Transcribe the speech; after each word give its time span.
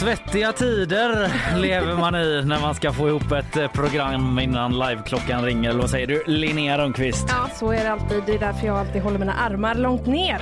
Svettiga 0.00 0.52
tider 0.52 1.28
lever 1.56 1.96
man 1.96 2.14
i 2.14 2.42
när 2.44 2.60
man 2.60 2.74
ska 2.74 2.92
få 2.92 3.08
ihop 3.08 3.32
ett 3.32 3.56
eh, 3.56 3.68
program 3.68 4.38
innan 4.38 4.78
liveklockan 4.78 5.44
ringer. 5.44 5.72
Vad 5.72 5.90
säger 5.90 6.06
du, 6.06 6.22
Linnea 6.26 6.78
Rönnqvist? 6.78 7.26
Ja, 7.28 7.48
så 7.54 7.72
är 7.72 7.84
det 7.84 7.92
alltid. 7.92 8.22
Det 8.26 8.34
är 8.34 8.38
därför 8.38 8.66
jag 8.66 8.76
alltid 8.78 9.02
håller 9.02 9.18
mina 9.18 9.32
armar 9.32 9.74
långt 9.74 10.06
ner. 10.06 10.40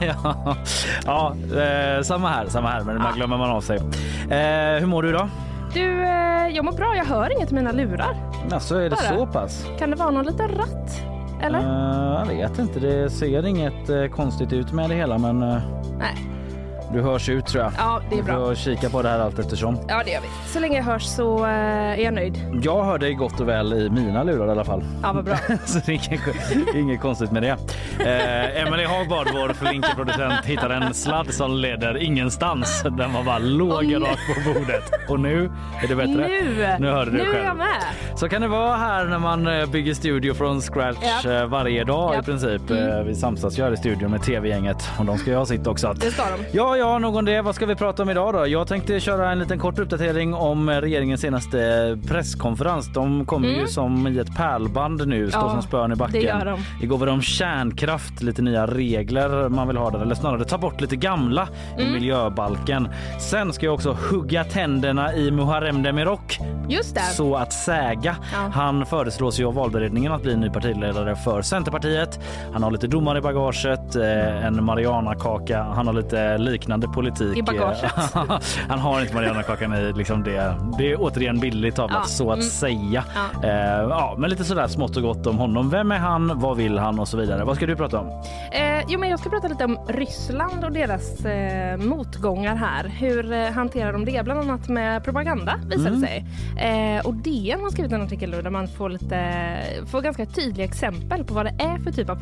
ja, 0.06 0.56
ja 1.04 1.36
eh, 1.56 2.02
samma 2.02 2.28
här, 2.28 2.46
samma 2.46 2.68
här, 2.68 2.84
men 2.84 2.98
man 2.98 3.14
glömmer 3.16 3.36
man 3.36 3.50
av 3.50 3.60
sig. 3.60 3.76
Eh, 3.76 4.80
hur 4.80 4.86
mår 4.86 5.02
du 5.02 5.12
då? 5.12 5.28
Du, 5.74 6.02
eh, 6.02 6.48
jag 6.48 6.64
mår 6.64 6.72
bra. 6.72 6.96
Jag 6.96 7.04
hör 7.04 7.32
inget 7.36 7.52
i 7.52 7.54
mina 7.54 7.72
lurar. 7.72 8.16
Ja, 8.50 8.60
så 8.60 8.76
är 8.76 8.82
det 8.82 8.90
Bara. 8.90 9.18
så 9.18 9.26
pass? 9.26 9.66
Kan 9.78 9.90
det 9.90 9.96
vara 9.96 10.10
någon 10.10 10.26
liten 10.26 10.48
ratt? 10.48 11.02
Eller? 11.42 11.58
Eh, 11.58 12.18
jag 12.18 12.48
vet 12.48 12.58
inte, 12.58 12.80
det 12.80 13.10
ser 13.10 13.46
inget 13.46 13.88
eh, 13.88 14.06
konstigt 14.06 14.52
ut 14.52 14.72
med 14.72 14.90
det 14.90 14.96
hela 14.96 15.18
men 15.18 15.38
Nej. 15.98 16.16
Du 16.92 17.00
hörs 17.02 17.28
ut 17.28 17.46
tror 17.46 17.64
jag. 17.64 17.72
Ja, 17.78 18.00
det 18.10 18.18
är 18.18 18.22
bra. 18.22 18.34
får 18.46 18.54
kika 18.54 18.88
på 18.90 19.02
det 19.02 19.08
här 19.08 19.18
allt 19.18 19.38
eftersom. 19.38 19.78
Ja, 19.88 20.02
det 20.04 20.10
gör 20.10 20.20
vi. 20.20 20.28
Så 20.52 20.60
länge 20.60 20.76
jag 20.76 20.84
hörs 20.84 21.02
så 21.04 21.44
eh, 21.44 21.50
är 21.50 21.96
jag 21.96 22.14
nöjd. 22.14 22.60
Jag 22.62 22.84
hör 22.84 22.98
dig 22.98 23.14
gott 23.14 23.40
och 23.40 23.48
väl 23.48 23.72
i 23.72 23.90
mina 23.90 24.22
lurar 24.22 24.46
i 24.46 24.50
alla 24.50 24.64
fall. 24.64 24.84
Ja, 25.02 25.12
vad 25.12 25.24
bra. 25.24 25.36
Så 25.64 25.78
det 25.86 25.92
är 25.92 26.08
inget, 26.10 26.74
inget 26.74 27.00
konstigt 27.00 27.32
med 27.32 27.42
det. 27.42 27.56
Eh, 28.00 28.62
Emelie 28.62 28.86
Hagbard, 28.86 29.26
vår 29.32 29.52
flinke-producent, 29.52 30.44
hittar 30.44 30.70
en 30.70 30.94
sladd 30.94 31.34
som 31.34 31.56
leder 31.56 31.96
ingenstans. 32.02 32.82
Den 32.82 33.12
var 33.12 33.22
bara 33.24 33.38
låg 33.38 33.84
nej. 33.84 33.94
rakt 33.94 34.20
på 34.44 34.52
bordet. 34.52 34.90
Och 35.08 35.20
nu 35.20 35.50
är 35.82 35.88
det 35.88 35.94
bättre. 35.96 36.12
Nu! 36.28 36.76
Nu 36.80 36.90
hörde 36.90 37.10
du 37.10 37.16
nu 37.16 37.22
är 37.22 37.32
själv. 37.32 37.44
jag 37.44 37.56
med. 37.56 37.68
Så 38.16 38.28
kan 38.28 38.42
det 38.42 38.48
vara 38.48 38.76
här 38.76 39.04
när 39.04 39.18
man 39.18 39.46
eh, 39.46 39.66
bygger 39.66 39.94
studio 39.94 40.34
från 40.34 40.60
scratch 40.60 40.98
Ja. 41.24 41.30
eh, 41.32 41.46
varje 41.46 41.84
dag 41.84 42.14
Ja. 42.14 42.20
i 42.20 42.22
princip. 42.22 42.70
Eh, 42.70 43.02
Vi 43.06 43.14
samsas 43.14 43.58
ju 43.58 43.62
här 43.64 43.72
i 43.72 43.76
studion 43.76 44.10
med 44.10 44.22
tv-gänget 44.22 44.90
och 44.98 45.04
de 45.04 45.18
ska 45.18 45.30
ju 45.30 45.36
ha 45.36 45.46
sitt 45.46 45.66
också. 45.66 45.92
Det 45.96 46.10
ska 46.10 46.22
de. 46.22 46.44
Ja, 46.52 46.76
ja, 46.82 46.98
nog 46.98 47.16
om 47.16 47.24
det. 47.24 47.42
Vad 47.42 47.54
ska 47.54 47.66
vi 47.66 47.74
prata 47.74 48.02
om 48.02 48.10
idag 48.10 48.34
då? 48.34 48.46
Jag 48.46 48.66
tänkte 48.66 49.00
köra 49.00 49.32
en 49.32 49.38
liten 49.38 49.58
kort 49.58 49.78
uppdatering 49.78 50.34
om 50.34 50.70
regeringens 50.70 51.20
senaste 51.20 51.98
presskonferens. 52.08 52.92
De 52.92 53.26
kommer 53.26 53.48
ju 53.48 53.66
som 53.66 54.06
i 54.06 54.18
ett 54.18 54.36
pärlband 54.36 55.08
nu, 55.08 55.30
står 55.30 55.40
Mm. 55.40 55.48
Ja, 55.48 55.52
som 55.60 55.62
spön 55.68 55.92
i 55.92 55.96
backen. 55.96 56.12
det 56.12 56.26
gör 56.26 56.44
de. 56.44 56.84
Igår 56.84 56.98
var 56.98 57.06
det 57.06 57.12
om 57.12 57.22
kärnkraft, 57.22 58.22
lite 58.22 58.42
nya 58.42 58.66
regler 58.66 59.48
man 59.48 59.68
vill 59.68 59.76
ha 59.76 59.90
där, 59.90 59.98
eller 59.98 60.14
snarare 60.14 60.44
ta 60.44 60.58
bort 60.58 60.80
lite 60.80 60.96
gamla 60.96 61.48
i 61.78 61.80
Mm. 61.82 61.92
miljöbalken. 61.94 62.88
Sen 63.20 63.52
ska 63.52 63.66
jag 63.66 63.74
också 63.74 63.96
hugga 64.10 64.44
tänderna 64.44 65.14
i 65.14 65.30
Muharrem 65.30 65.82
Demirok 65.82 66.38
Just 66.68 66.94
det. 66.94 67.00
så 67.00 67.36
att 67.36 67.52
säga. 67.52 67.94
Ja. 68.32 68.50
Han 68.52 68.86
föreslås 68.86 69.40
ju 69.40 69.44
av 69.46 69.54
valberedningen 69.54 70.12
att 70.12 70.22
bli 70.22 70.36
ny 70.36 70.50
partiledare 70.50 71.16
för 71.16 71.42
Centerpartiet. 71.42 72.20
Han 72.52 72.62
har 72.62 72.70
lite 72.70 72.86
domar 72.86 73.18
i 73.18 73.20
bagaget, 73.20 73.96
eh, 73.96 74.46
en 74.46 74.64
Marianakaka. 74.64 75.62
Han 75.62 75.86
har 75.86 75.94
lite 75.94 76.38
liknande 76.38 76.71
politik. 76.80 77.36
I 77.38 77.42
bagaget? 77.42 77.92
han 78.68 78.78
har 78.78 79.00
inte 79.00 79.14
Marianakakan 79.14 79.74
i 79.74 79.92
liksom 79.92 80.22
det. 80.22 80.54
Det 80.78 80.92
är 80.92 80.96
återigen 81.00 81.40
billigt 81.40 81.78
avlat 81.78 81.98
Ja. 82.02 82.08
så 82.08 82.30
att 82.30 82.36
Mm. 82.38 82.48
säga. 82.50 83.04
Ja. 83.42 83.48
Eh, 83.48 83.88
ja, 83.88 84.14
men 84.18 84.30
lite 84.30 84.44
sådär 84.44 84.66
smått 84.68 84.96
och 84.96 85.02
gott 85.02 85.26
om 85.26 85.38
honom. 85.38 85.70
Vem 85.70 85.92
är 85.92 85.98
han? 85.98 86.38
Vad 86.40 86.56
vill 86.56 86.78
han 86.78 86.98
och 86.98 87.08
så 87.08 87.16
vidare. 87.16 87.44
Vad 87.44 87.56
ska 87.56 87.66
du 87.66 87.76
prata 87.76 88.00
om? 88.00 88.06
Eh, 88.52 88.84
jo, 88.88 88.98
men 89.00 89.08
jag 89.08 89.18
ska 89.18 89.30
prata 89.30 89.48
lite 89.48 89.64
om 89.64 89.78
Ryssland 89.88 90.64
och 90.64 90.72
deras 90.72 91.24
eh, 91.24 91.76
motgångar 91.76 92.56
här. 92.56 92.88
Hur 92.88 93.32
eh, 93.32 93.50
hanterar 93.50 93.92
de 93.92 94.04
det? 94.04 94.24
Bland 94.24 94.40
annat 94.40 94.68
med 94.68 95.04
propaganda 95.04 95.54
visar 95.66 95.86
Mm. 95.88 96.00
det 96.00 96.06
sig. 96.06 96.26
Eh, 96.96 97.06
och 97.06 97.14
DN 97.14 97.60
har 97.60 97.70
skrivit 97.70 97.92
en 97.92 98.02
artikel 98.02 98.30
där 98.30 98.50
man 98.50 98.68
får, 98.68 98.88
lite, 98.90 99.32
får 99.90 100.00
ganska 100.00 100.26
tydliga 100.26 100.64
exempel 100.66 101.24
på 101.24 101.34
vad 101.34 101.46
det 101.46 101.54
är 101.58 101.78
för 101.78 101.90
typ 101.92 102.10
av 102.10 102.16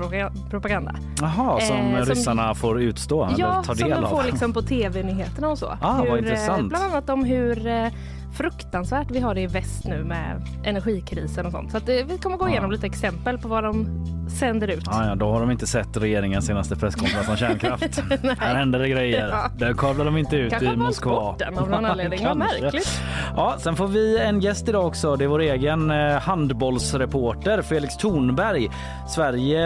propaganda. 0.51 0.95
Jaha, 1.21 1.61
som 1.61 1.77
Eh, 1.77 1.97
som- 2.05 2.15
ryssarna 2.15 2.55
får 2.55 2.81
utstå 2.81 3.29
Ja, 3.37 3.47
eller 3.47 3.63
ta 3.63 3.75
som 3.75 3.89
del 3.89 4.01
de 4.01 4.05
av. 4.05 4.11
liksom 4.41 4.53
på 4.53 4.63
tv-nyheterna 4.63 5.49
och 5.49 5.59
så. 5.59 5.67
Ah, 5.67 5.97
vad 5.97 6.07
hur, 6.07 6.13
eh, 6.13 6.19
intressant. 6.19 6.69
Bland 6.69 6.85
annat 6.85 7.11
om 7.11 7.25
hur 7.25 7.67
eh, 7.67 7.87
fruktansvärt 8.37 9.11
vi 9.11 9.21
har 9.21 9.35
det 9.35 9.41
i 9.41 9.47
väst 9.47 9.85
nu 9.85 10.05
med 10.05 10.43
energikrisen 10.65 11.47
och 11.47 11.53
sånt. 11.53 11.71
Så 11.71 11.77
att, 11.77 11.89
eh, 11.89 11.95
vi 12.09 12.19
kommer 12.19 12.37
gå 12.37 12.49
igenom 12.49 12.71
lite 12.73 12.87
exempel 12.87 13.39
på 13.39 13.49
vad 13.49 13.65
de 13.65 13.87
sänder 14.39 14.69
ut. 14.69 14.83
Ja, 14.87 15.07
ja, 15.07 15.15
då 15.15 15.33
har 15.33 15.41
de 15.41 15.51
inte 15.51 15.67
sett 15.67 15.97
regeringens 15.97 16.47
senaste 16.47 16.77
presskonferens 16.77 17.29
om 17.29 17.37
kärnkraft. 17.37 18.01
Här 18.39 18.55
händer 18.55 18.79
det 18.79 18.89
grejer. 18.89 19.29
Ja. 19.29 19.51
Där 19.59 19.73
kablar 19.75 20.05
de 20.05 20.17
inte 20.17 20.37
ut 20.37 20.51
Kanske 20.51 20.73
i 20.73 20.77
Moskva. 20.77 21.35
den 21.39 21.59
av 21.59 21.71
någon 21.71 21.85
anledning. 21.91 22.25
Vad 22.25 22.37
märkligt. 22.37 23.01
Ja, 23.37 23.55
sen 23.59 23.77
får 23.77 23.87
vi 23.89 24.19
en 24.19 24.41
gäst 24.41 24.69
idag 24.69 24.87
också. 24.87 25.17
Det 25.17 25.25
är 25.25 25.29
vår 25.29 25.41
egen 25.41 25.91
eh, 25.91 26.19
handbollsreporter 26.19 27.63
Felix 27.63 27.97
Thornberg. 27.97 28.69
Sverige 29.09 29.61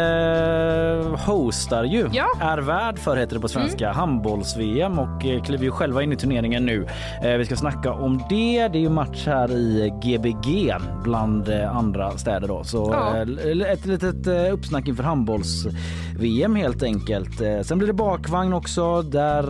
eh, 1.00 1.16
hostar 1.26 1.84
ju, 1.84 2.08
Ja. 2.12 2.26
är 2.40 2.58
värd 2.58 2.98
för 2.98 3.16
heter 3.16 3.34
det 3.34 3.40
på 3.40 3.48
svenska, 3.48 3.92
handbolls-VM 3.92 4.98
och 4.98 5.20
kliver 5.44 5.64
ju 5.64 5.70
själva 5.70 6.02
in 6.02 6.12
i 6.12 6.16
turneringen 6.16 6.66
nu. 6.66 6.86
Vi 7.22 7.44
ska 7.44 7.56
snacka 7.56 7.92
om 7.92 8.22
det. 8.28 8.53
Det 8.54 8.78
är 8.78 8.80
ju 8.80 8.88
match 8.90 9.26
här 9.26 9.50
i 9.52 9.92
Gbg 10.02 10.74
bland 11.02 11.48
eh, 11.48 11.76
andra 11.76 12.18
städer 12.18 12.48
då. 12.48 12.64
Så 12.64 12.90
Ja. 12.92 13.16
eh, 13.16 13.72
ett 13.72 13.86
litet 13.86 14.26
eh, 14.26 14.52
uppsnack 14.52 14.88
inför 14.88 15.02
handbolls-VM 15.02 16.56
helt 16.56 16.82
enkelt. 16.82 17.40
Sen 17.62 17.78
blir 17.78 17.86
det 17.88 17.94
bakvagn 17.94 18.52
också. 18.52 19.02
Där 19.02 19.44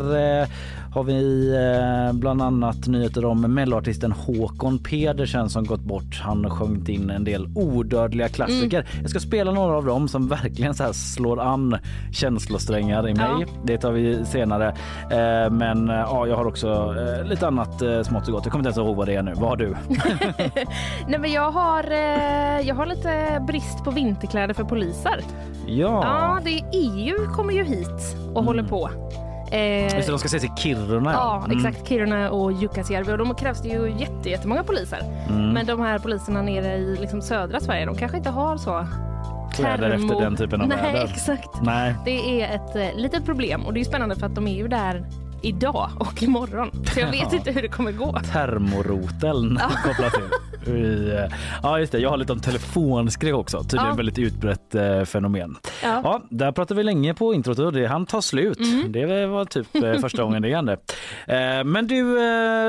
har 0.94 1.05
vi 1.05 1.50
eh, 1.55 2.12
bland 2.12 2.43
annat 2.43 2.87
nyheter 2.87 3.25
om 3.25 3.41
melloartisten 3.41 4.12
Håkon 4.12 4.78
Pedersen 4.78 5.49
som 5.50 5.65
gått 5.65 5.81
bort. 5.81 6.21
Han 6.22 6.44
har 6.44 6.50
sjungit 6.50 6.88
in 6.88 7.10
en 7.10 7.25
del 7.25 7.49
odödliga 7.55 8.28
klassiker. 8.28 8.81
Mm. 8.81 9.00
Jag 9.00 9.10
ska 9.10 9.21
spela 9.21 9.53
några 9.53 9.77
av 9.77 9.84
dem 9.84 10.09
som 10.09 10.28
verkligen 10.28 10.75
så 10.75 10.82
här 10.82 10.93
slår 10.93 11.41
an 11.41 11.77
känslosträngar 12.12 13.09
i 13.09 13.15
mig. 13.15 13.27
Ja. 13.41 13.47
Det 13.65 13.78
tar 13.78 13.93
vi 13.93 14.25
senare. 14.25 14.69
Eh, 15.10 15.50
men 15.50 15.88
eh, 15.88 15.97
ja, 15.97 16.27
jag 16.27 16.37
har 16.37 16.47
också 16.47 16.94
lite 17.25 17.47
annat 17.47 17.82
smått 18.06 18.26
och 18.26 18.32
gott. 18.32 18.44
Jag 18.44 18.53
kommer 18.53 18.69
inte 18.69 18.81
ens 18.81 18.88
ihåg 18.88 18.97
vad 18.97 19.06
det 19.06 19.15
är 19.15 19.22
nu. 19.22 19.32
Vad 19.34 19.49
har 19.49 19.56
du? 19.56 19.76
Nej, 21.09 21.19
men 21.19 21.32
jag, 21.32 21.50
har, 21.50 21.82
jag 22.61 22.75
har 22.75 22.87
lite 22.87 23.44
brist 23.47 23.84
på 23.84 23.91
vinterkläder 23.91 24.55
för 24.55 24.65
poliser. 24.65 25.21
Ja, 25.66 26.03
Ja, 26.05 26.41
det 26.44 26.50
är 26.50 26.65
EU 26.72 27.32
kommer 27.32 27.53
ju 27.53 27.65
hit 27.65 28.16
och 28.34 28.44
håller 28.44 28.62
på. 28.62 28.91
Eh, 29.50 29.82
Just 29.94 30.06
det, 30.06 30.12
de 30.12 30.19
ska 30.19 30.27
ses 30.27 30.44
i 30.44 30.50
Kiruna. 30.56 31.12
Ja, 31.12 31.43
Mm. 31.44 31.56
exakt. 31.59 31.88
Kiruna 31.88 32.31
och 32.31 32.53
Jukkasjärvi. 32.53 33.12
Och 33.12 33.19
de 33.19 33.34
krävs 33.34 33.62
det 33.62 33.69
ju 33.69 33.94
jätte, 33.99 34.31
jättemånga 34.31 34.65
poliser. 34.65 35.00
Mm. 35.28 35.49
Men 35.49 35.66
de 35.66 35.81
här 35.81 35.99
poliserna 35.99 36.43
nere 36.43 36.75
i 36.77 36.97
liksom 37.00 37.22
södra 37.22 37.60
Sverige, 37.60 37.87
de 37.87 37.97
kanske 37.97 38.16
inte 38.19 38.31
har 38.31 38.56
så 38.56 38.87
Kläder 39.55 39.91
efter 39.91 40.21
den 40.21 40.37
typen 40.37 40.60
av 40.60 40.69
Nej, 40.69 40.78
väder. 40.93 41.05
exakt. 41.05 41.49
Nej. 41.62 41.94
Det 42.05 42.43
är 42.43 42.55
ett 42.55 42.77
eh, 42.77 43.00
litet 43.00 43.25
problem 43.25 43.66
och 43.66 43.75
det 43.75 43.81
är 43.81 43.84
spännande 43.84 44.16
för 44.16 44.27
att 44.27 44.34
de 44.34 44.49
är 44.49 44.55
ju 44.56 44.69
där 44.69 45.05
idag 45.43 45.91
och 46.00 46.22
imorgon. 46.22 46.71
Så 46.94 47.00
jag 47.00 47.06
vet 47.11 47.26
Ja. 47.32 47.37
inte 47.38 47.50
hur 47.50 47.62
det 47.62 47.69
kommer 47.69 47.93
gå. 47.93 48.21
termoroteln 48.32 49.61
kopplat 49.84 50.12
till. 50.12 50.22
I, 50.69 51.11
eh, 51.17 51.37
Ja 51.63 51.79
just 51.79 51.93
det, 51.93 51.99
jag 51.99 52.11
har 52.11 52.17
lite 52.17 52.33
om 52.33 52.41
telefonskräck 52.41 53.35
också. 53.35 53.59
Tydligen 53.63 53.87
Ja. 53.87 53.95
väldigt 53.95 54.19
utbrett 54.19 54.75
eh, 54.75 55.03
fenomen. 55.05 55.57
Ja. 55.83 56.01
Ja, 56.05 56.23
där 56.31 56.53
pratade 56.53 56.79
vi 56.79 56.85
länge 56.85 57.15
på 57.15 57.35
introt 57.35 57.59
och 57.59 57.73
det 57.73 57.87
han 57.87 58.07
tar 58.07 58.21
slut. 58.21 58.59
Mm. 58.59 58.93
Det 58.93 59.27
var 59.27 59.45
typ 59.45 59.75
eh, 59.75 59.95
första 60.01 60.23
gången 60.23 60.43
det 60.43 60.55
hände. 60.55 60.73
Eh, 61.27 61.65
Men 61.65 61.87
du, 61.87 62.19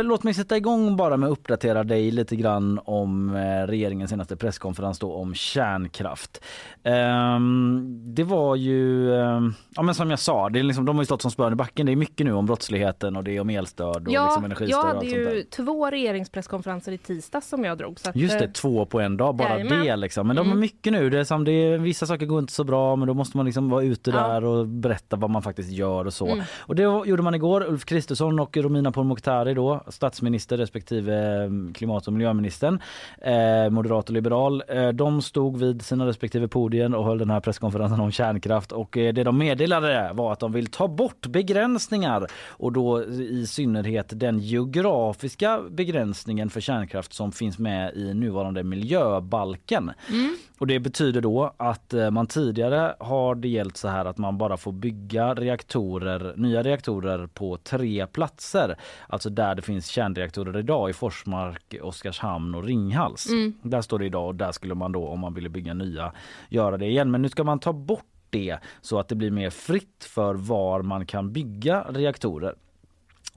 låt 0.04 0.24
mig 0.24 0.34
sätta 0.34 0.58
igång 0.58 0.96
bara 0.98 1.18
med 1.18 1.28
att 1.28 1.34
uppdatera 1.34 1.84
dig 1.84 2.12
lite 2.12 2.36
grann 2.36 2.80
om 2.86 3.36
regeringens 3.68 4.10
senaste 4.10 4.36
presskonferens 4.36 5.00
då 5.00 5.14
om 5.14 5.34
kärnkraft. 5.36 6.44
Ehm, 6.86 7.92
Det 8.16 8.24
var 8.24 8.56
ju, 8.56 9.14
eh, 9.14 9.42
ja 9.76 9.82
men 9.82 9.96
som 9.96 10.10
jag 10.10 10.20
sa, 10.20 10.50
det 10.50 10.60
är 10.60 10.64
liksom, 10.64 10.86
de 10.86 10.96
har 10.96 11.02
ju 11.02 11.06
stått 11.06 11.22
som 11.22 11.32
spön 11.32 11.54
i 11.54 11.56
backen. 11.56 11.86
Det 11.86 11.92
är 11.92 11.96
mycket 11.96 12.26
nu 12.26 12.34
om 12.34 12.46
brottsligheten 12.46 13.16
och 13.16 13.24
det 13.24 13.36
är 13.36 13.42
om 13.42 13.50
elstöd 13.50 14.08
och 14.08 14.14
Ja, 14.14 14.26
liksom 14.26 14.46
energistöd 14.46 14.70
jag 14.70 14.84
hade 14.94 15.06
ju 15.06 15.44
två 15.44 15.90
regeringspresskonferenser 15.92 16.92
i 16.92 16.98
tisdags 16.98 17.50
som 17.50 17.64
jag 17.64 17.78
drog. 17.78 18.00
Så 18.00 18.10
att, 18.10 18.16
Just 18.16 18.40
det, 18.40 18.46
eh, 18.46 18.52
två 18.52 18.86
på 18.86 19.00
en 19.00 19.18
dag, 19.18 19.36
bara 19.36 19.50
Jajamän. 19.60 19.86
det 19.86 19.96
liksom. 19.96 20.28
Men 20.28 20.36
de 20.36 20.42
är 20.42 20.46
Mm. 20.52 20.60
mycket 20.60 20.94
nu. 20.94 21.10
Det 21.10 21.20
är 21.20 21.24
som 21.24 21.44
det 21.44 21.52
är, 21.52 21.78
vissa 21.78 22.06
saker 22.06 22.26
går 22.26 22.40
inte 22.40 22.54
så 22.54 22.64
bra 22.64 22.96
men 22.96 23.08
då 23.08 23.14
måste 23.14 23.38
man 23.38 23.46
liksom 23.46 23.70
vara 23.70 23.84
ute 23.84 24.10
Ja. 24.12 24.28
där 24.28 24.44
och 24.46 24.68
berätta 24.68 25.16
vad 25.16 25.30
man 25.30 25.42
faktiskt 25.42 25.72
gör 25.72 26.06
och 26.06 26.14
så. 26.14 26.28
Mm. 26.28 26.44
Och 26.60 26.76
det 26.76 26.84
gjorde 26.84 27.24
man 27.24 27.36
igår. 27.36 27.66
Ulf 27.70 27.86
Kristersson 27.86 28.40
och 28.40 28.58
Romina 28.58 28.92
Pourmokhtari 28.92 29.54
då, 29.54 29.84
statsminister 29.88 30.58
respektive 30.58 31.44
eh, 31.44 31.50
klimat 31.74 32.08
och 32.08 32.14
miljöministern, 32.14 32.80
eh, 33.22 33.70
moderat 33.70 34.08
och 34.10 34.14
liberal. 34.14 34.64
Eh, 34.68 34.88
de 34.90 35.22
stod 35.22 35.58
vid 35.58 35.82
sina 35.82 36.06
respektive 36.06 36.48
podier 36.48 36.75
och 36.96 37.06
höll 37.06 37.18
den 37.18 37.30
här 37.30 37.40
presskonferensen 37.40 38.00
om 38.00 38.12
kärnkraft 38.12 38.72
och 38.72 38.98
eh, 38.98 39.14
det 39.14 39.24
de 39.24 39.38
meddelade 39.38 40.12
var 40.14 40.34
att 40.34 40.40
de 40.40 40.52
vill 40.52 40.68
ta 40.68 40.88
bort 40.88 41.28
begränsningar 41.28 42.28
och 42.48 42.72
då 42.72 43.04
i 43.04 43.48
synnerhet 43.48 44.06
den 44.10 44.40
geografiska 44.40 45.62
begränsningen 45.70 46.50
för 46.50 46.62
kärnkraft 46.62 47.14
som 47.14 47.32
finns 47.32 47.60
med 47.60 47.76
med 47.76 47.96
i 47.96 48.14
nuvarande 48.14 48.64
miljöbalken. 48.64 49.92
Mm. 50.12 50.36
Och 50.58 50.68
det 50.68 50.80
betyder 50.80 51.22
då 51.22 51.54
att 51.58 51.94
eh, 51.94 52.12
man 52.12 52.28
tidigare 52.28 52.96
har 53.00 53.36
det 53.36 53.48
gällt 53.48 53.78
så 53.78 53.88
här 53.88 54.06
att 54.06 54.18
man 54.18 54.38
bara 54.38 54.58
får 54.58 54.72
bygga 54.72 55.34
reaktorer, 55.34 56.34
nya 56.38 56.64
reaktorer 56.64 57.28
på 57.28 57.58
tre 57.58 58.08
platser. 58.08 58.76
Alltså 59.08 59.30
där 59.30 59.56
det 59.56 59.62
finns 59.62 59.88
kärnreaktorer 59.88 60.60
idag 60.60 60.90
i 60.90 60.94
Forsmark, 60.94 61.76
Oskarshamn 61.82 62.56
och 62.56 62.64
Ringhals. 62.64 63.30
Mm. 63.30 63.54
Där 63.62 63.82
står 63.82 64.00
det 64.00 64.06
idag 64.06 64.28
och 64.28 64.36
där 64.36 64.52
skulle 64.52 64.76
man 64.76 64.92
då 64.92 65.08
om 65.08 65.20
man 65.20 65.34
ville 65.34 65.50
bygga 65.50 65.74
nya 65.74 66.12
göra 66.50 66.65
det 66.72 66.86
igen. 66.86 67.12
Men 67.12 67.22
nu 67.22 67.30
ska 67.30 67.44
man 67.44 67.60
ta 67.60 67.74
bort 67.74 68.06
det 68.30 68.60
så 68.82 69.00
att 69.00 69.08
det 69.08 69.16
blir 69.16 69.32
mer 69.32 69.50
fritt 69.50 70.04
för 70.04 70.36
var 70.36 70.82
man 70.82 71.06
kan 71.06 71.34
bygga 71.34 71.86
reaktorer. 71.90 72.56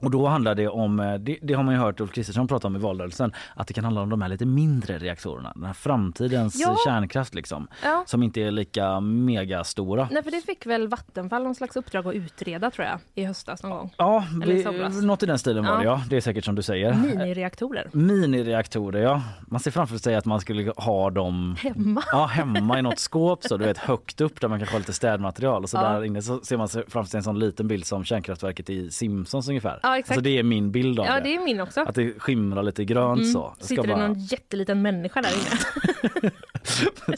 Och 0.01 0.11
då 0.11 0.27
handlar 0.27 0.55
det 0.55 0.67
om, 0.67 0.99
eh, 0.99 1.13
det, 1.13 1.37
det 1.41 1.53
har 1.53 1.63
man 1.63 1.73
ju 1.73 1.79
hört 1.79 1.99
Ulf 1.99 2.11
Kristersson 2.11 2.47
prata 2.47 2.67
om 2.67 2.75
i 2.75 2.79
valrörelsen, 2.79 3.33
att 3.55 3.67
det 3.67 3.73
kan 3.73 3.83
handla 3.83 4.01
om 4.01 4.09
de 4.09 4.21
här 4.21 4.29
lite 4.29 4.45
mindre 4.45 4.97
reaktorerna, 4.97 5.51
den 5.55 5.63
här 5.65 5.73
framtidens 5.73 6.55
Ja. 6.59 6.77
kärnkraft 6.85 7.33
liksom, 7.35 7.67
Ja. 7.83 8.03
som 8.07 8.23
inte 8.23 8.41
är 8.41 8.51
lika 8.51 8.99
megastora. 8.99 10.07
Nej, 10.11 10.23
för 10.23 10.31
det 10.31 10.41
fick 10.41 10.65
väl 10.65 10.87
Vattenfall 10.87 11.43
någon 11.43 11.55
slags 11.55 11.75
uppdrag 11.75 12.07
att 12.07 12.13
utreda 12.15 12.71
tror 12.71 12.87
jag 12.87 12.99
i 13.15 13.25
höstas 13.25 13.63
någon 13.63 13.71
gång. 13.71 13.93
Ja, 13.97 14.23
vi, 14.45 14.65
något 15.01 15.23
i 15.23 15.25
den 15.25 15.39
stilen 15.39 15.65
var 15.65 15.77
det 15.77 15.83
Ja. 15.83 15.91
ja, 15.91 16.01
det 16.09 16.17
är 16.17 16.21
säkert 16.21 16.45
som 16.45 16.55
du 16.55 16.61
säger. 16.61 16.93
Minireaktorer. 16.93 17.89
Minireaktorer 17.93 19.01
ja, 19.01 19.21
man 19.47 19.59
ser 19.59 19.71
framför 19.71 19.97
sig 19.97 20.15
att 20.15 20.25
man 20.25 20.39
skulle 20.41 20.73
ha 20.77 21.09
dem 21.09 21.55
Hemma. 21.59 22.03
Ja, 22.11 22.25
hemma 22.25 22.79
i 22.79 22.81
något 22.81 22.99
skåp 22.99 23.43
så 23.43 23.57
du 23.57 23.65
vet 23.65 23.77
högt 23.77 24.21
upp 24.21 24.41
där 24.41 24.47
man 24.47 24.59
kanske 24.59 24.75
har 24.75 24.79
lite 24.79 24.93
städmaterial 24.93 25.63
och 25.63 25.69
så 25.69 25.77
där 25.77 26.03
inne 26.03 26.21
så 26.21 26.39
ser 26.39 26.57
man 26.57 26.67
framför 26.67 27.03
sig 27.09 27.17
en 27.17 27.23
sån 27.23 27.39
liten 27.39 27.67
bild 27.67 27.85
som 27.85 28.03
kärnkraftverket 28.03 28.69
i 28.69 28.91
Simpsons 28.91 29.47
ungefär. 29.49 29.78
Ja, 29.81 29.97
exakt. 29.97 30.11
Alltså 30.11 30.23
det 30.23 30.37
är 30.39 30.43
min 30.43 30.71
bild 30.71 30.99
av 30.99 31.05
Ja, 31.05 31.13
det. 31.15 31.19
det 31.21 31.35
är 31.35 31.39
min 31.43 31.61
också. 31.61 31.81
Att 31.81 31.95
det 31.95 32.19
skimrar 32.19 32.63
lite 32.63 32.85
grönt 32.85 33.19
Mm. 33.21 33.31
så. 33.33 33.53
Jag 33.59 33.67
Sitter 33.67 33.81
det 33.83 33.87
bara- 33.87 34.07
någon 34.07 34.19
jätteliten 34.19 34.81
människa 34.81 35.21
där 35.21 35.29
inne? 35.29 36.31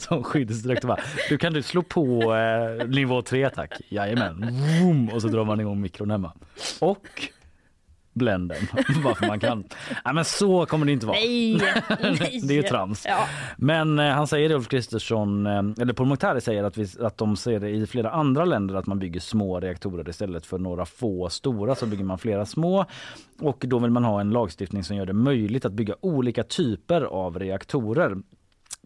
som 0.00 0.22
skyddsdräkt 0.22 0.84
och 0.84 0.88
bara, 0.88 1.00
du 1.28 1.38
kan 1.38 1.52
du 1.52 1.62
slå 1.62 1.82
på 1.82 2.34
eh, 2.34 2.86
nivå 2.88 3.22
3 3.22 3.50
tack. 3.50 3.72
Jajamän. 3.88 4.46
Vroom, 4.80 5.08
och 5.08 5.22
så 5.22 5.28
drar 5.28 5.44
man 5.44 5.60
igång 5.60 5.80
mikron 5.80 6.10
hemma. 6.10 6.32
Och 6.80 7.06
bländen 8.12 8.56
varför 9.04 9.26
man 9.26 9.40
kan. 9.40 9.64
Nej 10.04 10.14
men 10.14 10.24
så 10.24 10.66
kommer 10.66 10.86
det 10.86 10.92
inte 10.92 11.06
vara. 11.06 11.16
Nej, 11.16 11.54
nej. 12.00 12.40
Det 12.42 12.54
är 12.54 12.56
ju 12.56 12.62
trams. 12.62 13.04
Ja. 13.08 13.26
Men 13.56 13.98
eh, 13.98 14.06
han 14.06 14.26
säger 14.26 14.52
Ulf 14.52 14.68
Kristersson, 14.68 15.46
eh, 15.46 15.62
eller 15.80 15.92
Pourmokhtari 15.92 16.40
säger 16.40 16.64
att, 16.64 16.76
vi, 16.76 16.86
att 17.00 17.18
de 17.18 17.36
ser 17.36 17.60
det 17.60 17.70
i 17.70 17.86
flera 17.86 18.10
andra 18.10 18.44
länder 18.44 18.74
att 18.74 18.86
man 18.86 18.98
bygger 18.98 19.20
små 19.20 19.60
reaktorer 19.60 20.08
istället 20.08 20.46
för 20.46 20.58
några 20.58 20.86
få 20.86 21.28
stora 21.28 21.74
så 21.74 21.86
bygger 21.86 22.04
man 22.04 22.18
flera 22.18 22.46
små. 22.46 22.84
Och 23.40 23.64
då 23.68 23.78
vill 23.78 23.90
man 23.90 24.04
ha 24.04 24.20
en 24.20 24.30
lagstiftning 24.30 24.84
som 24.84 24.96
gör 24.96 25.06
det 25.06 25.12
möjligt 25.12 25.64
att 25.64 25.72
bygga 25.72 25.94
olika 26.00 26.42
typer 26.42 27.02
av 27.02 27.38
reaktorer. 27.38 28.16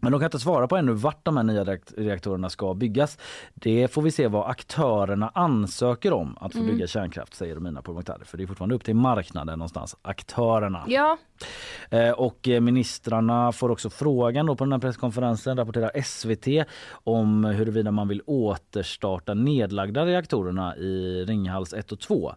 Men 0.01 0.11
de 0.11 0.19
kan 0.19 0.25
inte 0.27 0.39
svara 0.39 0.67
på 0.67 0.77
ännu 0.77 0.91
vart 0.93 1.25
de 1.25 1.37
här 1.37 1.43
nya 1.43 1.63
reakt- 1.63 1.93
reaktorerna 1.97 2.49
ska 2.49 2.73
byggas. 2.73 3.17
Det 3.53 3.87
får 3.93 4.01
vi 4.01 4.11
se 4.11 4.27
vad 4.27 4.49
aktörerna 4.49 5.31
ansöker 5.35 6.13
om 6.13 6.37
att 6.41 6.51
få 6.53 6.57
Mm. 6.59 6.71
bygga 6.71 6.87
kärnkraft 6.87 7.33
säger 7.35 7.55
Romina 7.55 7.81
Pourmokhtari. 7.81 8.25
För 8.25 8.37
det 8.37 8.43
är 8.43 8.47
fortfarande 8.47 8.75
upp 8.75 8.83
till 8.83 8.95
marknaden 8.95 9.59
någonstans, 9.59 9.95
aktörerna. 10.01 10.83
ja, 10.87 11.17
Eh, 11.89 12.11
Och 12.11 12.47
ministrarna 12.61 13.51
får 13.51 13.71
också 13.71 13.89
frågan 13.89 14.45
då 14.45 14.55
på 14.55 14.63
den 14.63 14.71
här 14.71 14.79
presskonferensen, 14.79 15.57
rapporterar 15.57 15.91
SVT, 16.03 16.65
om 16.91 17.43
huruvida 17.43 17.91
man 17.91 18.07
vill 18.07 18.21
återstarta 18.25 19.33
nedlagda 19.33 20.05
reaktorerna 20.05 20.77
i 20.77 21.25
Ringhals 21.27 21.73
1 21.73 21.91
och 21.91 21.99
2. 21.99 22.33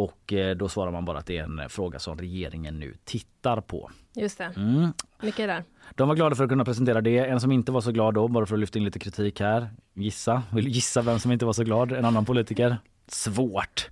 Och 0.00 0.32
eh, 0.32 0.56
då 0.56 0.68
svarar 0.68 0.92
man 0.92 1.04
bara 1.04 1.18
att 1.18 1.26
det 1.26 1.38
är 1.38 1.42
en 1.42 1.58
eh, 1.58 1.68
fråga 1.68 1.98
som 1.98 2.18
regeringen 2.18 2.80
nu 2.80 2.94
tittar 3.04 3.60
på. 3.60 3.90
just 4.14 4.38
det. 4.38 4.52
Mm. 4.56 4.92
Mycket 5.22 5.48
där. 5.48 5.64
De 5.94 6.08
var 6.08 6.14
glada 6.14 6.36
för 6.36 6.44
att 6.44 6.50
kunna 6.50 6.64
presentera 6.64 7.00
det. 7.00 7.18
En 7.18 7.40
som 7.40 7.52
inte 7.52 7.72
var 7.72 7.80
så 7.80 7.92
glad 7.92 8.14
då, 8.14 8.28
bara 8.28 8.46
för 8.46 8.54
att 8.54 8.60
lyfta 8.60 8.78
in 8.78 8.84
lite 8.84 8.98
kritik 8.98 9.40
här. 9.40 9.70
Gissa, 9.94 10.42
vill 10.52 10.68
gissa 10.68 11.02
vem 11.02 11.18
som 11.18 11.32
inte 11.32 11.44
var 11.46 11.52
så 11.52 11.64
glad? 11.64 11.92
En 11.92 12.04
annan 12.04 12.24
politiker? 12.24 12.76
Svårt. 13.08 13.90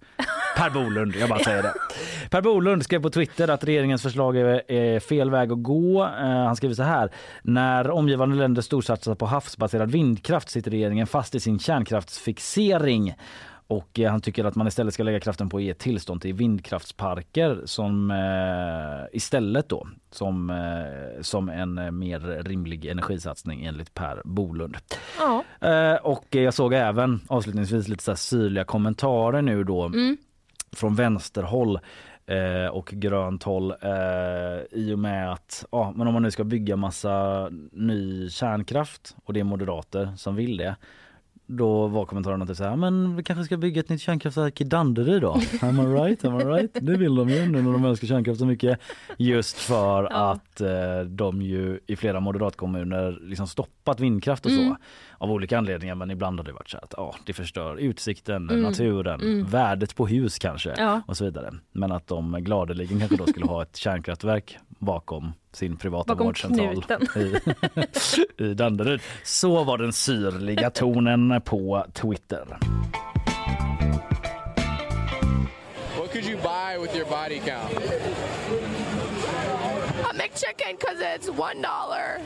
Per 0.57 0.71
Bolund, 0.71 1.15
jag 1.17 1.29
bara 1.29 1.39
säger 1.39 1.63
det. 1.63 1.73
Per 2.31 2.43
Bolund 2.43 2.83
skrev 2.85 3.03
på 3.03 3.11
Twitter 3.11 3.49
att 3.49 3.65
regeringens 3.65 4.03
förslag 4.03 4.37
är, 4.37 4.73
är 4.73 5.01
fel 5.01 5.31
väg 5.31 5.53
att 5.53 5.63
gå. 5.63 6.05
Eh, 6.05 6.45
han 6.45 6.57
skriver 6.57 6.75
så 6.75 6.83
här. 6.83 7.11
När 7.43 7.91
omgivande 7.91 8.37
länder 8.37 8.63
storsatsar 8.63 9.15
på 9.15 9.27
havsbaserad 9.27 9.91
vindkraft 9.91 10.51
sitter 10.51 10.71
regeringen 10.71 11.07
fast 11.07 11.35
i 11.35 11.41
sin 11.41 11.59
kärnkraftsfixering. 11.59 13.15
Och 13.71 14.01
eh, 14.01 14.11
han 14.11 14.21
tycker 14.21 14.45
att 14.45 14.55
man 14.55 14.67
istället 14.67 14.95
ska 14.95 15.03
lägga 15.03 15.21
kraften 15.21 15.49
på 15.49 15.57
att 15.57 15.63
ge 15.63 15.75
tillstånd 15.75 16.23
till 16.23 16.35
vindkraftsparker 16.35 17.63
som 17.65 18.11
eh, 18.11 19.17
istället 19.17 19.69
då 19.69 19.89
som, 20.11 20.51
eh, 20.51 21.23
som 21.23 21.49
en 21.49 21.79
eh, 21.79 21.91
mer 21.91 22.21
rimlig 22.43 22.87
energisatsning 22.87 23.65
enligt 23.65 23.95
Per 23.95 24.23
Bolund. 24.25 24.77
Ja. 25.19 25.45
Eh, 25.69 25.95
och 25.95 26.27
jag 26.31 26.55
såg 26.55 26.75
även 26.75 27.21
avslutningsvis 27.29 27.89
lite 27.89 28.05
så 28.05 28.11
här 28.11 28.17
syrliga 28.17 28.65
kommentarer 28.65 29.43
nu 29.43 29.65
då 29.65 29.83
Mm. 29.87 30.17
från 30.73 30.95
vänsterhåll 30.95 31.79
eh, 32.27 32.67
och 32.73 32.87
grönt 32.87 33.43
håll 33.43 33.75
i 34.71 34.93
och 34.95 34.99
med 34.99 35.33
att 35.33 35.65
ja, 35.73 35.93
men 35.97 36.07
om 36.07 36.13
man 36.13 36.23
nu 36.23 36.31
ska 36.31 36.45
bygga 36.45 36.77
massa 36.77 37.49
ny 37.73 38.31
kärnkraft 38.31 39.17
och 39.25 39.33
det 39.33 39.41
är 39.41 39.45
moderater 39.45 40.13
som 40.17 40.37
vill 40.37 40.57
det 40.57 40.77
då 41.51 41.87
var 41.87 42.05
kommentarerna 42.05 42.47
typ 42.47 42.57
så 42.57 42.65
här, 42.65 42.77
men 42.77 43.17
vi 43.17 43.23
kanske 43.23 43.45
ska 43.45 43.57
bygga 43.57 43.81
ett 43.81 43.89
nytt 43.89 44.01
kärnkraftverk 44.01 44.61
i 44.61 44.65
Danderyd 44.65 45.23
då? 45.23 45.33
Am 45.63 45.81
I 45.81 45.83
right? 46.01 46.25
Am 46.25 46.41
I 46.41 46.45
right? 46.45 46.71
Det 46.81 46.97
vill 46.97 47.15
de 47.15 47.29
ju 47.29 47.47
nu 47.47 47.63
när 47.63 47.73
de 47.73 47.85
älskar 47.85 48.07
kärnkraft 48.09 48.39
så 48.41 48.47
mycket. 48.47 48.81
Just 49.17 49.57
för 49.59 50.03
Ja. 50.03 50.31
att 50.33 50.61
eh, 50.61 51.01
de 51.07 51.43
ju 51.43 51.81
i 51.87 51.97
flera 51.97 52.21
moderatkommuner 52.21 53.19
liksom 53.23 53.47
stoppat 53.47 54.01
vindkraft 54.01 54.47
och 54.47 54.53
så. 54.53 54.61
Mm. 54.61 54.77
Av 55.21 55.31
olika 55.31 55.59
anledningar 55.59 55.95
men 55.95 56.11
ibland 56.11 56.39
har 56.39 56.45
det 56.45 56.53
varit 56.53 56.69
så 56.71 56.79
att 56.79 56.95
ja, 56.97 57.15
det 57.27 57.33
förstör 57.33 57.77
utsikten, 57.77 58.51
Mm. 58.51 58.63
naturen, 58.63 59.21
Mm. 59.21 59.45
värdet 59.47 59.97
på 59.97 60.07
hus 60.07 60.39
kanske 60.39 60.75
Ja. 60.77 61.01
och 61.07 61.17
så 61.17 61.25
vidare. 61.25 61.55
Men 61.73 61.93
att 61.93 62.07
de 62.07 62.33
gladeligen 62.41 62.99
kanske 62.99 63.17
då 63.17 63.27
skulle 63.27 63.47
ha 63.47 63.63
ett 63.63 63.77
kärnkraftverk 63.77 64.59
bakom 64.69 65.33
sin 65.53 65.77
privata 65.77 66.15
Bakom 66.15 66.27
vårdcentral 66.27 66.85
i, 67.17 67.35
i 68.45 68.55
Danderyd. 68.55 69.01
Så 69.25 69.65
var 69.65 69.79
den 69.79 69.93
syrliga 69.93 70.71
tonen 70.71 71.41
på 71.45 71.87
Twitter. 71.93 72.59
What 75.99 76.13
could 76.13 76.25
you 76.27 76.37
buy 76.43 76.79
with 76.83 76.97
your 76.97 77.07
body 77.07 77.39
count? 77.39 77.73
A 80.05 80.13
McChicken 80.15 80.77
because 80.79 81.01
it's 81.03 81.29
one 81.29 81.63
dollar. 81.63 82.21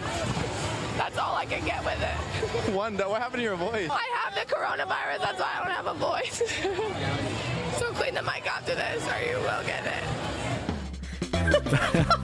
That's 1.03 1.19
all 1.19 1.35
I 1.35 1.45
can 1.47 1.65
get 1.65 1.85
with 1.85 2.01
it. 2.01 2.73
One. 2.75 2.97
do- 2.97 3.09
What 3.09 3.21
happened 3.21 3.39
to 3.41 3.43
your 3.43 3.57
voice? 3.57 3.89
I 3.91 4.07
have 4.23 4.35
the 4.37 4.47
coronavirus. 4.55 5.19
That's 5.19 5.41
why 5.41 5.51
I 5.53 5.65
don't 5.65 5.73
have 5.73 5.89
a 5.89 5.95
voice. 5.95 6.39
so 7.79 7.87
clean 7.93 8.15
the 8.15 8.23
mic 8.23 8.47
after 8.47 8.77
this, 8.77 9.05
or 9.09 9.19
you 9.29 9.37
will 9.39 9.65
get 9.67 9.85
it. 9.85 10.05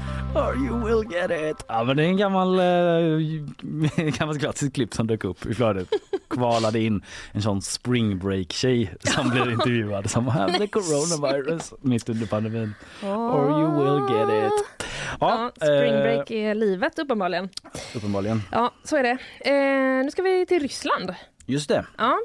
Or 0.34 0.56
you 0.56 0.84
will 0.84 1.12
get 1.12 1.30
it. 1.30 1.64
Ja 1.68 1.84
men 1.84 1.96
det 1.96 2.02
är 2.02 2.06
en 2.06 2.16
gammal, 2.16 2.58
eh, 2.58 4.12
gammalt 4.18 4.40
klassiskt 4.40 4.74
klipp 4.74 4.94
som 4.94 5.06
dök 5.06 5.24
upp 5.24 5.46
i 5.46 5.54
flödet. 5.54 5.88
Kvalade 6.30 6.80
in 6.80 7.02
en 7.32 7.42
sån 7.42 7.62
spring 7.62 8.18
break 8.18 8.52
tjej 8.52 8.94
som 9.00 9.30
blir 9.30 9.50
intervjuad 9.52 10.10
som 10.10 10.32
the 10.58 10.66
coronavirus 10.66 11.72
mitt 11.80 12.08
under 12.08 12.26
pandemin. 12.26 12.74
Or 13.02 13.50
you 13.60 13.70
will 13.70 14.16
get 14.16 14.46
it. 14.46 14.86
Ja, 15.20 15.50
spring 15.56 15.94
eh, 15.94 16.02
break 16.02 16.30
är 16.30 16.54
livet 16.54 16.98
uppenbarligen. 16.98 17.48
uppenbarligen. 17.94 18.42
Ja, 18.52 18.72
så 18.84 18.96
är 18.96 19.02
det. 19.02 19.18
Eh, 19.40 20.04
nu 20.04 20.10
ska 20.10 20.22
vi 20.22 20.46
till 20.46 20.62
Ryssland. 20.62 21.14
Just 21.48 21.68
det. 21.68 21.86
Ja. 21.98 22.18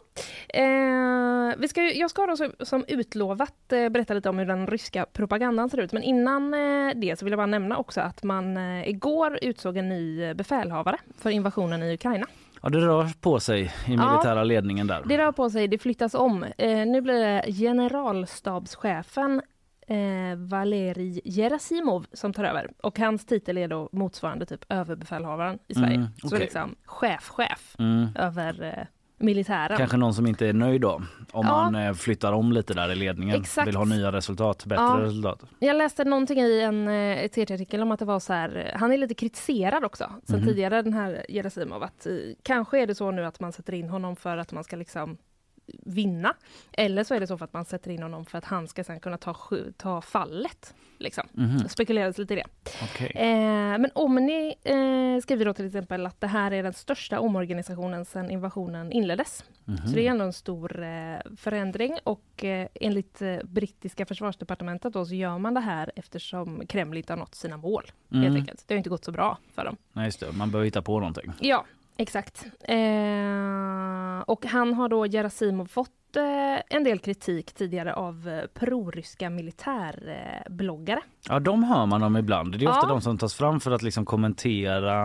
Eh, 0.50 1.56
vi 1.58 1.68
ska, 1.68 1.82
jag 1.84 2.10
ska 2.10 2.25
då 2.25 2.38
som, 2.38 2.51
som 2.60 2.86
utlovat 2.88 3.72
eh, 3.74 3.89
berätta 3.89 4.13
lite 4.13 4.30
om 4.30 4.38
hur 4.39 4.46
den 4.46 4.68
ryska 4.68 5.06
propagandan 5.13 5.70
ser 5.70 5.77
ut. 5.80 5.92
Men 5.94 6.03
innan 6.03 6.53
eh, 6.53 6.92
det 6.96 7.20
så 7.20 7.25
vill 7.25 7.32
jag 7.32 7.38
bara 7.39 7.46
nämna 7.46 7.77
också 7.77 8.01
att 8.01 8.24
man 8.24 8.58
eh, 8.58 8.89
igår 8.89 9.39
utsåg 9.42 9.77
en 9.77 9.89
ny 9.89 10.34
befälhavare 10.34 10.98
för 11.18 11.30
invasionen 11.30 11.84
i 11.84 11.94
Ukraina. 11.94 12.25
Ja 12.62 12.70
det 12.70 12.77
rör 12.80 13.10
på 13.22 13.39
sig 13.39 13.62
i 13.88 13.89
militära 13.89 14.44
ledningen 14.44 14.88
där. 14.88 15.03
Det 15.06 15.18
rör 15.18 15.32
på 15.32 15.50
sig, 15.50 15.68
det 15.68 15.77
flyttas 15.77 16.13
om. 16.13 16.46
Nu 16.58 17.01
blir 17.01 17.20
det 17.20 17.51
generalstabschefen 17.53 19.42
eh, 19.88 20.38
Valerij 20.38 21.22
Gerasimov 21.25 22.06
som 22.13 22.34
tar 22.34 22.44
över. 22.44 22.72
Och 22.82 23.00
hans 23.00 23.25
titel 23.25 23.58
är 23.58 23.68
då 23.68 23.89
motsvarande 23.92 24.46
typ 24.46 24.65
överbefälhavaren 24.70 25.60
i 25.68 25.74
Sverige. 25.74 25.96
Mm, 25.96 26.08
Så 26.22 26.27
okej. 26.27 26.39
liksom 26.39 26.75
chef-chef 26.86 27.75
Mm. 27.80 28.08
över 28.15 28.88
militären. 29.17 29.77
Kanske 29.77 29.98
någon 29.98 30.13
som 30.13 30.27
inte 30.27 30.48
är 30.48 30.53
nöjd 30.53 30.82
då 30.82 30.89
om 30.91 31.05
Ja. 31.32 31.41
man 31.41 31.75
eh, 31.75 31.93
flyttar 31.93 32.34
om 32.34 32.51
lite 32.51 32.74
där 32.74 32.91
i 32.91 32.96
ledningen. 32.96 33.41
Exakt. 33.41 33.67
Vill 33.67 33.75
ha 33.75 33.86
nya 33.86 34.12
resultat, 34.12 34.65
bättre 34.65 34.84
Ja. 34.84 35.00
resultat. 35.01 35.43
Jag 35.60 35.75
läste 35.75 36.03
någonting 36.03 36.39
i 36.39 36.62
en 36.62 36.88
eh, 36.88 37.27
TT-artikel 37.27 37.82
om 37.82 37.91
att 37.91 38.00
det 38.00 38.05
var 38.05 38.20
så 38.20 38.34
här, 38.34 38.72
eh, 38.74 38.79
han 38.79 38.91
är 38.91 38.98
lite 38.98 39.13
kritiserad 39.13 39.84
också 39.86 40.10
sen 40.24 40.39
Mhm. 40.39 40.48
tidigare 40.48 40.82
den 40.82 40.93
här 40.93 41.25
Gerasimov 41.29 41.84
att 41.84 42.08
kanske 42.43 42.79
är 42.82 42.88
det 42.88 42.96
så 42.96 43.12
nu 43.12 43.25
att 43.25 43.39
man 43.39 43.51
sätter 43.51 43.74
in 43.74 43.89
honom 43.89 44.15
för 44.15 44.38
att 44.38 44.51
man 44.51 44.63
ska 44.63 44.75
liksom 44.75 45.17
vinna. 45.86 46.34
Eller 46.72 47.03
så 47.03 47.13
är 47.15 47.20
det 47.20 47.27
så 47.27 47.38
för 47.38 47.46
att 47.46 47.53
man 47.53 47.65
sätter 47.65 47.91
in 47.91 48.03
honom 48.03 48.25
för 48.25 48.38
att 48.38 48.46
han 48.46 48.67
ska 48.67 48.84
sen 48.84 49.00
kunna 49.00 49.17
ta, 49.17 49.36
ta 49.77 50.01
fallet. 50.01 50.74
Liksom. 51.03 51.27
Mhm. 51.33 51.69
Spekuleras 51.69 52.17
lite 52.17 52.33
i 52.33 52.36
det. 52.38 52.45
Okej. 52.83 53.12
Eh, 53.15 53.27
men 53.77 53.89
Omni 53.95 54.55
eh, 54.63 55.22
skriver 55.22 55.45
då 55.45 55.53
till 55.53 55.65
exempel 55.65 56.05
att 56.05 56.22
det 56.22 56.27
här 56.27 56.51
är 56.51 56.63
den 56.63 56.74
största 56.74 57.19
omorganisationen 57.19 58.05
sedan 58.05 58.29
invasionen 58.31 58.91
inleddes. 58.91 59.43
Mhm. 59.65 59.77
Så 59.77 59.95
det 59.95 60.07
är 60.07 60.12
ändå 60.12 60.25
en 60.25 60.33
stor 60.33 60.83
eh, 60.83 61.17
förändring 61.38 61.98
och 62.03 62.43
eh, 62.43 62.67
enligt 62.74 63.22
eh, 63.22 63.36
brittiska 63.43 64.05
försvarsdepartementet 64.05 64.93
då 64.93 65.05
så 65.05 65.15
gör 65.15 65.38
man 65.38 65.53
det 65.53 65.60
här 65.60 65.91
eftersom 65.95 66.67
Kreml 66.67 66.98
inte 66.98 67.13
har 67.13 67.17
nått 67.17 67.36
sina 67.36 67.57
mål. 67.57 67.83
Helt 68.12 68.25
Mm. 68.25 68.36
enkelt. 68.36 68.63
Det 68.67 68.74
har 68.74 68.77
inte 68.77 68.89
gått 68.89 69.05
så 69.05 69.12
bra 69.12 69.38
för 69.55 69.65
dem. 69.65 69.77
Nej, 69.93 70.05
just 70.05 70.19
det. 70.19 70.31
Man 70.31 70.51
behöver 70.51 70.65
hitta 70.65 70.81
på 70.81 71.00
någonting. 71.00 71.31
Ja, 71.39 71.65
exakt. 71.98 72.45
Eh, 72.62 74.19
och 74.25 74.45
han 74.45 74.74
har 74.74 74.89
då, 74.89 75.05
Gerasimov, 75.07 75.65
fått 75.65 75.89
eh, 76.15 76.62
en 76.77 76.84
del 76.84 77.00
kritik 77.00 77.53
tidigare 77.53 77.93
av 77.93 78.29
eh, 78.29 78.48
proryska 78.53 79.29
militärbloggare. 79.29 81.00
Ja, 81.29 81.39
de 81.39 81.63
hör 81.63 81.86
man 81.86 82.03
om 82.03 82.17
ibland. 82.17 82.60
Det 82.60 82.65
är 82.65 82.70
ofta 82.70 82.86
Ja. 82.88 82.89
de 82.89 83.01
som 83.01 83.17
tas 83.17 83.34
fram 83.36 83.60
för 83.60 83.72
att 83.72 83.82
liksom 83.82 84.05
kommentera 84.05 85.01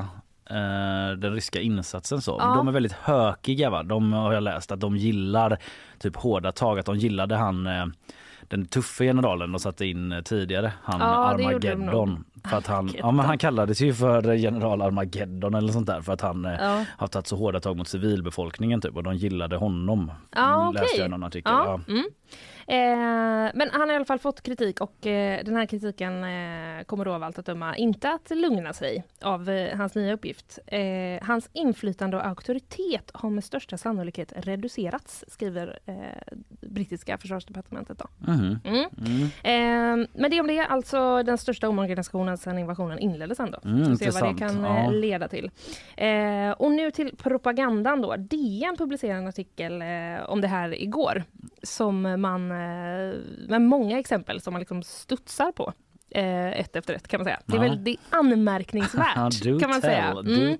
eh, 0.51 1.17
den 1.19 1.33
ryska 1.33 1.61
insatsen. 1.61 2.21
Så. 2.21 2.37
Ja. 2.41 2.55
De 2.57 2.69
är 2.69 2.73
väldigt 2.73 2.93
hökiga. 2.93 3.71
Va? 3.71 3.83
De 3.83 4.13
har 4.13 4.33
jag 4.33 4.43
läst 4.43 4.73
att 4.73 4.81
de 4.81 4.97
gillar 4.97 5.59
typ 5.99 6.17
hårda 6.17 6.53
tag. 6.53 6.79
Att 6.79 6.87
de 6.87 6.97
gillade 6.97 7.37
han 7.37 7.67
den 8.49 8.67
tuffa 8.67 9.05
generalen 9.05 9.53
de 9.53 9.59
satte 9.59 9.87
in 9.87 10.13
eh, 10.13 10.21
tidigare. 10.23 10.73
Han 10.83 11.01
Ja. 11.01 11.07
Armageddon. 11.07 12.25
För 12.51 12.57
att 12.57 12.67
han, 12.67 12.91
ja, 12.99 13.11
men 13.11 13.27
han 13.27 13.39
kallades 13.39 13.81
ju 13.81 13.95
för 13.95 14.33
general 14.33 14.83
Armageddon 14.83 15.55
eller 15.55 15.73
sånt 15.73 15.87
där 15.87 16.01
för 16.01 16.13
att 16.13 16.21
han 16.21 16.45
eh, 16.45 16.53
Ja. 16.61 16.85
har 16.99 17.07
tagit 17.09 17.27
så 17.27 17.37
hårda 17.37 17.61
tag 17.61 17.77
mot 17.77 17.89
civilbefolkningen 17.89 18.81
typ 18.81 18.97
och 18.97 19.03
de 19.03 19.15
gillade 19.17 19.57
honom. 19.57 20.13
Ja, 20.37 20.71
Läste 20.75 21.01
jag 21.01 21.11
någon 21.11 21.25
artikel. 21.25 21.53
Ja. 21.53 21.81
mm. 21.89 22.05
Eh, 22.69 23.51
men 23.55 23.71
han 23.73 23.81
har 23.81 23.93
i 23.93 23.97
alla 23.97 24.05
fall 24.05 24.19
fått 24.19 24.43
kritik 24.43 24.81
och 24.81 25.07
eh, 25.07 25.45
den 25.45 25.57
här 25.57 25.67
kritiken 25.67 26.25
eh, 26.25 26.85
kommer 26.85 27.05
då 27.05 27.13
av 27.13 27.23
allt 27.23 27.39
att 27.39 27.47
döma 27.47 27.77
inte 27.77 28.11
att 28.11 28.31
lugna 28.31 28.73
sig 28.73 29.05
av 29.23 29.69
hans 29.77 29.95
nya 29.95 30.13
uppgift. 30.13 30.59
Hans 31.23 31.51
inflytande 31.53 32.17
och 32.17 32.27
auktoritet 32.27 33.11
har 33.15 33.31
med 33.31 33.45
största 33.45 33.77
sannolikhet 33.79 34.33
reducerats, 34.37 35.25
skriver 35.29 35.79
brittiska 36.61 37.19
försvarsdepartementet. 37.19 37.99
Då. 37.99 38.33
Mhm. 38.33 38.59
Mm. 38.65 38.85
Mm. 38.99 39.23
Eh, 40.03 40.09
men 40.13 40.31
det 40.31 40.41
om 40.41 40.47
det, 40.47 40.61
alltså 40.61 41.23
den 41.23 41.39
största 41.39 41.69
omorganisationen 41.69 42.39
sedan 42.39 42.59
invasionen 42.59 42.99
inleddes 42.99 43.41
ändå. 43.41 43.59
Mm, 43.65 43.97
se 43.97 44.11
vad 44.11 44.35
det 44.35 44.39
kan 44.39 44.63
Ja. 44.65 44.91
leda 44.91 45.29
till. 45.29 45.51
Och 46.57 46.71
nu 46.73 46.91
till 46.91 47.17
propagandan 47.17 48.03
då. 48.03 48.17
DN 48.17 48.77
publicerade 48.79 49.19
en 49.19 49.29
artikel 49.29 49.83
om 50.27 50.41
det 50.41 50.49
här 50.49 50.83
igår. 50.83 51.25
Som 51.63 52.03
man, 52.21 52.49
eh, 52.59 53.49
med 53.49 53.63
många 53.63 53.99
exempel 53.99 54.41
som 54.41 54.53
man 54.53 54.61
liksom 54.61 54.83
studsar 54.83 55.53
på. 55.53 55.73
Eh, 56.11 56.61
ett 56.61 56.77
efter 56.77 56.95
ett 56.95 57.09
kan 57.09 57.21
man 57.21 57.25
säga. 57.25 57.41
Det 57.47 57.57
är, 57.57 57.57
Ja. 57.57 57.63
väl, 57.63 57.85
det 57.85 57.91
är 57.91 57.99
anmärkningsvärt 58.11 59.43
kan 59.61 59.71
man 59.71 59.81
tell, 59.81 59.81
säga. 59.81 60.17
Mm. 60.27 60.59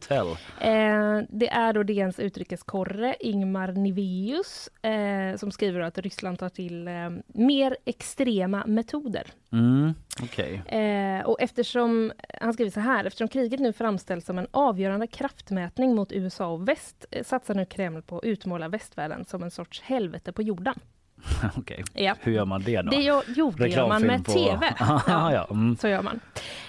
Eh, 0.61 1.27
det 1.31 1.49
är 1.49 1.73
då 1.73 1.83
DNs 1.83 2.19
utrikeskorre 2.19 3.17
Ingmar 3.21 3.73
Niveus 3.73 4.69
eh, 4.83 5.37
som 5.37 5.51
skriver 5.51 5.81
att 5.81 5.99
Ryssland 5.99 6.39
tar 6.39 6.49
till 6.49 6.89
eh, 6.89 6.95
mer 7.27 7.77
extrema 7.85 8.67
metoder. 8.67 9.27
Mm. 9.53 9.95
Okej. 10.23 10.63
Eh, 10.67 11.27
och 11.27 11.41
eftersom, 11.41 12.13
han 12.41 12.53
skriver 12.53 12.71
så 12.71 12.81
här, 12.81 13.05
eftersom 13.05 13.29
kriget 13.29 13.61
nu 13.61 13.73
framställs 13.73 14.27
som 14.27 14.39
en 14.39 14.47
avgörande 14.51 15.07
kraftmätning 15.07 15.95
mot 15.95 16.13
USA 16.13 16.47
och 16.47 16.69
väst 16.69 17.07
satsar 17.23 17.55
nu 17.55 17.65
Kreml 17.65 18.03
på 18.03 18.19
att 18.19 18.25
utmåla 18.25 18.69
västvärlden 18.69 19.25
som 19.25 19.43
en 19.43 19.51
sorts 19.51 19.81
helvete 19.81 20.33
på 20.33 20.43
jorden. 20.43 20.75
Okej. 21.57 21.85
Ja. 21.95 22.15
Hur 22.21 22.33
gör 22.33 22.45
man 22.45 22.63
det 22.63 22.83
då? 22.83 22.91
Det 22.91 22.97
gör, 23.03 23.23
jo, 23.37 23.51
det 23.59 23.69
gör 23.69 23.89
man 23.89 24.03
med 24.03 24.25
på- 24.25 24.33
TV. 24.33 24.75
ja, 25.07 25.33
ja. 25.33 25.47
Mm. 25.51 25.77
Så 25.77 25.89
gör 25.89 26.03
man. 26.03 26.21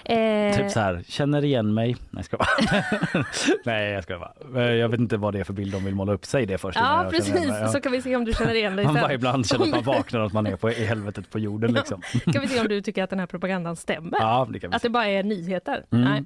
Eh, 0.04 0.56
Typ 0.56 0.70
så 0.70 0.80
här, 0.80 1.02
känner 1.08 1.44
igen 1.44 1.74
mig. 1.74 1.96
Nej, 2.10 2.24
ska 2.24 2.36
Nej, 3.64 3.92
jag 3.92 4.02
ska 4.04 4.18
bara. 4.18 4.64
Jag 4.74 4.88
vet 4.88 5.00
inte 5.00 5.16
vad 5.16 5.34
det 5.34 5.40
är 5.40 5.44
för 5.44 5.52
bild 5.52 5.72
de 5.72 5.84
vill 5.84 5.94
måla 5.94 6.12
upp 6.12 6.24
sig 6.24 6.46
det 6.46 6.58
först. 6.58 6.78
Ja, 6.78 7.02
jag 7.02 7.12
precis. 7.12 7.44
Ja. 7.48 7.68
Så 7.68 7.80
kan 7.80 7.92
vi 7.92 8.02
se 8.02 8.16
om 8.16 8.24
du 8.24 8.32
känner 8.32 8.54
igen 8.54 8.76
dig 8.76 8.84
Man 8.84 8.94
bara 8.94 9.04
sen. 9.06 9.14
ibland 9.14 9.46
känner 9.48 9.64
att 9.64 9.70
man 9.70 9.82
vaknar 9.82 10.20
att 10.20 10.32
man 10.32 10.46
är 10.46 10.56
på 10.56 10.70
i 10.70 10.84
helvetet 10.86 11.30
på 11.30 11.38
jorden 11.38 11.72
liksom. 11.72 12.02
Kan 12.32 12.40
vi 12.42 12.48
se 12.48 12.60
om 12.60 12.68
du 12.68 12.80
tycker 12.80 13.02
att 13.04 13.10
den 13.10 13.18
här 13.18 13.26
propagandan 13.26 13.76
stämmer? 13.76 14.18
Ja, 14.20 14.48
det 14.52 14.60
kan 14.60 14.70
vi 14.70 14.76
Att 14.76 14.82
se. 14.82 14.88
det 14.88 14.92
bara 14.92 15.06
är 15.06 15.22
nyheter? 15.22 15.84
Mm. 15.92 16.04
Nej. 16.04 16.24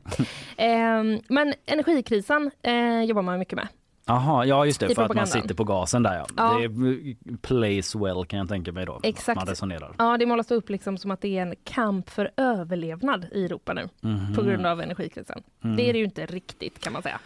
Ehm, 0.56 1.20
men 1.28 1.54
energikrisen 1.66 2.50
eh, 2.62 3.02
jobbar 3.02 3.22
man 3.22 3.38
mycket 3.38 3.56
med. 3.56 3.68
Jaha, 4.06 4.44
ja 4.44 4.66
just 4.66 4.80
det, 4.80 4.94
för 4.94 5.02
att 5.02 5.14
man 5.14 5.26
sitter 5.26 5.54
på 5.54 5.64
gasen 5.64 6.02
där 6.02 6.14
ja. 6.14 6.26
Ja. 6.36 6.58
Det 6.58 6.64
är 6.64 7.36
plays 7.36 7.94
well 7.94 8.24
kan 8.26 8.38
jag 8.38 8.48
tänka 8.48 8.72
mig 8.72 8.86
då. 8.86 9.00
Exakt. 9.02 9.36
Man 9.36 9.46
resonerar. 9.46 9.92
Ja, 9.98 10.16
det 10.18 10.26
målas 10.26 10.50
upp 10.50 10.70
liksom 10.70 10.98
som 10.98 11.10
att 11.10 11.20
det 11.20 11.38
är 11.38 11.42
en 11.42 11.54
kamp 11.64 12.10
för 12.10 12.30
överlevnad 12.36 13.26
i 13.32 13.44
Europa 13.44 13.72
nu 13.72 13.88
Mhm. 14.00 14.34
på 14.34 14.42
grund 14.42 14.66
av 14.66 14.80
energikrisen. 14.80 15.42
Mm. 15.64 15.76
Det 15.76 15.88
är 15.88 15.92
det 15.92 15.98
ju 15.98 16.04
inte 16.04 16.26
riktigt 16.26 16.84
kan 16.84 16.92
man 16.92 17.02
säga. 17.02 17.20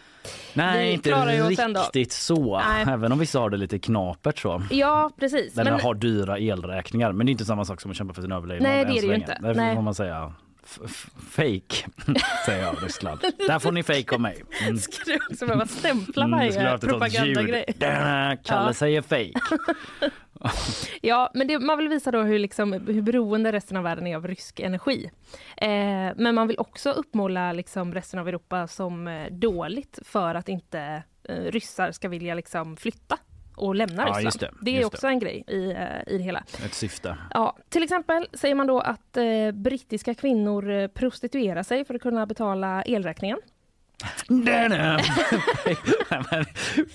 Nej, 0.54 0.92
inte 0.92 1.11
riktigt 1.11 2.12
så. 2.12 2.58
Nej. 2.68 2.85
Även 2.88 3.12
om 3.12 3.18
vissa 3.18 3.38
har 3.40 3.50
det 3.50 3.56
lite 3.56 3.78
knapert 3.78 4.38
så. 4.38 4.62
Ja, 4.70 5.11
precis. 5.20 5.58
Eller 5.58 5.70
Men, 5.70 5.80
har 5.80 5.94
dyra 5.94 6.38
elräkningar. 6.38 7.12
Men 7.12 7.26
det 7.26 7.30
är 7.30 7.32
inte 7.32 7.44
samma 7.44 7.64
sak 7.64 7.80
som 7.80 7.90
att 7.90 7.97
kämpa 7.97 8.14
för 8.14 8.23
sin 8.23 8.32
överlevnad 8.32 8.70
Nej, 8.73 8.85
det 8.85 8.90
är 8.99 9.00
det 9.02 9.06
ju 9.08 9.14
inte. 9.14 9.38
Nej. 9.54 9.75
får 9.75 9.82
man 9.82 9.94
säga 9.94 10.32
fake, 11.30 11.87
säger 12.46 12.62
jag 12.62 12.76
Ryssland. 12.82 13.20
Där 13.46 13.58
får 13.58 13.72
ni 13.72 13.82
fake 13.82 14.14
av 14.14 14.20
mig. 14.20 14.42
Mm. 14.62 14.78
ska 14.78 15.04
du 15.06 15.18
också 15.30 15.46
behöva 15.46 15.66
stämpla 15.66 16.25
Mm, 16.25 16.50
skulle 16.52 16.64
varje 16.64 16.72
ljud. 16.72 16.80
propagandagrej? 16.80 17.64
Kalle 17.78 18.38
Ja. 18.68 18.72
säger 18.75 19.02
fake. 19.02 19.32
Ja, 21.02 21.30
men 21.34 21.46
det, 21.48 21.58
man 21.58 21.78
vill 21.78 21.88
visa 21.88 22.10
då 22.10 22.22
hur, 22.22 22.38
liksom, 22.38 22.72
hur 22.72 23.02
beroende 23.02 23.52
resten 23.52 23.76
av 23.76 23.82
världen 23.82 24.06
är 24.06 24.16
av 24.16 24.26
rysk 24.26 24.60
energi. 24.60 25.10
Eh, 25.56 25.68
men 26.16 26.34
man 26.34 26.48
vill 26.48 26.58
också 26.58 26.90
uppmåla 26.90 27.52
liksom, 27.52 27.94
resten 27.94 28.20
av 28.20 28.28
Europa 28.28 28.66
som 28.66 29.08
eh, 29.08 29.26
dåligt 29.32 29.98
för 30.04 30.34
att 30.34 30.48
inte 30.48 31.02
eh, 31.28 31.34
ryssar 31.34 31.92
ska 31.92 32.08
vilja 32.08 32.34
liksom, 32.34 32.76
flytta 32.76 33.18
och 33.58 33.74
lämna 33.74 34.02
Ja, 34.02 34.06
Ryssland. 34.08 34.24
just 34.24 34.44
det, 34.60 34.70
är 34.70 34.74
just 34.74 34.86
också 34.94 35.06
en 35.06 35.18
grej 35.18 35.44
i, 35.46 35.70
eh, 35.70 36.14
i 36.14 36.18
det 36.18 36.24
hela. 36.24 36.44
Ett 36.64 36.74
syfte. 36.74 37.16
Ja, 37.34 37.56
till 37.68 37.82
exempel 37.82 38.26
säger 38.32 38.54
man 38.54 38.66
då 38.66 38.80
att 38.80 39.16
eh, 39.16 39.24
brittiska 39.52 40.14
kvinnor 40.14 40.70
eh, 40.70 40.88
prostituerar 40.88 41.62
sig 41.62 41.84
för 41.84 41.94
att 41.94 42.02
kunna 42.02 42.26
betala 42.26 42.82
elräkningen. 42.82 43.38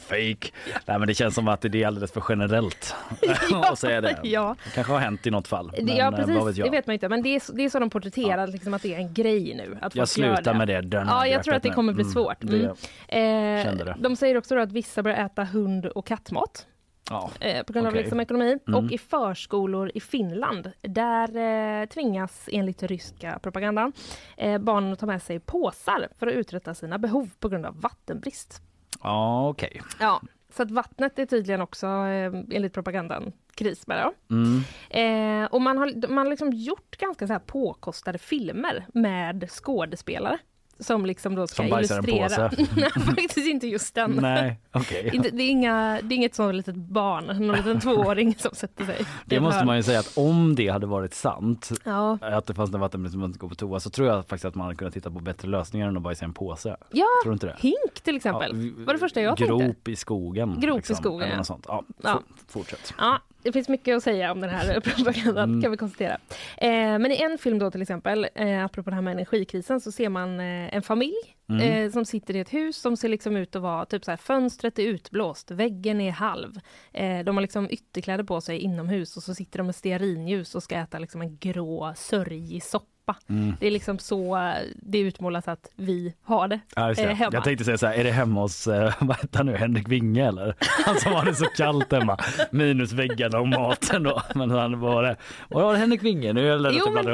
Fake. 0.07 0.51
Nej, 0.85 0.99
men 0.99 1.07
det 1.07 1.13
känns 1.13 1.35
som 1.35 1.47
att 1.47 1.61
det 1.61 1.83
är 1.83 1.87
alldeles 1.87 2.11
för 2.11 2.23
generellt 2.29 2.95
att 3.71 3.79
säga 3.79 4.01
det. 4.01 4.19
Ja, 4.23 4.55
Det 4.63 4.69
kanske 4.71 4.93
har 4.93 4.99
hänt 4.99 5.27
i 5.27 5.31
något 5.31 5.47
fall. 5.47 5.71
Men, 5.77 5.87
ja 5.95 6.05
eh, 6.05 6.11
precis. 6.15 6.35
vet? 6.35 6.55
Det 6.65 6.69
vet 6.69 6.87
man 6.87 6.93
inte. 6.93 7.09
Men 7.09 7.21
det 7.23 7.35
är, 7.35 7.39
så- 7.39 7.53
det 7.53 7.65
är 7.65 7.69
så 7.69 7.79
de 7.79 7.89
porträtterar 7.89 8.47
liksom, 8.47 8.73
att 8.73 8.81
det 8.81 8.93
är 8.95 8.97
en 8.97 9.13
grej 9.13 9.53
nu. 9.55 9.77
Att 9.81 9.95
jag 9.95 10.09
slutar 10.09 10.53
med 10.53 10.67
det. 10.67 10.81
Den 10.81 11.07
Ja, 11.07 11.27
jag 11.27 11.43
tror 11.43 11.55
att 11.55 11.63
det 11.63 11.69
kommer 11.69 11.93
bli 11.93 12.03
nu. 12.03 12.09
svårt. 12.09 12.37
det- 12.39 12.63
Eh, 13.07 13.63
Kände 13.63 13.83
det. 13.83 13.95
de 13.99 14.15
säger 14.15 14.37
också 14.37 14.57
att 14.59 14.71
vissa 14.71 15.03
börjar 15.03 15.25
äta 15.25 15.43
hund 15.43 15.85
och 15.85 16.07
kattmat 16.07 16.65
Ja. 17.09 17.31
eh, 17.39 17.63
på 17.63 17.73
grund 17.73 17.87
av 17.87 17.93
liksom 17.93 18.19
ekonomi. 18.19 18.59
Mm. 18.67 18.85
Och 18.85 18.91
i 18.91 18.97
förskolor 18.97 19.91
i 19.93 19.99
Finland, 19.99 20.71
där 20.81 21.35
eh, 21.81 21.85
tvingas 21.85 22.49
enligt 22.51 22.83
ryska 22.83 23.39
propagandan 23.39 23.93
eh, 24.37 24.57
barnen 24.57 24.93
att 24.93 24.99
ta 24.99 25.05
med 25.05 25.21
sig 25.21 25.39
påsar 25.39 26.07
för 26.19 26.27
att 26.27 26.33
uträtta 26.33 26.73
sina 26.73 26.97
behov 26.97 27.29
på 27.39 27.49
grund 27.49 27.65
av 27.65 27.81
vattenbrist. 27.81 28.61
Ja, 29.03 29.49
okej. 29.49 29.81
Ja, 29.99 30.21
så 30.49 30.63
att 30.63 30.71
vattnet 30.71 31.19
är 31.19 31.25
tydligen 31.25 31.61
också 31.61 31.87
eh, 31.87 32.33
enligt 32.51 32.73
propagandan 32.73 33.31
kris 33.55 33.87
med. 33.87 34.03
Då. 34.03 34.35
Mm. 34.35 34.63
Eh, 34.89 35.51
och 35.51 35.61
man 35.61 35.77
har, 35.77 36.07
man 36.07 36.17
har 36.17 36.29
liksom 36.29 36.53
gjort 36.53 36.97
ganska 36.97 37.27
så 37.27 37.33
här 37.33 37.39
påkostade 37.39 38.17
filmer 38.17 38.85
med 38.93 39.49
skådespelare 39.49 40.39
som 40.83 41.05
liksom 41.05 41.35
då 41.35 41.47
ska 41.47 41.55
Som 41.55 41.65
illustrera. 41.65 42.51
Nej, 42.75 42.89
faktiskt 43.05 43.37
inte 43.47 43.67
just 43.67 43.95
den. 43.95 44.11
Nej, 44.11 44.59
okej. 44.71 45.09
Inte, 45.13 45.29
det, 45.29 45.43
är 45.43 45.49
inga, 45.49 45.99
det 46.03 46.15
är 46.15 46.17
inget 46.17 46.35
sånt 46.35 46.55
litet 46.55 46.75
barn, 46.75 47.25
någon 47.47 47.55
liten 47.57 47.79
tvååring 47.81 48.35
som 48.39 48.51
sätter 48.55 48.85
sig. 48.85 49.05
Det 49.25 49.35
en 49.35 49.43
måste 49.43 49.57
hörn. 49.57 49.65
man 49.67 49.75
ju 49.77 49.83
säga 49.83 49.99
att 49.99 50.17
om 50.17 50.55
det 50.55 50.67
hade 50.69 50.87
varit 50.87 51.13
sant 51.13 51.69
Ja, 51.83 52.17
att 52.21 52.45
det 52.45 52.53
fanns 52.53 52.73
en 52.73 52.79
vattenbrist 52.79 53.11
som 53.11 53.19
man 53.21 53.29
inte 53.29 53.39
går 53.39 53.49
på 53.49 53.55
toa 53.55 53.79
så 53.79 53.89
tror 53.89 54.07
jag 54.07 54.19
faktiskt 54.27 54.45
att 54.45 54.55
man 54.55 54.65
hade 54.65 54.75
kunnat 54.75 54.93
titta 54.93 55.11
på 55.11 55.19
bättre 55.19 55.47
lösningar 55.49 55.87
än 55.87 55.97
att 55.97 56.03
bajsa 56.03 56.25
i 56.25 56.27
en 56.27 56.33
påse. 56.33 56.75
ja 56.91 57.05
Tror 57.23 57.31
du 57.31 57.33
inte 57.33 57.45
det? 57.47 57.55
hink 57.59 58.01
till 58.03 58.15
exempel. 58.15 58.55
vi- 58.55 58.83
var 58.83 58.93
det 58.93 58.99
första 58.99 59.21
jag 59.21 59.37
grop 59.37 59.61
tänkte. 59.61 59.91
i 59.91 59.95
skogen. 59.95 60.49
liksom, 60.49 60.61
Grop 60.69 60.89
i 60.89 60.95
skogen, 60.95 61.29
ja. 61.37 61.43
sånt. 61.43 61.65
Ja, 61.67 61.83
Ja. 62.03 62.11
for- 62.47 62.59
Fortsätt. 62.59 62.93
Ja, 62.97 63.19
det 63.43 63.51
finns 63.51 63.69
mycket 63.69 63.97
att 63.97 64.03
säga 64.03 64.31
om 64.31 64.41
den 64.41 64.49
här 64.49 64.79
propagandan 64.95 65.49
Mm. 65.49 65.61
kan 65.61 65.71
vi 65.71 65.77
konstatera. 65.77 66.17
Eh, 66.57 66.69
men 66.99 67.11
i 67.11 67.21
en 67.21 67.37
film 67.37 67.59
då 67.59 67.71
till 67.71 67.81
exempel, 67.81 68.27
eh, 68.35 68.65
apropå 68.65 68.89
det 68.89 68.95
här 68.95 69.01
med 69.01 69.11
energikrisen, 69.11 69.81
så 69.81 69.91
ser 69.91 70.09
man 70.09 70.39
eh, 70.39 70.75
en 70.75 70.81
familj 70.81 71.13
Mm. 71.49 71.61
eh, 71.85 71.91
som 71.91 72.05
sitter 72.05 72.35
i 72.35 72.39
ett 72.39 72.53
hus 72.53 72.77
som 72.77 72.97
ser 72.97 73.09
liksom 73.09 73.37
ut 73.37 73.55
att 73.55 73.61
vara 73.61 73.85
typ 73.85 74.05
så 74.05 74.11
här, 74.11 74.17
fönstret 74.17 74.79
är 74.79 74.83
utblåst, 74.83 75.51
väggen 75.51 76.01
är 76.01 76.11
halv. 76.11 76.59
Eh, 76.93 77.19
de 77.25 77.35
har 77.37 77.41
liksom 77.41 77.67
ytterkläder 77.71 78.23
på 78.23 78.41
sig 78.41 78.57
inomhus 78.59 79.17
och 79.17 79.23
så 79.23 79.35
sitter 79.35 79.57
de 79.57 79.65
med 79.65 79.75
stearinljus 79.75 80.55
och 80.55 80.63
ska 80.63 80.75
äta 80.75 80.99
liksom 80.99 81.21
en 81.21 81.37
grå 81.37 81.93
sörjig 81.95 82.63
soppa 82.63 82.87
pappa. 83.05 83.19
Det 83.59 83.67
är 83.67 83.71
liksom 83.71 83.99
så 83.99 84.39
det 84.75 84.99
utmålas 84.99 85.47
att 85.47 85.69
vi 85.75 86.13
har 86.23 86.47
det 86.47 86.59
Ja, 86.75 86.93
det. 86.93 87.03
eh, 87.03 87.09
hemma. 87.15 87.31
Jag 87.33 87.43
tänkte 87.43 87.65
säga 87.65 87.77
så 87.77 87.87
här, 87.87 87.93
är 87.93 88.03
det 88.03 88.11
hemma 88.11 88.41
hos, 88.41 88.67
eh, 88.67 88.93
vad 88.99 89.45
nu, 89.45 89.55
Henrik 89.55 89.87
Winge 89.87 90.27
eller? 90.27 90.55
Han 90.85 90.95
som 90.99 91.11
har 91.11 91.25
det 91.25 91.35
så 91.35 91.45
kallt 91.45 91.91
hemma, 91.91 92.17
minus 92.51 92.91
väggarna 92.91 93.39
och 93.39 93.47
maten 93.47 94.03
då. 94.03 94.21
Men 94.35 94.51
han 94.51 94.79
var 94.79 95.03
det, 95.03 95.15
var 95.49 95.73
det 95.73 95.79
Henrik 95.79 96.03
Winge 96.03 96.33
nu 96.33 96.53
eller? 96.53 96.71
Jo 96.71 96.89
men 96.91 97.05
det, 97.05 97.11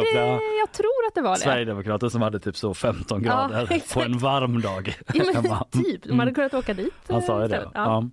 jag 0.60 0.72
tror 0.72 1.08
att 1.08 1.16
det 1.16 1.22
var 1.22 1.32
det. 1.36 1.40
Sverigedemokrater 1.40 2.10
som 2.10 2.22
hade 2.22 2.40
typ 2.40 2.58
så 2.58 2.74
15 2.74 3.24
Ja, 3.24 3.48
grader 3.50 3.66
på 3.66 3.74
exakt. 3.74 4.06
en 4.06 4.18
varm 4.18 4.62
dag. 4.62 4.96
Ja, 5.14 5.24
men 5.42 5.84
typ, 5.84 6.04
de 6.04 6.20
hade 6.20 6.32
kunnat 6.32 6.54
åka 6.54 6.74
dit. 6.74 6.94
Han 7.10 7.22
sa 7.22 7.42
ju 7.42 7.48
det. 7.48 7.70
Ja. 7.74 8.04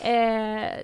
Eh, 0.00 0.10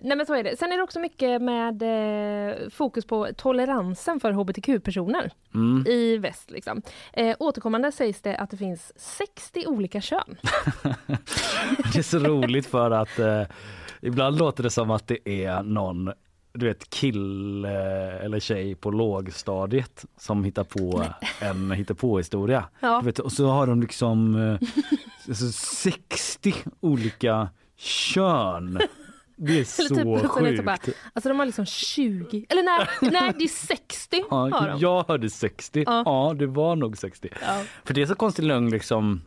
nej 0.03 0.17
men 0.17 0.27
så 0.27 0.35
är 0.35 0.45
det. 0.45 0.57
Sen 0.59 0.73
är 0.73 0.77
det 0.77 0.83
också 0.83 1.01
mycket 1.01 1.43
med 1.43 1.83
eh, 1.83 2.55
fokus 2.71 3.05
på 3.05 3.29
toleransen 3.37 4.21
för 4.21 4.33
hbtq-personer 4.33 5.31
Mm. 5.55 5.87
i 5.87 6.19
väst. 6.19 6.51
Liksom. 6.51 6.83
Eh, 7.13 7.37
återkommande 7.39 7.93
sägs 7.93 8.21
det 8.23 8.37
att 8.37 8.51
det 8.51 8.57
finns 8.57 8.93
60 8.97 9.67
olika 9.67 10.01
kön. 10.01 10.37
Det 11.93 11.99
är 11.99 12.03
så 12.03 12.19
roligt 12.19 12.67
för 12.67 12.91
att 12.91 13.19
eh, 13.19 13.43
ibland 14.01 14.39
låter 14.39 14.63
det 14.63 14.71
som 14.71 14.91
att 14.91 15.07
det 15.07 15.45
är 15.45 15.63
någon 15.63 16.13
du 16.53 16.67
vet 16.67 16.91
kill 16.91 17.65
eh, 17.65 18.25
eller 18.25 18.41
tjej 18.41 18.75
på 18.75 18.91
lågstadiet 18.91 20.05
som 20.17 20.45
hittar 20.45 20.65
på 20.65 21.05
en 21.41 21.71
hittepåhistoria. 21.71 22.65
Ja. 22.81 22.99
Du 23.01 23.07
vet, 23.07 23.19
och 23.19 23.33
så 23.33 23.47
har 23.49 23.67
de 23.67 23.81
liksom 23.81 24.35
eh, 24.35 24.69
alltså 25.29 25.53
60 25.53 26.55
olika 26.81 27.49
kön. 27.77 28.81
Det 29.43 29.53
är 29.53 29.57
Eller 29.81 29.89
så 29.89 29.95
typ, 29.95 30.31
sjukt. 30.31 30.57
så 30.57 30.63
bara, 30.63 30.79
alltså 31.13 31.29
de 31.29 31.39
har 31.39 31.47
liksom 31.47 31.67
20, 31.67 32.47
eller 32.49 32.63
nej, 32.63 33.11
nej 33.13 33.33
det 33.39 33.45
är 33.45 33.49
60 33.49 34.25
har 34.31 34.49
Ja, 34.51 34.67
de. 34.67 34.79
jag 34.81 35.05
hörde 35.09 35.31
60. 35.31 35.83
Ja. 35.87 36.03
Ja. 36.07 36.35
det 36.39 36.47
var 36.47 36.77
nog 36.77 36.99
60. 36.99 37.29
Ja. 37.43 37.63
För 37.85 37.95
det 37.95 38.03
är 38.03 38.07
så 38.07 38.15
konstig 38.15 38.43
lögn 38.43 38.71
liksom. 38.71 39.23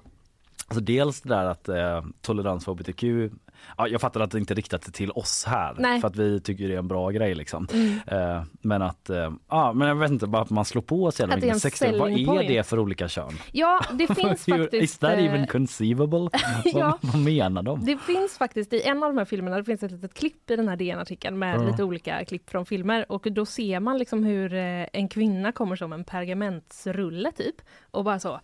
Alltså 0.68 0.80
dels 0.84 1.22
det 1.22 1.30
där 1.30 1.46
att 1.46 1.70
eh, 1.70 2.04
tolerans 2.22 2.66
för 2.66 2.72
hbtq, 2.72 3.04
ja, 3.78 3.88
jag 3.88 4.02
fattar 4.02 4.20
att 4.22 4.32
det 4.32 4.38
inte 4.38 4.54
riktat 4.54 4.82
till 4.82 5.12
oss 5.12 5.46
här 5.48 5.76
Nej. 5.80 6.02
för 6.02 6.08
att 6.08 6.16
vi 6.16 6.42
tycker 6.42 6.68
det 6.68 6.74
är 6.74 6.80
en 6.80 6.88
bra 6.88 7.10
grej 7.10 7.36
liksom. 7.36 7.68
Mm. 7.74 8.00
Eh, 8.08 8.44
men 8.62 8.82
att, 8.82 9.10
eh, 9.10 9.32
ja 9.50 9.74
men 9.74 9.88
jag 9.88 9.96
vet 9.96 10.12
inte, 10.12 10.28
bara 10.28 10.42
att 10.42 10.50
man 10.50 10.66
slår 10.66 10.82
på 10.82 11.12
så 11.12 11.22
jävla 11.22 11.36
mycket. 11.36 11.62
60, 11.62 11.98
vad 12.00 12.12
är 12.12 12.26
point. 12.26 12.48
det 12.48 12.68
för 12.68 12.80
olika 12.80 13.08
kön? 13.08 13.34
Ja, 13.52 13.82
det 13.92 14.08
finns 14.16 14.48
Is 14.50 14.56
faktiskt... 14.56 15.00
that 15.00 15.14
eh, 15.14 15.26
even 15.26 15.48
conceivable? 15.48 16.30
Ja. 16.66 16.98
vad, 17.02 17.14
vad 17.14 17.24
menar 17.24 17.64
de? 17.64 17.86
Det 17.86 17.98
finns 17.98 18.38
faktiskt 18.38 18.74
i 18.74 18.82
en 18.82 19.04
av 19.04 19.10
de 19.10 19.18
här 19.18 19.26
filmerna, 19.26 19.58
det 19.58 19.64
finns 19.64 19.84
ett 19.84 19.92
litet 19.92 20.14
klipp 20.14 20.52
i 20.52 20.56
den 20.56 20.68
här 20.68 20.76
DN-artikeln 20.76 21.40
med 21.40 21.56
Ja. 21.56 21.64
lite 21.64 21.84
olika 21.84 22.26
klipp 22.26 22.50
från 22.50 22.66
filmer 22.66 23.12
och 23.12 23.28
då 23.32 23.46
ser 23.46 23.80
man 23.80 23.98
liksom 23.98 24.24
hur 24.24 24.54
eh, 24.54 24.86
en 24.94 25.08
kvinna 25.08 25.52
kommer 25.52 25.76
som 25.76 25.94
en 25.94 26.04
pergamentsrulle 26.04 27.32
typ 27.32 27.56
och 27.92 28.04
bara 28.04 28.20
så 28.20 28.40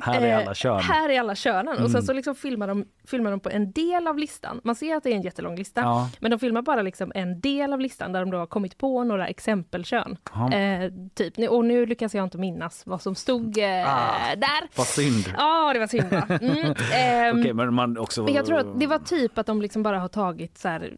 Här 0.00 0.20
är 0.20 0.32
eh, 0.32 0.38
alla 0.38 0.54
kön. 0.54 0.80
Här 0.80 1.08
är 1.08 1.20
alla 1.20 1.34
könen 1.34 1.68
och 1.68 1.76
sen 1.76 1.86
Mm. 1.90 2.02
så 2.02 2.12
liksom 2.12 2.34
filmar 2.34 2.68
de, 2.68 2.84
filmar 3.06 3.30
de 3.30 3.40
på 3.40 3.50
en 3.50 3.72
del 3.72 4.06
av 4.06 4.18
listan. 4.18 4.60
Man 4.64 4.74
ser 4.74 4.96
att 4.96 5.02
det 5.02 5.10
är 5.10 5.14
en 5.14 5.22
jättelång 5.22 5.56
lista 5.56 5.80
Ja. 5.80 6.10
men 6.20 6.30
de 6.30 6.38
filmar 6.38 6.62
bara 6.62 6.82
liksom 6.82 7.12
en 7.14 7.40
del 7.40 7.72
av 7.72 7.80
listan 7.80 8.12
där 8.12 8.20
de 8.20 8.30
då 8.30 8.38
har 8.38 8.46
kommit 8.46 8.78
på 8.78 9.04
några 9.04 9.26
exempelkön. 9.28 10.16
Eh, 10.52 10.92
typ. 11.14 11.38
Och 11.50 11.64
nu 11.64 11.86
lyckas 11.86 12.14
jag 12.14 12.24
inte 12.24 12.38
minnas 12.38 12.82
vad 12.86 13.02
som 13.02 13.14
stod 13.14 13.58
eh, 13.58 13.64
Ah. 13.94 14.34
där. 14.36 14.68
Vad 14.76 14.86
synd. 14.86 15.34
Ja, 15.38 15.72
det 15.72 15.78
var 15.78 15.86
synd 15.86 16.10
va? 16.10 16.26
Mm. 16.40 16.56
ehm, 16.94 17.40
Okej, 17.40 17.52
men 17.54 17.74
man 17.74 17.98
också... 17.98 18.22
men 18.24 18.34
jag 18.34 18.46
tror 18.46 18.58
att 18.58 18.80
det 18.80 18.86
var 18.86 18.98
typ 18.98 19.38
att 19.38 19.46
de 19.46 19.62
liksom 19.62 19.82
bara 19.82 19.98
har 19.98 20.08
tagit 20.08 20.58
så 20.58 20.68
här 20.68 20.92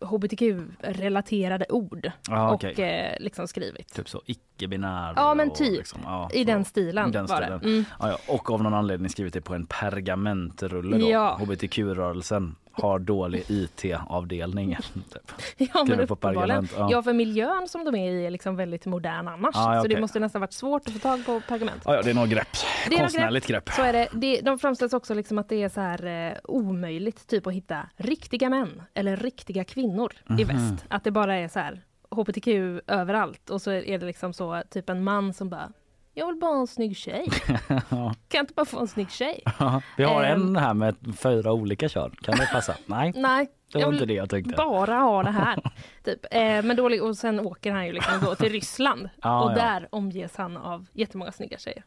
hbtq-relaterade 0.00 1.66
ord 1.68 2.10
Ja, 2.28 2.54
och 2.54 2.64
eh, 2.64 3.16
liksom 3.20 3.48
skrivit. 3.48 3.94
Typ 3.94 4.08
så 4.08 4.22
icke-binär. 4.26 5.12
Ja, 5.16 5.34
men 5.34 5.52
typ. 5.52 5.76
Liksom, 5.78 6.00
ja, 6.04 6.30
I 6.32 6.44
den 6.44 6.64
stilen 6.64 7.12
den 7.12 7.26
var 7.26 7.36
stilen. 7.42 7.60
det. 7.62 7.68
Mm. 7.68 7.84
Ja, 8.00 8.08
ja. 8.10 8.18
Och 8.34 8.50
av 8.50 8.62
någon 8.62 8.74
anledning 8.74 9.10
skrivit 9.10 9.34
det 9.34 9.40
på 9.40 9.54
en 9.54 9.66
pergamentrulle 9.66 10.98
då. 10.98 11.44
HBTQ-rörelsen 11.44 12.56
har 12.76 12.98
dålig 12.98 13.44
IT-avdelning. 13.48 14.76
Typ. 15.12 15.32
Ja, 15.74 15.84
men 15.88 16.00
uppenbarligen. 16.00 16.68
ja. 16.76 16.88
Ja. 16.90 17.02
för 17.02 17.12
miljön 17.12 17.68
som 17.68 17.84
de 17.84 17.94
är 17.94 18.10
i 18.10 18.26
är 18.26 18.30
liksom 18.30 18.56
väldigt 18.56 18.86
modern 18.86 19.28
annars. 19.28 19.56
Ah, 19.56 19.74
ja, 19.74 19.80
Så 19.82 19.88
det 19.88 19.94
okej. 19.94 20.00
måste 20.00 20.20
nästan 20.20 20.40
varit 20.40 20.52
svårt 20.52 20.82
att 20.86 20.92
få 20.92 20.98
tag 20.98 21.26
på 21.26 21.40
pergament. 21.48 21.82
Ja, 21.84 21.94
ja, 21.94 22.02
det 22.02 22.10
är 22.10 22.14
något 22.14 22.28
grepp. 22.28 22.48
Det 22.88 22.94
är 22.94 22.98
Konstnärligt 23.00 23.46
grepp. 23.46 23.68
Så 23.70 23.82
är 23.82 23.92
det. 23.92 24.08
det 24.12 24.40
de 24.40 24.58
framställs 24.58 24.92
också 24.92 25.14
liksom 25.14 25.38
att 25.38 25.48
det 25.48 25.62
är 25.62 25.68
så 25.68 25.80
här 25.80 26.06
eh, 26.30 26.36
omöjligt 26.44 27.26
typ 27.26 27.46
att 27.46 27.52
hitta 27.52 27.86
riktiga 27.96 28.50
män 28.50 28.82
eller 28.94 29.16
riktiga 29.16 29.64
kvinnor 29.64 30.12
i 30.28 30.32
Mhm. 30.32 30.46
väst. 30.46 30.84
Att 30.88 31.04
det 31.04 31.10
bara 31.10 31.34
är 31.36 31.48
så 31.48 31.58
här 31.58 31.80
hbtq 32.10 32.48
överallt 32.86 33.50
och 33.50 33.62
så 33.62 33.70
är 33.70 33.98
det 33.98 34.06
liksom 34.06 34.32
så 34.32 34.62
typ 34.70 34.88
en 34.90 35.04
man 35.04 35.32
som 35.34 35.50
bara 35.50 35.68
jag 36.14 36.26
vill 36.26 36.36
bara 36.36 36.52
ha 36.52 36.60
en 36.60 36.66
snygg 36.66 36.96
tjej. 36.96 37.28
Kan 37.88 38.14
jag 38.32 38.42
inte 38.42 38.54
bara 38.54 38.66
få 38.66 38.80
en 38.80 38.88
snygg 38.88 39.10
tjej? 39.10 39.42
Ja, 39.58 39.82
Vi 39.96 40.04
har 40.04 40.24
Ehm. 40.24 40.42
en 40.42 40.56
här 40.56 40.74
med 40.74 40.96
fyra 41.18 41.52
olika 41.52 41.88
kön. 41.88 42.10
Kan 42.22 42.36
det 42.38 42.48
passa? 42.52 42.74
Nej, 42.86 43.12
Nej, 43.16 43.48
det 43.72 43.78
var 43.78 43.82
jag 43.82 43.94
inte 43.94 44.06
det 44.06 44.14
jag 44.14 44.30
tänkte. 44.30 44.54
bara 44.56 44.94
ha 44.94 45.22
det 45.22 45.30
här. 45.30 45.58
typ. 46.04 46.26
eh, 46.30 46.40
men 46.62 46.76
då, 46.76 47.06
och 47.06 47.16
sen 47.16 47.40
åker 47.40 47.72
han 47.72 47.86
ju 47.86 47.92
liksom 47.92 48.20
då 48.24 48.34
till 48.34 48.52
Ryssland 48.52 49.08
Ja, 49.22 49.44
och 49.44 49.50
ja. 49.50 49.54
där 49.54 49.88
omges 49.92 50.36
han 50.36 50.56
av 50.56 50.86
jättemånga 50.92 51.32
snygga 51.32 51.58
tjejer. 51.58 51.84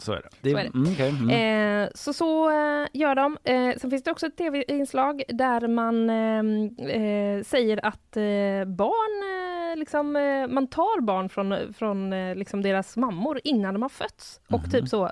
Så 0.00 0.12
är 0.12 0.16
det. 0.16 0.28
det, 0.40 0.50
Så 0.50 0.56
är 0.58 0.62
det. 0.62 0.70
Mm, 0.74 0.92
okej, 0.92 1.08
mm. 1.08 1.84
Eh, 1.84 1.88
så 1.94 2.12
så 2.12 2.50
eh, 2.50 2.86
gör 2.92 3.14
de. 3.14 3.38
Eh, 3.44 3.78
sen 3.78 3.90
finns 3.90 4.02
det 4.02 4.10
också 4.10 4.26
ett 4.26 4.36
tv-inslag 4.36 5.22
där 5.28 5.68
man 5.68 6.10
eh, 6.10 6.90
eh, 6.90 7.42
säger 7.42 7.86
att 7.86 8.16
eh, 8.16 8.64
barn, 8.66 9.70
eh, 9.72 9.78
liksom, 9.78 10.16
eh, 10.16 10.46
man 10.46 10.66
tar 10.66 11.00
barn 11.00 11.28
från, 11.28 11.74
från 11.74 12.12
eh, 12.12 12.34
liksom 12.34 12.62
deras 12.62 12.96
mammor 12.96 13.40
innan 13.44 13.74
de 13.74 13.82
har 13.82 13.88
fötts. 13.88 14.40
Mhm. 14.48 14.60
Och 14.60 14.70
typ 14.70 14.88
så 14.88 15.10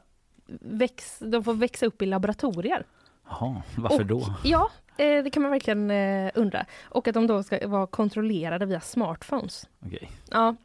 väx, 0.61 1.19
de 1.19 1.45
får 1.45 1.55
växa 1.55 1.87
upp 1.87 2.03
i 2.03 2.07
laboratorier. 2.07 2.87
Jaha, 3.29 3.63
varför 3.77 4.01
och, 4.01 4.07
då? 4.07 4.23
Ja, 4.45 4.71
eh, 4.97 5.25
det 5.25 5.31
kan 5.31 5.43
man 5.43 5.53
verkligen 5.53 5.91
eh, 5.91 6.31
undra. 6.35 6.67
Och 6.83 7.09
att 7.09 7.15
de 7.15 7.27
då 7.27 7.43
ska 7.43 7.69
vara 7.69 7.87
kontrollerade 7.87 8.67
via 8.67 8.81
smartphones. 8.81 9.69
Okej. 9.87 10.11
Ja, 10.31 10.57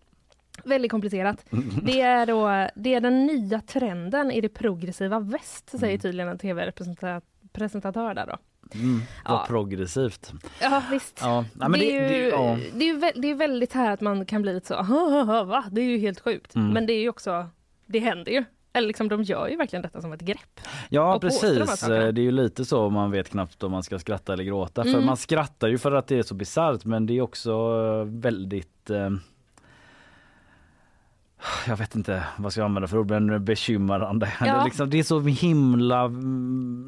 väldigt 0.63 0.91
komplicerat. 0.91 1.45
Det 1.83 2.01
är, 2.01 2.25
då, 2.25 2.67
det 2.75 2.93
är 2.93 3.01
den 3.01 3.25
nya 3.25 3.61
trenden 3.61 4.31
i 4.31 4.41
det 4.41 4.49
progressiva 4.49 5.19
väst, 5.19 5.69
säger 5.69 5.85
Mm. 5.93 5.99
tydligen 5.99 6.29
en 6.29 6.37
tv-presentatör 6.37 8.13
där 8.13 8.25
då. 8.27 8.37
Mm, 8.79 9.01
vad 9.25 9.33
Ja. 9.39 9.45
progressivt. 9.47 10.33
Ja, 10.61 10.83
visst. 10.91 11.19
Ja, 11.21 11.45
nej, 11.53 11.69
men 11.69 11.71
det, 11.71 11.77
det, 11.85 11.97
är 11.97 12.09
det, 12.09 12.17
ju, 12.17 12.27
ja. 12.29 12.57
det, 12.73 12.83
är 12.89 12.93
ju 12.93 12.99
vä- 12.99 13.11
det 13.21 13.27
är 13.31 13.35
väldigt 13.35 13.73
här 13.73 13.91
att 13.91 14.01
man 14.01 14.25
kan 14.25 14.41
bli 14.41 14.53
lite 14.53 14.67
så, 14.67 14.75
va? 15.45 15.63
Det 15.71 15.81
är 15.81 15.85
ju 15.85 15.97
helt 15.97 16.19
sjukt. 16.19 16.55
Mm. 16.55 16.69
Men 16.69 16.85
det 16.85 16.93
är 16.93 17.01
ju 17.01 17.09
också, 17.09 17.47
det 17.85 17.99
händer 17.99 18.31
ju. 18.31 18.43
Eller 18.73 18.87
liksom, 18.87 19.09
de 19.09 19.23
gör 19.23 19.47
ju 19.47 19.55
verkligen 19.57 19.83
detta 19.83 20.01
som 20.01 20.13
ett 20.13 20.21
grepp. 20.21 20.59
Ja 20.89 21.19
påstår 21.19 21.47
de 21.47 21.59
precis, 21.59 21.79
sakerna. 21.79 22.11
det 22.11 22.21
är 22.21 22.23
ju 22.23 22.31
lite 22.31 22.65
så 22.65 22.89
man 22.89 23.11
vet 23.11 23.29
knappt 23.29 23.63
om 23.63 23.71
man 23.71 23.83
ska 23.83 23.99
skratta 23.99 24.33
eller 24.33 24.43
gråta. 24.43 24.83
För 24.83 24.89
Mm. 24.89 25.05
man 25.05 25.17
skrattar 25.17 25.67
ju 25.67 25.77
för 25.77 25.91
att 25.91 26.07
det 26.07 26.17
är 26.19 26.23
så 26.23 26.35
bisarrt 26.35 26.85
men 26.85 27.05
det 27.05 27.13
är 27.17 27.21
också 27.21 27.51
eh, 27.51 28.05
väldigt 28.05 28.89
eh, 28.89 29.09
jag 31.67 31.77
vet 31.77 31.95
inte 31.95 32.23
vad 32.37 32.51
ska 32.51 32.61
jag 32.61 32.65
använda 32.65 32.87
för 32.87 32.97
ord, 32.97 33.09
men 33.09 33.45
bekymrande. 33.45 34.33
Ja. 34.39 34.45
Det, 34.45 34.51
är 34.51 34.65
liksom, 34.65 34.89
det 34.89 34.99
är 34.99 35.03
så 35.03 35.19
himla, 35.19 36.11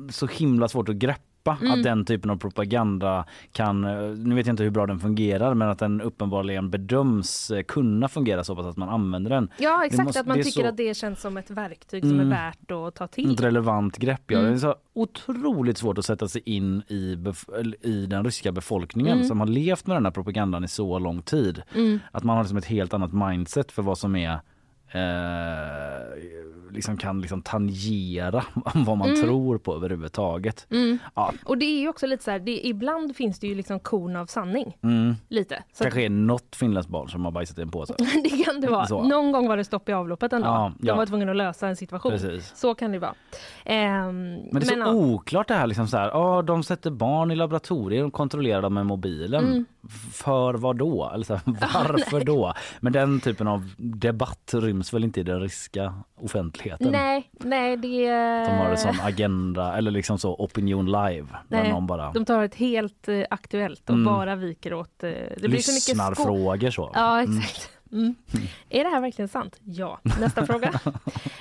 så 0.10 0.28
himla 0.28 0.68
svårt 0.68 0.90
att 0.90 0.96
greppa 0.96 1.22
Mm. 1.52 1.72
att 1.72 1.84
den 1.84 2.06
typen 2.06 2.30
av 2.32 2.38
propaganda 2.38 3.26
kan, 3.52 3.84
eh, 3.84 4.00
nu 4.18 4.36
vet 4.36 4.46
jag 4.48 4.54
inte 4.54 4.64
hur 4.64 4.70
bra 4.70 4.86
den 4.86 5.00
fungerar, 5.00 5.54
men 5.54 5.70
att 5.70 5.80
den 5.80 6.02
uppenbarligen 6.02 6.70
bedöms 6.70 7.52
eh, 7.52 7.62
kunna 7.64 8.08
fungera 8.08 8.44
så 8.44 8.56
pass 8.56 8.66
att 8.66 8.78
man 8.78 8.90
använder 8.90 9.30
den. 9.30 9.50
Ja, 9.58 9.86
exakt. 9.86 10.04
måste- 10.06 10.20
att 10.20 10.28
man 10.28 10.38
tycker 10.38 10.62
så- 10.62 10.68
att 10.68 10.78
det 10.78 10.98
känns 10.98 11.22
som 11.22 11.38
ett 11.38 11.50
verktyg 11.50 12.04
som 12.04 12.12
Mm. 12.20 12.32
är 12.32 12.36
värt 12.36 12.72
att 12.72 12.96
ta 12.96 13.08
till. 13.08 13.34
Ett 13.34 13.42
relevant 13.42 13.98
grepp. 13.98 14.22
Ja. 14.28 14.38
Mm. 14.40 14.52
Det 14.52 14.58
är 14.58 14.60
så 14.60 14.76
otroligt 14.94 15.78
svårt 15.78 15.98
att 15.98 16.06
sätta 16.06 16.28
sig 16.28 16.42
in 16.46 16.82
i, 16.88 17.18
i 17.82 18.06
den 18.06 18.24
ryska 18.26 18.52
befolkningen 18.52 19.14
Mm. 19.14 19.28
som 19.28 19.40
har 19.40 19.48
levt 19.48 19.88
med 19.88 19.96
den 19.96 20.06
här 20.06 20.12
propagandan 20.12 20.64
i 20.64 20.68
så 20.68 21.00
lång 21.00 21.22
tid. 21.22 21.62
Mm. 21.76 22.00
Att 22.12 22.24
man 22.24 22.36
har 22.38 22.44
liksom 22.44 22.58
ett 22.58 22.66
helt 22.66 22.94
annat 22.94 23.14
mindset 23.14 23.72
för 23.72 23.82
vad 23.82 23.98
som 23.98 24.16
är 24.16 24.40
eh, 24.92 25.02
liksom 26.72 26.98
kan 26.98 27.22
liksom 27.22 27.42
tangera 27.42 28.44
vad 28.76 28.98
man 28.98 29.10
Mm. 29.10 29.22
tror 29.22 29.58
på 29.58 29.76
överhuvudtaget. 29.76 30.68
Mm. 30.72 30.98
Ja. 31.16 31.34
Och 31.46 31.58
det 31.58 31.66
är 31.66 31.80
ju 31.80 31.90
också 31.90 32.08
lite 32.08 32.24
så 32.24 32.32
här, 32.32 32.40
det, 32.40 32.68
ibland 32.68 33.16
finns 33.16 33.40
det 33.40 33.48
ju 33.48 33.56
liksom 33.56 33.80
korn 33.80 34.16
av 34.16 34.26
sanning. 34.26 34.78
Mm. 34.84 35.16
Lite. 35.30 35.56
Så 35.74 35.84
att, 35.84 35.86
Kanske 35.86 36.06
är 36.06 36.10
något 36.10 36.56
finländsk 36.56 36.90
barn 36.90 37.10
som 37.10 37.26
har 37.26 37.32
bajsat 37.32 37.58
i 37.60 37.62
en 37.62 37.72
påse. 37.72 37.96
det 38.24 38.44
kan 38.44 38.62
det 38.62 38.68
vara. 38.68 38.86
Så. 38.86 39.04
Någon 39.04 39.32
gång 39.32 39.48
var 39.48 39.58
det 39.58 39.64
stopp 39.64 39.90
i 39.90 39.94
avloppet 39.94 40.34
en 40.34 40.42
dag. 40.42 40.50
Ja, 40.50 40.72
De 40.80 40.88
ja. 40.88 40.96
var 40.96 41.06
tvungna 41.06 41.32
att 41.32 41.38
lösa 41.38 41.68
en 41.68 41.76
situation. 41.76 42.12
Precis. 42.12 42.54
Så 42.56 42.76
kan 42.76 42.92
det 42.92 43.00
vara. 43.00 43.14
Ehm, 43.66 44.34
Men 44.34 44.50
det 44.52 44.58
är 44.58 44.62
så 44.66 44.80
ja. 44.80 44.92
oklart 44.94 45.48
det 45.48 45.54
här 45.54 45.68
liksom 45.68 45.88
så 45.88 45.98
här, 45.98 46.08
ja 46.08 46.42
de 46.42 46.64
sätter 46.64 46.92
barn 46.92 47.32
i 47.32 47.36
laboratorier 47.36 48.04
och 48.06 48.14
kontrollerar 48.14 48.62
dem 48.62 48.74
med 48.74 48.86
mobilen. 48.86 49.46
Mm. 49.46 49.66
För 50.14 50.54
vad 50.54 50.76
då? 50.78 51.12
Eller 51.14 51.26
så 51.26 51.34
här, 51.34 51.42
varför 51.46 52.26
då? 52.26 52.54
Men 52.80 52.94
den 52.94 53.20
typen 53.20 53.48
av 53.48 53.70
debatt 53.78 54.54
ryms 54.76 54.94
väl 54.94 55.04
inte 55.04 55.20
i 55.20 55.24
den 55.24 55.40
ryska 55.40 55.94
offentligheten? 56.16 56.92
Nej, 56.92 57.30
nej 57.32 57.78
det... 57.78 58.10
De 58.46 58.52
har 58.58 58.70
en 58.70 58.78
sån 58.78 59.00
agenda 59.02 59.78
eller 59.78 59.92
liksom 59.92 60.20
så 60.20 60.34
opinion 60.36 60.86
live. 60.86 61.28
Nej, 61.48 61.72
någon 61.72 61.88
bara 61.88 62.12
De 62.12 62.26
tar 62.26 62.44
ett 62.44 62.56
helt 62.56 63.08
eh, 63.08 63.24
aktuellt 63.30 63.90
och 63.90 63.96
Mm. 63.96 64.06
bara 64.06 64.36
viker 64.36 64.74
åt... 64.74 65.04
Eh, 65.04 65.10
det 65.38 65.48
blir 65.50 65.60
så 65.60 65.72
så. 66.72 66.92
Ja, 66.94 67.20
Mm. 67.22 67.38
exakt. 67.40 67.72
Är 68.70 68.84
det 68.84 68.90
här 68.90 69.02
verkligen 69.02 69.30
sant? 69.30 69.60
Ja. 69.64 70.00
Nästa 70.20 70.46
fråga. 70.46 70.80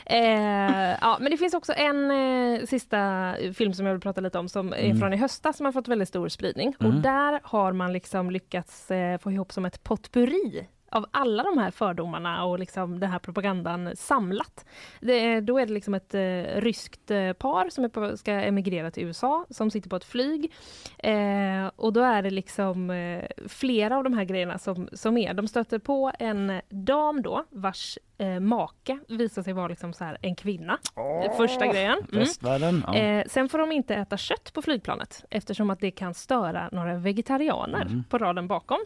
Eh, 0.06 0.96
ja, 1.00 1.16
men 1.20 1.30
det 1.30 1.36
finns 1.36 1.54
också 1.54 1.72
en 1.72 2.10
eh, 2.10 2.64
sista 2.66 3.34
film 3.54 3.72
som 3.74 3.86
jag 3.86 3.92
vill 3.92 4.00
prata 4.00 4.20
lite 4.20 4.38
om 4.38 4.48
som 4.48 4.72
är 4.72 4.94
från 4.94 5.12
i 5.12 5.16
höstas 5.16 5.56
som 5.56 5.66
har 5.66 5.72
fått 5.72 5.88
väldigt 5.88 6.08
stor 6.08 6.28
spridning. 6.28 6.74
Och 6.78 6.94
där 6.94 7.40
har 7.42 7.72
man 7.72 7.92
liksom 7.92 8.30
lyckats 8.30 8.90
eh, 8.90 9.18
få 9.18 9.32
ihop 9.32 9.52
som 9.52 9.64
ett 9.64 9.82
potpurri 9.84 10.66
av 10.94 11.06
alla 11.10 11.42
de 11.42 11.58
här 11.58 11.70
fördomarna 11.70 12.44
och 12.44 12.58
liksom 12.58 13.00
den 13.00 13.10
här 13.10 13.18
propagandan 13.18 13.96
samlat. 13.96 14.64
Det, 15.00 15.40
då 15.40 15.58
är 15.58 15.66
det 15.66 15.72
liksom 15.72 15.94
ett 15.94 16.14
eh, 16.14 16.60
ryskt 16.60 17.10
eh, 17.10 17.32
par 17.32 17.68
som 17.68 17.84
är 17.84 17.88
på, 17.88 18.16
ska 18.16 18.32
emigrera 18.32 18.90
till 18.90 19.04
USA 19.04 19.46
som 19.50 19.70
sitter 19.70 19.90
på 19.90 19.96
ett 19.96 20.04
flyg. 20.04 20.52
Eh, 20.98 21.70
och 21.76 21.92
då 21.92 22.00
är 22.00 22.22
det 22.22 22.30
liksom 22.30 22.90
eh, 22.90 23.24
flera 23.48 23.96
av 23.96 24.04
de 24.04 24.12
här 24.12 24.24
grejerna 24.24 24.58
som, 24.58 24.88
som 24.92 25.16
är. 25.16 25.34
De 25.34 25.48
stöter 25.48 25.78
på 25.78 26.12
en 26.18 26.60
dam 26.68 27.22
då 27.22 27.44
vars 27.50 27.98
eh, 28.18 28.40
make 28.40 28.98
visar 29.08 29.42
sig 29.42 29.52
vara 29.52 29.68
liksom 29.68 29.92
så 29.92 30.04
här 30.04 30.18
en 30.22 30.36
kvinna. 30.36 30.78
Oh, 30.96 31.36
Första 31.36 31.66
grejen. 31.66 31.98
Mm. 32.12 32.82
Ja. 32.86 32.94
Eh, 32.94 33.24
sen 33.26 33.48
får 33.48 33.58
de 33.58 33.72
inte 33.72 33.94
äta 33.94 34.16
kött 34.16 34.52
på 34.52 34.62
flygplanet 34.62 35.24
eftersom 35.30 35.70
att 35.70 35.80
det 35.80 35.90
kan 35.90 36.14
störa 36.14 36.68
några 36.72 36.94
vegetarianer 36.94 38.02
på 38.10 38.18
raden 38.18 38.48
bakom. 38.48 38.78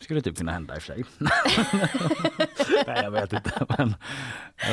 Skulle 0.00 0.20
typ 0.20 0.36
kunna 0.36 0.52
hända 0.52 0.74
i 0.74 0.78
och 0.78 0.82
för 0.82 0.94
sig. 0.94 1.04
Nej 2.86 3.00
jag 3.02 3.10
vet 3.10 3.32
inte. 3.32 3.66
Men 3.78 3.94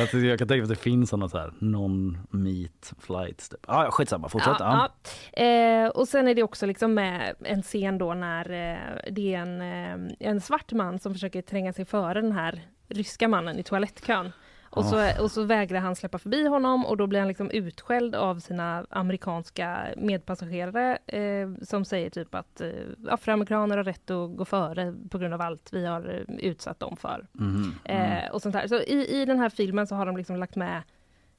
tycker, 0.06 0.24
jag 0.24 0.38
kan 0.38 0.48
tänka 0.48 0.60
mig 0.60 0.62
att 0.62 0.68
det 0.68 0.76
finns 0.76 1.10
sådana 1.10 1.28
så 1.28 1.38
här 1.38 1.52
non-meat 1.58 2.94
flights. 2.98 3.48
Typ. 3.48 3.60
Ah, 3.66 3.90
skitsamma, 3.90 4.28
fortsätt. 4.28 4.56
Ja, 4.58 4.90
ja. 5.32 5.42
Eh, 5.42 5.88
och 5.88 6.08
sen 6.08 6.28
är 6.28 6.34
det 6.34 6.42
också 6.42 6.66
liksom 6.66 6.94
med 6.94 7.34
en 7.40 7.62
scen 7.62 7.98
då 7.98 8.14
när 8.14 8.50
eh, 8.50 9.12
det 9.12 9.34
är 9.34 9.38
en, 9.38 9.60
eh, 9.60 10.14
en 10.20 10.40
svart 10.40 10.72
man 10.72 10.98
som 10.98 11.12
försöker 11.14 11.42
tränga 11.42 11.72
sig 11.72 11.84
före 11.84 12.20
den 12.20 12.32
här 12.32 12.62
ryska 12.88 13.28
mannen 13.28 13.58
i 13.58 13.62
toalettkön. 13.62 14.32
Och 14.74 14.84
så, 14.84 15.22
och 15.22 15.30
så 15.30 15.42
vägrar 15.42 15.80
han 15.80 15.96
släppa 15.96 16.18
förbi 16.18 16.46
honom 16.46 16.86
och 16.86 16.96
då 16.96 17.06
blir 17.06 17.18
han 17.18 17.28
liksom 17.28 17.50
utskälld 17.50 18.14
av 18.14 18.38
sina 18.38 18.86
amerikanska 18.90 19.86
medpassagerare 19.96 20.98
eh, 21.06 21.48
som 21.62 21.84
säger 21.84 22.10
typ 22.10 22.34
att 22.34 22.60
eh, 22.60 22.70
afroamerikaner 23.08 23.76
har 23.76 23.84
rätt 23.84 24.10
att 24.10 24.36
gå 24.36 24.44
före 24.44 24.94
på 25.10 25.18
grund 25.18 25.34
av 25.34 25.40
allt 25.40 25.68
vi 25.72 25.86
har 25.86 26.24
eh, 26.28 26.36
utsatt 26.36 26.80
dem 26.80 26.96
för. 26.96 27.26
Mm, 27.40 27.72
Eh, 27.84 28.30
och 28.30 28.42
sånt 28.42 28.54
här. 28.54 28.66
Så 28.66 28.74
i, 28.74 29.22
i 29.22 29.24
den 29.24 29.38
här 29.38 29.48
filmen 29.48 29.86
så 29.86 29.94
har 29.94 30.06
de 30.06 30.16
liksom 30.16 30.36
lagt 30.36 30.56
med 30.56 30.82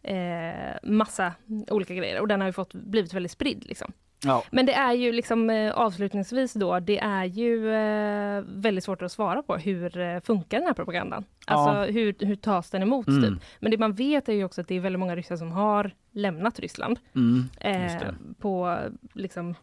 eh, 0.03 0.77
massa 0.83 1.33
olika 1.67 1.93
grejer 1.95 2.21
och 2.21 2.27
den 2.27 2.41
har 2.41 2.47
ju 2.47 2.53
fått 2.53 2.73
blivit 2.73 3.13
väldigt 3.13 3.31
spridd. 3.31 3.65
Liksom. 3.65 3.91
Ja. 4.25 4.43
Men 4.51 4.65
det 4.65 4.73
är 4.73 4.93
ju 4.93 5.11
liksom 5.11 5.49
eh, 5.49 5.71
avslutningsvis 5.71 6.53
då, 6.53 6.79
det 6.79 6.99
är 6.99 7.23
ju 7.25 7.73
eh, 7.73 8.43
väldigt 8.47 8.83
svårt 8.83 9.01
att 9.01 9.11
svara 9.11 9.43
på 9.43 9.55
hur 9.57 9.97
eh, 9.97 10.19
funkar 10.19 10.57
den 10.57 10.67
här 10.67 10.73
propagandan? 10.73 11.25
Alltså 11.47 11.91
hur, 11.91 12.15
hur 12.19 12.35
tas 12.35 12.69
den 12.69 12.81
emot? 12.81 13.07
Mm. 13.07 13.21
Typ? 13.23 13.43
Men 13.59 13.71
det 13.71 13.77
man 13.77 13.93
vet 13.93 14.29
är 14.29 14.33
ju 14.33 14.43
också 14.43 14.61
att 14.61 14.67
det 14.67 14.75
är 14.75 14.79
väldigt 14.79 14.99
många 14.99 15.15
ryssar 15.15 15.35
som 15.37 15.51
har 15.51 15.91
lämnat 16.11 16.59
Ryssland 16.59 16.99
Mm, 17.15 17.49
eh, 17.59 18.01
på 18.39 18.77
liksom 19.13 19.55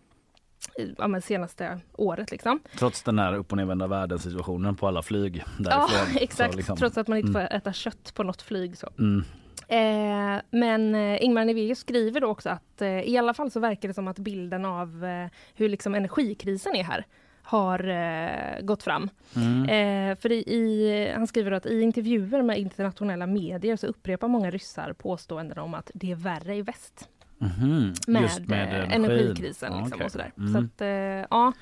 ja, 0.98 1.20
senaste 1.20 1.80
året 1.92 2.30
liksom. 2.30 2.60
Trots 2.78 3.02
den 3.02 3.18
här 3.18 3.34
upp 3.34 3.50
och 3.52 3.56
nervända 3.56 3.86
världssituationen 3.86 4.76
på 4.76 4.88
alla 4.88 5.02
flyg 5.02 5.36
Ja, 5.58 5.64
därifrån. 5.64 6.16
exakt. 6.22 6.52
Så 6.52 6.56
liksom, 6.56 6.76
Trots 6.76 6.98
att 6.98 7.08
man 7.08 7.18
inte 7.18 7.30
Mm. 7.38 7.48
får 7.48 7.56
äta 7.56 7.72
kött 7.72 8.12
på 8.14 8.22
något 8.22 8.42
flyg. 8.42 8.78
Så. 8.78 8.88
mm, 8.98 9.24
Eh, 9.72 10.40
men 10.50 10.94
eh, 10.94 11.24
Ingmar 11.24 11.44
Nevelius 11.44 11.78
skriver 11.78 12.20
då 12.20 12.26
också 12.26 12.48
att 12.48 12.82
eh, 12.82 13.00
i 13.00 13.16
alla 13.16 13.34
fall 13.34 13.50
så 13.50 13.60
verkar 13.60 13.88
det 13.88 13.94
som 13.94 14.08
att 14.08 14.18
bilden 14.18 14.64
av 14.64 15.04
eh, 15.04 15.26
hur 15.54 15.68
liksom 15.68 15.94
energikrisen 15.94 16.76
är 16.76 16.84
här 16.84 17.06
har 17.42 17.88
eh, 17.88 18.60
gått 18.62 18.82
fram. 18.82 19.10
mm. 19.36 19.62
Eh, 19.62 20.16
för 20.16 20.32
i, 20.32 20.38
i, 20.38 21.12
han 21.14 21.26
skriver 21.26 21.52
att 21.52 21.66
i 21.66 21.80
intervjuer 21.80 22.42
med 22.42 22.58
internationella 22.58 23.26
medier 23.26 23.76
så 23.76 23.86
upprepar 23.86 24.28
många 24.28 24.50
ryssar 24.50 24.92
påståenden 24.92 25.58
om 25.58 25.74
att 25.74 25.90
det 25.94 26.10
är 26.10 26.14
värre 26.14 26.56
i 26.56 26.62
väst 26.62 27.08
Mhm. 27.42 27.94
med, 28.06 28.30
med 28.48 28.82
eh, 28.84 28.94
energikrisen. 28.94 29.72
Liksom, 29.72 29.92
okej. 29.92 30.04
och 30.04 30.12
sådär. 30.12 30.32
Mm. 30.38 30.52
Så 30.52 30.58
att, 30.58 30.80
eh, 30.80 30.88
ja, 31.30 31.52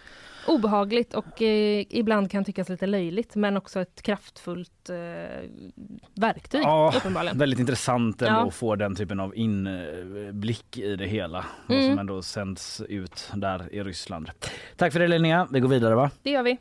obehagligt 0.47 1.15
och 1.15 1.43
eh, 1.43 1.85
ibland 1.91 2.31
kan 2.31 2.45
tyckas 2.45 2.69
lite 2.69 2.87
löjligt 2.87 3.35
men 3.37 3.57
också 3.57 3.81
ett 3.81 4.03
kraftfullt 4.03 4.91
eh, 4.91 4.97
verktyg 6.15 6.61
Ja, 6.63 6.93
uppenbarligen. 6.97 7.39
Väldigt 7.39 7.61
intressant 7.61 8.23
ändå 8.23 8.41
Ja. 8.41 8.47
att 8.49 8.55
få 8.55 8.77
den 8.77 8.95
typen 8.95 9.21
av 9.21 9.37
inblick 9.37 10.79
i 10.79 10.97
det 10.97 11.07
hela. 11.07 11.45
Mm. 11.69 11.89
som 11.91 11.99
ändå 11.99 12.23
sänds 12.23 12.81
ut 12.89 13.31
där 13.35 13.75
i 13.75 13.83
Ryssland. 13.83 14.31
Tack 14.77 14.93
för 14.93 15.01
det 15.01 15.09
Linnea. 15.09 15.49
Vi 15.51 15.61
går 15.61 15.69
vidare 15.69 15.95
va? 15.95 16.11
Det 16.23 16.31
gör 16.31 16.43
vi. 16.43 16.59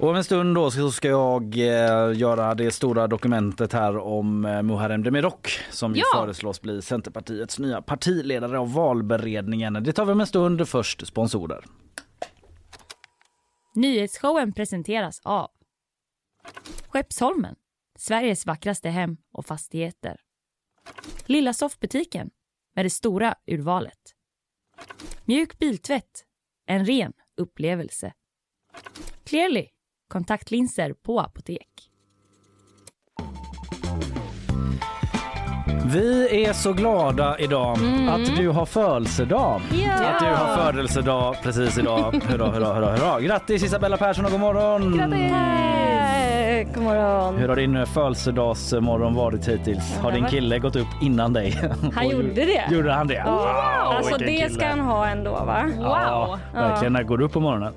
Och 0.00 0.08
om 0.08 0.16
en 0.16 0.24
stund 0.24 0.54
då 0.54 0.70
så 0.70 0.90
ska 0.90 1.08
jag 1.08 1.56
eh, 1.58 2.18
göra 2.18 2.54
det 2.54 2.70
stora 2.70 3.06
dokumentet 3.06 3.72
här 3.72 3.96
om 3.98 4.44
eh, 4.44 4.62
Muharrem 4.62 5.02
Demirok 5.02 5.50
som 5.70 5.94
Ja. 5.96 6.04
föreslås 6.14 6.60
bli 6.60 6.82
Centerpartiets 6.82 7.58
nya 7.58 7.82
partiledare 7.82 8.58
av 8.58 8.72
valberedningen. 8.72 9.72
Det 9.72 9.92
tar 9.92 10.04
vi 10.04 10.12
om 10.12 10.20
en 10.20 10.26
stund. 10.26 10.68
Först 10.68 11.06
sponsorer. 11.06 11.64
Nyhetsshowen 13.74 14.52
presenteras 14.52 15.20
av 15.24 15.50
Skeppsholmen, 16.88 17.54
Sveriges 17.98 18.46
vackraste 18.46 18.88
hem 18.88 19.16
och 19.32 19.46
fastigheter. 19.46 20.20
Lilla 21.26 21.52
soffbutiken 21.52 22.30
med 22.74 22.84
det 22.84 22.90
stora 22.90 23.34
urvalet. 23.46 23.98
Mjuk 25.24 25.58
biltvätt, 25.58 26.24
en 26.66 26.84
ren 26.86 27.12
upplevelse. 27.36 28.12
Clearly, 29.24 29.66
kontaktlinser 30.08 30.92
på 30.92 31.20
apotek. 31.20 31.68
Vi 35.92 36.44
är 36.44 36.52
så 36.52 36.72
glada 36.72 37.38
idag 37.38 37.78
att 38.08 38.36
du 38.36 38.48
har 38.48 38.66
födelsedag. 38.66 39.60
Att 40.00 40.20
du 40.20 40.26
har 40.26 40.56
födelsedag 40.56 41.36
precis 41.42 41.78
idag. 41.78 42.22
Hurra, 42.28 42.46
hurra, 42.50 42.74
hurra, 42.74 42.96
hurra. 42.96 43.20
Grattis 43.20 43.62
Isabella 43.62 43.96
Persson 43.96 44.24
och 44.24 44.30
god 44.30 44.40
morgon! 44.40 44.98
Tack! 44.98 46.74
God 46.74 46.84
morgon. 46.84 47.36
Hur 47.36 47.48
har 47.48 47.56
din 47.56 47.86
födelsedagsmorgon 47.86 49.14
varit 49.14 49.48
hittills? 49.48 49.98
Har 49.98 50.12
din 50.12 50.26
kille 50.26 50.58
gått 50.58 50.76
upp 50.76 50.86
innan 51.02 51.32
dig? 51.32 51.70
Han 51.94 52.08
gjorde 52.10 52.34
det. 52.34 52.68
Gjorde 52.70 52.92
han 52.92 53.06
det? 53.06 53.22
Wow, 53.26 53.38
alltså 53.38 54.16
det 54.16 54.24
kille. 54.26 54.50
ska 54.50 54.66
han 54.66 54.80
ha 54.80 55.06
ändå 55.06 55.30
va? 55.30 55.70
Ja, 55.80 56.38
verkligen. 56.54 56.92
När 56.92 57.02
går 57.02 57.18
du 57.18 57.24
upp 57.24 57.32
på 57.32 57.40
morgonen? 57.40 57.74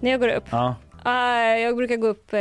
När 0.00 0.10
jag 0.10 0.20
går 0.20 0.28
upp. 0.28 0.44
Ja, 0.50 0.74
Uh, 1.06 1.60
jag 1.60 1.76
brukar 1.76 1.96
gå 1.96 2.06
upp 2.06 2.32
eh, 2.32 2.40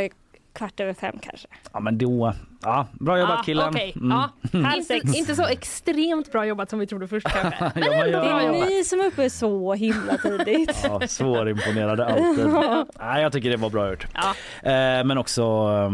kvart 0.53 0.79
över 0.79 0.93
fem 0.93 1.15
kanske. 1.21 1.47
ja 1.73 1.79
men 1.79 1.97
då. 1.97 2.33
Ja, 2.61 2.87
bra 2.91 3.19
jobbat 3.19 3.35
Ja, 3.37 3.43
killen. 3.43 3.69
okej. 3.69 3.93
Mm. 3.95 4.09
Ja. 4.11 4.29
Halv 4.59 4.75
Inte, 4.77 4.83
sex. 4.83 5.15
inte 5.15 5.35
så 5.35 5.45
extremt 5.47 6.31
bra 6.31 6.45
jobbat 6.45 6.69
som 6.69 6.79
vi 6.79 6.87
trodde 6.87 7.07
först 7.07 7.27
kanske. 7.29 7.59
Ja, 7.63 7.71
men 7.75 7.83
Det 7.83 8.11
jag, 8.11 8.43
är 8.43 8.47
jobbat. 8.47 8.69
ni 8.69 8.83
som 8.83 8.99
är 8.99 9.05
uppe 9.05 9.29
så 9.29 9.73
himla 9.73 10.17
tidigt. 10.17 10.79
ja, 10.83 11.07
svårimponerade 11.07 12.05
alltid. 12.05 12.47
Nej, 12.99 13.21
jag 13.21 13.31
tycker 13.33 13.49
det 13.49 13.57
var 13.57 13.69
bra 13.69 13.89
gjort. 13.89 14.07
Ja. 14.13 14.29
Eh, 14.71 15.03
men 15.03 15.17
också 15.17 15.41
eh, 15.43 15.91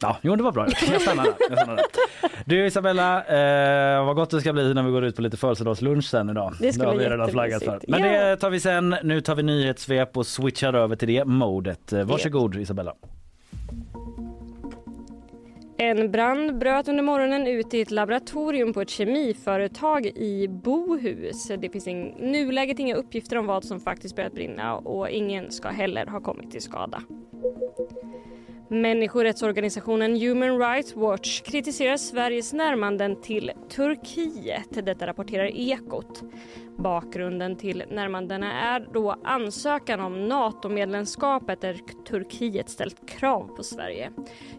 Ja, 0.00 0.16
jo 0.22 0.36
det 0.36 0.42
var 0.42 0.52
bra. 0.52 0.66
Jag 0.92 1.00
stannar 1.02 1.24
där. 1.24 1.34
Jag 1.50 1.58
stannar 1.58 1.76
där. 1.76 1.84
Du 2.44 2.66
Isabella, 2.66 3.24
eh, 3.96 4.06
vad 4.06 4.16
gott 4.16 4.30
det 4.30 4.40
ska 4.40 4.52
bli 4.52 4.74
när 4.74 4.82
vi 4.82 4.90
går 4.90 5.04
ut 5.04 5.16
på 5.16 5.22
lite 5.22 5.36
födelsedagslunch 5.36 6.04
sen 6.04 6.30
idag. 6.30 6.54
Det 6.60 6.72
ska 6.72 6.86
har 6.86 6.94
bli 6.94 7.04
vi 7.04 7.10
redan 7.10 7.28
flaggat 7.28 7.64
för. 7.64 7.80
Men 7.88 8.02
Ja. 8.02 8.24
det 8.26 8.36
tar 8.36 8.50
vi 8.50 8.60
sen. 8.60 8.96
Nu 9.02 9.20
tar 9.20 9.34
vi 9.34 9.42
nyhetssvep 9.42 10.16
och 10.16 10.26
switchar 10.26 10.72
över 10.74 10.96
till 10.96 11.08
det 11.08 11.24
modet. 11.24 11.92
Eh, 11.92 12.04
Varsågod 12.04 12.56
Isabella. 12.56 12.94
En 15.80 16.10
brand 16.10 16.58
bröt 16.58 16.88
under 16.88 17.02
morgonen 17.02 17.46
ut 17.46 17.74
i 17.74 17.80
ett 17.80 17.90
laboratorium 17.90 18.72
på 18.72 18.80
ett 18.80 18.90
kemiföretag 18.90 20.06
i 20.06 20.48
Bohus. 20.48 21.48
Det 21.58 21.68
finns 21.70 21.88
i 21.88 21.94
nuläget 22.18 22.78
inga 22.78 22.94
uppgifter 22.94 23.36
om 23.38 23.46
vad 23.46 23.64
som 23.64 23.80
faktiskt 23.80 24.16
börjat 24.16 24.32
brinna 24.34 24.74
och 24.74 25.08
ingen 25.10 25.50
ska 25.50 25.68
heller 25.68 26.06
ha 26.06 26.20
kommit 26.20 26.50
till 26.50 26.62
skada. 26.62 27.02
Människorättsorganisationen 28.70 30.20
Human 30.20 30.58
Rights 30.58 30.96
Watch 30.96 31.42
kritiserar 31.42 31.96
Sveriges 31.96 32.52
närmanden 32.52 33.20
till 33.20 33.52
Turkiet. 33.68 34.86
Detta 34.86 35.06
rapporterar 35.06 35.46
Ekot. 35.56 36.22
Bakgrunden 36.78 37.56
till 37.56 37.84
närmandena 37.90 38.52
är 38.52 38.88
då 38.92 39.16
ansökan 39.24 40.00
om 40.00 40.28
NATO-medlemskapet 40.28 41.60
där 41.60 41.80
Turkiet 42.08 42.68
ställt 42.68 43.08
krav 43.08 43.56
på 43.56 43.62
Sverige. 43.62 44.10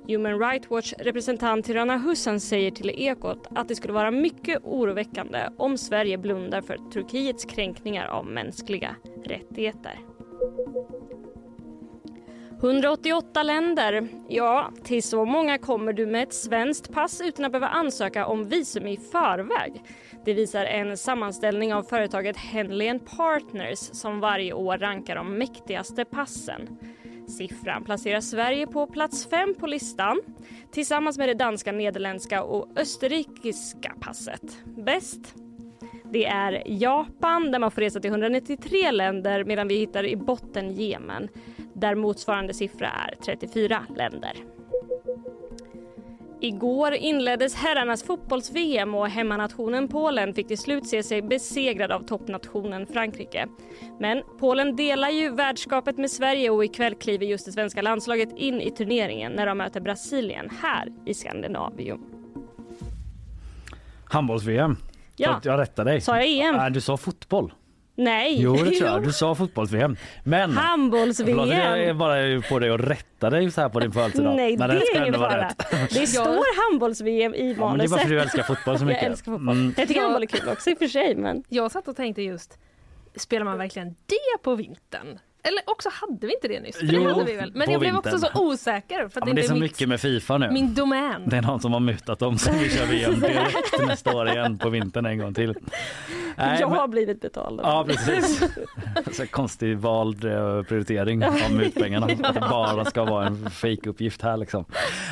Human 0.07 0.39
Rights 0.39 0.69
Watch 0.69 0.93
representant 0.97 1.65
Tirana 1.65 1.97
Hussan 1.97 2.39
säger 2.39 2.71
till 2.71 2.89
Ekot 2.89 3.47
att 3.55 3.67
det 3.67 3.75
skulle 3.75 3.93
vara 3.93 4.11
mycket 4.11 4.59
oroväckande 4.63 5.39
om 5.57 5.77
Sverige 5.77 6.17
blundar 6.17 6.61
för 6.61 6.77
Turkiets 6.93 7.45
kränkningar 7.45 8.07
av 8.07 8.25
mänskliga 8.25 8.95
rättigheter. 9.25 9.99
188 12.59 13.43
länder. 13.43 14.07
Ja, 14.27 14.71
till 14.83 15.03
så 15.03 15.25
många 15.25 15.57
kommer 15.57 15.93
du 15.93 16.05
med 16.05 16.23
ett 16.23 16.33
svenskt 16.33 16.93
pass 16.93 17.21
utan 17.21 17.45
att 17.45 17.51
behöva 17.51 17.67
ansöka 17.67 18.25
om 18.25 18.49
visum 18.49 18.87
i 18.87 18.97
förväg. 18.97 19.83
Det 20.25 20.33
visar 20.33 20.65
en 20.65 20.97
sammanställning 20.97 21.73
av 21.73 21.83
företaget 21.83 22.37
Henley 22.37 22.99
Partners 22.99 23.79
som 23.79 24.19
varje 24.19 24.53
år 24.53 24.77
rankar 24.77 25.15
de 25.15 25.37
mäktigaste 25.37 26.05
passen. 26.05 26.77
Siffran 27.27 27.83
placerar 27.83 28.21
Sverige 28.21 28.67
på 28.67 28.87
plats 28.87 29.29
fem 29.29 29.55
på 29.59 29.67
listan 29.67 30.21
tillsammans 30.71 31.17
med 31.17 31.29
det 31.29 31.33
danska, 31.33 31.71
nederländska 31.71 32.43
och 32.43 32.67
österrikiska 32.75 33.93
passet. 34.01 34.57
Bäst 34.65 35.35
det 36.11 36.25
är 36.25 36.63
Japan 36.65 37.51
där 37.51 37.59
man 37.59 37.71
får 37.71 37.81
resa 37.81 37.99
till 37.99 38.09
193 38.09 38.91
länder 38.91 39.43
medan 39.43 39.67
vi 39.67 39.75
hittar 39.75 40.05
i 40.05 40.15
botten 40.15 40.71
Jemen 40.71 41.29
där 41.79 41.95
motsvarande 41.95 42.53
siffra 42.53 42.87
är 42.87 43.15
34 43.25 43.85
länder. 43.95 44.33
Igår 46.41 46.93
inleddes 46.93 47.55
herrarnas 47.55 48.03
fotbolls-VM 48.03 48.95
och 48.95 49.09
hemmanationen 49.09 49.87
Polen 49.87 50.33
fick 50.33 50.47
till 50.47 50.57
slut 50.57 50.87
se 50.87 51.03
sig 51.03 51.21
besegrad 51.21 51.91
av 51.91 51.99
toppnationen 51.99 52.87
Frankrike. 52.87 53.47
Men 53.99 54.23
Polen 54.39 54.75
delar 54.75 55.09
ju 55.09 55.29
värdskapet 55.29 55.97
med 55.97 56.11
Sverige 56.11 56.49
och 56.49 56.65
ikväll 56.65 56.95
kliver 56.95 57.25
just 57.25 57.45
det 57.45 57.51
svenska 57.51 57.81
landslaget 57.81 58.29
in 58.37 58.61
i 58.61 58.71
turneringen 58.71 59.31
när 59.31 59.45
de 59.45 59.57
möter 59.57 59.81
Brasilien 59.81 60.49
här 60.61 60.87
i 61.05 61.13
Skandinavium. 61.13 62.05
Handbolls-VM. 64.03 64.77
Ja. 65.15 65.39
Jag 65.43 65.59
rättade 65.59 65.91
dig. 65.91 66.01
Sa 66.01 66.15
jag 66.15 66.27
EM? 66.27 66.55
Nej, 66.55 66.71
du 66.71 66.81
sa 66.81 66.97
fotboll. 66.97 67.53
Nej. 67.99 68.41
Jo, 68.41 68.53
det 68.55 68.71
tror 68.71 68.89
jag. 68.89 69.03
Du 69.07 69.11
sa 69.13 69.35
fotbolls-VM. 69.35 69.97
Men... 70.23 70.49
Förlåt, 70.49 70.63
Handbolls-VM. 70.65 71.49
jag 71.49 71.83
är 71.83 71.93
bara 71.93 72.41
på 72.49 72.59
dig 72.59 72.71
och 72.71 72.79
rätta 72.79 73.29
dig 73.29 73.51
så 73.51 73.61
här 73.61 73.69
på 73.69 73.79
din 73.79 73.91
födelsedag. 73.91 74.35
Nej, 74.35 74.57
Men 74.57 74.69
det 74.69 74.75
är 74.75 75.01
ingen 75.01 75.13
fara. 75.13 75.51
Det 75.89 76.07
står 76.07 76.71
handbolls-VM 76.71 77.33
i 77.35 77.55
Ja, 77.59 77.69
men 77.69 77.77
det 77.77 77.83
är 77.83 77.89
manuset. 77.89 77.91
bara 77.91 77.97
för 77.99 78.03
att 78.05 78.09
du 78.09 78.19
älskar 78.19 78.43
fotboll 78.43 78.79
så 78.79 78.85
mycket. 78.89 79.01
Jag 79.03 79.11
älskar 79.11 79.31
fotboll. 79.31 79.57
Mm. 79.57 79.73
Jag 79.77 79.87
tycker 79.87 80.01
handboll 80.01 80.23
är 80.23 80.27
kul 80.27 80.49
också 80.49 80.69
i 80.69 80.73
och 80.73 80.77
för 80.77 80.87
sig. 80.87 81.15
Men... 81.15 81.43
Jag 81.49 81.71
satt 81.71 81.87
och 81.87 81.95
tänkte 81.95 82.21
just, 82.21 82.57
spelar 83.15 83.45
man 83.45 83.57
verkligen 83.57 83.87
det 83.89 84.43
på 84.43 84.55
vintern? 84.55 85.19
Eller 85.43 85.61
också 85.65 85.89
hade 85.93 86.27
vi 86.27 86.33
inte 86.33 86.47
det 86.47 86.59
nyss? 86.59 86.79
Jo, 86.81 87.03
det 87.03 87.13
hade 87.13 87.23
vi 87.25 87.35
väl. 87.35 87.51
Men 87.55 87.71
jag 87.71 87.79
blev 87.79 87.95
också 87.97 88.09
vintern. 88.11 88.31
så 88.33 88.43
osäker. 88.43 89.09
För 89.09 89.21
att 89.21 89.27
Ja, 89.27 89.33
det 89.33 89.41
är 89.41 89.47
så 89.47 89.55
är 89.55 89.59
mycket 89.59 89.79
mitt, 89.79 89.89
med 89.89 90.01
Fifa 90.01 90.37
nu. 90.37 90.49
min 90.51 90.73
domän. 90.73 91.21
Det 91.29 91.37
är 91.37 91.41
någon 91.41 91.59
som 91.59 91.73
har 91.73 91.79
mutat 91.79 92.19
dem 92.19 92.37
så 92.37 92.51
vi 92.51 92.69
kör 92.69 92.85
VM 92.91 93.19
direkt 93.19 93.87
nästa 93.87 94.15
år 94.15 94.29
igen 94.29 94.57
på 94.57 94.69
vintern 94.69 95.05
en 95.05 95.17
gång 95.17 95.33
till. 95.33 95.55
Nej, 96.37 96.57
jag 96.59 96.69
men- 96.69 96.79
har 96.79 96.87
blivit 96.87 97.21
betald. 97.21 97.59
Ja 97.63 97.85
precis. 97.87 98.43
Så 99.11 99.27
konstig 99.27 99.77
vald 99.77 100.25
eh, 100.25 100.63
prioritering 100.63 101.25
av 101.25 101.33
mutpengarna. 101.51 102.05
Att 102.23 102.33
det 102.33 102.39
bara 102.49 102.85
ska 102.85 103.05
vara 103.05 103.25
en 103.27 103.49
fejkuppgift 103.49 104.21
här 104.21 104.37
liksom. 104.37 104.65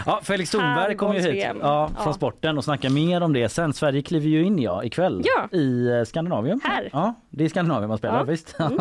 Ja, 0.06 0.20
Felix 0.24 0.52
Thornberg 0.52 0.96
kommer 0.96 1.14
ju 1.14 1.20
hit 1.32 1.46
ja, 1.62 1.88
från 1.96 2.06
Ja. 2.06 2.14
sporten 2.14 2.58
och 2.58 2.64
snackar 2.64 2.90
mer 2.90 3.22
om 3.24 3.34
det 3.34 3.50
sen. 3.50 3.74
Sverige 3.74 4.02
kliver 4.02 4.28
ju 4.28 4.44
in 4.44 4.60
ja, 4.60 4.84
ikväll 4.84 5.22
Ja. 5.26 5.58
i 5.58 5.88
eh, 5.90 6.04
Skandinavium. 6.04 6.60
Här. 6.64 6.90
Ja, 6.94 7.14
det 7.30 7.46
är 7.46 7.50
Skandinavien 7.50 7.90
man 7.90 7.98
spelar 7.98 8.18
Ja. 8.18 8.24
visst. 8.24 8.56
Jag 8.60 8.72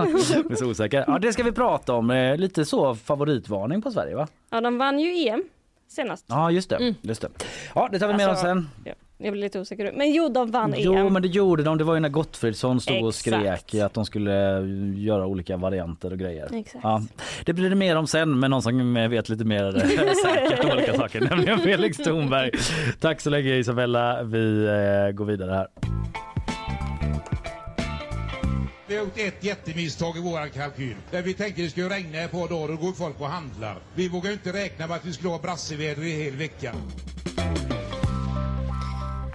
är 0.53 0.57
så 0.57 0.67
osäker. 0.67 1.05
Ja, 1.07 1.19
det 1.19 1.33
ska 1.37 1.43
vi 1.45 1.53
prata 1.53 1.93
om. 1.95 2.11
Eh, 2.11 2.37
Lite 2.37 2.65
så 2.65 2.95
favoritvarning 2.95 3.83
på 3.83 3.91
Sverige 3.91 4.15
va? 4.17 4.27
Ja, 4.51 4.61
de 4.61 4.79
vann 4.79 4.99
ju 5.01 5.29
EM 5.29 5.43
senast. 5.89 6.25
Ja 6.29 6.51
just 6.51 6.71
det. 6.71 6.95
Just 7.03 7.23
det. 7.23 7.29
Ja 7.75 7.89
det 7.93 7.99
tar 7.99 8.09
vi 8.09 8.15
med 8.15 8.27
oss 8.27 8.31
Alltså, 8.31 8.47
sen. 8.47 8.69
Ja, 8.85 8.93
jag 9.19 9.33
blir 9.33 9.43
lite 9.43 9.61
osäker. 9.61 9.93
Men 9.97 10.13
jo, 10.13 10.29
de 10.29 10.51
vann 10.51 10.75
Jo 10.77 10.95
EM. 10.95 11.13
men 11.13 11.23
det 11.23 11.29
gjorde 11.29 11.63
de. 11.63 11.79
Det 11.79 11.85
var 11.85 11.95
ju 11.95 12.01
när 12.01 12.09
Gottfridsson 12.09 12.81
stod 12.81 13.03
och 13.03 13.09
Exakt. 13.09 13.37
skrek 13.71 13.83
att 13.83 13.95
de 13.95 14.05
skulle 14.05 14.61
göra 14.97 15.27
olika 15.27 15.57
varianter 15.57 16.13
och 16.13 16.19
grejer. 16.19 16.49
Exakt. 16.55 16.85
Ja, 16.85 17.03
det 17.45 17.53
blir 17.53 17.71
det 17.71 17.77
mer 17.77 17.97
om 17.97 18.07
sen 18.07 18.39
med 18.41 18.51
någon 18.51 18.63
som 18.63 18.95
vet 18.95 19.29
lite 19.29 19.45
mer 19.45 19.77
eh, 19.77 19.83
säkert 20.25 20.65
om 20.65 20.71
olika 20.71 20.95
saker, 20.95 21.21
nämligen 21.21 21.59
Felix 21.59 21.97
Thornberg. 21.97 22.51
Tack 23.01 23.21
så 23.21 23.31
länge 23.31 23.55
Isabella. 23.55 24.23
Vi 24.23 24.65
eh, 24.67 25.13
går 25.15 25.25
vidare 25.25 25.51
här. 25.53 25.67
Vi 28.89 28.97
har 28.97 29.05
gjort 29.05 29.19
ett 29.19 29.45
jättemisstag 29.45 30.17
i 30.17 30.21
våran 30.21 30.51
kalkyl. 30.51 30.97
Där 31.11 31.23
vi 31.23 31.35
tänkte 31.35 31.63
det 31.63 31.71
skulle 31.71 31.89
regna 31.89 32.19
ett 32.19 32.31
par 32.31 32.49
dagar 32.49 32.75
och 32.75 32.81
går 32.81 32.93
folk 32.93 33.21
och 33.21 33.27
handlar. 33.27 33.77
Vi 33.95 34.09
vågar 34.09 34.33
inte 34.33 34.53
räkna 34.53 34.87
med 34.87 34.97
att 34.97 35.05
vi 35.05 35.13
skulle 35.13 35.29
ha 35.29 35.39
brasseväder 35.39 36.03
i 36.03 36.11
hel 36.25 36.37
vecka. 36.37 36.75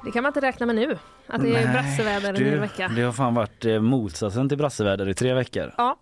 Det 0.06 0.12
kan 0.12 0.24
man 0.24 0.30
inte 0.30 0.42
räkna 0.42 0.66
med 0.66 0.76
nu. 0.76 0.98
Att 1.28 1.42
det 1.42 1.56
är 1.56 1.74
brasseväder 1.74 2.30
en 2.30 2.36
du, 2.36 2.50
hel 2.50 2.60
vecka. 2.60 2.92
Det 2.96 3.02
har 3.02 3.12
fan 3.12 3.34
varit 3.36 3.66
eh, 3.66 3.80
motsatsen 3.80 4.50
till 4.50 4.58
brasseväder 4.58 5.10
i 5.10 5.14
tre 5.14 5.34
veckor. 5.34 5.74
Ja, 5.78 6.00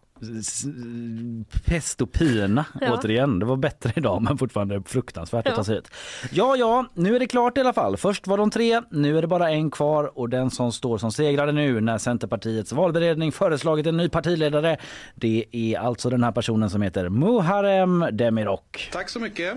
Pest 1.65 2.01
och 2.01 2.11
pina 2.11 2.65
Ja. 2.81 2.93
återigen. 2.93 3.39
Det 3.39 3.45
var 3.45 3.55
bättre 3.57 3.91
idag 3.95 4.21
men 4.21 4.37
fortfarande 4.37 4.81
fruktansvärt 4.85 5.47
att 5.47 5.51
Ja. 5.51 5.55
ta 5.55 5.63
sig 5.63 5.75
hit. 5.75 5.91
Ja, 6.31 6.55
ja, 6.55 6.85
nu 6.93 7.15
är 7.15 7.19
det 7.19 7.27
klart 7.27 7.57
i 7.57 7.61
alla 7.61 7.73
fall. 7.73 7.97
Först 7.97 8.27
var 8.27 8.37
de 8.37 8.49
tre, 8.51 8.81
nu 8.91 9.17
är 9.17 9.21
det 9.21 9.27
bara 9.27 9.51
en 9.51 9.71
kvar 9.71 10.19
och 10.19 10.29
den 10.29 10.49
som 10.51 10.71
står 10.71 10.97
som 10.97 11.11
segrare 11.11 11.51
nu 11.51 11.81
när 11.81 11.97
Centerpartiets 11.97 12.71
valberedning 12.71 13.31
föreslagit 13.31 13.87
en 13.87 13.97
ny 13.97 14.09
partiledare. 14.09 14.77
Det 15.15 15.45
är 15.51 15.79
alltså 15.79 16.09
den 16.09 16.23
här 16.23 16.31
personen 16.31 16.69
som 16.69 16.81
heter 16.81 17.09
Muharrem 17.09 18.05
Demirok. 18.11 18.89
Tack 18.93 19.09
så 19.09 19.19
mycket. 19.19 19.53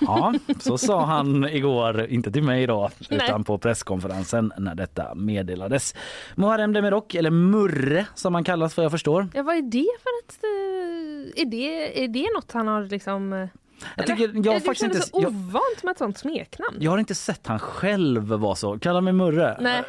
Ja, 0.00 0.34
så 0.58 0.78
sa 0.78 1.04
han 1.04 1.44
igår, 1.48 2.06
inte 2.06 2.30
till 2.32 2.42
mig 2.42 2.66
då, 2.66 2.90
Nej. 3.10 3.20
utan 3.24 3.44
på 3.44 3.58
presskonferensen 3.58 4.52
när 4.58 4.74
detta 4.74 5.14
meddelades. 5.14 5.94
Muharrem 6.34 6.72
Demirok, 6.72 7.14
eller 7.14 7.30
Murre 7.30 8.06
som 8.14 8.34
han 8.34 8.44
kallas 8.44 8.76
vad 8.76 8.84
jag 8.84 8.90
förstår. 8.90 9.28
ja 9.34 9.42
vad 9.42 9.56
är 9.56 9.62
det 9.62 9.86
för 10.02 10.10
ett... 10.24 10.38
eh, 10.44 11.42
Är 11.42 11.50
det, 11.50 12.04
är 12.04 12.08
det 12.08 12.26
något 12.34 12.52
han 12.52 12.68
har 12.68 12.82
liksom... 12.82 13.48
eh, 13.82 13.88
Jag 13.96 14.06
tycker, 14.06 14.30
jag 14.34 14.52
har 14.52 14.54
det 14.54 14.60
faktiskt 14.66 14.82
inte, 14.84 15.00
så 15.00 15.10
jag, 15.22 15.28
ovant 15.28 15.82
med 15.82 15.92
ett 15.92 15.98
sånt 15.98 16.18
smeknamn. 16.18 16.76
jag 16.80 16.90
har 16.90 16.98
inte 16.98 17.14
sett 17.14 17.46
han 17.46 17.58
själv 17.58 18.22
vara 18.28 18.54
så. 18.54 18.78
Kalla 18.78 19.00
mig 19.00 19.12
Murre. 19.12 19.56
Nej. 19.60 19.82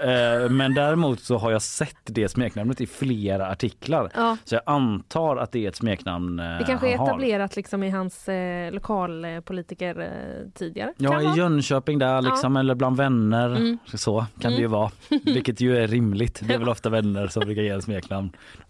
Eh, 0.43 0.49
Men 0.49 0.73
däremot 0.73 1.19
så 1.19 1.37
har 1.37 1.51
jag 1.51 1.61
sett 1.61 1.95
det 2.03 2.29
smeknamnet 2.29 2.81
i 2.81 2.87
flera 2.87 3.47
artiklar. 3.51 4.11
Ja. 4.15 4.37
Så 4.43 4.55
jag 4.55 4.61
antar 4.65 5.37
att 5.37 5.51
det 5.51 5.65
är 5.65 5.69
ett 5.69 5.75
smeknamn 5.75 6.39
eh, 6.39 6.57
Det 6.57 6.63
kanske 6.67 6.87
är 6.87 6.97
han 6.97 6.99
har. 6.99 7.07
etablerat 7.07 7.55
liksom 7.55 7.83
i 7.83 7.89
hans 7.89 8.29
eh, 8.29 8.71
lokalpolitiker 8.71 9.99
eh, 10.01 10.49
tidigare. 10.53 10.93
Ja, 10.97 11.11
Kan 11.11 11.21
i 11.21 11.25
vara. 11.25 11.35
Jönköping 11.35 11.99
där 11.99 12.21
liksom, 12.21 12.57
eller 12.57 12.75
bland 12.75 12.97
vänner. 12.97 13.49
Mm. 13.55 13.77
Så 13.93 14.25
kan 14.39 14.51
det 14.51 14.57
ju 14.57 14.67
vara. 14.67 14.91
Vilket 15.25 15.61
ju 15.61 15.77
är 15.77 15.87
rimligt. 15.87 16.39
Det 16.47 16.53
är 16.53 16.57
väl 16.59 16.69
ofta 16.69 16.89
vänner 16.89 17.27
som 17.27 17.43
brukar 17.45 17.61
ge 17.61 17.69
en 17.69 17.81
smeknamn. 17.81 18.29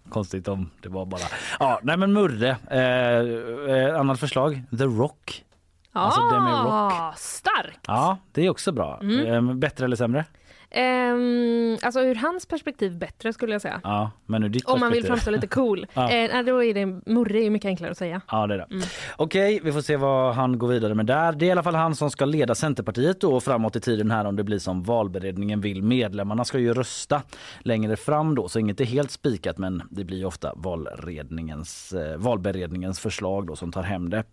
Konstigt 0.09 0.47
om 0.47 0.69
det 0.81 0.89
var 0.89 1.05
bara... 1.05 1.21
Ja, 1.59 1.79
nej 1.83 1.97
men 1.97 2.13
Murre. 2.13 2.57
Eh, 2.71 3.75
eh, 3.75 3.99
annat 3.99 4.19
förslag. 4.19 4.63
The 4.77 4.83
Rock. 4.83 5.43
Alltså, 5.91 6.21
Demi 6.21 6.49
ah, 6.49 7.13
starkt! 7.17 7.79
Ja, 7.87 8.17
det 8.31 8.45
är 8.45 8.49
också 8.49 8.71
bra. 8.71 8.99
Mm. 9.01 9.49
Eh, 9.49 9.55
bättre 9.55 9.85
eller 9.85 9.95
sämre? 9.95 10.25
Ehm, 10.69 11.77
alltså 11.81 11.99
ur 12.01 12.15
hans 12.15 12.45
perspektiv 12.45 12.97
bättre 12.97 13.33
skulle 13.33 13.51
jag 13.51 13.61
säga. 13.61 13.81
Ja, 13.83 14.11
men 14.25 14.43
ur 14.43 14.49
ditt 14.49 14.65
Om 14.65 14.79
man 14.79 14.91
vill 14.91 15.05
framstå 15.05 15.31
lite 15.31 15.47
cool. 15.47 15.85
Ja. 15.93 16.11
eh, 16.11 16.29
nej, 16.33 16.43
då 16.43 16.63
är 16.63 16.73
det, 16.73 16.85
Murre 16.85 17.43
är 17.43 17.49
mycket 17.49 17.69
enklare 17.69 17.91
att 17.91 17.97
säga. 17.97 18.21
Ja, 18.31 18.47
det 18.47 18.53
är 18.53 18.57
det. 18.57 18.67
Mm. 18.71 18.83
Okej, 19.15 19.59
vi 19.63 19.71
får 19.71 19.81
se 19.81 19.97
vad 19.97 20.35
han 20.35 20.57
går 20.59 20.67
vidare 20.67 20.93
med 20.95 21.05
där. 21.05 21.31
Det 21.31 21.45
är 21.45 21.47
i 21.47 21.51
alla 21.51 21.63
fall 21.63 21.75
han 21.75 21.95
som 21.95 22.11
ska 22.11 22.25
leda 22.25 22.55
Centerpartiet 22.55 23.21
då 23.21 23.39
framåt 23.39 23.75
i 23.75 23.79
tiden 23.79 24.11
här 24.11 24.25
om 24.25 24.35
det 24.35 24.43
blir 24.43 24.59
som 24.59 24.83
valberedningen 24.83 25.61
vill. 25.61 25.83
Medlemmarna 25.83 26.45
ska 26.45 26.59
ju 26.59 26.73
rösta 26.73 27.21
längre 27.59 27.95
fram 27.95 28.35
då, 28.35 28.47
så 28.47 28.59
inget 28.59 28.81
är 28.81 28.85
helt 28.85 29.11
spikat 29.11 29.57
men 29.57 29.81
det 29.89 30.03
blir 30.03 30.17
ju 30.17 30.25
ofta 30.25 30.53
valberedningens, 30.55 31.93
eh, 31.93 32.17
valberedningens 32.17 32.99
förslag 32.99 33.47
då 33.47 33.55
som 33.55 33.71
tar 33.71 33.83
hem 33.83 34.09
det. 34.09 34.23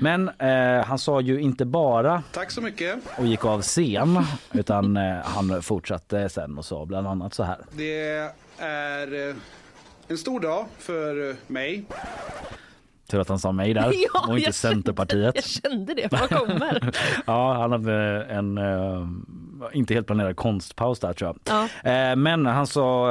Men 0.00 0.28
eh, 0.28 0.84
han 0.86 0.98
sa 0.98 1.20
ju 1.20 1.40
inte 1.40 1.64
bara 1.64 2.22
Tack 2.32 2.50
så 2.50 2.60
mycket. 2.60 2.98
och 3.18 3.26
gick 3.26 3.44
av 3.44 3.62
scen 3.62 4.18
utan 4.52 4.96
eh, 4.96 5.14
han 5.24 5.62
fortsatte 5.62 5.83
sen 6.28 6.58
och 6.58 6.64
sa 6.64 6.86
bland 6.86 7.06
annat 7.06 7.34
så 7.34 7.42
här. 7.42 7.58
Det 7.72 8.32
är 8.58 9.28
eh, 9.28 9.34
en 10.08 10.18
stor 10.18 10.40
dag 10.40 10.66
för 10.78 11.36
mig. 11.52 11.84
Tur 13.10 13.20
att 13.20 13.28
han 13.28 13.38
sa 13.38 13.52
mig 13.52 13.74
där 13.74 13.82
Ja, 14.14 14.26
och 14.28 14.38
inte 14.38 14.48
jag 14.48 14.54
Centerpartiet. 14.54 15.34
Jag 15.34 15.44
kände 15.44 15.94
det, 15.94 16.12
vad 16.12 16.28
kommer? 16.28 16.90
Ja, 17.26 17.54
han 17.54 17.72
hade 17.72 18.24
en 18.24 18.58
eh, 18.58 19.08
inte 19.72 19.94
helt 19.94 20.06
planerad 20.06 20.36
konstpaus 20.36 21.00
där 21.00 21.12
tror 21.12 21.36
jag. 21.44 21.68
Ja. 21.84 21.90
Eh, 21.90 22.16
men 22.16 22.46
han 22.46 22.66
sa 22.66 23.10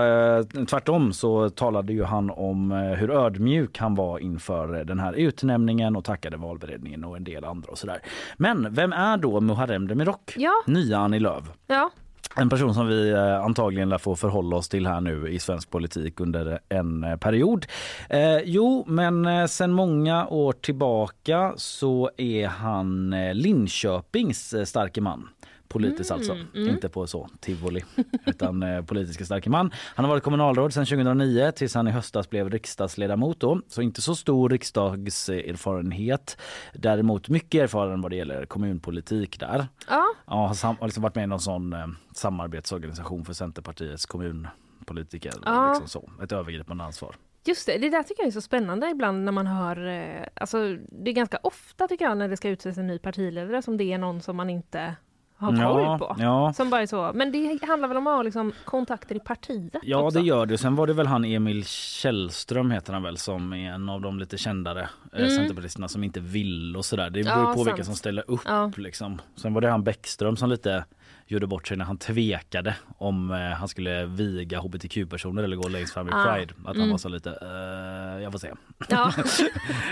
tvärtom 0.70 1.14
så 1.14 1.50
talade 1.50 1.94
ju 1.94 2.04
han 2.04 2.30
om 2.30 2.72
hur 2.72 3.12
ödmjuk 3.12 3.78
han 3.78 3.96
var 3.96 4.20
inför 4.20 4.68
den 4.84 5.00
här 5.00 5.14
utnämningen 5.14 5.96
och 5.96 6.06
tackade 6.06 6.38
valberedningen 6.38 7.04
och 7.04 7.18
en 7.18 7.24
del 7.24 7.46
andra 7.46 7.72
och 7.72 7.78
sådär. 7.78 8.02
Men 8.38 8.74
vem 8.74 8.94
är 8.94 9.18
då 9.18 9.42
Muharrem 9.42 9.88
Demirok? 9.88 10.34
Ja. 10.38 10.54
Nya 10.66 10.98
Annie 10.98 11.20
Lööf. 11.20 11.44
Ja, 11.68 11.90
en 12.36 12.50
person 12.50 12.74
som 12.74 12.88
vi 12.88 13.12
eh, 13.12 13.44
antagligen 13.44 13.90
lär 13.90 13.98
få 13.98 14.16
förhålla 14.16 14.56
oss 14.56 14.70
till 14.70 14.88
här 14.88 15.02
nu 15.02 15.30
i 15.30 15.40
svensk 15.40 15.70
politik 15.70 16.20
under 16.20 16.60
en 16.70 17.04
eh, 17.04 17.18
period. 17.18 17.66
Eh, 18.10 18.38
jo, 18.38 18.86
men 18.88 19.26
eh, 19.26 19.46
sen 19.46 19.72
många 19.72 20.28
år 20.28 20.54
tillbaka 20.54 21.54
så 21.58 22.12
är 22.18 22.48
han 22.48 23.16
Linköpings 23.34 24.56
starke 24.66 25.02
man. 25.02 25.30
Politiskt 25.74 26.12
alltså, 26.12 26.38
inte 26.54 26.90
på 26.90 27.08
så 27.08 27.30
tivoli 27.40 27.84
utan 28.26 28.64
eh, 28.64 28.82
politiska 28.82 29.26
starke 29.26 29.50
man. 29.50 29.72
Han 29.96 30.06
har 30.06 30.10
varit 30.10 30.24
kommunalråd 30.24 30.74
sedan 30.74 30.86
2009 30.86 31.52
tills 31.52 31.76
han 31.76 31.88
i 31.88 31.92
höstas 31.92 32.30
blev 32.30 32.50
riksdagsledamot 32.50 33.40
då. 33.40 33.62
Så 33.68 33.82
inte 33.82 34.02
så 34.02 34.16
stor 34.16 34.50
riksdagserfarenhet. 34.50 36.38
Däremot 36.74 37.30
mycket 37.30 37.62
erfaren 37.62 38.02
vad 38.02 38.12
det 38.12 38.16
gäller 38.16 38.46
kommunpolitik 38.46 39.40
där. 39.40 39.68
ja. 39.90 40.06
Ja, 40.28 40.54
har 40.64 40.88
liksom 40.88 41.04
varit 41.04 41.16
med 41.16 41.24
i 41.24 41.28
någon 41.28 41.40
sån 41.40 41.74
eh, 41.74 41.88
samarbetsorganisation 42.16 43.26
för 43.26 43.34
Centerpartiets 43.34 44.06
kommunpolitiker. 44.06 45.34
Ja. 45.46 45.70
Liksom 45.70 45.88
så. 45.88 46.24
Ett 46.24 46.32
övergripande 46.32 46.84
ansvar. 46.84 47.16
Just 47.46 47.66
det, 47.66 47.78
det 47.78 47.90
där 47.90 48.04
tycker 48.04 48.24
jag 48.24 48.28
är 48.28 48.32
så 48.32 48.42
spännande 48.42 48.90
ibland 48.90 49.24
när 49.24 49.32
man 49.32 49.48
hör, 49.48 49.88
eh, 49.88 50.26
alltså 50.34 50.78
det 50.90 51.12
är 51.12 51.14
ganska 51.14 51.40
ofta 51.44 51.88
tycker 51.88 52.06
jag 52.06 52.18
när 52.18 52.28
det 52.28 52.38
ska 52.38 52.50
utses 52.50 52.78
en 52.78 52.88
ny 52.88 53.00
partiledare 53.00 53.62
som 53.62 53.78
det 53.78 53.84
är 53.84 53.98
någon 53.98 54.22
som 54.22 54.36
man 54.36 54.50
inte 54.50 54.96
har 55.44 55.52
koll 55.52 55.82
Ja, 55.84 55.98
på. 55.98 56.16
ja. 56.20 56.54
Som 56.54 56.70
bara 56.70 56.82
är 56.82 56.86
så, 56.86 57.12
men 57.16 57.32
det 57.32 57.60
handlar 57.68 57.88
väl 57.88 57.98
om 57.98 58.08
att 58.08 58.14
ha 58.16 58.24
liksom 58.24 58.52
kontakter 58.66 59.16
i 59.16 59.20
partiet 59.20 59.76
Ja 59.84 59.98
också? 59.98 60.20
det 60.20 60.26
gör 60.26 60.46
det. 60.46 60.58
Sen 60.58 60.76
var 60.76 60.88
det 60.88 60.94
väl 60.94 61.08
han 61.08 61.26
Emil 61.26 61.66
Källström 61.66 62.72
heter 62.72 62.94
han 62.94 63.04
väl 63.04 63.18
som 63.18 63.54
är 63.54 63.72
en 63.72 63.90
av 63.90 64.02
de 64.02 64.20
lite 64.20 64.38
kändare 64.38 64.82
eh, 65.14 65.20
Mm. 65.20 65.30
centerpartisterna 65.30 65.88
som 65.88 66.04
inte 66.04 66.20
vill 66.20 66.76
och 66.78 66.86
sådär. 66.86 67.10
Det 67.10 67.20
Ja, 67.20 67.36
beror 67.36 67.46
på 67.46 67.54
sant. 67.54 67.68
vilka 67.68 67.84
som 67.84 67.96
ställer 67.96 68.24
upp 68.32 68.42
Ja. 68.46 68.72
liksom. 68.78 69.22
Sen 69.36 69.54
var 69.54 69.62
det 69.62 69.70
han 69.70 69.84
Bäckström 69.84 70.36
som 70.38 70.50
lite 70.50 70.86
gjorde 71.28 71.48
bort 71.48 71.68
sig 71.68 71.78
när 71.78 71.86
han 71.86 71.98
tvekade 71.98 72.76
om 72.98 73.32
eh, 73.32 73.38
han 73.40 73.68
skulle 73.68 74.06
viga 74.06 74.60
hbtq-personer 74.60 75.44
eller 75.44 75.56
gå 75.56 75.68
längst 75.68 75.94
fram 75.94 76.08
i 76.10 76.12
Ah. 76.14 76.24
Pride. 76.34 76.54
Att 76.60 76.66
han 76.68 76.76
Mm. 76.76 76.92
var 76.92 76.98
så 76.98 77.10
lite, 77.10 77.30
eh, 77.30 78.24
jag 78.24 78.32
får 78.32 78.40
se. 78.40 78.52
Ja. 78.90 79.12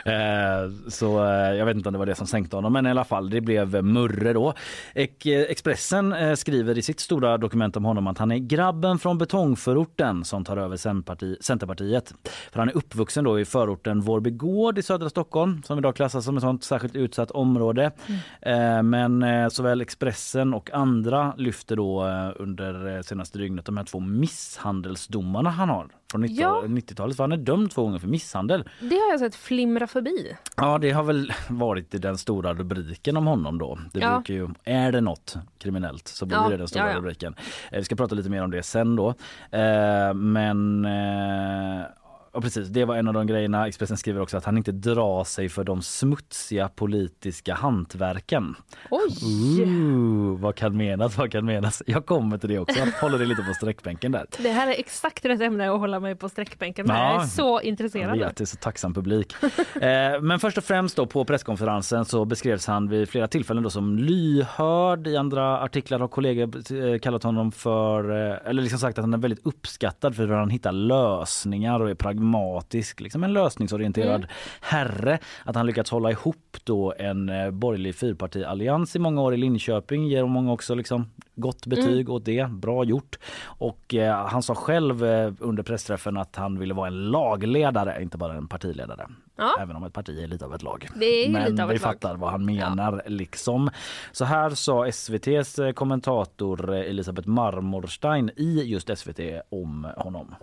Eh, 0.06 0.70
så 0.90 1.24
eh, 1.26 1.54
jag 1.56 1.66
vet 1.66 1.76
inte 1.76 1.90
om 1.90 1.94
det 1.94 2.00
var 2.00 2.06
det 2.06 2.16
som 2.16 2.28
sänkte 2.28 2.56
honom 2.56 2.74
men 2.74 2.88
i 2.88 2.90
alla 2.90 3.04
fall 3.04 3.30
det 3.30 3.42
blev 3.42 3.84
murre 3.84 4.34
då. 4.34 4.54
Expressen 5.50 6.16
skriver 6.38 6.78
i 6.78 6.82
sitt 6.82 7.00
stora 7.00 7.38
dokument 7.38 7.78
om 7.78 7.86
honom 7.86 8.08
att 8.08 8.18
han 8.18 8.32
är 8.32 8.38
grabben 8.38 9.00
från 9.00 9.18
betongförorten 9.18 10.24
som 10.24 10.44
tar 10.44 10.58
över 10.58 10.76
Centerparti- 10.78 11.38
Centerpartiet. 11.42 12.14
För 12.52 12.60
han 12.60 12.70
är 12.70 12.78
uppvuxen 12.78 13.24
då 13.24 13.40
i 13.40 13.46
förorten 13.46 14.02
Vårby 14.02 14.30
gård 14.32 14.78
i 14.78 14.84
södra 14.84 15.10
Stockholm 15.10 15.64
som 15.64 15.78
idag 15.78 15.96
klassas 15.96 16.26
som 16.26 16.38
ett 16.38 16.44
sånt 16.44 16.64
särskilt 16.64 16.96
utsatt 16.96 17.32
område. 17.32 17.92
Eh, 18.42 18.84
Men 18.84 19.26
såväl 19.52 19.82
Expressen 19.82 20.54
och 20.54 20.72
andra 20.74 21.21
lyfter 21.38 21.76
då 21.76 22.08
eh, 22.08 22.32
under 22.36 22.96
eh, 22.96 23.02
senaste 23.02 23.38
dygnet 23.38 23.66
de 23.66 23.78
här 23.78 23.84
två 23.84 24.00
misshandelsdomarna 24.00 25.50
han 25.50 25.70
har 25.70 25.88
från 26.12 26.22
90 26.22 26.36
Ja. 26.42 26.64
90-talet. 26.66 27.16
För 27.18 27.24
han 27.24 27.32
är 27.32 27.38
dömd 27.38 27.72
två 27.72 27.84
gånger 27.84 28.00
för 28.00 28.08
misshandel. 28.08 28.70
Det 28.80 28.96
har 28.96 29.10
jag 29.12 29.20
sett 29.20 29.36
flimra 29.36 29.88
förbi. 29.88 30.36
Ja, 30.58 30.78
det 30.78 30.92
har 30.92 31.04
väl 31.04 31.34
varit 31.50 32.02
den 32.02 32.18
stora 32.18 32.54
rubriken 32.54 33.18
om 33.18 33.28
honom 33.28 33.58
då. 33.58 33.80
Det 33.94 34.00
Ja. 34.00 34.16
brukar 34.16 34.34
ju, 34.34 34.50
är 34.64 34.92
det 34.92 35.02
något 35.02 35.38
kriminellt 35.60 36.08
så 36.08 36.26
blir 36.26 36.38
Ja, 36.38 36.50
det 36.50 36.58
den 36.58 36.68
stora 36.68 36.84
ja, 36.86 36.92
ja. 36.92 36.98
rubriken. 36.98 37.36
Eh, 37.72 37.78
Vi 37.78 37.84
ska 37.84 37.96
prata 37.96 38.16
lite 38.16 38.30
mer 38.30 38.44
om 38.44 38.52
det 38.52 38.64
sen 38.64 38.96
då. 38.96 39.14
Men 40.16 40.86
Ja 42.34 42.42
precis, 42.42 42.68
det 42.68 42.86
var 42.86 42.96
en 42.96 43.08
av 43.08 43.14
de 43.14 43.28
grejerna. 43.28 43.68
Expressen 43.68 43.98
skriver 43.98 44.22
också 44.22 44.38
att 44.38 44.46
han 44.46 44.58
inte 44.58 44.72
drar 44.72 45.24
sig 45.24 45.50
för 45.50 45.64
de 45.64 45.82
smutsiga 45.82 46.70
politiska 46.70 47.54
hantverken. 47.54 48.56
Oj! 48.92 49.64
Ooh, 49.64 50.40
vad 50.40 50.56
kan 50.56 50.78
menas? 50.78 51.18
Vad 51.18 51.32
kan 51.32 51.46
menas? 51.46 51.84
Jag 51.86 52.06
kommer 52.06 52.38
till 52.38 52.50
det 52.50 52.60
också. 52.60 52.80
Jag 52.80 52.88
håller 52.92 53.20
det 53.20 53.26
lite 53.26 53.42
på 53.44 53.54
sträckbänken 53.54 54.12
där. 54.12 54.26
Det 54.38 54.50
här 54.52 54.68
är 54.68 54.80
exakt 54.80 55.26
rätt 55.26 55.42
ämne 55.42 55.72
att 55.72 55.80
hålla 55.80 56.00
mig 56.00 56.16
på 56.16 56.30
sträckbänken 56.30 56.88
med. 56.88 56.96
Ja. 56.96 57.14
Jag 57.14 57.24
är 57.24 57.28
så 57.28 57.42
Jag 57.42 57.64
intresserad. 57.64 58.18
nu. 58.18 58.24
vet, 58.24 58.36
det 58.36 58.44
är 58.44 58.46
så 58.46 58.58
tacksam 58.58 58.94
publik. 58.94 59.36
eh, 59.76 60.22
men 60.22 60.40
först 60.40 60.58
och 60.58 60.64
främst 60.64 60.96
då 60.96 61.06
på 61.06 61.26
presskonferensen 61.26 62.06
så 62.06 62.26
beskrevs 62.26 62.68
han 62.68 62.90
vid 62.90 63.10
flera 63.10 63.28
tillfällen 63.28 63.64
då 63.64 63.70
som 63.70 63.98
lyhörd. 63.98 65.08
I 65.08 65.18
andra 65.18 65.60
artiklar 65.60 66.00
har 66.00 66.08
kollegor 66.08 66.74
eh, 66.94 67.00
kallat 67.00 67.24
honom 67.24 67.52
för, 67.52 68.30
eh, 68.32 68.38
eller 68.50 68.62
liksom 68.62 68.80
sagt 68.80 68.98
att 68.98 69.04
han 69.04 69.14
är 69.14 69.18
väldigt 69.18 69.46
uppskattad 69.46 70.16
för 70.16 70.28
hur 70.28 70.34
han 70.34 70.50
hittar 70.50 70.72
lösningar 70.72 71.80
och 71.80 71.90
är 71.90 71.96
pragmatisk, 71.96 72.21
liksom 73.00 73.24
en 73.24 73.34
lösningsorienterad 73.34 74.16
Mm. 74.16 74.28
herre. 74.62 75.20
Att 75.46 75.56
han 75.56 75.66
lyckats 75.66 75.92
hålla 75.92 76.12
ihop 76.12 76.58
då 76.64 76.94
en 76.98 77.30
eh, 77.30 77.52
borgerlig 77.52 77.96
fyrpartiallians 77.96 78.96
i 78.96 79.00
många 79.00 79.22
år 79.22 79.34
i 79.34 79.38
Linköping 79.38 80.08
ger 80.08 80.26
många 80.26 80.52
också 80.52 80.76
liksom 80.76 81.10
gott 81.36 81.66
betyg 81.66 82.10
åt 82.10 82.26
det. 82.26 82.50
Bra 82.50 82.84
gjort. 82.84 83.18
Och 83.44 83.94
eh, 83.94 84.26
han 84.28 84.44
sa 84.44 84.56
själv 84.56 85.06
eh, 85.06 85.34
under 85.40 85.64
pressträffen 85.64 86.18
att 86.18 86.36
han 86.36 86.60
ville 86.60 86.74
vara 86.74 86.88
en 86.88 87.12
lagledare, 87.12 88.02
inte 88.02 88.18
bara 88.18 88.34
en 88.34 88.48
partiledare. 88.48 89.08
Ja. 89.38 89.56
Även 89.62 89.76
om 89.76 89.84
ett 89.84 89.94
parti 89.94 90.24
är 90.24 90.28
lite 90.28 90.46
av 90.46 90.56
ett 90.56 90.64
lag. 90.64 90.88
Det 90.96 91.06
är 91.06 91.30
Men 91.30 91.52
lite 91.52 91.64
av 91.64 91.70
vi 91.70 91.76
ett 91.76 91.82
lag. 91.82 91.92
fattar 91.94 92.16
vad 92.16 92.32
han 92.32 92.46
menar 92.46 93.04
liksom. 93.06 93.70
Så 94.12 94.26
här 94.26 94.50
sa 94.50 94.88
SVTs 94.88 95.60
eh, 95.60 95.72
kommentator 95.72 96.74
eh, 96.74 96.80
Elisabeth 96.80 97.28
Marmorstein 97.30 98.30
i 98.38 98.64
just 98.66 98.98
SVT 98.98 99.20
om 99.50 99.88
honom. 99.98 100.36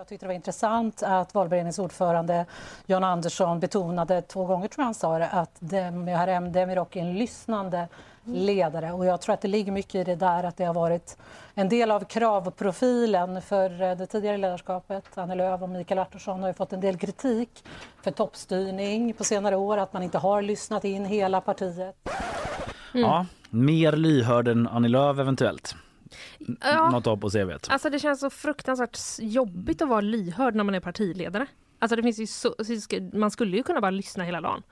Jag 0.00 0.06
tyckte 0.06 0.26
det 0.26 0.28
var 0.28 0.34
intressant 0.34 1.02
att 1.02 1.34
valberedningens 1.34 1.78
ordförande 1.78 2.46
Jan 2.86 3.04
Andersson 3.04 3.60
betonade 3.60 4.22
två 4.22 4.44
gånger 4.44 4.68
tror 4.68 4.82
jag 4.82 4.84
han 4.84 4.94
sa 4.94 5.18
det, 5.18 5.28
att 5.28 5.60
Muharrem 5.92 6.52
Demirok 6.52 6.96
är 6.96 7.00
en 7.00 7.14
lyssnande 7.14 7.88
ledare 8.24 8.92
och 8.92 9.06
jag 9.06 9.20
tror 9.20 9.34
att 9.34 9.40
det 9.40 9.48
ligger 9.48 9.72
mycket 9.72 9.94
i 9.94 10.04
det 10.04 10.16
där 10.16 10.44
att 10.44 10.56
det 10.56 10.64
har 10.64 10.74
varit 10.74 11.18
en 11.54 11.68
del 11.68 11.90
av 11.90 12.04
kravprofilen 12.04 13.42
för 13.42 13.82
eh, 13.82 13.96
det 13.96 14.06
tidigare 14.06 14.36
ledarskapet. 14.36 15.18
Annie 15.18 15.34
Lööf 15.34 15.62
och 15.62 15.68
Mikael 15.68 15.98
Artursson 15.98 16.40
har 16.40 16.48
ju 16.48 16.54
fått 16.54 16.72
en 16.72 16.80
del 16.80 16.98
kritik 16.98 17.64
för 18.02 18.10
toppstyrning 18.10 19.12
på 19.12 19.24
senare 19.24 19.56
år, 19.56 19.78
att 19.78 19.92
man 19.92 20.02
inte 20.02 20.18
har 20.18 20.42
lyssnat 20.42 20.84
in 20.84 21.04
hela 21.04 21.40
partiet. 21.40 21.96
Ja, 22.92 23.26
mer 23.50 23.92
lyhörd 23.92 24.48
än 24.48 24.68
Annie 24.68 24.88
Lööf 24.88 25.18
eventuellt. 25.18 25.74
Ja. 26.60 26.90
Något 26.90 27.06
av 27.06 27.16
på 27.16 27.30
CVt. 27.30 27.66
Alltså 27.70 27.90
det 27.90 27.98
känns 27.98 28.20
så 28.20 28.30
fruktansvärt 28.30 28.98
jobbigt 29.20 29.82
att 29.82 29.88
vara 29.88 30.00
lyhörd 30.00 30.54
när 30.54 30.64
man 30.64 30.74
är 30.74 30.80
partiledare. 30.80 31.46
Alltså 31.78 31.96
det 31.96 32.02
finns 32.02 32.40
så, 32.40 32.54
man 33.12 33.30
skulle 33.30 33.56
ju 33.56 33.62
kunna 33.62 33.80
bara 33.80 33.90
lyssna 33.90 34.24
hela 34.24 34.40
dagen. 34.40 34.62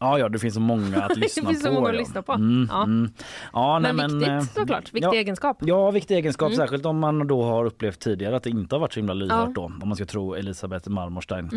Ja, 0.00 0.18
ja, 0.18 0.28
det 0.28 0.38
finns 0.38 0.54
så 0.54 0.60
många 0.60 1.02
att 1.02 1.08
Det 1.14 1.20
lyssna 1.20 1.48
finns 1.48 1.62
så 1.62 1.68
på. 1.68 1.74
många 1.74 1.88
att 1.88 1.94
ja. 1.94 2.00
lyssna 2.00 2.22
på. 2.22 2.32
Mm, 2.32 2.68
Ja. 2.70 2.82
mm. 2.82 3.10
Ja, 3.52 3.78
nej, 3.78 3.92
Men 3.92 4.18
viktigt 4.18 4.28
eh, 4.32 4.40
såklart, 4.40 4.84
viktig 4.94 5.02
ja, 5.08 5.14
egenskap. 5.14 5.56
Ja, 5.60 5.90
viktig 5.90 6.14
egenskap, 6.16 6.46
Mm. 6.46 6.56
särskilt 6.56 6.86
om 6.86 6.98
man 6.98 7.26
då 7.26 7.42
har 7.42 7.64
upplevt 7.64 8.00
tidigare 8.00 8.36
att 8.36 8.42
det 8.42 8.50
inte 8.50 8.74
har 8.74 8.80
varit 8.80 8.92
så 8.92 9.00
himla 9.00 9.14
lyhört 9.14 9.54
då, 9.54 9.64
om 9.64 9.82
man 9.84 9.96
ska 9.96 10.04
tro 10.04 10.34
Elisabeth 10.34 10.90
Marmorstein. 10.90 11.50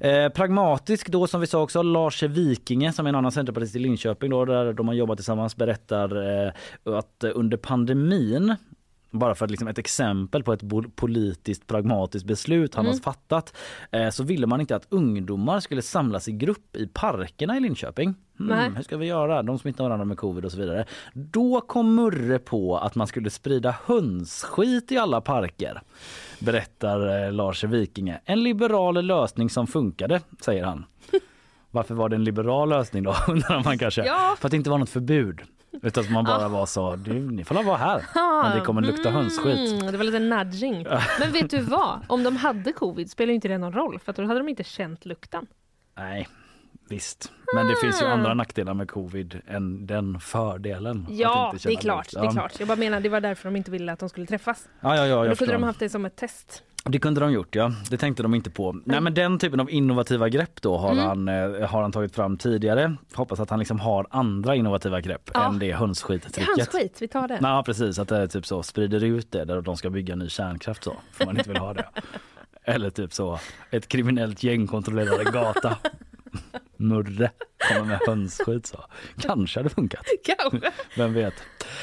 Mm. 0.00 0.24
Eh, 0.24 0.32
pragmatisk 0.32 1.08
då 1.08 1.26
som 1.26 1.40
vi 1.40 1.46
sa 1.46 1.62
också, 1.62 1.82
Lars 1.82 2.22
Vikinge 2.22 2.92
som 2.92 3.06
är 3.06 3.08
en 3.08 3.14
annan 3.16 3.32
centerpartist 3.32 3.76
i 3.76 3.78
Linköping 3.78 4.30
då, 4.30 4.44
där 4.44 4.72
de 4.72 4.88
har 4.88 4.94
jobbat 4.94 5.18
tillsammans 5.18 5.56
berättar 5.56 6.16
eh, 6.46 6.52
att 6.98 7.24
under 7.34 7.56
pandemin 7.56 8.56
bara 9.10 9.34
för 9.34 9.44
att 9.44 9.50
liksom 9.50 9.68
ett 9.68 9.78
exempel 9.78 10.42
på 10.42 10.52
ett 10.52 10.62
politiskt 10.96 11.66
pragmatiskt 11.66 12.26
beslut 12.26 12.74
han 12.74 12.84
Mm. 12.86 12.94
har 12.96 13.00
fattat 13.02 13.56
eh, 13.90 14.10
så 14.10 14.24
ville 14.24 14.46
man 14.46 14.60
inte 14.60 14.76
att 14.76 14.86
ungdomar 14.88 15.60
skulle 15.60 15.82
samlas 15.82 16.28
i 16.28 16.32
grupp 16.32 16.76
i 16.76 16.86
parkerna 16.86 17.56
i 17.56 17.60
Linköping. 17.60 18.14
Hmm, 18.38 18.76
hur 18.76 18.82
ska 18.82 18.96
vi 18.96 19.06
göra? 19.06 19.42
De 19.42 19.58
smittar 19.58 19.84
varandra 19.84 20.04
med 20.04 20.16
covid 20.18 20.44
och 20.44 20.52
så 20.52 20.58
vidare. 20.58 20.84
Då 21.14 21.60
kom 21.60 21.94
Murre 21.94 22.38
på 22.38 22.76
att 22.78 22.94
man 22.94 23.06
skulle 23.06 23.30
sprida 23.30 23.76
hönsskit 23.84 24.92
i 24.92 24.98
alla 24.98 25.20
parker. 25.20 25.82
Berättar 26.40 27.24
eh, 27.26 27.32
Lars 27.32 27.64
Vikinge. 27.64 28.20
En 28.24 28.42
liberal 28.42 29.04
lösning 29.04 29.50
som 29.50 29.66
funkade, 29.66 30.20
säger 30.40 30.64
han. 30.64 30.84
Varför 31.70 31.94
var 31.94 32.08
det 32.08 32.16
en 32.16 32.24
liberal 32.24 32.68
lösning 32.68 33.02
då? 33.02 33.16
Undrar 33.28 33.64
man 33.64 33.78
kanske. 33.78 34.04
Ja. 34.04 34.36
För 34.40 34.48
att 34.48 34.50
det 34.50 34.56
inte 34.56 34.70
var 34.70 34.78
något 34.78 34.90
förbud. 34.90 35.40
Utan 35.82 36.04
att 36.04 36.10
man 36.10 36.24
bara 36.24 36.48
var 36.48 36.66
så, 36.66 36.96
ni 36.96 37.44
får 37.44 37.62
vara 37.62 37.76
här. 37.76 38.04
Men 38.42 38.58
det 38.58 38.64
kommer 38.64 38.82
lukta 38.82 39.10
hönsskit. 39.10 39.72
Mm, 39.72 39.92
det 39.92 39.98
var 39.98 40.04
lite 40.04 40.18
nudging. 40.18 40.86
Men 41.20 41.32
vet 41.32 41.50
du 41.50 41.60
vad? 41.60 42.00
Om 42.08 42.22
de 42.24 42.36
hade 42.36 42.72
covid 42.72 43.10
spelar 43.10 43.32
inte 43.32 43.48
det 43.48 43.58
någon 43.58 43.72
roll 43.72 43.98
för 43.98 44.12
då 44.12 44.22
hade 44.22 44.40
de 44.40 44.48
inte 44.48 44.64
känt 44.64 45.06
lukten. 45.06 45.46
Nej, 45.96 46.28
visst. 46.88 47.32
Men 47.54 47.66
det 47.66 47.76
finns 47.76 48.02
ju 48.02 48.06
andra 48.06 48.34
nackdelar 48.34 48.74
med 48.74 48.90
covid 48.90 49.40
än 49.46 49.86
den 49.86 50.20
fördelen. 50.20 51.06
Ja, 51.10 51.54
det 51.62 51.72
är 51.72 51.76
klart. 51.76 52.08
Det 52.12 52.18
är 52.18 52.30
klart. 52.30 52.52
Jag 52.58 52.68
bara 52.68 52.78
menar 52.78 53.00
det 53.00 53.08
var 53.08 53.20
därför 53.20 53.44
de 53.48 53.56
inte 53.56 53.70
ville 53.70 53.92
att 53.92 53.98
de 53.98 54.08
skulle 54.08 54.26
träffas. 54.26 54.68
Ja, 54.80 54.96
ja, 54.96 55.06
ja, 55.06 55.24
då 55.24 55.36
kunde 55.36 55.52
de 55.52 55.62
haft 55.62 55.78
det 55.80 55.88
som 55.88 56.04
ett 56.04 56.16
test. 56.16 56.62
Det 56.84 56.98
kunde 56.98 57.20
de 57.20 57.32
gjort 57.32 57.54
ja, 57.54 57.72
det 57.90 57.96
tänkte 57.96 58.22
de 58.22 58.34
inte 58.34 58.50
på. 58.50 58.76
Nej 58.84 59.00
men 59.00 59.14
den 59.14 59.38
typen 59.38 59.60
av 59.60 59.70
innovativa 59.70 60.28
grepp 60.28 60.62
då 60.62 60.76
har, 60.78 60.92
Mm. 60.92 61.04
han, 61.06 61.28
eh, 61.28 61.68
har 61.68 61.82
han 61.82 61.92
tagit 61.92 62.14
fram 62.14 62.36
tidigare. 62.38 62.96
Hoppas 63.14 63.40
att 63.40 63.50
han 63.50 63.58
liksom 63.58 63.80
har 63.80 64.06
andra 64.10 64.54
innovativa 64.56 65.00
grepp 65.00 65.30
Ja. 65.34 65.46
än 65.48 65.58
det 65.58 65.72
hönsskittricket. 65.72 66.56
Hönsskit, 66.56 67.02
vi 67.02 67.08
tar 67.08 67.28
det. 67.28 67.38
Ja 67.42 67.62
precis, 67.66 67.98
att 67.98 68.08
det 68.08 68.16
är 68.16 68.26
typ 68.26 68.46
så 68.46 68.62
sprider 68.62 69.04
ut 69.04 69.32
det 69.32 69.44
där 69.44 69.60
de 69.60 69.76
ska 69.76 69.90
bygga 69.90 70.16
ny 70.16 70.28
kärnkraft 70.28 70.84
så, 70.84 70.96
för 71.12 71.26
man 71.26 71.36
inte 71.38 71.48
vill 71.50 71.58
ha 71.58 71.74
det. 71.74 71.86
Eller 72.64 72.90
typ 72.90 73.12
så, 73.12 73.38
ett 73.70 73.88
kriminellt 73.88 74.42
gäng 74.42 74.66
kontrollerar 74.66 75.18
en 75.26 75.32
gata. 75.32 75.76
Murre 76.76 77.30
kommer 77.58 77.84
med 77.84 78.00
hönsskit 78.06 78.66
så. 78.66 78.84
Kanske 79.20 79.58
hade 79.58 79.70
funkat, 79.70 80.06
Kanske. 80.24 80.70
vem 80.96 81.14
vet. 81.14 81.34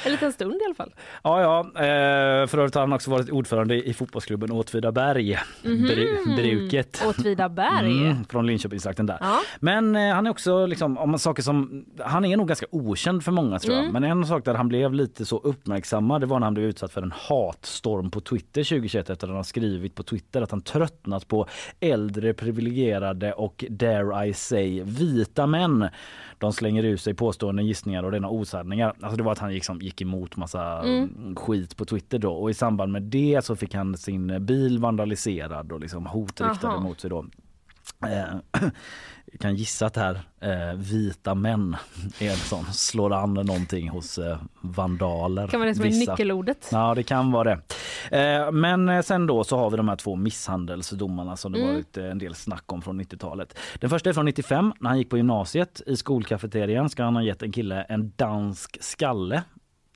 En 0.05 0.11
liten 0.11 0.33
stund 0.33 0.53
i 0.61 0.65
alla 0.65 0.75
fall. 0.75 0.93
Ja, 1.23 1.41
ja. 1.41 1.59
Eh, 1.81 2.47
för 2.47 2.57
övrigt 2.57 2.75
har 2.75 2.81
han 2.81 2.93
också 2.93 3.11
varit 3.11 3.29
ordförande 3.29 3.88
i 3.89 3.93
fotbollsklubben 3.93 4.51
Åtvidaberg. 4.51 5.38
Bru- 5.63 6.35
bruket. 6.35 7.03
Åtvidaberg. 7.07 8.01
Mm, 8.01 8.25
från 8.25 8.47
Linköpingstrakten 8.47 9.05
där. 9.05 9.17
Ja. 9.21 9.39
Men 9.59 9.95
eh, 9.95 10.13
han 10.15 10.27
är 10.27 10.31
också 10.31 10.65
liksom, 10.65 10.97
om 10.97 11.09
man 11.09 11.19
saker 11.19 11.43
som, 11.43 11.85
han 11.99 12.25
är 12.25 12.38
nog 12.38 12.47
ganska 12.47 12.65
okänd 12.71 13.23
för 13.23 13.31
många 13.31 13.59
tror 13.59 13.73
jag. 13.75 13.83
Mm. 13.85 13.93
Men 13.93 14.03
en 14.11 14.25
sak 14.27 14.45
där 14.45 14.53
han 14.53 14.67
blev 14.67 14.93
lite 14.93 15.26
så 15.26 15.38
uppmärksammad 15.38 16.21
det 16.21 16.26
var 16.28 16.39
när 16.39 16.47
han 16.47 16.53
blev 16.53 16.65
utsatt 16.65 16.91
för 16.91 17.01
en 17.01 17.13
hatstorm 17.15 18.11
på 18.11 18.21
Twitter 18.21 18.63
2021 18.63 19.09
efter 19.09 19.13
att 19.13 19.30
han 19.30 19.36
har 19.36 19.43
skrivit 19.43 19.95
på 19.95 20.03
Twitter 20.03 20.41
att 20.41 20.51
han 20.51 20.61
tröttnat 20.61 21.28
på 21.28 21.47
äldre 21.80 22.34
privilegierade 22.34 23.34
och 23.34 23.65
dare 23.69 24.28
I 24.28 24.34
say 24.34 24.84
vita 24.84 25.47
män. 25.47 25.64
De 26.38 26.53
slänger 26.53 26.84
ut 26.84 27.01
sig 27.01 27.13
påståenden, 27.13 27.66
gissningar 27.66 28.03
och 28.03 28.11
rena 28.11 28.30
osanningar. 28.30 28.93
Alltså 29.01 29.18
det 29.18 29.24
var 29.24 29.32
att 29.32 29.39
han 29.39 29.53
liksom 29.53 29.80
gick 29.82 30.01
emot 30.01 30.38
massa 30.38 30.80
Mm. 30.84 31.36
skit 31.36 31.78
på 31.78 31.86
Twitter 31.86 32.20
då 32.20 32.34
och 32.34 32.49
i 32.49 32.53
samband 32.53 32.91
med 32.91 33.01
det 33.03 33.45
så 33.45 33.55
fick 33.55 33.74
han 33.74 33.97
sin 33.97 34.45
bil 34.45 34.80
vandaliserad 34.80 35.72
och 35.72 35.80
liksom 35.80 36.05
hot 36.05 36.41
riktade 36.41 36.80
mot 36.84 36.99
sig 37.01 37.09
då. 37.09 37.26
Eh, 38.04 38.36
jag 39.32 39.39
kan 39.39 39.56
gissa 39.56 39.86
att 39.86 39.93
det 39.93 40.02
här 40.02 40.20
eh, 40.39 40.76
vita 40.78 41.36
män 41.36 41.76
är 42.20 42.30
en 42.30 42.36
sån 42.38 42.66
slår 42.66 43.14
an 43.14 43.34
någonting 43.34 43.89
hos 43.89 44.18
eh, 44.18 44.38
vandaler. 44.62 45.48
Kan 45.48 45.60
vara 45.60 45.70
det 45.70 45.76
som 45.76 45.86
är 45.86 45.89
Vissa. 45.89 46.12
nyckelordet. 46.12 46.70
Ja 46.72 46.96
det 46.96 47.04
kan 47.04 47.32
vara 47.32 47.56
det. 48.12 48.18
Eh, 48.20 48.52
men 48.52 48.89
eh, 48.89 49.02
sen 49.02 49.28
då 49.28 49.43
så 49.43 49.58
har 49.58 49.70
vi 49.70 49.78
de 49.78 49.89
här 49.89 49.96
två 49.96 50.16
misshandelsdomarna 50.16 51.38
som 51.38 51.52
det 51.52 51.60
Mm. 51.60 51.74
varit 51.74 51.98
eh, 51.98 52.06
en 52.06 52.18
del 52.18 52.36
snack 52.36 52.64
om 52.74 52.82
från 52.82 53.02
90-talet. 53.02 53.58
Den 53.80 53.89
första 53.89 54.10
är 54.10 54.14
från 54.14 54.26
95 54.26 54.74
när 54.80 54.89
han 54.89 54.98
gick 54.98 55.10
på 55.10 55.18
gymnasiet. 55.18 55.82
I 55.86 55.98
skolkafeterian 55.98 56.89
ska 56.89 57.04
han 57.04 57.16
ha 57.16 57.24
gett 57.24 57.43
en 57.43 57.52
kille 57.52 57.82
en 57.84 58.12
dansk 58.16 58.78
skalle. 58.82 59.43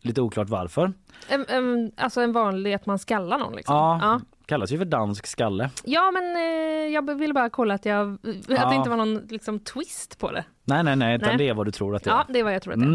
Lite 0.02 0.22
oklart 0.22 0.50
varför. 0.50 0.93
En, 1.30 1.45
en, 1.50 1.91
alltså 1.97 2.22
en 2.22 2.32
vanlig 2.32 2.74
att 2.74 2.86
man 2.86 3.00
skallar 3.00 3.38
någon 3.38 3.56
liksom. 3.56 3.76
Ja, 3.76 4.00
ja. 4.02 4.22
Kallas 4.50 4.72
ju 4.72 4.78
för 4.78 4.86
dansk 4.86 5.28
skalle. 5.28 5.70
Ja 5.84 6.12
men 6.12 6.36
eh, 6.36 6.93
jag 6.93 7.16
ville 7.18 7.34
bara 7.34 7.50
kolla 7.50 7.74
att, 7.74 7.86
jag, 7.86 8.14
att 8.14 8.20
Ja. 8.47 8.70
det 8.70 8.76
inte 8.76 8.89
var 8.89 8.97
någon 8.97 9.16
liksom, 9.18 9.60
twist 9.60 10.20
på 10.20 10.32
det. 10.32 10.43
Nej 10.70 10.84
nej 10.84 10.95
nej, 10.95 11.15
utan 11.15 11.28
Nej. 11.30 11.38
det 11.38 11.49
är 11.49 11.53
vad 11.53 11.67
du 11.67 11.72
tror 11.72 11.95
att 11.95 12.03
det 12.03 12.09
är. 12.09 12.13
Ja 12.13 12.26
det 12.30 12.39
är 12.39 12.43
vad 12.43 12.53
jag 12.53 12.61
tror 12.61 12.74
att 12.74 12.80
det 12.80 12.86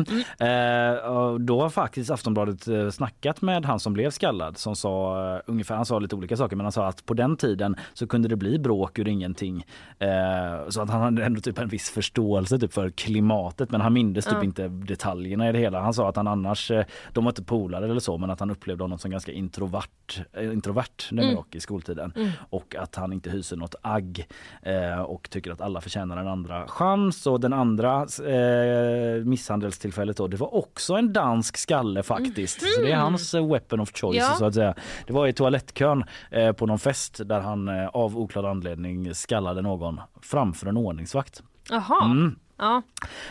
är. 0.41 0.95
Mm. 0.95 1.35
Eh, 1.35 1.35
då 1.39 1.61
har 1.61 1.69
faktiskt 1.71 2.11
Aftonbladet 2.11 2.69
eh, 2.69 2.91
snackat 2.91 3.43
med 3.43 3.65
han 3.65 3.81
som 3.81 3.93
blev 3.93 4.11
skallad 4.11 4.59
som 4.59 4.77
sa 4.77 5.19
eh, 5.35 5.41
ungefär, 5.47 5.77
han 5.77 5.87
sa 5.87 5.99
lite 5.99 6.17
olika 6.17 6.37
saker 6.37 6.57
men 6.57 6.65
han 6.67 6.73
sa 6.73 6.87
att 6.87 7.07
på 7.07 7.15
den 7.15 7.37
tiden 7.37 7.77
så 7.95 8.07
kunde 8.07 8.29
det 8.29 8.37
bli 8.37 8.59
bråk 8.59 8.99
ur 8.99 9.09
ingenting. 9.09 9.65
Eh, 9.99 10.69
så 10.69 10.83
att 10.83 10.91
han 10.91 11.01
hade 11.01 11.25
ändå 11.25 11.41
typ 11.41 11.59
en 11.59 11.69
viss 11.69 11.91
förståelse 11.91 12.59
typ 12.59 12.73
för 12.73 12.91
klimatet 12.91 13.71
men 13.71 13.81
han 13.81 13.93
mindes 13.93 14.25
typ 14.25 14.35
Ja. 14.35 14.45
inte 14.45 14.69
detaljerna 14.69 15.49
i 15.49 15.53
det 15.53 15.59
hela. 15.59 15.81
Han 15.81 15.95
sa 15.95 16.09
att 16.09 16.17
han 16.17 16.29
annars, 16.29 16.71
eh, 16.71 16.85
de 17.13 17.25
var 17.25 17.31
inte 17.31 17.43
polare 17.43 17.85
eller 17.85 18.01
så 18.01 18.19
men 18.19 18.31
att 18.31 18.41
han 18.41 18.51
upplevde 18.51 18.85
honom 18.85 18.99
som 18.99 19.11
ganska 19.11 19.33
introvert, 19.33 20.25
introvert 20.53 21.11
Demirok 21.11 21.55
i 21.55 21.61
skoltiden 21.61 22.13
Mm. 22.17 22.31
och 22.51 22.77
att 22.79 22.95
han 22.95 23.13
inte 23.13 23.31
hyser 23.31 23.57
något 23.57 23.75
agg 23.83 24.27
eh, 24.63 25.01
och 25.01 25.31
tycker 25.31 25.53
att 25.53 25.61
alla 25.61 25.81
förtjänar 25.81 26.17
en 26.17 26.29
andra 26.29 26.67
chans. 26.69 27.27
Och 27.27 27.41
den 27.41 27.53
andra 27.65 28.07
eh, 28.27 29.25
misshandelstillfället 29.25 30.17
då, 30.17 30.27
det 30.29 30.37
var 30.37 30.55
också 30.55 30.95
en 30.95 31.13
dansk 31.13 31.57
skalle 31.57 32.03
faktiskt. 32.03 32.61
Så 32.61 32.81
det 32.81 32.93
är 32.93 32.97
hans 32.97 33.35
eh, 33.35 33.47
weapon 33.53 33.81
of 33.81 33.93
choice 33.95 34.17
Ja. 34.17 34.35
så 34.39 34.45
att 34.45 34.55
säga. 34.55 34.75
Det 35.07 35.13
var 35.13 35.27
i 35.27 35.33
toalettkön 35.33 36.05
eh, 36.31 36.53
på 36.53 36.67
någon 36.67 36.79
fest 36.79 37.21
där 37.25 37.41
han 37.41 37.69
eh, 37.69 37.87
av 37.89 38.19
oklar 38.19 38.45
anledning 38.45 39.15
skallade 39.15 39.63
någon 39.63 40.01
framför 40.23 40.67
en 40.67 40.77
ordningsvakt. 40.77 41.43
Jaha. 41.71 42.05
Mm. 42.05 42.37
Ja. 42.57 42.83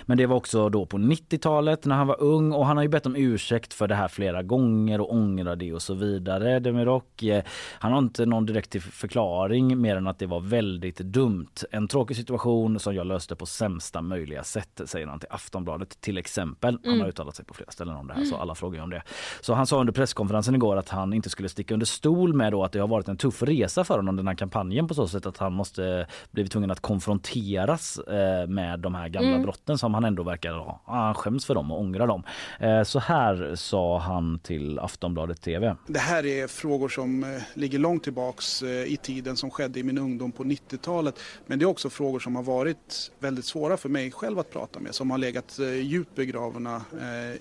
Men 0.05 0.17
det 0.17 0.25
var 0.25 0.35
också 0.35 0.69
då 0.69 0.85
på 0.85 0.97
90-talet 0.97 1.85
när 1.85 1.95
han 1.95 2.07
var 2.07 2.21
ung 2.21 2.51
och 2.51 2.65
han 2.65 2.77
har 2.77 2.83
ju 2.83 2.89
bett 2.89 3.05
om 3.05 3.15
ursäkt 3.15 3.73
för 3.73 3.87
det 3.87 3.95
här 3.95 4.07
flera 4.07 4.43
gånger 4.43 5.01
och 5.01 5.13
ångrar 5.13 5.55
det 5.55 5.73
och 5.73 5.81
så 5.81 5.93
vidare. 5.93 6.59
Demirok, 6.59 7.23
eh, 7.23 7.43
han 7.79 7.91
har 7.91 7.99
inte 7.99 8.25
någon 8.25 8.45
direkt 8.45 8.83
förklaring 8.83 9.81
mer 9.81 9.95
än 9.95 10.07
att 10.07 10.19
det 10.19 10.25
var 10.25 10.39
väldigt 10.39 10.97
dumt. 10.97 11.47
En 11.71 11.87
tråkig 11.87 12.17
situation 12.17 12.79
som 12.79 12.95
jag 12.95 13.07
löste 13.07 13.35
på 13.35 13.45
sämsta 13.45 14.01
möjliga 14.01 14.43
sätt 14.43 14.81
säger 14.85 15.07
han 15.07 15.19
till 15.19 15.29
Aftonbladet 15.31 16.01
till 16.01 16.17
exempel. 16.17 16.77
Han 16.83 16.91
har 16.91 16.95
Mm. 16.95 17.07
uttalat 17.09 17.35
sig 17.35 17.45
på 17.45 17.53
flera 17.53 17.71
ställen 17.71 17.95
om 17.95 18.07
det 18.07 18.13
här 18.13 18.25
så 18.25 18.35
alla 18.37 18.55
frågar 18.55 18.83
om 18.83 18.89
det. 18.89 19.03
Så 19.41 19.53
han 19.53 19.67
sa 19.67 19.79
under 19.79 19.93
presskonferensen 19.93 20.55
igår 20.55 20.75
att 20.77 20.89
han 20.89 21.13
inte 21.13 21.29
skulle 21.29 21.49
sticka 21.49 21.73
under 21.73 21.85
stol 21.85 22.33
med 22.33 22.51
då 22.51 22.63
att 22.63 22.71
det 22.71 22.79
har 22.79 22.87
varit 22.87 23.07
en 23.07 23.17
tuff 23.17 23.43
resa 23.43 23.83
för 23.83 23.95
honom 23.95 24.15
den 24.15 24.27
här 24.27 24.35
kampanjen 24.35 24.87
på 24.87 24.93
så 24.93 25.07
sätt 25.07 25.25
att 25.25 25.37
han 25.37 25.53
måste 25.53 26.07
blivit 26.31 26.51
tvungen 26.51 26.71
att 26.71 26.79
konfronteras 26.79 27.97
eh, 27.99 28.47
med 28.47 28.79
de 28.79 28.95
här 28.95 29.09
gamla 29.13 29.29
Mm. 29.29 29.41
brotten 29.41 29.77
som 29.77 29.93
han 29.93 30.03
ändå 30.05 30.23
verkar 30.23 30.53
ha. 30.53 30.81
Han 30.85 31.13
skäms 31.13 31.45
för 31.45 31.55
dem 31.55 31.71
och 31.71 31.79
ångrar 31.79 32.07
dem. 32.07 32.23
Eh, 32.59 32.83
Så 32.83 32.99
här 32.99 33.55
sa 33.55 33.99
han 33.99 34.39
till 34.39 34.79
Aftonbladet 34.79 35.41
TV. 35.41 35.75
Det 35.87 35.99
här 35.99 36.25
är 36.25 36.47
frågor 36.47 36.89
som 36.89 37.23
eh, 37.23 37.29
ligger 37.53 37.79
långt 37.79 38.03
tillbaks 38.03 38.63
eh, 38.63 38.69
i 38.93 38.97
tiden 38.97 39.37
som 39.37 39.51
skedde 39.51 39.79
i 39.79 39.83
min 39.83 39.97
ungdom 39.97 40.31
på 40.31 40.43
90-talet. 40.43 41.19
Men 41.45 41.59
det 41.59 41.65
är 41.65 41.67
också 41.67 41.89
frågor 41.89 42.19
som 42.19 42.35
har 42.35 42.43
varit 42.43 43.11
väldigt 43.19 43.45
svåra 43.45 43.77
för 43.77 43.89
mig 43.89 44.11
själv 44.11 44.39
att 44.39 44.51
prata 44.51 44.79
med, 44.79 44.95
som 44.95 45.11
har 45.11 45.17
legat 45.17 45.59
djupt 45.81 46.15
begravna 46.15 46.81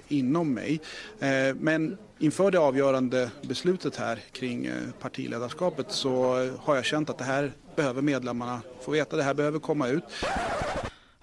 inom 0.08 0.54
mig. 0.54 0.80
Men 1.54 1.98
inför 2.18 2.50
det 2.50 2.58
avgörande 2.58 3.30
beslutet 3.42 3.96
här 3.96 4.18
kring 4.32 4.68
partiledarskapet 5.00 5.86
så 5.92 6.12
har 6.62 6.74
jag 6.76 6.84
känt 6.84 7.10
att 7.10 7.18
det 7.18 7.24
här 7.24 7.52
behöver 7.76 8.02
medlemmarna 8.02 8.60
få 8.80 8.90
veta, 8.90 9.16
det 9.16 9.22
här 9.22 9.34
behöver 9.34 9.58
komma 9.58 9.88
ut. 9.88 10.04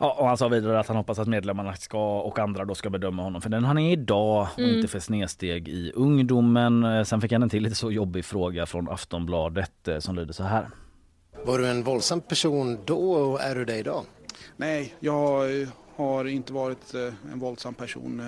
Ja, 0.01 0.15
och 0.19 0.27
han 0.27 0.37
sa 0.37 0.47
vidare 0.47 0.79
att 0.79 0.87
han 0.87 0.97
hoppas 0.97 1.19
att 1.19 1.27
medlemmarna 1.27 1.73
ska 1.75 2.19
och 2.21 2.39
andra 2.39 2.65
då 2.65 2.75
ska 2.75 2.89
bedöma 2.89 3.23
honom 3.23 3.41
för 3.41 3.49
den 3.49 3.63
han 3.63 3.77
är 3.77 3.91
idag 3.91 4.47
och 4.53 4.59
Mm. 4.59 4.75
inte 4.75 4.87
för 4.87 4.99
snedsteg 4.99 5.67
i 5.67 5.91
ungdomen. 5.95 6.83
Eh, 6.83 7.03
Sen 7.03 7.21
fick 7.21 7.31
han 7.31 7.43
en 7.43 7.49
till 7.49 7.63
lite 7.63 7.75
så 7.75 7.91
jobbig 7.91 8.25
fråga 8.25 8.65
från 8.65 8.89
Aftonbladet 8.89 9.87
eh, 9.87 9.99
som 9.99 10.15
lyder 10.15 10.33
så 10.33 10.43
här. 10.43 10.69
Var 11.45 11.57
du 11.57 11.67
en 11.67 11.83
våldsam 11.83 12.21
person 12.21 12.77
då 12.85 13.11
och 13.11 13.41
är 13.41 13.55
du 13.55 13.65
det 13.65 13.77
idag? 13.77 14.03
Nej, 14.57 14.95
jag 14.99 15.61
eh, 15.61 15.67
har 15.95 16.25
inte 16.25 16.53
varit 16.53 16.93
en 17.33 17.39
våldsam 17.39 17.73
person. 17.73 18.21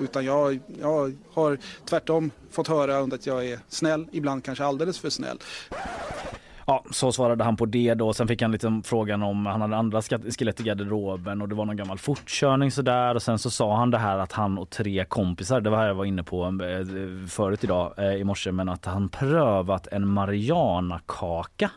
Utan 0.00 0.24
jag, 0.24 0.58
jag 0.80 1.12
har 1.32 1.58
tvärtom 1.84 2.30
fått 2.50 2.68
höra 2.68 2.98
att 2.98 3.26
jag 3.26 3.46
är 3.46 3.58
snäll, 3.68 4.06
ibland 4.12 4.44
kanske 4.44 4.64
alldeles 4.64 4.98
för 4.98 5.10
snäll. 5.10 5.38
Ja, 6.66 6.84
så 6.90 7.12
svarade 7.12 7.44
han 7.44 7.56
på 7.56 7.66
det 7.66 7.94
då. 7.94 8.12
Sen 8.12 8.28
fick 8.28 8.42
han 8.42 8.52
lite 8.52 8.80
frågan 8.84 9.22
om 9.22 9.46
han 9.46 9.60
hade 9.60 9.76
andra 9.76 10.02
skelett 10.02 10.60
i 10.60 10.62
garderoben 10.62 11.42
och 11.42 11.48
det 11.48 11.54
var 11.54 11.64
någon 11.64 11.76
gammal 11.76 11.98
fortkörning 11.98 12.70
sådär. 12.70 13.14
Och 13.14 13.22
sen 13.22 13.38
så 13.38 13.50
sa 13.50 13.76
han 13.76 13.90
det 13.90 13.98
här 13.98 14.18
att 14.18 14.32
han 14.32 14.58
och 14.58 14.70
tre 14.70 15.04
kompisar, 15.04 15.60
det 15.60 15.70
var 15.70 15.78
här 15.78 15.86
jag 15.86 15.94
var 15.94 16.04
inne 16.04 16.22
på 16.22 16.44
eh, 16.44 17.26
förut 17.28 17.64
idag 17.64 17.94
eh, 17.96 18.12
i 18.12 18.24
morse, 18.24 18.52
men 18.52 18.68
att 18.68 18.84
han 18.84 19.08
prövat 19.08 19.86
en 19.86 20.08
Marianakaka 20.08 21.70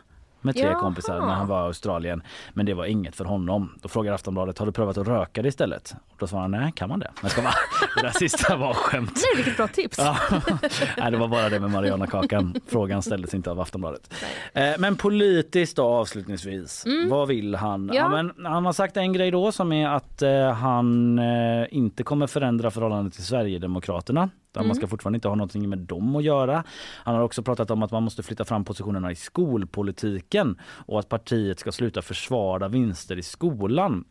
med 0.48 0.54
tre 0.56 0.64
Jaha. 0.64 0.80
kompisar 0.80 1.18
när 1.20 1.34
han 1.34 1.46
var 1.46 1.60
i 1.62 1.66
Australien. 1.66 2.22
Men 2.52 2.66
det 2.66 2.74
var 2.74 2.84
inget 2.84 3.16
för 3.16 3.24
honom. 3.24 3.78
Då 3.82 3.88
frågade 3.88 4.14
Aftonbladet, 4.14 4.58
har 4.58 4.66
du 4.66 4.72
prövat 4.72 4.98
att 4.98 5.08
röka 5.08 5.42
det 5.42 5.48
istället? 5.48 5.94
Och 6.10 6.16
då 6.18 6.26
sa 6.26 6.40
han, 6.40 6.50
nej 6.50 6.72
kan 6.76 6.88
man 6.88 6.98
det? 6.98 7.10
Men 7.22 7.30
ska 7.30 7.42
man, 7.42 7.52
det 7.96 8.02
där 8.02 8.10
sista 8.10 8.56
var 8.56 8.74
skämt. 8.74 9.12
Nej 9.16 9.36
vilket 9.36 9.56
bra 9.56 9.68
tips. 9.68 9.98
Ja. 9.98 10.16
Nej, 10.98 11.10
det 11.10 11.16
var 11.16 11.28
bara 11.28 11.48
det 11.48 11.60
med 11.60 11.70
Mariana-kakan. 11.70 12.54
Frågan 12.66 13.02
ställdes 13.02 13.34
inte 13.34 13.50
av 13.50 13.60
Aftonbladet. 13.60 14.14
Eh, 14.54 14.70
Men 14.78 14.96
politiskt 14.96 15.76
då 15.76 15.82
avslutningsvis. 15.84 16.84
Vad 17.10 17.28
vill 17.28 17.54
han? 17.54 17.82
Mm. 17.82 17.96
Ja. 17.96 18.08
men 18.08 18.46
han 18.46 18.64
har 18.66 18.72
sagt 18.72 18.96
en 18.96 19.12
grej 19.12 19.30
då 19.30 19.52
som 19.52 19.72
är 19.72 19.88
att 19.88 20.22
eh, 20.22 20.50
han 20.52 21.18
eh, 21.18 21.66
inte 21.70 22.02
kommer 22.02 22.26
förändra 22.26 22.70
förhållandet 22.70 23.14
till 23.14 23.24
Sverigedemokraterna. 23.24 24.30
Mm. 24.56 24.66
Man 24.68 24.74
ska 24.76 24.86
fortfarande 24.86 25.16
inte 25.16 25.28
ha 25.28 25.34
någonting 25.34 25.68
med 25.68 25.78
dem 25.78 26.16
att 26.16 26.24
göra. 26.24 26.64
Han 27.04 27.14
har 27.14 27.22
också 27.22 27.42
pratat 27.42 27.70
om 27.70 27.82
att 27.82 27.90
man 27.90 28.02
måste 28.02 28.22
flytta 28.22 28.44
fram 28.44 28.64
positionerna 28.64 29.10
i 29.10 29.14
skolpolitiken 29.14 30.58
och 30.86 30.98
att 30.98 31.08
partiet 31.08 31.58
ska 31.58 31.72
sluta 31.72 32.02
försvara 32.02 32.68
vinster 32.68 33.16
i 33.18 33.22
skolan 33.22 34.04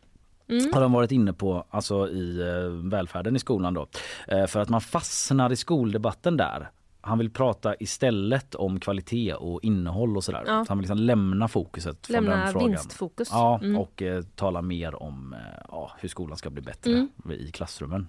Mm. 0.50 0.72
har 0.74 0.80
de 0.80 0.92
varit 0.92 1.12
inne 1.12 1.32
på 1.32 1.64
alltså 1.70 2.08
i 2.08 2.40
eh, 2.40 2.88
välfärden 2.90 3.36
i 3.36 3.38
skolan 3.38 3.74
då. 3.74 3.86
Eh, 4.28 4.46
för 4.46 4.60
att 4.60 4.68
man 4.68 4.80
fastnar 4.80 5.52
i 5.52 5.56
skoldebatten 5.56 6.36
där. 6.36 6.70
Han 7.00 7.18
vill 7.18 7.30
prata 7.30 7.74
istället 7.80 8.54
om 8.54 8.80
kvalitet 8.80 9.34
och 9.34 9.60
innehåll 9.64 10.16
och 10.16 10.24
sådär. 10.24 10.42
Ja. 10.46 10.64
Så 10.64 10.70
han 10.70 10.78
vill 10.78 10.82
liksom 10.82 10.98
lämna 10.98 11.48
fokuset 11.48 12.06
från 12.06 12.14
Lämna 12.14 12.36
den 12.36 12.52
frågan. 12.52 12.68
vinstfokus. 12.68 13.28
Ja, 13.32 13.60
Mm. 13.62 13.78
och 13.78 14.02
eh, 14.02 14.22
tala 14.22 14.62
mer 14.62 15.02
om 15.02 15.32
eh, 15.32 15.38
ja, 15.68 15.92
hur 15.98 16.08
skolan 16.08 16.36
ska 16.36 16.50
bli 16.50 16.62
bättre 16.62 16.92
Mm. 16.92 17.08
i 17.32 17.50
klassrummen. 17.50 18.08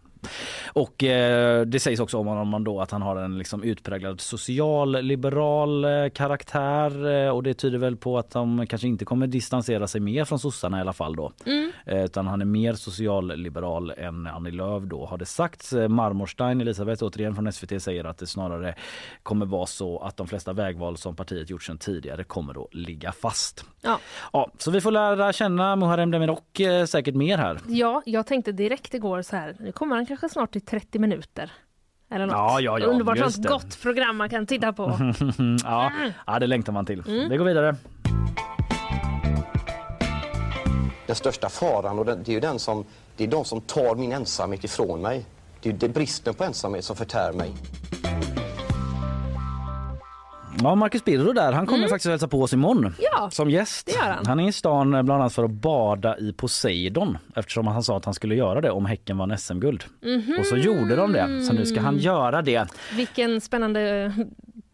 Och 0.73 1.03
eh, 1.03 1.61
det 1.65 1.79
sägs 1.79 1.99
också 1.99 2.17
om 2.17 2.27
honom 2.27 2.63
då 2.63 2.81
att 2.81 2.91
han 2.91 3.01
har 3.01 3.15
en 3.15 3.37
liksom 3.37 3.63
utpräglad 3.63 4.21
socialliberal 4.21 5.85
eh, 5.85 6.09
karaktär 6.09 7.07
eh, 7.25 7.29
och 7.29 7.43
det 7.43 7.53
tyder 7.53 7.77
väl 7.77 7.97
på 7.97 8.17
att 8.17 8.31
de 8.31 8.67
kanske 8.67 8.87
inte 8.87 9.05
kommer 9.05 9.27
distansera 9.27 9.87
sig 9.87 10.01
mer 10.01 10.25
från 10.25 10.39
sossarna 10.39 10.77
i 10.77 10.81
alla 10.81 10.93
fall 10.93 11.15
då. 11.15 11.31
Mm. 11.45 11.71
Eh, 11.85 12.03
utan 12.05 12.27
han 12.27 12.41
är 12.41 12.45
mer 12.45 12.73
socialliberal 12.73 13.93
än 13.97 14.27
Annie 14.27 14.51
Lööf 14.51 14.83
då 14.83 15.05
har 15.05 15.17
det 15.17 15.25
sagts. 15.25 15.73
Eh, 15.73 15.87
Marmorstein, 15.87 16.61
Elisabeth 16.61 17.03
återigen 17.03 17.35
från 17.35 17.51
SVT 17.51 17.81
säger 17.83 18.03
att 18.03 18.17
det 18.17 18.27
snarare 18.27 18.75
kommer 19.23 19.45
vara 19.45 19.65
så 19.65 19.99
att 19.99 20.17
de 20.17 20.27
flesta 20.27 20.53
vägval 20.53 20.97
som 20.97 21.15
partiet 21.15 21.49
gjort 21.49 21.63
sedan 21.63 21.77
tidigare 21.77 22.23
kommer 22.23 22.63
att 22.63 22.73
ligga 22.73 23.11
fast. 23.11 23.65
Ja. 23.81 23.99
Ja, 24.33 24.51
så 24.57 24.71
vi 24.71 24.81
får 24.81 24.91
lära 24.91 25.33
känna 25.33 25.75
Muharrem 25.75 26.11
Demirok 26.11 26.61
säkert 26.87 27.15
mer 27.15 27.37
här. 27.37 27.59
ja, 27.67 28.01
jag 28.05 28.25
tänkte 28.25 28.51
direkt 28.51 28.93
igår 28.93 29.21
så 29.21 29.35
här, 29.35 29.55
nu 29.59 29.71
kommer 29.71 29.95
han 29.95 30.05
kanske 30.09 30.29
snart 30.29 30.55
i 30.55 30.59
30 30.59 30.99
minuter. 30.99 31.51
Eller 32.11 32.25
något. 32.25 32.33
Ja, 32.33 32.59
ja, 32.59 32.79
ja, 32.79 32.85
Underbart 32.85 33.17
sånt 33.17 33.47
gott 33.47 33.81
program 33.81 34.17
man 34.17 34.29
kan 34.29 34.45
titta 34.45 34.73
på. 34.73 34.83
ja, 35.63 35.91
ja, 36.27 36.39
det 36.39 36.47
längtar 36.47 36.73
man 36.73 36.85
till. 36.85 37.03
Vi 37.05 37.37
går 37.37 37.45
vidare. 37.45 37.75
Den 41.07 41.15
största 41.15 41.49
faran 41.49 41.99
och 41.99 42.05
det, 42.05 42.15
det 42.15 42.31
är 42.31 42.33
ju 42.33 42.39
den 42.39 42.59
som, 42.59 42.85
det 43.17 43.23
är 43.23 43.27
de 43.27 43.45
som 43.45 43.61
tar 43.61 43.95
min 43.95 44.11
ensamhet 44.11 44.63
ifrån 44.63 45.01
mig. 45.01 45.25
Det 45.61 45.83
är 45.83 45.89
bristen 45.89 46.33
på 46.33 46.43
ensamhet 46.43 46.85
som 46.85 46.95
förtär 46.95 47.33
mig. 47.33 47.53
Ja, 50.63 50.75
Marcus 50.75 51.05
Birro 51.05 51.33
där, 51.33 51.51
han 51.51 51.65
kommer 51.65 51.87
faktiskt 51.87 52.05
att 52.05 52.11
hälsa 52.11 52.27
på 52.27 52.41
oss 52.41 52.53
imorgon 52.53 52.93
Ja, 52.99 53.29
som 53.31 53.49
gäst. 53.49 53.95
han. 53.99 54.25
Han 54.25 54.39
är 54.39 54.49
i 54.49 54.51
stan 54.51 54.93
eh, 54.93 55.03
bland 55.03 55.21
annat 55.21 55.33
för 55.33 55.43
att 55.43 55.51
bada 55.51 56.17
i 56.17 56.33
Poseidon 56.33 57.17
eftersom 57.35 57.67
han 57.67 57.83
sa 57.83 57.97
att 57.97 58.05
han 58.05 58.13
skulle 58.13 58.35
göra 58.35 58.61
det 58.61 58.71
om 58.71 58.85
Häcken 58.85 59.17
vann 59.17 59.37
SM-guld. 59.37 59.83
Mhm. 60.03 60.35
Och 60.39 60.45
så 60.45 60.57
gjorde 60.57 60.95
de 60.95 61.11
det, 61.13 61.43
så 61.43 61.53
nu 61.53 61.65
ska 61.65 61.81
han 61.81 61.97
göra 61.97 62.41
det. 62.41 62.67
Vilken 62.95 63.41
spännande 63.41 64.13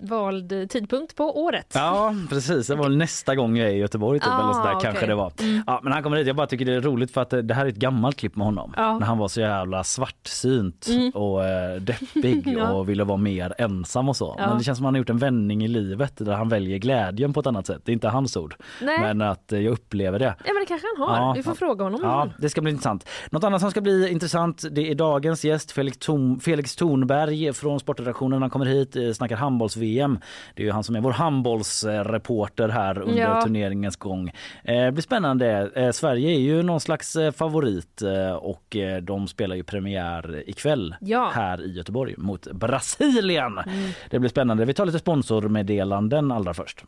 vald 0.05 0.69
tidpunkt 0.69 1.15
på 1.15 1.43
året. 1.43 1.71
Ja 1.75 2.15
precis, 2.29 2.67
det 2.67 2.75
var 2.75 2.89
nästa 2.89 3.35
gång 3.35 3.57
jag 3.57 3.67
är 3.69 3.73
i 3.73 3.77
Göteborg 3.77 4.19
typ, 4.19 4.29
Ah, 4.31 4.43
eller 4.43 4.53
sådär, 4.53 4.71
okej. 4.75 4.81
kanske 4.83 5.05
det 5.05 5.15
var. 5.15 5.31
Mm. 5.41 5.63
Ja, 5.67 5.79
men 5.83 5.93
han 5.93 6.03
kommer 6.03 6.17
hit, 6.17 6.27
jag 6.27 6.35
bara 6.35 6.47
tycker 6.47 6.65
det 6.65 6.73
är 6.73 6.81
roligt 6.81 7.11
för 7.11 7.21
att 7.21 7.29
det 7.29 7.53
här 7.53 7.65
är 7.65 7.69
ett 7.69 7.75
gammalt 7.75 8.15
klipp 8.17 8.35
med 8.35 8.45
honom. 8.45 8.73
Ja. 8.77 8.99
När 8.99 9.05
han 9.05 9.17
var 9.17 9.27
så 9.27 9.41
jävla 9.41 9.83
svartsynt 9.83 10.87
Mm. 10.89 11.09
och 11.11 11.45
eh, 11.45 11.75
deppig 11.81 12.47
Ja. 12.57 12.71
och 12.73 12.89
ville 12.89 13.03
vara 13.03 13.17
mer 13.17 13.53
ensam 13.57 14.09
och 14.09 14.15
så. 14.15 14.35
Ja. 14.37 14.47
Men 14.47 14.57
det 14.57 14.63
känns 14.63 14.77
som 14.77 14.85
att 14.85 14.87
han 14.87 14.93
har 14.93 14.99
gjort 14.99 15.09
en 15.09 15.17
vändning 15.17 15.63
i 15.63 15.67
livet 15.67 16.13
där 16.17 16.33
han 16.33 16.49
väljer 16.49 16.77
glädjen 16.77 17.33
på 17.33 17.39
ett 17.39 17.47
annat 17.47 17.67
sätt. 17.67 17.81
Det 17.85 17.91
är 17.91 17.93
inte 17.93 18.07
hans 18.09 18.37
ord. 18.37 18.55
Nej. 18.81 18.99
Men 18.99 19.21
att 19.21 19.51
eh, 19.53 19.59
jag 19.59 19.71
upplever 19.71 20.19
det. 20.19 20.25
Ja 20.45 20.53
men 20.53 20.55
det 20.61 20.65
kanske 20.67 20.87
han 20.97 21.07
har. 21.09 21.17
Ja. 21.17 21.33
Vi 21.37 21.43
får 21.43 21.55
fråga 21.55 21.83
honom. 21.83 22.01
om 22.03 22.09
Ja, 22.09 22.27
det 22.39 22.49
ska 22.49 22.61
bli 22.61 22.71
intressant. 22.71 23.09
Något 23.29 23.43
annat 23.43 23.61
som 23.61 23.71
ska 23.71 23.81
bli 23.81 24.09
intressant 24.11 24.63
det 24.71 24.91
är 24.91 24.95
dagens 24.95 25.45
gäst 25.45 25.71
Felix, 25.71 25.97
Felix 26.41 26.75
Thornberg 26.75 27.53
från 27.53 27.79
Sportredaktionen. 27.79 28.41
Han 28.41 28.49
kommer 28.51 28.65
hit, 28.65 28.95
eh, 28.95 29.11
snackar 29.11 29.35
handbolls-VM. 29.35 29.94
Det 30.03 30.61
är 30.61 30.65
ju 30.65 30.71
han 30.71 30.83
som 30.83 30.95
är 30.95 31.01
vår 31.01 31.11
handbollsreporter 31.11 32.69
här 32.69 32.99
under 33.01 33.21
Ja. 33.21 33.41
turneringens 33.41 33.95
gång. 33.95 34.29
Eh, 34.63 34.85
Det 34.85 34.91
blir 34.91 35.01
spännande. 35.01 35.71
Eh, 35.75 35.91
Sverige 35.91 36.29
är 36.35 36.39
ju 36.39 36.63
någon 36.63 36.79
slags 36.81 37.15
eh, 37.15 37.31
favorit 37.31 38.01
och 38.39 38.75
de 39.01 39.27
spelar 39.27 39.55
ju 39.55 39.63
premiär 39.63 40.49
ikväll 40.49 40.95
Ja. 41.01 41.31
här 41.33 41.61
i 41.65 41.71
Göteborg 41.71 42.15
mot 42.17 42.51
Brasilien. 42.51 43.57
Mm. 43.57 43.91
Det 44.09 44.19
blir 44.19 44.29
spännande. 44.29 44.65
Vi 44.65 44.73
tar 44.73 44.85
lite 44.85 44.99
sponsormeddelanden 44.99 46.31
allra 46.31 46.53
först. 46.53 46.83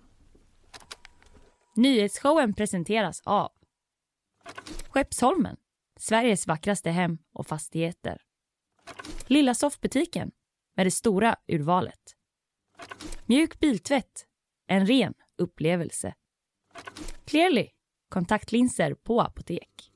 Nyhetsshowen 1.75 2.53
presenteras 2.53 3.21
av 3.25 3.49
Skeppsholmen, 4.89 5.55
Sveriges 5.99 6.47
vackraste 6.47 6.89
hem 6.89 7.17
och 7.33 7.47
fastigheter. 7.47 8.17
Lilla 9.27 9.53
soffbutiken 9.53 10.31
med 10.75 10.85
det 10.85 10.91
stora 10.91 11.35
urvalet. 11.47 11.99
Mjuk 13.25 13.59
biltvätt, 13.59 14.25
en 14.67 14.85
ren 14.85 15.13
upplevelse. 15.37 16.13
Clearly, 17.25 17.67
kontaktlinser 18.09 18.93
på 18.93 19.21
apotek. 19.21 19.91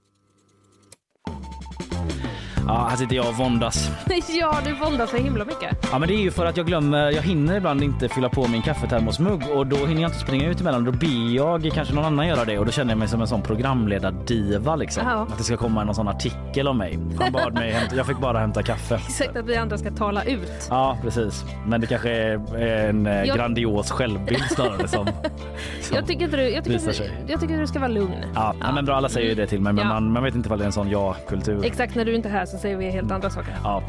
Ja, 2.68 2.88
här 2.90 2.98
sitter 2.98 3.16
jag 3.16 3.28
och 3.28 3.36
våndas. 3.38 3.90
ja, 4.40 4.58
du 4.66 4.74
våndar 4.74 5.06
så 5.06 5.18
himla 5.18 5.46
mycket. 5.46 5.88
Ja 5.92 6.00
men 6.00 6.08
det 6.08 6.14
är 6.16 6.22
ju 6.22 6.32
för 6.32 6.46
att 6.46 6.58
jag 6.58 6.66
glömmer, 6.66 7.12
jag 7.12 7.22
hinner 7.22 7.56
ibland 7.58 7.84
inte 7.84 8.10
fylla 8.10 8.30
på 8.30 8.48
min 8.48 8.62
kaffetermosmugg 8.62 9.44
och 9.56 9.68
då 9.68 9.76
hinner 9.76 10.02
jag 10.02 10.10
inte 10.10 10.20
springa 10.20 10.48
ut 10.50 10.62
emellan. 10.62 10.84
Då 10.86 10.92
ber 10.92 11.36
jag 11.36 11.72
kanske 11.74 11.94
någon 11.94 12.06
annan 12.06 12.28
göra 12.28 12.46
det 12.46 12.60
och 12.60 12.66
då 12.66 12.72
känner 12.72 12.92
jag 12.92 13.00
mig 13.00 13.08
som 13.08 13.22
en 13.22 13.28
sån 13.28 13.42
programledardiva 13.42 14.76
liksom. 14.76 15.04
Ja. 15.08 15.22
Att 15.32 15.38
det 15.38 15.44
ska 15.44 15.58
komma 15.58 15.84
någon 15.84 15.96
sån 15.96 16.08
artikel 16.08 16.68
om 16.68 16.78
mig. 16.78 17.00
Han 17.20 17.32
bad 17.32 17.54
mig 17.54 17.72
hämta, 17.72 17.96
jag 17.96 18.06
fick 18.08 18.18
bara 18.20 18.40
hämta 18.40 18.64
kaffe. 18.64 18.96
Exakt 19.08 19.36
att 19.36 19.46
vi 19.46 19.56
andra 19.56 19.78
ska 19.78 19.92
tala 19.92 20.24
ut. 20.24 20.68
Ja 20.70 20.98
precis, 21.02 21.46
men 21.68 21.82
det 21.82 21.88
kanske 21.88 22.10
är 22.12 22.58
en 22.90 23.06
eh, 23.08 23.24
Jag- 23.24 23.38
grandios 23.38 23.92
självbild 23.92 24.44
snarare 24.50 24.88
som, 24.88 25.06
som 25.82 25.96
Jag 25.96 26.08
tycker, 26.08 26.28
du, 26.28 26.50
jag, 26.50 26.64
tycker, 26.64 26.78
visar 26.80 26.92
sig. 26.92 27.12
jag 27.28 27.40
tycker 27.42 27.58
du 27.58 27.68
ska 27.68 27.80
vara 27.80 27.90
lugn. 27.92 28.16
Ja, 28.36 28.54
ja. 28.60 28.72
men 28.72 28.86
bra 28.86 28.96
alla 28.96 29.10
säger 29.10 29.30
ju 29.30 29.36
det 29.36 29.48
till 29.48 29.62
mig 29.62 29.74
men 29.74 29.88
man, 29.88 30.12
man 30.12 30.24
vet 30.24 30.36
inte 30.36 30.50
vad 30.50 30.60
det 30.60 30.64
är 30.64 30.66
en 30.66 30.72
sån 30.72 30.90
ja-kultur. 30.90 31.66
Exakt 31.66 31.96
när 31.96 32.06
du 32.06 32.16
inte 32.16 32.30
är 32.30 32.34
här 32.34 32.46
så 32.52 32.58
säger 32.58 32.78
vi 32.78 32.90
helt 32.90 33.12
andra 33.12 33.30
saker. 33.30 33.58
Ja, 33.64 33.84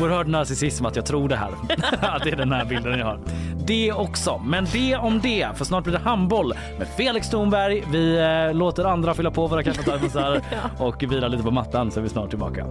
oerhörd 0.00 0.28
narcissism 0.28 0.86
att 0.86 0.96
jag 0.96 1.06
tror 1.06 1.28
det 1.28 1.36
här. 1.36 1.50
att 2.00 2.24
det 2.24 2.30
är 2.30 2.36
den 2.36 2.52
här 2.52 2.64
bilden 2.64 2.98
jag 2.98 3.06
har. 3.06 3.20
Det 3.66 3.92
också, 3.92 4.38
men 4.38 4.66
det 4.72 4.96
om 4.96 5.20
det. 5.20 5.48
För 5.54 5.64
snart 5.64 5.84
blir 5.84 5.92
det 5.92 5.98
handboll 5.98 6.54
med 6.78 6.88
Felix 6.88 7.30
Thornberg. 7.30 7.84
Vi 7.92 8.18
eh, 8.18 8.54
låter 8.54 8.84
andra 8.84 9.14
fylla 9.14 9.30
på 9.30 9.46
våra 9.46 9.62
kaffetermosar 9.62 10.40
och 10.78 11.02
vila 11.02 11.28
lite 11.28 11.42
på 11.42 11.50
mattan 11.50 11.90
så 11.90 12.00
är 12.00 12.02
vi 12.02 12.08
snart 12.08 12.30
tillbaka. 12.30 12.66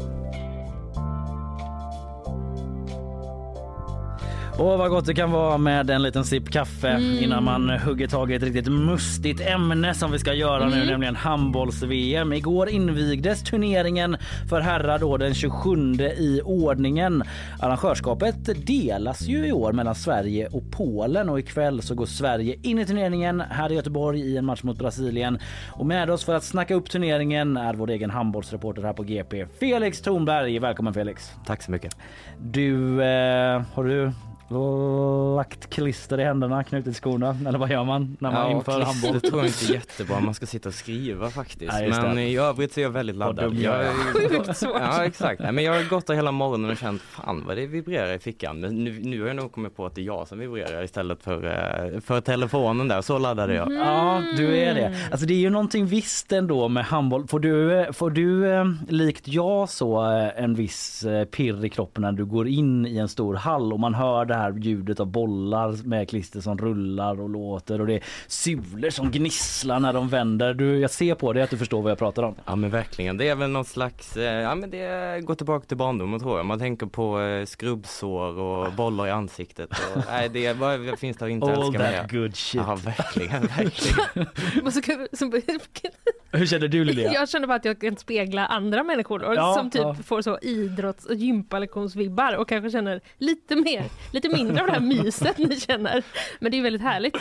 Och 4.60 4.78
vad 4.78 4.90
gott 4.90 5.06
det 5.06 5.14
kan 5.14 5.32
vara 5.32 5.58
med 5.58 5.90
en 5.90 6.02
liten 6.04 6.24
sipp 6.26 6.50
kaffe 6.50 6.88
Mm. 6.90 7.24
innan 7.24 7.44
man 7.44 7.70
hugger 7.70 8.08
tag 8.08 8.32
i 8.32 8.36
ett 8.36 8.44
riktigt 8.44 8.68
mustigt 8.72 9.42
ämne 9.42 9.94
som 9.94 10.12
vi 10.12 10.20
ska 10.20 10.34
göra 10.34 10.66
nu, 10.70 10.76
Mm. 10.76 10.88
nämligen 10.88 11.16
handbolls-VM. 11.16 12.34
Igår 12.34 12.70
invigdes 12.70 13.44
turneringen 13.44 14.18
för 14.50 14.62
herrar 14.62 15.00
då 15.00 15.18
den 15.18 15.34
27 15.34 16.02
i 16.18 16.42
ordningen. 16.44 17.24
Arrangörskapet 17.60 18.68
delas 18.68 19.22
ju 19.22 19.48
i 19.48 19.52
år 19.52 19.72
mellan 19.74 19.96
Sverige 19.96 20.48
och 20.48 20.64
Polen 20.72 21.30
och 21.30 21.40
ikväll 21.40 21.82
så 21.82 21.96
går 21.96 22.06
Sverige 22.06 22.56
in 22.64 22.80
i 22.80 22.86
turneringen 22.86 23.42
här 23.50 23.72
i 23.72 23.76
Göteborg 23.76 24.20
i 24.22 24.38
en 24.38 24.46
match 24.46 24.64
mot 24.64 24.78
Brasilien. 24.80 25.40
Och 25.72 25.86
med 25.86 26.10
oss 26.10 26.24
för 26.24 26.36
att 26.36 26.44
snacka 26.44 26.76
upp 26.76 26.90
turneringen 26.90 27.58
är 27.58 27.74
vår 27.74 27.90
egen 27.90 28.10
handbollsreporter 28.10 28.82
här 28.82 28.94
på 28.94 29.04
GP, 29.04 29.46
Felix 29.60 30.02
Thornberg. 30.02 30.60
Välkommen 30.60 30.94
Felix! 30.94 31.32
Tack 31.46 31.64
så 31.64 31.72
mycket. 31.72 31.98
Du, 32.40 33.02
eh, 33.04 33.62
har 33.74 33.84
du 33.84 34.12
lagt 34.50 35.70
klister 35.70 36.20
i 36.20 36.24
händerna, 36.24 36.64
knutit 36.64 36.96
skorna 36.96 37.38
eller 37.48 37.60
vad 37.60 37.72
gör 37.72 37.84
man 37.84 38.18
när 38.20 38.32
man 38.32 38.52
inför 38.52 38.72
klister 38.72 38.86
handboll? 38.86 39.22
tror 39.22 39.40
jag 39.42 39.48
inte 39.48 39.66
är 39.66 39.74
jättebra. 39.74 40.20
Man 40.20 40.34
ska 40.34 40.46
sitta 40.46 40.70
och 40.70 40.76
skriva 40.76 41.30
faktiskt. 41.30 41.74
Ja, 41.74 41.82
just 41.82 42.02
men 42.02 42.16
det. 42.16 42.22
i 42.22 42.38
övrigt 42.38 42.74
så 42.74 42.80
är 42.80 42.84
jag 42.84 42.90
väldigt 42.90 43.16
laddad. 43.16 43.54
jag 43.54 43.76
är. 43.86 43.92
Sjukt 44.30 44.58
svårt. 44.58 44.72
Ja 44.80 45.06
exakt. 45.06 45.42
Nej, 45.42 45.52
men 45.52 45.64
jag 45.64 45.74
har 45.74 45.90
gått 45.90 46.08
där 46.08 46.14
hela 46.14 46.32
morgonen 46.32 46.72
och 46.72 46.78
känt 46.78 47.02
fan 47.02 47.44
vad 47.48 47.58
det 47.58 47.66
vibrerar 47.68 48.14
i 48.14 48.20
fickan. 48.20 48.60
Men 48.60 48.84
nu, 48.84 49.00
nu 49.04 49.22
har 49.22 49.28
jag 49.28 49.36
nog 49.36 49.52
kommit 49.52 49.76
på 49.76 49.86
att 49.86 49.96
det 49.96 50.02
är 50.02 50.06
jag 50.06 50.28
som 50.28 50.40
vibrerar 50.40 50.84
istället 50.84 51.24
för, 51.24 51.46
eh, 51.46 52.00
för 52.00 52.22
telefonen 52.22 52.88
där. 52.88 53.02
Så 53.02 53.18
laddade 53.18 53.54
jag. 53.54 53.74
Ja, 53.74 54.22
du 54.38 54.58
är 54.58 54.74
det. 54.74 54.96
Alltså 55.12 55.26
det 55.26 55.34
är 55.34 55.40
ju 55.40 55.50
någonting 55.50 55.86
visst 55.86 56.32
ändå 56.32 56.68
med 56.68 56.86
handboll. 56.86 57.28
Får 57.28 57.40
du, 57.40 57.88
får 57.94 58.10
du 58.10 58.52
eh, 58.54 58.66
likt 58.90 59.28
jag 59.28 59.70
så 59.70 60.12
eh, 60.12 60.44
en 60.44 60.54
viss 60.54 61.04
eh, 61.04 61.26
pirr 61.26 61.66
i 61.66 61.70
kroppen 61.70 62.02
när 62.02 62.12
du 62.12 62.26
går 62.26 62.48
in 62.48 62.86
i 62.86 62.98
en 62.98 63.08
stor 63.08 63.36
hall 63.36 63.74
och 63.74 63.80
man 63.80 63.94
hör 63.94 64.26
det 64.26 64.37
här 64.38 64.54
ljudet 64.58 65.00
av 65.00 65.08
bollar 65.08 65.88
med 65.88 66.10
klister 66.10 66.42
som 66.42 66.58
rullar 66.58 67.22
och 67.22 67.30
låter 67.30 67.82
och 67.82 67.88
det 67.88 67.94
är 67.94 68.04
sulor 68.28 68.90
som 68.90 69.12
gnisslar 69.12 69.80
när 69.80 69.94
de 69.94 70.10
vänder. 70.10 70.54
Du, 70.54 70.80
jag 70.80 70.92
ser 70.92 71.16
på 71.16 71.34
dig 71.34 71.44
att 71.44 71.50
du 71.50 71.58
förstår 71.58 71.82
vad 71.82 71.92
jag 71.92 71.98
pratar 71.98 72.24
om. 72.24 72.36
Ja 72.46 72.56
men 72.56 72.70
verkligen, 72.70 73.18
det 73.18 73.28
är 73.28 73.36
väl 73.36 73.50
något 73.50 73.68
slags, 73.68 74.18
eh, 74.18 74.42
ja 74.42 74.56
men 74.56 74.70
det 74.70 75.22
går 75.26 75.36
tillbaka 75.36 75.66
till 75.66 75.78
barndomen 75.78 76.20
tror 76.20 76.38
jag. 76.38 76.46
Man 76.46 76.60
tänker 76.60 76.86
på 76.86 77.22
eh, 77.22 77.46
skrubbsår 77.46 78.40
och 78.40 78.74
bollar 78.74 79.08
i 79.08 79.12
ansiktet. 79.12 79.70
Och, 79.72 80.02
nej 80.12 80.30
det, 80.30 80.54
vad 80.54 81.00
finns 81.00 81.18
det 81.18 81.26
att 81.26 81.32
inte 81.32 81.48
All 81.48 81.62
älska 81.62 81.80
that 81.80 82.12
good 82.12 82.36
shit. 82.36 82.62
Ja 82.68 82.76
verkligen, 82.76 83.42
verkligen. 83.42 84.28
Hur 86.32 86.46
känner 86.46 86.68
du 86.68 86.84
Lilia? 86.84 87.14
Jag 87.14 87.30
känner 87.30 87.48
bara 87.48 87.56
att 87.56 87.66
jag 87.66 87.82
kan 87.82 87.98
spegla 87.98 88.46
andra 88.46 88.84
människor 88.84 89.24
och 89.24 89.36
Ja, 89.36 89.54
som 89.54 89.72
typ 89.72 89.82
ja. 89.82 89.96
får 90.06 90.22
så 90.22 90.40
idrotts 90.42 91.06
och 91.06 91.16
gympalektionsvibbar 91.16 92.38
och 92.38 92.50
kanske 92.50 92.72
känner 92.72 93.02
lite 93.18 93.56
mer, 93.56 93.84
lite 94.12 94.27
mindre 94.34 94.62
av 94.62 94.68
det 94.68 94.74
här 94.74 94.80
myset 94.80 95.38
ni 95.38 95.56
känner. 95.60 96.04
Men 96.40 96.52
det 96.52 96.56
är 96.56 96.58
ju 96.58 96.64
väldigt 96.64 96.82
härligt. 96.82 97.18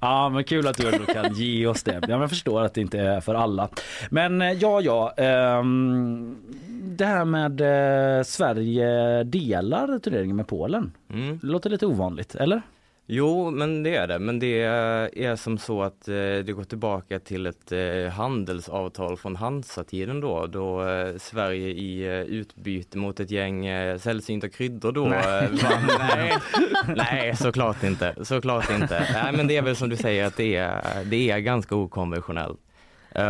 Ja 0.00 0.28
men 0.28 0.44
kul 0.44 0.66
att 0.66 0.76
du 0.76 0.88
ändå 0.88 1.04
kan 1.12 1.34
ge 1.34 1.66
oss 1.66 1.82
det. 1.82 1.92
Ja, 1.92 2.00
men 2.08 2.20
jag 2.20 2.30
förstår 2.30 2.62
att 2.62 2.74
det 2.74 2.80
inte 2.80 2.98
är 2.98 3.20
för 3.20 3.34
alla. 3.34 3.68
Men 4.10 4.42
eh, 4.42 4.52
ja 4.52 4.80
ja. 4.80 5.14
ehm, 5.16 6.36
det 6.82 7.06
här 7.06 7.24
med 7.24 7.60
eh, 7.60 8.22
Sverige 8.24 9.22
delar 9.24 9.98
turneringen 9.98 10.36
med 10.36 10.46
Polen. 10.46 10.92
Mm. 11.12 11.38
Det 11.42 11.46
låter 11.46 11.70
lite 11.70 11.86
ovanligt, 11.86 12.34
eller? 12.34 12.62
Jo, 13.08 13.50
men 13.50 13.82
det 13.82 13.96
är 13.96 14.06
det. 14.06 14.18
Men 14.18 14.38
det 14.38 14.62
är 14.62 15.36
som 15.36 15.58
så 15.58 15.82
att 15.82 16.08
eh, 16.08 16.14
det 16.14 16.54
går 16.56 16.64
tillbaka 16.64 17.18
till 17.18 17.46
ett 17.46 17.72
eh, 17.72 18.12
handelsavtal 18.12 19.16
från 19.16 19.36
Hansa-tiden 19.36 20.20
då, 20.20 20.46
då 20.46 20.88
eh, 20.88 21.16
Sverige 21.16 21.68
i 21.68 22.04
utbyte 22.28 22.98
mot 22.98 23.20
ett 23.20 23.30
gäng 23.30 23.66
sällsynta 23.98 24.48
kryddor 24.48 24.92
då 24.92 25.04
Nej. 25.04 25.48
vann. 25.62 25.98
Nej. 26.16 26.32
Nej, 26.96 27.36
såklart 27.36 27.82
inte. 27.82 28.14
Såklart 28.22 28.70
inte. 28.70 29.06
Nej, 29.12 29.32
men 29.32 29.46
det 29.46 29.56
är 29.56 29.62
väl 29.62 29.76
som 29.76 29.88
du 29.88 29.96
säger 29.96 30.24
att 30.24 30.36
det 30.36 30.56
är, 30.56 31.04
det 31.04 31.30
är 31.30 31.38
ganska 31.38 31.74
okonventionellt. 31.76 32.60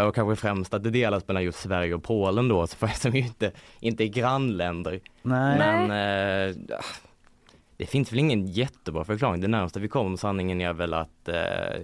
Och 0.08 0.14
kanske 0.14 0.36
främst 0.36 0.74
att 0.74 0.84
det 0.84 0.90
delas 0.90 1.28
mellan 1.28 1.44
just 1.44 1.58
Sverige 1.58 1.94
och 1.94 2.02
Polen 2.02 2.48
då, 2.48 2.66
som 2.66 3.12
ju 3.12 3.18
inte, 3.20 3.52
inte 3.80 4.04
är 4.04 4.08
grannländer. 4.08 5.00
Nej. 5.22 5.58
Men 5.58 6.66
ja, 6.68 6.78
det 7.76 7.86
finns 7.86 8.12
väl 8.12 8.18
ingen 8.18 8.46
jättebra 8.46 9.04
förklaring. 9.04 9.40
Det 9.40 9.48
närmaste 9.48 9.80
vi 9.80 9.88
kommer 9.88 10.16
sanningen 10.16 10.60
är 10.60 10.72
väl 10.72 10.94
att 10.94 11.28
eh, 11.28 11.80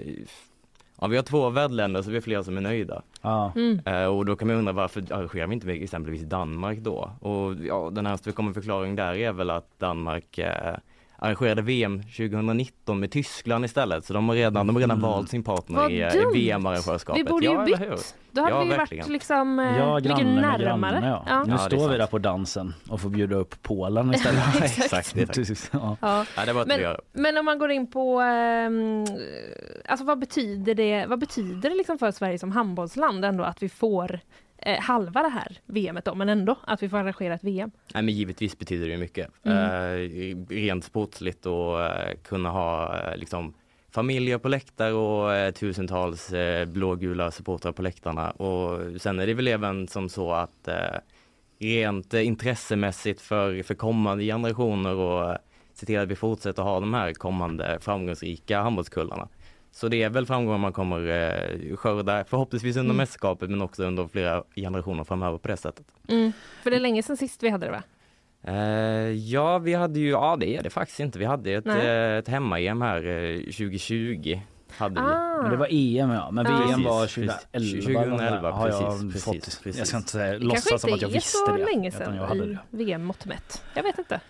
ja, 1.01 1.07
vi 1.07 1.16
har 1.16 1.22
två 1.22 1.51
värdländer 1.51 2.03
så 2.03 2.11
vi 2.11 2.16
är 2.16 2.20
fler 2.20 2.43
som 2.43 2.57
är 2.57 2.61
nöjda. 2.61 3.03
Ja. 3.22 3.53
Mm. 3.57 3.80
Eh, 3.86 4.05
och 4.05 4.26
då 4.26 4.36
kan 4.36 4.49
man 4.49 4.57
undra 4.57 4.72
varför 4.72 5.12
arrangerar 5.12 5.47
vi 5.47 5.55
inte 5.55 5.66
med 5.66 5.82
exempelvis 5.82 6.22
Danmark 6.22 6.78
då? 6.78 7.11
Och 7.20 7.55
ja, 7.55 7.90
den 7.93 8.05
närmaste 8.05 8.28
vi 8.28 8.32
kommer 8.32 8.53
förklaring 8.53 8.97
där 8.97 9.14
är 9.14 9.32
väl 9.32 9.51
att 9.51 9.78
Danmark 9.78 10.38
eh, 10.38 10.76
arrangerade 11.22 11.62
VM 11.62 12.02
2019 12.02 13.00
med 13.00 13.10
Tyskland 13.10 13.64
istället. 13.64 14.04
Så 14.04 14.12
de 14.12 14.28
har 14.28 14.36
redan, 14.36 14.66
de 14.66 14.76
har 14.76 14.80
redan 14.80 14.98
Mm. 14.98 15.10
valt 15.10 15.28
sin 15.30 15.42
partner 15.42 15.76
Vad 15.80 15.92
i, 15.92 16.00
eh, 16.00 16.14
i 16.14 16.24
VM-arrangörskapet. 16.34 17.20
Vi 17.20 17.24
borde 17.24 17.46
ju 17.46 17.52
ja, 17.52 17.64
bytt. 17.64 18.14
Då 18.30 18.40
hade 18.42 18.54
ja, 18.54 18.60
vi 18.60 18.70
ju 18.70 18.76
verkligen. 18.76 19.02
varit 19.04 19.12
liksom 19.12 19.58
eh, 19.58 19.78
Ja, 19.78 20.00
med 20.00 20.26
närmare. 20.26 20.62
granne, 20.62 21.08
ja. 21.08 21.24
Ja. 21.28 21.44
Nu 21.44 21.58
står 21.58 21.88
vi 21.88 21.96
där 21.98 22.06
på 22.06 22.18
dansen 22.18 22.74
och 22.88 23.00
får 23.00 23.08
bjuda 23.10 23.36
upp 23.36 23.62
Polen 23.62 24.14
istället. 24.14 24.62
Exakt. 24.62 25.14
Ja. 25.72 26.24
Det 26.46 26.52
var 26.52 26.66
Men, 26.66 26.96
men 27.12 27.38
om 27.38 27.44
man 27.44 27.58
går 27.58 27.70
in 27.70 27.90
på, 27.90 28.20
ehm, 28.20 29.04
alltså 29.88 30.04
vad 30.06 30.18
betyder 30.18 30.74
det, 30.74 31.06
vad 31.06 31.18
betyder 31.18 31.70
det 31.70 31.76
liksom 31.76 31.98
för 31.98 32.10
Sverige 32.10 32.38
som 32.38 32.52
handbollsland 32.52 33.24
ändå 33.24 33.44
att 33.44 33.62
vi 33.62 33.68
får 33.68 34.20
eh, 34.66 34.80
halva 34.80 35.22
det 35.22 35.28
här 35.28 35.58
VMet 35.66 36.04
då, 36.04 36.14
men 36.14 36.28
ändå 36.28 36.56
att 36.64 36.82
vi 36.82 36.88
får 36.88 36.96
arrangera 36.96 37.34
ett 37.34 37.44
VM. 37.44 37.70
Nej, 37.94 38.02
men 38.02 38.14
givetvis 38.14 38.58
betyder 38.58 38.88
det 38.88 38.96
mycket. 38.96 39.30
Mm. 39.42 39.58
Eh, 39.58 40.54
rent 40.54 40.84
sportsligt 40.84 41.46
och 41.46 41.82
eh, 41.82 42.16
kunna 42.22 42.50
ha 42.50 42.98
eh, 42.98 43.16
liksom 43.16 43.54
familjer 43.90 44.38
på 44.38 44.48
läktare 44.48 44.92
och 44.92 45.34
eh, 45.34 45.52
tusentals 45.52 46.32
eh, 46.32 46.66
blågula 46.66 47.30
supportrar 47.30 47.72
på 47.72 47.82
läktarna. 47.82 48.30
Och 48.30 49.00
sen 49.00 49.20
är 49.20 49.26
det 49.26 49.34
väl 49.34 49.48
även 49.48 49.88
som 49.88 50.08
så 50.08 50.32
att 50.32 50.68
rent 51.58 52.14
intressemässigt 52.14 53.20
för, 53.20 53.62
för 53.62 53.74
kommande 53.74 54.24
generationer 54.24 54.94
och 54.94 55.38
se 55.74 55.86
till 55.86 55.98
att 55.98 56.08
vi 56.08 56.16
fortsätter 56.16 56.62
ha 56.62 56.80
de 56.80 56.94
här 56.94 57.12
kommande 57.12 57.78
framgångsrika 57.80 58.60
handbollskullarna. 58.60 59.28
Så 59.74 59.88
det 59.88 60.02
är 60.02 60.10
väl 60.10 60.26
framgångar 60.26 60.58
man 60.58 60.72
kommer 60.72 61.06
eh, 61.08 61.76
skörda 61.76 62.24
förhoppningsvis 62.24 62.76
under 62.76 62.90
Mm. 62.90 62.96
mästerskapet 62.96 63.50
men 63.50 63.62
också 63.62 63.84
under 63.84 64.06
flera 64.08 64.42
generationer 64.56 65.04
framöver 65.04 65.38
på 65.38 65.48
det 65.48 65.56
sättet. 65.56 65.86
Mm. 66.08 66.32
För 66.62 66.70
det 66.70 66.76
är 66.76 66.80
länge 66.80 67.02
sedan 67.02 67.16
sist 67.16 67.42
vi 67.42 67.48
hade 67.48 67.66
det 67.66 67.72
va? 67.72 67.82
Eh, 68.44 68.54
ja, 69.10 69.58
vi 69.58 69.74
hade 69.74 70.00
ju, 70.00 70.10
ja 70.10 70.36
det 70.40 70.56
är 70.56 70.62
det 70.62 70.70
faktiskt 70.70 71.00
inte. 71.00 71.18
Vi 71.18 71.24
hade 71.24 71.50
ett, 71.52 71.66
eh, 71.66 72.16
ett 72.16 72.28
hemma-EM 72.28 72.82
här 72.82 73.06
eh, 73.06 73.38
2020. 73.40 74.40
Hade 74.76 74.94
vi. 74.94 75.06
Ah. 75.06 75.42
Men 75.42 75.50
det 75.50 75.56
var 75.56 75.66
EM 75.70 76.10
ja, 76.10 76.30
men 76.30 76.46
Ja. 76.46 76.64
VM 76.66 76.82
var 76.82 77.00
Precis, 77.02 77.30
2011. 77.52 78.08
2011, 78.08 78.50
har 78.50 78.68
jag 78.68 79.00
precis, 79.12 79.24
fått. 79.24 79.34
precis, 79.34 79.54
Jag 79.56 79.62
precis. 79.64 79.88
ska 79.88 79.96
inte 79.96 80.38
låtsas 80.38 80.64
kanske 80.68 80.78
som 80.78 80.94
att 80.94 81.00
jag 81.02 81.08
inte 81.08 81.16
är 81.16 81.20
visste 81.20 81.38
så 81.38 81.56
det. 81.56 81.64
länge 81.64 81.88
utan 81.88 82.16
jag 82.16 82.26
hade 82.26 82.40
sedan 82.40 82.58
det. 82.70 82.82
i 82.82 82.84
VM-mått 82.84 83.24
mätt. 83.26 83.62
Jag 83.74 83.82
vet 83.82 83.98
inte. 83.98 84.20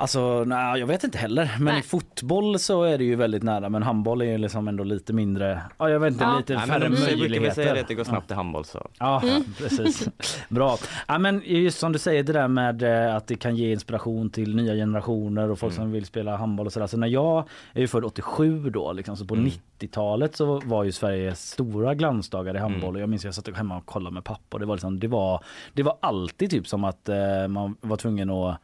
Alltså, 0.00 0.44
nej, 0.44 0.80
jag 0.80 0.86
vet 0.86 1.04
inte 1.04 1.18
heller. 1.18 1.50
Men 1.58 1.64
Nej. 1.74 1.78
i 1.80 1.82
fotboll 1.82 2.58
så 2.58 2.82
är 2.82 2.98
det 2.98 3.04
ju 3.04 3.16
väldigt 3.16 3.42
nära. 3.42 3.68
Men 3.68 3.82
handboll 3.82 4.20
är 4.20 4.24
ju 4.24 4.38
liksom 4.38 4.68
ändå 4.68 4.84
lite 4.84 5.12
mindre, 5.12 5.62
ja 5.78 5.90
jag 5.90 6.00
vet 6.00 6.12
inte, 6.12 6.24
Ja. 6.24 6.36
lite 6.38 6.54
Nej, 6.56 6.66
färre 6.66 6.78
men 6.78 6.90
de 6.90 6.96
brukar 6.96 7.16
möjligheter. 7.16 7.54
säga 7.54 7.74
det 7.74 7.80
att 7.80 7.88
det 7.88 7.94
går 7.94 8.04
Ja. 8.06 8.10
snabbt 8.10 8.30
i 8.30 8.34
handboll 8.34 8.64
så. 8.64 8.88
Ja, 8.98 9.22
Mm. 9.22 9.44
precis. 9.58 10.08
Bra. 10.48 10.76
Ja, 11.08 11.18
men 11.18 11.42
just 11.44 11.78
som 11.78 11.92
du 11.92 11.98
säger 11.98 12.22
det 12.22 12.32
där 12.32 12.48
med 12.48 12.82
eh, 12.82 13.16
att 13.16 13.26
det 13.26 13.36
kan 13.36 13.56
ge 13.56 13.72
inspiration 13.72 14.30
till 14.30 14.56
nya 14.56 14.74
generationer 14.74 15.50
och 15.50 15.58
folk 15.58 15.72
Mm. 15.74 15.84
som 15.84 15.92
vill 15.92 16.06
spela 16.06 16.36
handboll 16.36 16.66
och 16.66 16.72
sådär. 16.72 16.86
Så 16.86 16.96
när 16.96 17.06
jag 17.08 17.44
är 17.72 17.80
ju 17.80 17.88
född 17.88 18.04
87 18.04 18.70
då, 18.70 18.92
liksom, 18.92 19.16
så 19.16 19.24
på 19.24 19.34
Mm. 19.34 19.46
90-talet 19.78 20.36
så 20.36 20.60
var 20.64 20.84
ju 20.84 20.92
Sverige 20.92 21.34
stora 21.34 21.94
glansdagar 21.94 22.54
i 22.56 22.58
handboll. 22.58 22.82
Mm. 22.90 22.94
Och 22.96 23.00
jag 23.02 23.08
minns 23.08 23.22
att 23.22 23.24
jag 23.24 23.34
satt 23.34 23.56
hemma 23.56 23.76
och 23.76 23.86
kollade 23.86 24.14
med 24.14 24.24
pappa 24.24 24.42
och 24.56 24.60
det 24.60 24.66
var 24.66 24.74
liksom, 24.74 25.00
det 25.00 25.08
var, 25.08 25.44
det 25.72 25.82
var 25.82 25.96
alltid 26.00 26.50
typ 26.50 26.66
som 26.68 26.84
att 26.84 27.08
eh, 27.08 27.48
man 27.48 27.76
var 27.80 27.96
tvungen 27.96 28.30
att 28.30 28.56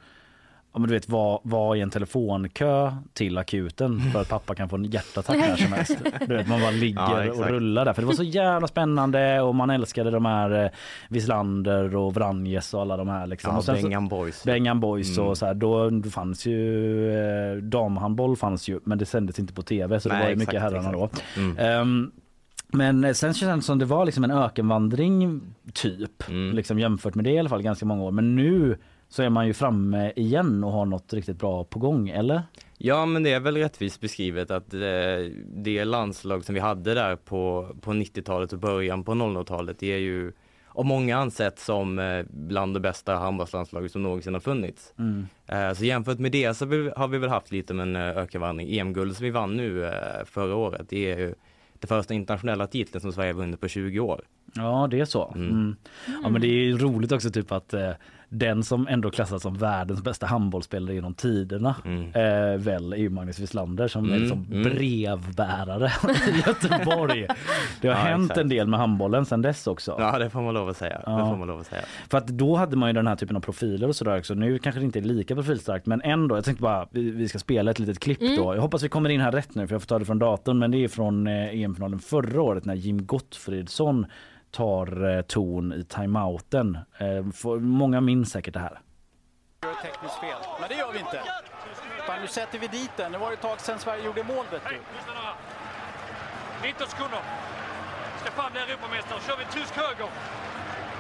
Ja, 0.77 0.81
men 0.81 0.89
du 0.89 0.95
vet 0.95 1.09
vara 1.09 1.39
var 1.43 1.77
i 1.77 1.81
en 1.81 1.91
telefonkö 1.91 2.93
till 3.13 3.39
akuten 3.39 4.01
för 4.13 4.21
att 4.21 4.29
pappa 4.29 4.55
kan 4.55 4.69
få 4.69 4.77
en 4.77 4.85
hjärtattack 4.85 5.37
när 5.37 5.57
som 5.57 5.73
helst. 5.73 5.99
Du 6.27 6.37
vet, 6.37 6.49
man 6.49 6.61
bara 6.61 6.71
ligger 6.81 7.25
Ja, 7.25 7.33
och 7.33 7.47
rullar 7.47 7.85
där. 7.85 7.93
För 7.93 8.03
det 8.03 8.07
var 8.07 8.15
så 8.15 8.23
jävla 8.23 8.67
spännande 8.69 9.41
och 9.41 9.55
man 9.55 9.71
älskade 9.71 10.11
de 10.11 10.25
här 10.25 10.65
eh, 10.65 10.71
Wislander 11.09 11.97
och 11.97 12.15
Vranjes 12.15 12.75
och 12.75 12.81
alla 12.81 12.97
de 12.97 13.09
här. 13.09 13.27
Liksom. 13.27 13.63
Ja, 13.67 13.73
och 13.73 13.83
Bengan 13.83 14.09
Boys. 14.09 14.45
Bengan 14.45 14.81
Boys 14.81 15.19
Mm. 15.19 15.29
och 15.31 15.39
så 15.39 15.47
här, 15.47 15.55
då, 15.55 15.91
då 15.91 16.11
fanns 16.11 16.47
ju 16.47 17.11
eh, 17.19 17.57
damhandboll 17.57 18.37
fanns 18.37 18.69
ju 18.69 18.81
men 18.85 18.99
det 18.99 19.07
sändes 19.07 19.39
inte 19.39 19.53
på 19.53 19.63
tv 19.63 20.01
så 20.01 20.09
det 20.09 20.15
Nej, 20.15 20.23
var 20.23 20.29
ju 20.29 20.33
exakt, 20.33 20.49
mycket 20.49 20.63
herrarna 20.63 20.93
då. 20.93 21.05
exakt. 21.05 21.37
Mm. 21.37 21.59
Ehm, 21.59 22.11
men 22.69 23.15
sen 23.15 23.35
känns 23.35 23.63
det 23.65 23.67
som 23.67 23.79
det 23.79 23.85
var 23.85 24.05
liksom 24.05 24.25
en 24.25 24.31
ökenvandring 24.31 25.41
typ 25.73 26.29
Mm. 26.29 26.57
liksom 26.57 26.79
jämfört 26.79 27.15
med 27.15 27.25
det 27.25 27.31
i 27.31 27.39
alla 27.39 27.49
fall 27.49 27.63
ganska 27.63 27.87
många 27.87 28.03
år. 28.03 28.11
Men 28.11 28.37
nu 28.37 28.79
så 29.09 29.23
är 29.23 29.29
man 29.31 29.47
ju 29.47 29.55
framme 29.55 30.13
igen 30.17 30.65
och 30.65 30.73
har 30.73 30.87
något 30.87 31.13
riktigt 31.13 31.39
bra 31.39 31.65
på 31.65 31.79
gång 31.79 32.09
eller? 32.09 32.43
Ja 32.79 33.07
men 33.07 33.23
det 33.23 33.33
är 33.33 33.41
väl 33.41 33.57
rättvist 33.57 34.01
beskrivet 34.01 34.51
att 34.51 34.75
eh, 34.75 34.81
det 35.57 35.85
landslag 35.85 36.45
som 36.45 36.55
vi 36.55 36.61
hade 36.61 36.95
där 36.95 37.17
på, 37.17 37.69
på 37.81 37.91
90-talet 37.93 38.53
och 38.53 38.59
början 38.59 39.05
på 39.05 39.13
00-talet 39.13 39.79
det 39.79 39.93
är 39.93 39.99
ju 39.99 40.33
av 40.69 40.85
många 40.85 41.17
ansett 41.17 41.59
som 41.59 41.99
eh, 41.99 42.25
bland 42.31 42.75
de 42.75 42.81
bästa 42.81 43.15
handbollslandslag 43.15 43.91
som 43.91 44.03
någonsin 44.03 44.35
har 44.35 44.41
funnits. 44.41 44.95
Mm. 44.99 45.27
Eh, 45.47 45.73
Så 45.75 45.85
jämfört 45.85 46.19
med 46.19 46.33
det 46.33 46.55
så 46.55 46.65
har 46.97 47.09
vi- 47.09 47.19
väl 47.19 47.31
haft 47.31 47.53
lite 47.53 47.73
av 47.73 47.81
en 47.81 47.97
ökenvandring. 47.97 48.79
EM-guld 48.79 49.17
som 49.17 49.25
vi 49.25 49.31
vann 49.31 49.57
nu 49.57 49.91
förra 50.25 50.55
året, 50.57 50.87
det 50.89 51.13
är 51.13 51.19
ju 51.19 51.35
det 51.81 51.87
första 51.87 52.15
internationella 52.15 52.67
titeln 52.67 53.01
som 53.01 53.13
Sverige 53.13 53.33
vunnit 53.33 53.61
på 53.61 53.69
20 53.69 54.01
år. 54.01 54.21
Ja 54.55 54.89
det 54.91 55.01
är 55.01 55.05
så. 55.05 55.33
Mm. 55.35 55.49
Mm. 55.51 55.77
Ja 56.23 56.29
men 56.29 56.41
det 56.41 56.47
är 56.47 56.65
ju 56.65 56.79
roligt 56.79 57.13
också 57.13 57.31
typ 57.31 57.53
att 57.53 57.75
den 58.29 58.63
som 58.63 58.89
ändå 58.89 59.11
klassas 59.11 59.43
som 59.43 59.55
världens 59.55 60.03
bästa 60.03 60.27
handbollsspelare 60.27 60.95
genom 60.95 61.15
tiderna 61.15 61.75
Mm. 61.85 62.03
eh, 62.05 62.59
väl 62.59 62.93
är 62.93 62.97
ju 62.97 63.11
Magnus 63.11 63.39
Wislander 63.39 63.89
som 63.89 64.05
är 64.05 64.09
Mm, 64.09 64.21
liksom 64.21 64.47
mm. 64.51 64.63
brevbärare 64.63 65.87
i 66.29 66.43
Göteborg. 66.47 67.27
Det 67.81 67.89
har 67.89 67.95
Ja, 67.95 68.01
hänt 68.01 68.23
exakt. 68.25 68.39
en 68.41 68.49
del 68.49 68.67
med 68.69 68.81
handbollen 68.81 69.25
sedan 69.27 69.43
dess 69.43 69.67
också. 69.67 69.97
Ja 69.99 70.19
det 70.19 70.31
får 70.31 70.43
man 70.43 70.55
lov 70.55 70.69
att 70.69 70.77
säga. 70.77 70.97
Det 70.99 71.03
Ja. 71.07 71.27
får 71.31 71.37
man 71.37 71.49
lov 71.49 71.61
att 71.61 71.67
säga. 71.67 71.83
För 72.11 72.19
att 72.19 72.27
då 72.27 72.57
hade 72.57 72.77
man 72.77 72.89
ju 72.89 72.93
den 72.93 73.07
här 73.07 73.17
typen 73.17 73.37
av 73.37 73.41
profiler 73.41 73.89
och 73.89 73.97
sådär 73.97 74.19
också. 74.19 74.35
Nu 74.35 74.59
kanske 74.59 74.81
det 74.81 74.85
inte 74.85 74.99
är 74.99 75.03
lika 75.03 75.35
profilstarkt 75.35 75.87
men 75.87 76.03
ändå. 76.03 76.37
Jag 76.37 76.45
tänkte 76.45 76.63
bara 76.63 76.87
vi, 76.91 77.11
vi 77.11 77.29
ska 77.29 77.39
spela 77.39 77.71
ett 77.71 77.79
litet 77.79 77.99
klipp 77.99 78.21
Mm. 78.21 78.37
då. 78.37 78.55
Jag 78.55 78.61
hoppas 78.63 78.83
vi 78.83 78.89
kommer 78.89 79.11
in 79.11 79.21
här 79.21 79.33
rätt 79.33 79.55
nu 79.55 79.67
för 79.67 79.75
jag 79.75 79.83
får 79.83 79.87
ta 79.87 79.99
det 79.99 80.05
från 80.05 80.19
datorn 80.19 80.59
men 80.59 80.71
det 80.71 80.85
är 80.85 80.89
från 80.89 81.27
eh, 81.27 81.61
EM-finalen 81.63 81.99
förra 81.99 82.43
året 82.43 82.65
när 82.65 82.75
Jim 82.75 83.07
Gottfridsson 83.07 84.07
tar 84.51 85.17
eh, 85.17 85.23
ton 85.23 85.73
i 85.73 85.85
timeouten. 85.85 86.79
Eh, 86.99 87.59
många 87.61 88.01
minns 88.01 88.31
säkert 88.31 88.55
det 88.55 88.61
här. 88.61 88.81
gör 89.63 89.73
ett 89.73 89.83
tekniskt 89.83 90.21
fel. 90.21 90.39
Men 90.61 90.69
det 90.69 90.75
gör 90.75 90.93
vi 90.93 90.99
inte. 90.99 91.23
Fan, 92.07 92.21
nu 92.21 92.27
sätter 92.27 92.59
vi 92.59 92.67
dit 92.67 92.91
den. 92.97 93.13
Det 93.13 93.19
var 93.19 93.33
ett 93.33 93.41
tag 93.41 93.61
sedan 93.61 93.79
Sverige 93.79 94.05
gjorde 94.05 94.25
mål 94.25 94.47
vet 94.51 94.63
du. 94.69 94.79
19 96.63 96.87
sekunder. 96.87 97.21
Ska 98.21 98.31
fram 98.31 98.53
bli 98.53 98.61
Europamästare. 98.61 99.21
Kör 99.27 99.37
vi 99.37 99.45
tysk 99.61 99.77
höger. 99.77 100.09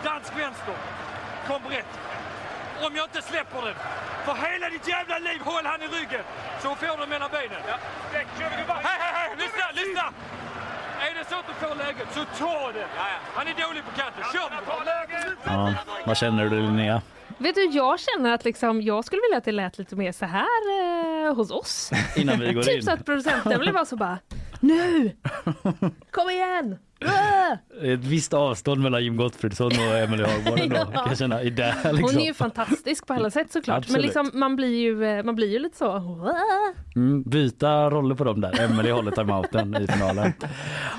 Dansk 0.04 0.38
vänster. 0.38 0.76
Kom 1.48 1.62
rätt. 1.70 1.92
Om 2.86 2.96
jag 2.96 3.04
inte 3.04 3.22
släpper 3.22 3.62
den. 3.66 3.74
För 4.26 4.34
hela 4.46 4.68
ditt 4.70 4.88
jävla 4.88 5.18
liv, 5.18 5.40
håll 5.44 5.66
han 5.72 5.82
i 5.82 5.88
ryggen. 5.98 6.24
Så 6.62 6.74
får 6.74 6.96
du 7.00 7.06
mellan 7.06 7.30
benen. 7.30 7.62
Ja. 7.68 7.76
Vi. 8.12 8.24
Hej, 8.88 8.98
hej, 9.02 9.12
hej! 9.18 9.30
Lyssna, 9.38 9.64
lyssna! 9.80 10.04
Är 11.00 11.14
det 11.18 11.24
så 11.30 11.34
att 11.34 11.46
du 11.46 11.66
får 11.66 11.74
läget, 11.74 12.08
så 12.14 12.24
ta 12.38 12.72
det. 12.72 12.86
Han 13.34 13.46
är 13.48 13.68
dålig 13.68 13.82
på 13.84 13.90
kanten. 14.00 14.24
Kör! 14.32 14.50
Ja, 15.44 15.74
vad 16.06 16.16
känner 16.16 16.48
du 16.48 16.60
Linnea? 16.60 17.02
Vet 17.38 17.54
du, 17.54 17.64
jag 17.64 18.00
känner 18.00 18.32
att 18.32 18.44
liksom, 18.44 18.82
jag 18.82 19.04
skulle 19.04 19.22
vilja 19.22 19.38
att 19.38 19.44
det 19.44 19.52
lät 19.52 19.78
lite 19.78 19.96
mer 19.96 20.12
så 20.12 20.24
här 20.26 21.26
eh, 21.28 21.34
hos 21.34 21.50
oss. 21.50 21.90
Innan 22.16 22.40
vi 22.40 22.52
går 22.52 22.62
typ 22.62 22.76
in. 22.76 22.82
så 22.82 22.90
att 22.90 23.04
producenten 23.04 23.58
blev 23.60 23.74
bara 23.74 23.84
så 23.84 23.96
bara, 23.96 24.18
nu! 24.60 25.16
Kom 26.10 26.30
igen! 26.30 26.78
Ah! 27.04 27.56
Ett 27.82 28.00
visst 28.04 28.34
avstånd 28.34 28.82
mellan 28.82 29.04
Jim 29.04 29.16
Gottfridsson 29.16 29.66
och 29.66 29.96
Emelie 29.98 30.26
Hagborg 30.26 30.62
ändå, 30.62 30.76
Ja. 30.76 30.84
kan 30.84 31.08
jag 31.08 31.18
känna 31.18 31.42
i 31.42 31.50
det 31.50 31.74
liksom. 31.84 32.02
Hon 32.02 32.16
är 32.18 32.26
ju 32.26 32.34
fantastisk 32.34 33.06
på 33.06 33.12
alla 33.14 33.30
sätt 33.30 33.52
såklart. 33.52 33.78
Absolut. 33.78 33.92
Men 33.96 34.02
liksom, 34.02 34.40
man, 34.40 34.56
blir 34.56 34.78
ju, 34.80 35.04
eh, 35.04 35.24
man 35.24 35.34
blir 35.34 35.52
ju 35.52 35.58
lite 35.58 35.76
så! 35.76 36.02
Mm, 36.96 37.22
byta 37.22 37.90
roller 37.90 38.14
på 38.14 38.24
dem 38.24 38.40
där. 38.40 38.60
Emelie 38.60 38.92
håller 38.92 39.10
timeouten 39.10 39.76
i 39.82 39.86
finalen. 39.86 40.32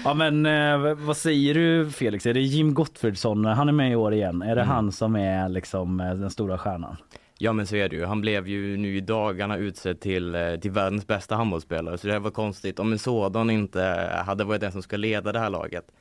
Ja 0.04 0.14
men 0.14 0.46
eh, 0.46 0.94
vad 0.94 1.18
säger 1.18 1.54
du 1.54 1.90
Felix? 1.92 2.26
Är 2.26 2.34
det 2.34 2.42
Jim 2.42 2.74
Gottfridsson? 2.74 3.46
Han 3.46 3.70
är 3.70 3.74
med 3.74 3.92
i 3.92 3.96
år 3.96 4.14
igen. 4.14 4.42
Är 4.42 4.56
det 4.56 4.62
Mm. 4.62 4.76
han 4.76 4.92
som 4.92 5.16
är 5.16 5.50
liksom 5.50 6.00
eh, 6.00 6.14
den 6.14 6.30
stora 6.30 6.58
stjärnan? 6.58 6.96
Ja 7.40 7.54
men 7.54 7.68
så 7.68 7.76
är 7.76 7.90
det 7.90 7.96
ju. 7.96 8.06
Han 8.06 8.22
blev 8.22 8.48
ju 8.48 8.78
nu 8.78 8.98
i 8.98 9.02
dagarna 9.02 9.58
utsedd 9.58 10.00
till, 10.00 10.36
eh, 10.36 10.56
till 10.56 10.72
världens 10.72 11.08
bästa 11.08 11.36
handbollsspelare 11.36 11.98
så 11.98 12.08
det 12.08 12.20
var 12.20 12.32
konstigt 12.32 12.80
om 12.80 12.92
en 12.92 13.00
sådan 13.00 13.50
inte 13.50 13.82
hade 14.26 14.44
varit 14.44 14.62
den 14.62 14.72
som 14.72 14.82
ska 14.82 14.98
leda 14.98 15.32
det 15.32 15.40
här 15.40 15.50
laget. 15.50 15.92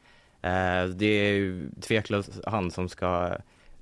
Eh, 0.43 0.85
det 0.85 1.07
är 1.07 1.33
ju 1.33 1.71
tveklöst 1.81 2.41
han 2.47 2.71
som 2.71 2.89
ska 2.89 3.37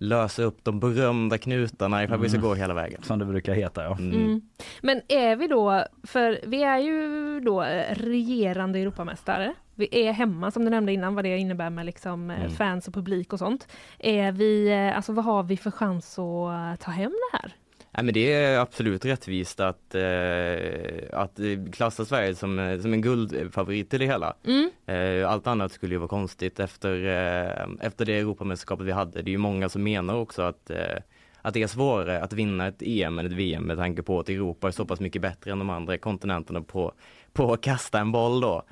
lösa 0.09 0.43
upp 0.43 0.65
de 0.65 0.81
berömda 0.81 1.39
knutarna 1.39 2.05
ifall 2.05 2.19
vi 2.21 2.29
ska 2.29 2.39
Mm. 2.39 2.49
gå 2.49 2.55
hela 2.55 2.75
vägen. 2.75 3.03
Som 3.03 3.19
det 3.19 3.25
brukar 3.25 3.55
heta 3.55 3.83
ja. 3.85 3.97
Mm. 3.99 4.41
Men 4.83 5.01
är 5.09 5.37
vi 5.37 5.47
då, 5.47 5.85
för 6.03 6.41
vi 6.47 6.63
är 6.63 6.79
ju 6.79 7.41
då 7.41 7.63
eh, 7.63 7.95
regerande 7.95 8.79
Europamästare. 8.79 9.55
Vi 9.75 9.89
är 10.07 10.13
hemma 10.13 10.51
som 10.51 10.65
du 10.65 10.71
nämnde 10.71 10.93
innan 10.93 11.15
vad 11.15 11.25
det 11.25 11.39
innebär 11.39 11.71
med 11.71 11.87
liksom 11.87 12.31
eh, 12.31 12.39
Mm. 12.41 12.51
fans 12.51 12.89
och 12.89 12.95
publik 12.95 13.33
och 13.33 13.39
sånt. 13.39 13.69
Är 13.99 14.33
vi, 14.33 14.69
eh, 14.73 14.97
alltså 14.97 15.13
vad 15.13 15.25
har 15.25 15.43
vi 15.43 15.57
för 15.57 15.71
chans 15.71 16.19
att 16.19 16.81
ta 16.81 16.91
hem 16.91 17.11
det 17.33 17.39
här? 17.39 17.53
Nej, 17.97 18.05
men 18.05 18.15
det 18.15 18.33
är 18.33 18.59
absolut 18.59 19.05
rättvist 19.05 19.61
att, 19.61 19.95
eh, 19.95 21.21
att 21.21 21.39
klassa 21.73 22.05
Sverige 22.05 22.35
som, 22.35 22.59
eh, 22.59 22.81
som 22.81 22.93
en 22.93 23.03
guldfavorit 23.03 23.95
i 23.95 23.99
det 23.99 24.07
hela. 24.07 24.35
Mm. 24.45 24.71
Eh, 24.87 25.31
allt 25.31 25.47
annat 25.47 25.73
skulle 25.73 25.95
ju 25.95 25.99
vara 25.99 26.09
konstigt 26.09 26.61
efter, 26.61 27.05
eh, 27.05 27.87
efter 27.87 28.05
det 28.05 28.19
Europamästerskapet 28.19 28.87
vi 28.87 28.93
hade. 28.93 29.23
Det 29.23 29.31
är 29.31 29.33
ju 29.33 29.39
många 29.39 29.69
som 29.69 29.83
menar 29.83 30.15
också 30.15 30.43
att, 30.43 30.71
eh, 30.71 30.99
att 31.43 31.55
det 31.55 31.63
är 31.63 31.67
svårare 31.67 32.23
att 32.23 32.33
vinna 32.33 32.67
ett 32.67 32.83
EM 32.83 33.19
än 33.19 33.27
ett 33.27 33.33
VM 33.33 33.63
med 33.63 33.77
tanke 33.77 34.03
på 34.03 34.21
att 34.21 34.29
Europa 34.29 34.67
är 34.69 34.73
så 34.73 34.85
pass 34.85 35.01
mycket 35.01 35.23
bättre 35.23 35.53
än 35.53 35.59
de 35.59 35.71
andra 35.71 35.99
kontinenterna 35.99 36.63
på, 36.63 36.93
på 37.33 37.53
att 37.53 37.61
kasta 37.61 37.99
en 37.99 38.13
boll 38.13 38.41
då. 38.41 38.63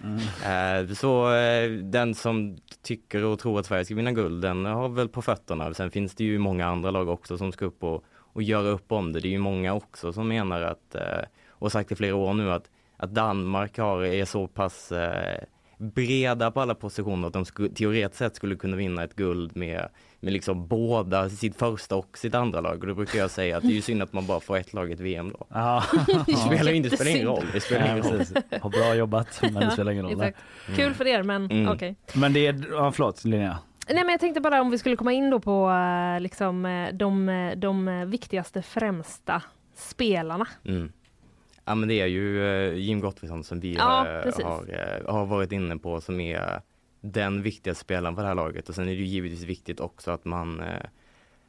Eh, 0.44 0.94
så 0.94 1.34
eh, 1.34 1.70
den 1.70 2.14
som 2.14 2.56
tycker 2.82 3.24
och 3.24 3.38
tror 3.38 3.60
att 3.60 3.66
Sverige 3.66 3.84
ska 3.84 3.94
vinna 3.94 4.12
guld, 4.12 4.42
den 4.42 4.64
har 4.64 4.88
väl 4.88 5.08
på 5.08 5.22
fötterna. 5.22 5.74
Sen 5.74 5.90
finns 5.90 6.14
det 6.14 6.24
ju 6.24 6.38
många 6.38 6.66
andra 6.66 6.90
lag 6.90 7.08
också 7.08 7.38
som 7.38 7.52
ska 7.52 7.64
upp 7.64 7.84
och, 7.84 8.04
och 8.32 8.42
göra 8.42 8.68
upp 8.68 8.92
om 8.92 9.12
det. 9.12 9.20
Det 9.20 9.28
är 9.28 9.30
ju 9.30 9.38
många 9.38 9.74
också 9.74 10.12
som 10.12 10.28
menar 10.28 10.62
att, 10.62 10.94
eh, 10.94 11.02
och 11.48 11.72
sagt 11.72 11.92
i 11.92 11.94
flera 11.94 12.14
år 12.16 12.34
nu 12.34 12.52
att, 12.52 12.70
att 12.96 13.10
Danmark 13.14 13.78
har, 13.78 14.04
är 14.04 14.24
så 14.24 14.46
pass 14.46 14.92
eh, 14.92 15.44
breda 15.78 16.50
på 16.50 16.60
alla 16.60 16.74
positioner 16.74 17.26
att 17.26 17.32
de 17.32 17.44
skulle, 17.44 17.68
teoretiskt 17.68 18.18
sett 18.18 18.36
skulle 18.36 18.56
kunna 18.56 18.76
vinna 18.76 19.04
ett 19.04 19.16
guld 19.16 19.56
med, 19.56 19.88
med 20.20 20.32
liksom 20.32 20.66
båda 20.66 21.30
sitt 21.30 21.56
första 21.56 21.96
och 21.96 22.18
sitt 22.18 22.34
andra 22.34 22.60
lag. 22.60 22.80
Och 22.80 22.86
då 22.86 22.94
brukar 22.94 23.18
jag 23.18 23.30
säga 23.30 23.56
att 23.56 23.62
det 23.62 23.68
är 23.68 23.74
ju 23.74 23.82
synd 23.82 24.02
att 24.02 24.12
man 24.12 24.26
bara 24.26 24.40
får 24.40 24.56
ett 24.56 24.72
lag 24.72 24.90
i 24.90 24.92
ett 24.92 25.00
VM 25.00 25.30
då. 25.30 25.46
Ja. 25.48 25.84
Det 26.26 26.36
spelar 26.36 26.72
inte, 26.72 27.10
ingen 27.10 27.26
roll. 27.26 27.44
Det 27.52 27.60
spelar 27.60 27.92
ingen 27.92 28.02
roll. 28.02 28.20
Har 28.60 28.70
bra 28.70 28.94
jobbat 28.94 29.40
men 29.42 29.54
det 29.54 29.70
spelar 29.70 29.92
ingen 29.92 30.04
roll. 30.10 30.32
Kul 30.76 30.94
för 30.94 31.06
er 31.06 31.22
men 31.22 31.50
Mm. 31.50 31.68
okej. 31.68 31.96
Men 32.14 32.32
det 32.32 32.46
är, 32.46 32.64
ja, 32.70 32.92
förlåt 32.92 33.24
Linnea. 33.24 33.58
Nej 33.88 34.04
men 34.04 34.08
jag 34.08 34.20
tänkte 34.20 34.40
bara 34.40 34.60
om 34.60 34.70
vi 34.70 34.78
skulle 34.78 34.96
komma 34.96 35.12
in 35.12 35.30
då 35.30 35.40
på 35.40 35.70
eh, 35.70 36.20
liksom 36.20 36.66
eh, 36.66 36.92
de, 36.94 37.28
eh, 37.28 37.56
de 37.56 38.04
viktigaste 38.10 38.62
främsta 38.62 39.42
spelarna. 39.74 40.46
Mm. 40.64 40.92
Ja 41.64 41.74
men 41.74 41.88
det 41.88 42.00
är 42.00 42.06
ju 42.06 42.74
Jim 42.76 43.00
Gottfridsson 43.00 43.44
som 43.44 43.60
vi 43.60 43.74
Ja, 43.74 44.06
har, 44.44 45.12
har 45.12 45.26
varit 45.26 45.52
inne 45.52 45.76
på 45.76 46.00
som 46.00 46.20
är 46.20 46.60
den 47.00 47.42
viktiga 47.42 47.74
spelaren 47.74 48.14
för 48.14 48.22
det 48.22 48.28
här 48.28 48.34
laget 48.34 48.68
och 48.68 48.74
sen 48.74 48.84
är 48.84 48.92
det 48.92 48.98
ju 48.98 49.04
givetvis 49.04 49.42
viktigt 49.42 49.80
också 49.80 50.10
att 50.10 50.24
man 50.24 50.62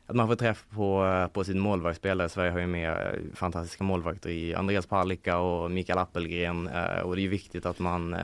att 0.07 0.15
man 0.15 0.27
får 0.27 0.35
träff 0.35 0.65
på, 0.75 1.27
på 1.33 1.43
sin 1.43 1.59
målvaktsspelare. 1.59 2.29
Sverige 2.29 2.51
har 2.51 2.59
ju 2.59 2.67
med 2.67 2.91
eh, 2.91 3.35
fantastiska 3.35 3.83
målvakter 3.83 4.29
i 4.29 4.55
Andreas 4.55 4.85
Palicka 4.85 5.37
och 5.37 5.71
Mikael 5.71 5.99
Appelgren 5.99 6.67
eh, 6.67 6.99
och 7.01 7.15
det 7.15 7.21
är 7.21 7.23
ju 7.23 7.29
viktigt 7.29 7.65
att 7.65 7.79
man 7.79 8.13
eh, 8.13 8.19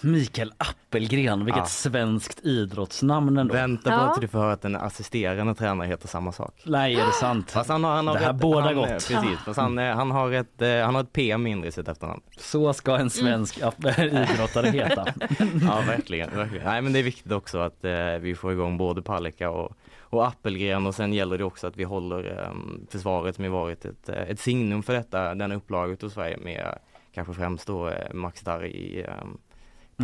Mikael 0.00 0.52
Appelgren, 0.56 1.44
vilket 1.44 1.60
Ja. 1.62 1.66
svenskt 1.66 2.40
idrottsnamn 2.44 3.38
ändå. 3.38 3.54
väntar 3.54 3.90
på 3.90 3.96
Ja. 4.04 4.12
att 4.12 4.20
du 4.20 4.28
får 4.28 4.38
höra 4.38 4.52
att 4.52 4.62
den 4.62 4.76
assisterande 4.76 5.54
tränare 5.54 5.88
heter 5.88 6.08
samma 6.08 6.32
sak. 6.32 6.62
Nej, 6.66 6.94
är 6.94 7.06
det 7.06 7.12
sant? 7.12 7.50
Fast 7.50 7.70
han 7.70 7.84
har, 7.84 7.94
han 7.96 8.06
har 8.06 8.14
Det 8.14 8.20
här 8.20 8.30
ett- 8.30 8.40
bådar 8.40 8.62
han, 8.62 8.74
gott. 8.74 8.88
Precis, 8.88 9.38
fast 9.44 9.60
han, 9.60 9.78
han, 9.78 10.10
har 10.10 10.32
ett, 10.32 10.62
han 10.84 10.94
har 10.94 11.02
ett 11.02 11.12
P 11.12 11.38
mindre 11.38 11.68
i 11.68 11.72
sitt 11.72 11.88
efternamn. 11.88 12.20
Så 12.38 12.72
ska 12.72 12.96
en 12.96 13.10
svensk 13.10 13.58
mm. 13.60 13.72
idrottare 13.98 14.66
heta. 14.70 15.06
Ja 15.66 15.82
verkligen, 15.86 16.30
verkligen. 16.36 16.64
Nej 16.64 16.82
men 16.82 16.92
det 16.92 16.98
är 16.98 17.02
viktigt 17.02 17.32
också 17.32 17.58
att 17.58 17.84
eh, 17.84 17.92
vi 18.20 18.34
får 18.34 18.52
igång 18.52 18.78
både 18.78 19.02
Palicka 19.02 19.50
och, 19.50 19.72
och 20.14 20.26
Appelgren 20.26 20.86
och 20.86 20.94
sen 20.94 21.12
gäller 21.12 21.38
det 21.38 21.44
också 21.44 21.66
att 21.66 21.76
vi 21.76 21.84
håller 21.84 22.42
eh, 22.42 22.54
försvaret 22.90 23.34
som 23.36 23.44
har 23.44 23.50
varit 23.50 23.84
ett, 23.84 24.08
eh, 24.08 24.22
ett 24.22 24.40
signum 24.40 24.82
för 24.82 24.92
detta, 24.94 25.34
den 25.34 25.52
upplaget 25.52 26.02
hos 26.02 26.12
Sverige 26.12 26.36
med 26.36 26.78
kanske 27.12 27.34
främst 27.34 27.66
då 27.66 27.88
eh, 27.88 28.12
Max 28.14 28.40
Darr 28.40 28.64
i, 28.66 29.00
eh, 29.02 29.24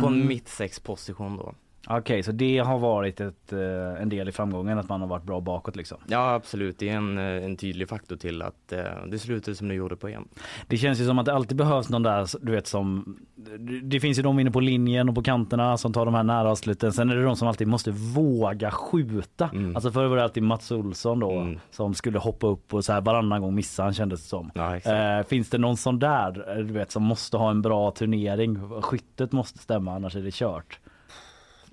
på 0.01 0.07
en 0.07 0.13
Mm. 0.13 0.27
mittsexposition 0.27 1.37
då. 1.37 1.53
Okej, 1.87 2.23
så 2.23 2.31
det 2.31 2.57
har 2.57 2.79
varit 2.79 3.21
ett, 3.21 3.53
eh, 3.53 4.01
en 4.01 4.09
del 4.09 4.29
i 4.29 4.31
framgången 4.31 4.77
att 4.77 4.89
man 4.89 5.01
har 5.01 5.07
varit 5.07 5.23
bra 5.23 5.41
bakåt 5.41 5.75
liksom. 5.75 5.97
Ja 6.07 6.33
absolut, 6.33 6.79
det 6.79 6.89
är 6.89 6.95
en, 6.95 7.17
eh, 7.17 7.45
en 7.45 7.57
tydlig 7.57 7.89
faktor 7.89 8.15
till 8.15 8.41
att 8.41 8.71
eh, 8.71 8.79
det 9.07 9.19
slutade 9.19 9.55
som 9.55 9.67
det 9.67 9.73
gjorde 9.73 9.95
på 9.95 10.07
EM. 10.07 10.27
Det 10.67 10.77
känns 10.77 10.99
ju 10.99 11.05
som 11.05 11.19
att 11.19 11.25
det 11.25 11.33
alltid 11.33 11.57
behövs 11.57 11.89
någon 11.89 12.03
där, 12.03 12.45
du 12.45 12.51
vet 12.51 12.67
som, 12.67 13.17
det 13.83 13.99
finns 13.99 14.19
ju 14.19 14.23
de 14.23 14.39
inne 14.39 14.51
på 14.51 14.59
linjen 14.59 15.09
och 15.09 15.15
på 15.15 15.23
kanterna 15.23 15.77
som 15.77 15.93
tar 15.93 16.05
de 16.05 16.13
här 16.13 16.23
nära 16.23 16.51
avsluten. 16.51 16.93
Sen 16.93 17.09
är 17.09 17.15
det 17.15 17.23
de 17.23 17.35
som 17.35 17.47
alltid 17.47 17.67
måste 17.67 17.91
våga 17.91 18.71
skjuta. 18.71 19.49
Mm. 19.53 19.75
Alltså 19.75 19.91
förr 19.91 20.05
var 20.05 20.17
det 20.17 20.23
alltid 20.23 20.43
Mats 20.43 20.71
Olsson 20.71 21.19
då 21.19 21.47
som 21.71 21.93
skulle 21.93 22.19
hoppa 22.19 22.47
upp 22.47 22.73
och 22.73 22.85
så 22.85 22.93
här 22.93 23.01
varannan 23.01 23.41
gång 23.41 23.55
missa 23.55 23.83
han 23.83 23.93
kändes 23.93 24.21
det 24.21 24.27
som. 24.27 24.51
Ja. 24.55 24.75
Eh, 24.75 25.23
finns 25.23 25.49
det 25.49 25.57
någon 25.57 25.77
sån 25.77 25.99
där, 25.99 26.63
du 26.63 26.73
vet, 26.73 26.91
som 26.91 27.03
måste 27.03 27.37
ha 27.37 27.49
en 27.49 27.61
bra 27.61 27.91
turnering? 27.91 28.81
Skyttet 28.81 29.31
måste 29.31 29.59
stämma 29.59 29.95
annars 29.95 30.15
är 30.15 30.21
det 30.21 30.33
kört. 30.33 30.79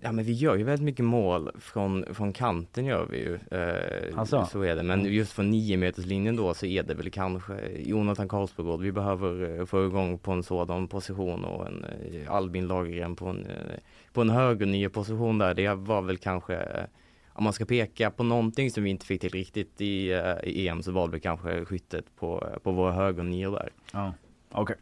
Ja 0.01 0.13
men 0.13 0.25
vi 0.25 0.33
gör 0.33 0.57
ju 0.57 0.65
väldigt 0.65 0.85
mycket 0.85 1.05
mål 1.05 1.51
från, 1.61 2.15
från 2.15 2.33
kanten 2.33 2.85
gör 2.85 3.07
vi 3.11 3.19
ju. 3.19 3.39
Eh, 3.51 4.19
Alltså? 4.19 4.45
Så 4.53 4.63
är 4.63 4.77
det. 4.77 4.83
Men 4.83 5.05
just 5.05 5.33
från 5.33 5.51
9 5.51 5.77
meterslinjen 5.77 6.37
då 6.37 6.55
så 6.55 6.67
är 6.67 6.83
det 6.83 6.95
väl 6.95 7.11
kanske 7.11 7.55
Jonathan 7.79 8.29
Karlsbogård. 8.29 8.81
Vi 8.81 8.93
behöver 8.93 9.59
eh, 9.59 9.65
få 9.67 9.87
igång 9.87 10.19
på 10.19 10.33
en 10.33 10.43
sådan 10.43 10.89
position 10.89 11.45
och 11.45 11.67
en 11.67 11.85
eh, 11.85 12.33
Albin 12.35 12.67
Lagergren 12.67 13.17
på 13.17 13.27
en, 13.27 13.47
eh, 13.47 13.53
på 14.13 14.21
en 14.21 14.31
höger 14.31 14.89
position 14.89 15.39
där. 15.39 15.55
Det 15.55 15.75
var 15.75 16.03
väl 16.03 16.19
kanske 16.19 16.87
om 17.33 17.45
man 17.45 17.53
ska 17.53 17.65
peka 17.65 18.11
på 18.11 18.23
någonting 18.23 18.71
som 18.71 18.83
vi 18.83 18.91
inte 18.91 19.07
fick 19.07 19.21
till 19.21 19.31
riktigt 19.31 19.81
i, 19.81 20.11
i 20.43 20.69
EM 20.69 20.83
så 20.83 20.93
var 20.93 21.09
det 21.09 21.21
kanske 21.21 21.65
skyttet 21.65 22.05
på, 22.17 22.49
på 22.63 22.73
våra 22.73 22.93
högernior 22.93 23.53
där. 23.53 23.71
Ja. 23.93 24.13
Okej. 24.51 24.77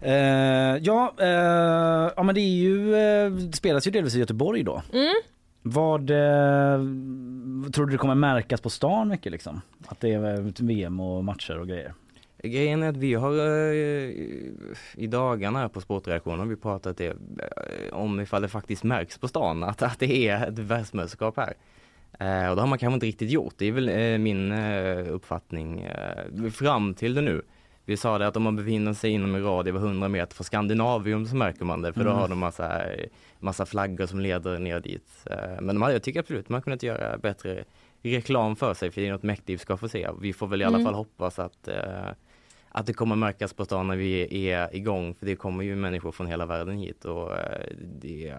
Eh, 0.00 0.76
ja, 0.82 1.14
eh, 1.18 2.12
ja, 2.16 2.22
men 2.22 2.34
det 2.34 2.40
är 2.40 2.56
ju, 2.56 2.94
eh, 2.94 3.30
det 3.30 3.56
spelas 3.56 3.86
ju 3.86 3.90
delvis 3.90 4.14
i 4.14 4.18
Göteborg 4.18 4.62
då. 4.62 4.82
Mm. 4.92 5.14
Vad 5.62 6.10
eh, 6.10 6.80
tror 7.72 7.86
du 7.86 7.92
det 7.92 7.98
kommer 7.98 8.14
märkas 8.14 8.60
på 8.60 8.70
stan 8.70 9.08
mycket 9.08 9.32
liksom? 9.32 9.60
Att 9.86 10.00
det 10.00 10.12
är 10.12 10.34
eh, 10.34 10.52
VM 10.58 11.00
och 11.00 11.24
matcher 11.24 11.58
och 11.58 11.68
grejer? 11.68 11.94
Grejen 12.42 12.82
är 12.82 12.88
att 12.88 12.96
vi 12.96 13.14
har 13.14 13.32
eh, 13.32 14.10
i 14.94 15.06
dagarna 15.10 15.68
på 15.68 15.80
sportreaktionen 15.80 16.48
vi 16.48 16.56
pratat 16.56 16.96
det, 16.96 17.16
om 17.92 18.20
ifall 18.20 18.42
det 18.42 18.48
faktiskt 18.48 18.84
märks 18.84 19.18
på 19.18 19.28
stan 19.28 19.62
att, 19.62 19.82
att 19.82 19.98
det 19.98 20.28
är 20.28 20.46
ett 20.48 20.58
världsmästerskap 20.58 21.36
här. 21.36 21.54
Och 22.50 22.56
det 22.56 22.62
har 22.62 22.66
man 22.66 22.78
kanske 22.78 22.94
inte 22.94 23.06
riktigt 23.06 23.30
gjort. 23.30 23.54
Det 23.58 23.66
är 23.66 23.72
väl 23.72 24.18
min 24.18 24.52
uppfattning 25.08 25.88
fram 26.52 26.94
till 26.94 27.14
det 27.14 27.20
nu. 27.20 27.42
Vi 27.84 27.96
sa 27.96 28.18
det 28.18 28.26
att 28.26 28.36
om 28.36 28.42
man 28.42 28.56
befinner 28.56 28.92
sig 28.92 29.10
inom 29.10 29.34
en 29.34 29.44
radie 29.44 29.72
av 29.72 29.78
100 29.78 30.08
meter 30.08 30.34
från 30.36 30.44
Skandinavium 30.44 31.26
så 31.26 31.36
märker 31.36 31.64
man 31.64 31.82
det 31.82 31.92
för 31.92 32.04
då 32.04 32.10
Mm. 32.10 32.20
har 32.20 32.28
de 32.28 32.38
massa, 32.38 32.82
massa 33.38 33.66
flaggor 33.66 34.06
som 34.06 34.20
leder 34.20 34.58
ner 34.58 34.80
dit. 34.80 35.26
Eh, 35.30 35.60
men 35.60 35.66
de 35.66 35.82
hade, 35.82 35.94
jag 35.94 36.02
tycker 36.02 36.20
absolut 36.20 36.48
man 36.48 36.62
kunnat 36.62 36.82
göra 36.82 37.18
bättre 37.18 37.64
reklam 38.02 38.56
för 38.56 38.74
sig 38.74 38.90
för 38.90 39.00
det 39.00 39.06
är 39.06 39.12
något 39.12 39.22
mäktigt 39.22 39.48
vi 39.50 39.58
ska 39.58 39.76
få 39.76 39.88
se. 39.88 40.08
Vi 40.20 40.32
får 40.32 40.46
väl 40.46 40.62
i 40.62 40.64
alla 40.64 40.76
Mm. 40.78 40.84
fall 40.86 40.94
hoppas 40.94 41.38
att 41.38 41.68
eh, 41.68 42.08
att 42.74 42.86
det 42.86 42.92
kommer 42.92 43.16
märkas 43.16 43.52
på 43.54 43.64
stan 43.64 43.88
när 43.88 43.96
vi 43.96 44.50
är 44.50 44.76
igång 44.76 45.14
för 45.14 45.26
det 45.26 45.36
kommer 45.36 45.64
ju 45.64 45.76
människor 45.76 46.12
från 46.12 46.26
hela 46.26 46.46
världen 46.46 46.78
hit 46.78 47.04
och 47.04 47.38
eh, 47.38 47.66
det 48.00 48.34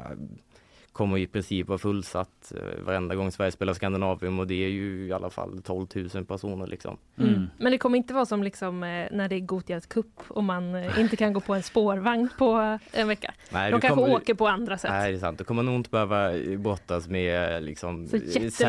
kommer 0.93 1.17
i 1.17 1.27
princip 1.27 1.67
vara 1.67 1.77
fullsatt 1.77 2.53
eh, 2.55 2.83
varenda 2.85 3.15
gång 3.15 3.31
Sverige 3.31 3.51
spelar 3.51 3.73
Skandinavium 3.73 4.39
och 4.39 4.47
det 4.47 4.65
är 4.65 4.69
ju 4.69 5.07
i 5.07 5.13
alla 5.13 5.29
fall 5.29 5.61
12 5.61 5.87
000 6.13 6.25
personer 6.25 6.67
liksom. 6.67 6.97
Mm. 7.19 7.47
Men 7.57 7.71
det 7.71 7.77
kommer 7.77 7.97
inte 7.97 8.13
vara 8.13 8.25
som 8.25 8.43
liksom, 8.43 8.83
eh, 8.83 9.07
när 9.11 9.27
det 9.29 9.35
är 9.35 9.39
Gotias 9.39 9.85
cup 9.85 10.21
och 10.27 10.43
man 10.43 10.75
eh, 10.75 10.99
inte 10.99 11.15
kan 11.15 11.33
gå 11.33 11.39
på 11.39 11.53
en 11.53 11.63
spårvagn 11.63 12.29
på 12.37 12.77
en 12.91 13.07
vecka. 13.07 13.33
Nej, 13.49 13.71
De 13.71 13.75
du 13.75 13.81
kanske 13.81 14.01
kommer- 14.01 14.15
åker 14.15 14.33
på 14.33 14.47
andra 14.47 14.77
sätt. 14.77 14.91
Nej 14.91 15.11
det 15.11 15.17
är 15.17 15.19
sant, 15.19 15.37
då 15.37 15.43
kommer 15.43 15.63
nog 15.63 15.75
inte 15.75 15.89
behöva 15.89 16.31
brottas 16.57 17.07
med 17.07 17.63
liksom 17.63 18.07
serbiska 18.07 18.67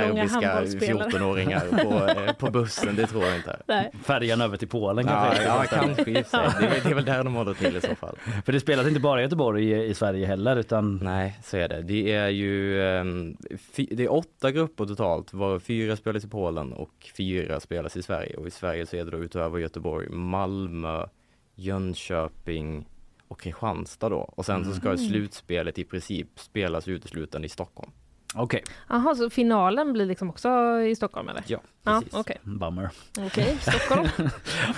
handbollsspelare. 0.49 1.11
14-åringar 1.11 1.61
på, 1.85 2.35
på 2.47 2.51
bussen, 2.53 2.97
det 2.97 3.07
tror 3.07 3.25
jag 3.25 3.37
inte. 3.37 3.57
Nej. 3.67 3.91
Färjan 4.03 4.41
över 4.41 4.57
till 4.57 4.69
Polen 4.69 5.07
Ja, 5.07 5.13
kanske? 5.25 5.45
ja 5.45 5.65
kanske 5.71 6.05
för 6.05 6.13
sig. 6.13 6.25
Det, 6.61 6.67
är- 6.77 6.83
det 6.85 6.91
är 6.91 6.95
väl 6.95 7.05
där 7.05 7.25
de 7.25 7.35
håller 7.35 7.55
till 7.55 7.77
i 7.77 7.81
så 7.81 7.95
fall. 7.95 8.17
För 8.45 8.53
det 8.53 8.61
spelas 8.61 8.87
inte 8.89 9.01
bara 9.01 9.21
i 9.21 9.23
Göteborg 9.23 9.71
i, 9.71 9.85
i 9.85 9.95
Sverige 9.95 10.27
heller 10.27 10.57
utan 10.57 11.01
Nej, 11.03 11.39
så 11.43 11.57
är 11.57 11.69
det. 11.69 11.83
Det 11.83 12.13
är 12.13 12.14
ju 12.29 12.83
ehm, 12.83 13.37
det 13.77 14.05
är 14.05 14.13
åtta 14.13 14.51
grupper 14.53 14.87
totalt, 14.87 15.33
varav 15.33 15.61
fyra 15.61 15.97
spelas 15.97 16.25
i 16.25 16.29
Polen 16.29 16.73
och 16.73 17.11
fyra 17.17 17.61
spelas 17.61 17.97
i 17.97 18.03
Sverige. 18.03 18.37
Och 18.37 18.47
i 18.47 18.51
Sverige 18.51 18.87
så 18.87 18.97
är 18.97 19.05
det 19.05 19.11
då 19.11 19.19
utöver 19.19 19.59
Göteborg, 19.59 20.09
Malmö, 20.09 21.07
Jönköping 21.55 22.87
och 23.29 23.41
Kristianstad 23.41 24.09
då. 24.09 24.17
Och 24.17 24.47
sen 24.47 24.65
så 24.65 24.73
ska 24.73 24.89
Mm. 24.89 24.99
slutspelet 24.99 25.79
i 25.79 25.85
princip 25.85 26.29
spelas 26.39 26.89
uteslutande 26.89 27.47
i 27.47 27.49
Stockholm. 27.49 27.91
Okej. 28.35 28.63
Jaha, 28.89 29.15
så 29.15 29.31
finalen 29.31 29.93
blir 29.93 30.07
liksom 30.07 30.31
också 30.31 30.49
i 30.81 30.95
Stockholm 30.97 31.29
eller? 31.29 31.43
Ja, 31.47 31.59
Ja, 31.87 31.99
precis. 32.01 32.15
okej. 32.15 32.39
Bummer. 32.43 32.91
Okej, 33.27 33.57
Stockholm. 33.61 34.09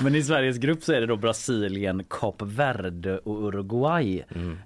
Men 0.02 0.14
i 0.14 0.22
Sveriges 0.22 0.58
grupp 0.58 0.82
så 0.82 0.92
är 0.92 1.00
det 1.00 1.06
då 1.06 1.16
Brasilien, 1.16 2.04
Kap 2.10 2.42
Verde 2.42 3.18
och 3.18 3.44
Uruguay. 3.48 4.22
Mm. 4.34 4.50
Eh, 4.52 4.58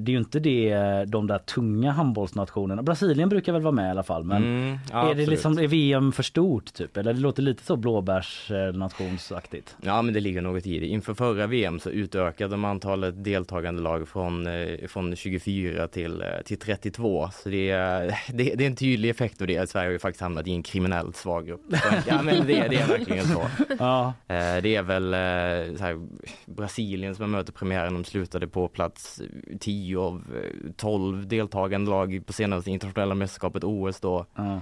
det 0.00 0.10
är 0.10 0.12
ju 0.12 0.18
inte 0.18 0.40
det, 0.40 0.74
de 1.06 1.26
där 1.26 1.38
tunga 1.38 1.90
handbollsnationerna. 1.92 2.82
Brasilien 2.82 3.28
brukar 3.28 3.52
väl 3.52 3.62
vara 3.62 3.72
med 3.74 3.86
i 3.86 3.90
alla 3.90 4.02
fall 4.02 4.24
men 4.24 4.38
Mm, 4.48 4.78
ja, 4.92 5.10
är 5.10 5.14
det 5.14 5.26
liksom, 5.26 5.58
är 5.58 5.66
VM 5.66 6.12
för 6.12 6.22
stort 6.22 6.72
typ? 6.74 6.96
Eller 6.96 7.12
det 7.12 7.20
låter 7.20 7.42
lite 7.42 7.64
så 7.64 7.76
blåbärsnationsaktigt. 7.76 9.76
Ja 9.82 10.02
men 10.02 10.14
det 10.14 10.20
ligger 10.20 10.42
något 10.42 10.66
i 10.66 10.78
det. 10.78 10.86
Inför 10.86 11.14
förra 11.14 11.46
VM 11.46 11.80
så 11.80 11.90
utökade 11.90 12.50
de 12.50 12.64
antalet 12.64 13.24
deltagande 13.24 13.82
lag 13.82 14.08
från, 14.08 14.46
eh, 14.46 14.86
från 14.88 15.16
24 15.16 15.88
till, 15.88 16.20
eh, 16.22 16.26
till 16.44 16.58
32. 16.58 17.30
Så 17.32 17.48
det 17.48 17.70
är, 17.70 18.14
det, 18.32 18.54
det 18.54 18.64
är 18.64 18.66
en 18.66 18.76
tydlig 18.76 19.10
effekt 19.10 19.40
av 19.40 19.46
det. 19.46 19.70
Sverige 19.70 19.86
har 19.88 19.92
ju 19.92 19.98
faktiskt 19.98 20.20
hamnat 20.22 20.46
i 20.46 20.52
en 20.52 20.62
kriminellt 20.62 21.16
svag 21.16 21.46
grupp. 21.46 21.60
Ja 22.06 22.22
men 22.22 22.46
det, 22.46 22.68
det 22.68 22.76
är 22.76 22.88
verkligen 22.88 23.24
så. 23.26 23.46
Ja. 23.78 24.06
Eh, 24.28 24.62
Det 24.62 24.74
är 24.74 24.82
väl 24.82 25.14
eh, 25.14 25.80
här, 25.80 26.06
Brasilien 26.46 27.14
som 27.14 27.22
jag 27.22 27.30
möter 27.30 27.52
premiären, 27.52 27.94
de 27.94 28.04
slutade 28.04 28.48
på 28.48 28.68
plats 28.68 29.20
10 29.60 29.98
av 29.98 30.22
eh, 30.36 30.70
12 30.76 31.28
deltagande 31.28 31.90
lag 31.90 32.22
på 32.26 32.32
senaste 32.32 32.70
internationella 32.70 33.14
mästerskapet 33.14 33.64
OS 33.64 34.00
då. 34.00 34.26
Ja. 34.34 34.60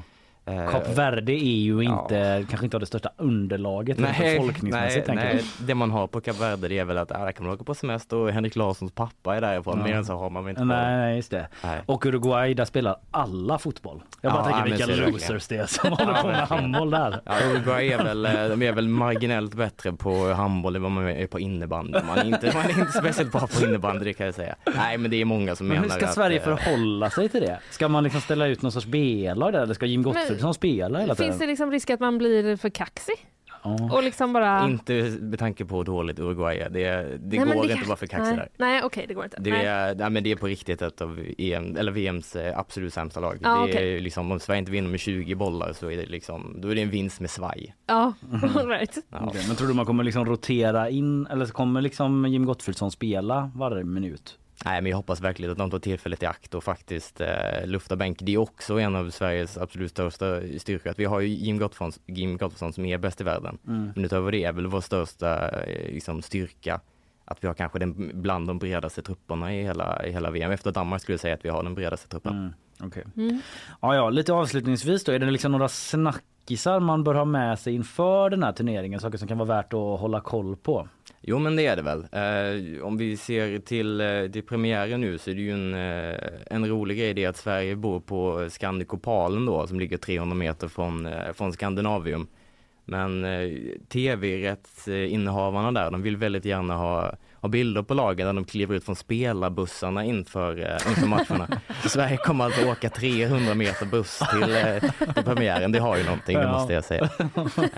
Eh, 0.48 0.70
Kap 0.70 0.98
Verde 0.98 1.32
är 1.32 1.56
ju 1.60 1.80
inte, 1.82 2.44
kanske 2.48 2.66
inte 2.66 2.76
har 2.76 2.80
det 2.80 2.86
största 2.86 3.10
underlaget 3.16 3.98
Nej, 3.98 4.36
befolkningsmässigt. 4.36 5.06
nej, 5.06 5.16
nej. 5.16 5.44
det 5.58 5.74
man 5.74 5.90
har 5.90 6.06
på 6.06 6.20
Kap 6.20 6.40
Verde 6.40 6.68
det 6.68 6.78
är 6.78 6.84
väl 6.84 6.98
att 6.98 7.12
ah, 7.12 7.24
där 7.24 7.32
kan 7.32 7.46
man 7.46 7.54
åka 7.54 7.64
på 7.64 7.74
semester 7.74 8.16
och 8.16 8.30
Henrik 8.30 8.56
Larssons 8.56 8.92
pappa 8.92 9.36
är 9.36 9.40
därifrån. 9.40 9.78
Ja. 9.78 9.84
Mer 9.84 9.94
än 9.94 10.04
så 10.04 10.16
har 10.16 10.30
man 10.30 10.48
inte 10.48 10.64
Nej, 10.64 10.96
nej, 10.96 11.16
just 11.16 11.30
det. 11.30 11.48
Nej. 11.64 11.80
Och 11.86 12.06
Uruguay, 12.06 12.54
där 12.54 12.64
spelar 12.64 12.96
alla 13.10 13.58
fotboll. 13.58 14.02
Jag 14.20 14.32
bara 14.32 14.50
Ja, 14.50 14.62
tänker 14.64 14.86
vilka 14.86 15.06
losers 15.06 15.46
det 15.48 15.56
är 15.56 15.66
som 15.66 15.90
håller 15.92 16.12
Ja, 16.14 16.22
på 16.22 16.28
med 16.28 16.36
handboll 16.48 16.90
där. 16.90 17.20
Ja, 17.24 17.32
Uruguay 17.50 17.92
är 17.92 18.04
väl, 18.04 18.26
eh, 18.26 18.32
de 18.32 18.62
är 18.62 18.72
väl 18.72 18.88
marginellt 18.88 19.54
bättre 19.54 19.92
på 19.92 20.32
handboll 20.32 20.76
än 20.76 20.82
vad 20.82 20.90
man 20.90 21.08
är 21.08 21.26
på 21.26 21.40
innebandy. 21.40 21.98
Man 22.06 22.18
är 22.18 22.24
inte, 22.24 22.52
man 22.54 22.64
är 22.64 22.80
inte 22.80 22.92
speciellt 22.92 23.32
bra 23.32 23.40
på 23.46 23.64
innebandy 23.64 24.04
det 24.04 24.12
kan 24.12 24.26
jag 24.26 24.34
säga. 24.34 24.54
Nej 24.76 24.98
men 24.98 25.10
det 25.10 25.20
är 25.20 25.24
många 25.24 25.56
som 25.56 25.66
Men 25.68 25.76
menar 25.76 25.88
hur 25.88 25.98
ska 26.00 26.06
att, 26.06 26.14
Sverige 26.14 26.38
eh, 26.38 26.44
förhålla 26.44 27.10
sig 27.10 27.28
till 27.28 27.40
det? 27.40 27.58
Ska 27.70 27.88
man 27.88 28.04
liksom 28.04 28.20
ställa 28.20 28.46
ut 28.46 28.62
någon 28.62 28.72
sorts 28.72 28.86
B-lag 28.86 29.52
där 29.52 29.60
eller 29.62 29.74
ska 29.74 29.86
Jim 29.86 30.02
Gottfridsson 30.02 30.35
spela 30.54 30.98
hela 31.00 31.14
tiden? 31.14 31.30
Finns 31.32 31.40
det 31.40 31.46
liksom 31.46 31.70
risk 31.70 31.90
att 31.90 32.00
man 32.00 32.18
blir 32.18 32.56
för 32.56 32.68
kaxig? 32.68 33.14
Och 33.92 34.02
liksom 34.02 34.32
bara... 34.32 34.64
Inte 34.68 34.92
med 35.20 35.38
tanke 35.38 35.64
på 35.64 35.76
hur 35.76 35.84
dåligt 35.84 36.18
Uruguay 36.18 36.58
är. 36.58 36.70
Det, 36.70 36.80
det 37.18 37.36
Nej, 37.36 37.38
går 37.38 37.46
det 37.46 37.54
inte 37.54 37.68
kanske- 37.68 37.86
bara 37.88 37.96
för 37.96 38.06
kaxig 38.06 38.36
där. 38.36 38.48
Nej, 38.56 38.80
okej, 38.84 39.04
det 39.08 39.14
går 39.14 39.24
inte. 39.24 39.36
Det 39.40 39.50
Nej. 39.50 39.66
är, 39.66 39.94
nej, 39.94 40.10
men 40.10 40.24
det 40.24 40.30
är 40.32 40.36
på 40.36 40.46
riktigt 40.46 40.82
ett 40.82 41.00
av 41.00 41.20
EM, 41.38 41.76
eller 41.76 41.92
VMs 41.92 42.36
eh, 42.36 42.58
absolut 42.58 42.94
sämsta 42.94 43.20
lag. 43.20 43.38
Ja, 43.42 43.66
det 43.72 43.96
är 43.96 44.00
liksom, 44.00 44.32
om 44.32 44.40
Sverige 44.40 44.58
inte 44.58 44.70
vinner 44.72 44.90
med 44.90 45.00
20 45.00 45.34
bollar 45.34 45.72
så 45.72 45.90
är 45.90 45.96
det 45.96 46.06
liksom, 46.06 46.56
då 46.60 46.68
är 46.68 46.74
det 46.74 46.82
en 46.82 46.90
vinst 46.90 47.20
med 47.20 47.30
svaj. 47.30 47.74
Ja, 47.86 48.12
all 48.56 48.68
right. 48.68 48.96
Ja. 49.10 49.18
Okej, 49.28 49.44
men 49.48 49.56
tror 49.56 49.68
du 49.68 49.74
man 49.74 49.86
kommer 49.86 50.04
liksom 50.04 50.24
rotera 50.24 50.90
in 50.90 51.26
eller 51.26 51.46
så 51.46 51.52
kommer 51.52 51.80
liksom 51.80 52.26
Jim 52.26 52.44
Gottfridsson 52.46 52.90
spela 52.90 53.50
varje 53.54 53.84
minut? 53.84 54.38
Nej 54.66 54.82
men 54.82 54.90
jag 54.90 54.96
hoppas 54.96 55.20
verkligen 55.20 55.52
att 55.52 55.58
de 55.58 55.70
tar 55.70 55.78
tillfället 55.78 56.22
i 56.22 56.26
akt 56.26 56.54
och 56.54 56.64
faktiskt 56.64 57.20
eh, 57.20 57.66
lufta 57.66 57.96
bänk. 57.96 58.18
Det 58.22 58.34
är 58.34 58.38
också 58.38 58.80
en 58.80 58.96
av 58.96 59.10
Sveriges 59.10 59.58
absolut 59.58 59.90
största 59.90 60.40
styrkor. 60.58 60.90
Att 60.90 60.98
vi 60.98 61.04
har 61.04 61.20
ju 61.20 61.28
Jim 61.28 61.58
Gottfridsson, 61.58 61.92
Jim 62.06 62.36
Gottfridsson 62.36 62.72
som 62.72 62.84
är 62.84 62.98
bäst 62.98 63.20
i 63.20 63.24
världen. 63.24 63.58
Mm. 63.66 63.92
Men 63.94 64.04
utöver 64.04 64.32
det 64.32 64.44
är 64.44 64.52
väl 64.52 64.66
vår 64.66 64.80
största 64.80 65.48
eh, 65.60 65.92
liksom, 65.92 66.22
styrka 66.22 66.80
att 67.24 67.44
vi 67.44 67.46
har 67.46 67.54
kanske 67.54 67.78
den 67.78 68.10
bland 68.22 68.46
de 68.46 68.58
bredaste 68.58 69.02
trupperna 69.02 69.54
i 69.54 69.62
hela, 69.62 70.06
i 70.06 70.12
hela 70.12 70.30
VM. 70.30 70.50
Efter 70.50 70.72
Danmark 70.72 71.02
skulle 71.02 71.14
jag 71.14 71.20
säga 71.20 71.34
att 71.34 71.44
vi 71.44 71.48
har 71.48 71.62
den 71.62 71.74
bredaste 71.74 72.08
truppen. 72.08 72.32
Mm. 72.32 72.52
Okej. 72.80 73.04
Mm. 73.16 73.40
Ja, 73.80 73.94
ja, 73.94 74.10
lite 74.10 74.32
avslutningsvis 74.32 75.04
då, 75.04 75.12
är 75.12 75.18
det 75.18 75.30
liksom 75.30 75.52
några 75.52 75.68
snackisar 75.68 76.80
man 76.80 77.04
bör 77.04 77.14
ha 77.14 77.24
med 77.24 77.58
sig 77.58 77.74
inför 77.74 78.30
den 78.30 78.42
här 78.42 78.52
turneringen? 78.52 79.00
Saker 79.00 79.18
som 79.18 79.28
kan 79.28 79.38
vara 79.38 79.48
värt 79.48 79.72
att 79.72 80.00
hålla 80.00 80.20
koll 80.20 80.56
på? 80.56 80.88
Jo 81.28 81.38
men 81.38 81.56
det 81.56 81.66
är 81.66 81.76
det 81.76 81.82
väl. 81.82 81.98
Eh, 82.12 82.84
om 82.84 82.96
vi 82.96 83.16
ser 83.16 83.58
till, 83.58 84.00
eh, 84.00 84.26
till 84.32 84.42
premiären 84.42 85.00
nu 85.00 85.18
så 85.18 85.30
är 85.30 85.34
det 85.34 85.40
ju 85.40 85.52
en, 85.52 85.74
eh, 85.74 86.16
en 86.46 86.68
rolig 86.68 86.98
grej 86.98 87.14
det 87.14 87.26
att 87.26 87.36
Sverige 87.36 87.76
bor 87.76 88.00
på 88.00 88.48
Skandikopalen 88.50 89.46
då 89.46 89.66
som 89.66 89.80
ligger 89.80 89.96
300 89.96 90.34
meter 90.34 90.68
från, 90.68 91.06
eh, 91.06 91.32
från 91.32 91.52
Skandinavium. 91.52 92.26
Men 92.84 93.24
eh, 93.24 93.50
tv-rättsinnehavarna 93.88 95.72
där, 95.72 95.90
de 95.90 96.02
vill 96.02 96.16
väldigt 96.16 96.44
gärna 96.44 96.76
ha, 96.76 97.16
ha 97.40 97.48
bilder 97.48 97.82
på 97.82 97.94
lagen 97.94 98.26
där 98.26 98.32
de 98.34 98.44
kliver 98.44 98.74
ut 98.74 98.84
från 98.84 98.96
spelarbussarna 98.96 100.04
inför, 100.04 100.58
eh, 100.58 100.88
inför 100.90 101.06
matcherna. 101.06 101.48
Så 101.82 101.88
Sverige 101.88 102.16
kommer 102.16 102.44
alltså 102.44 102.66
åka 102.70 102.90
300 102.90 103.54
meter 103.54 103.86
buss 103.86 104.22
till, 104.32 104.56
eh, 104.56 105.14
till 105.14 105.24
premiären. 105.24 105.72
Det 105.72 105.78
har 105.78 105.96
ju 105.96 106.04
någonting, 106.04 106.38
det 106.38 106.48
måste 106.52 106.72
jag 106.72 106.84
säga. 106.84 107.08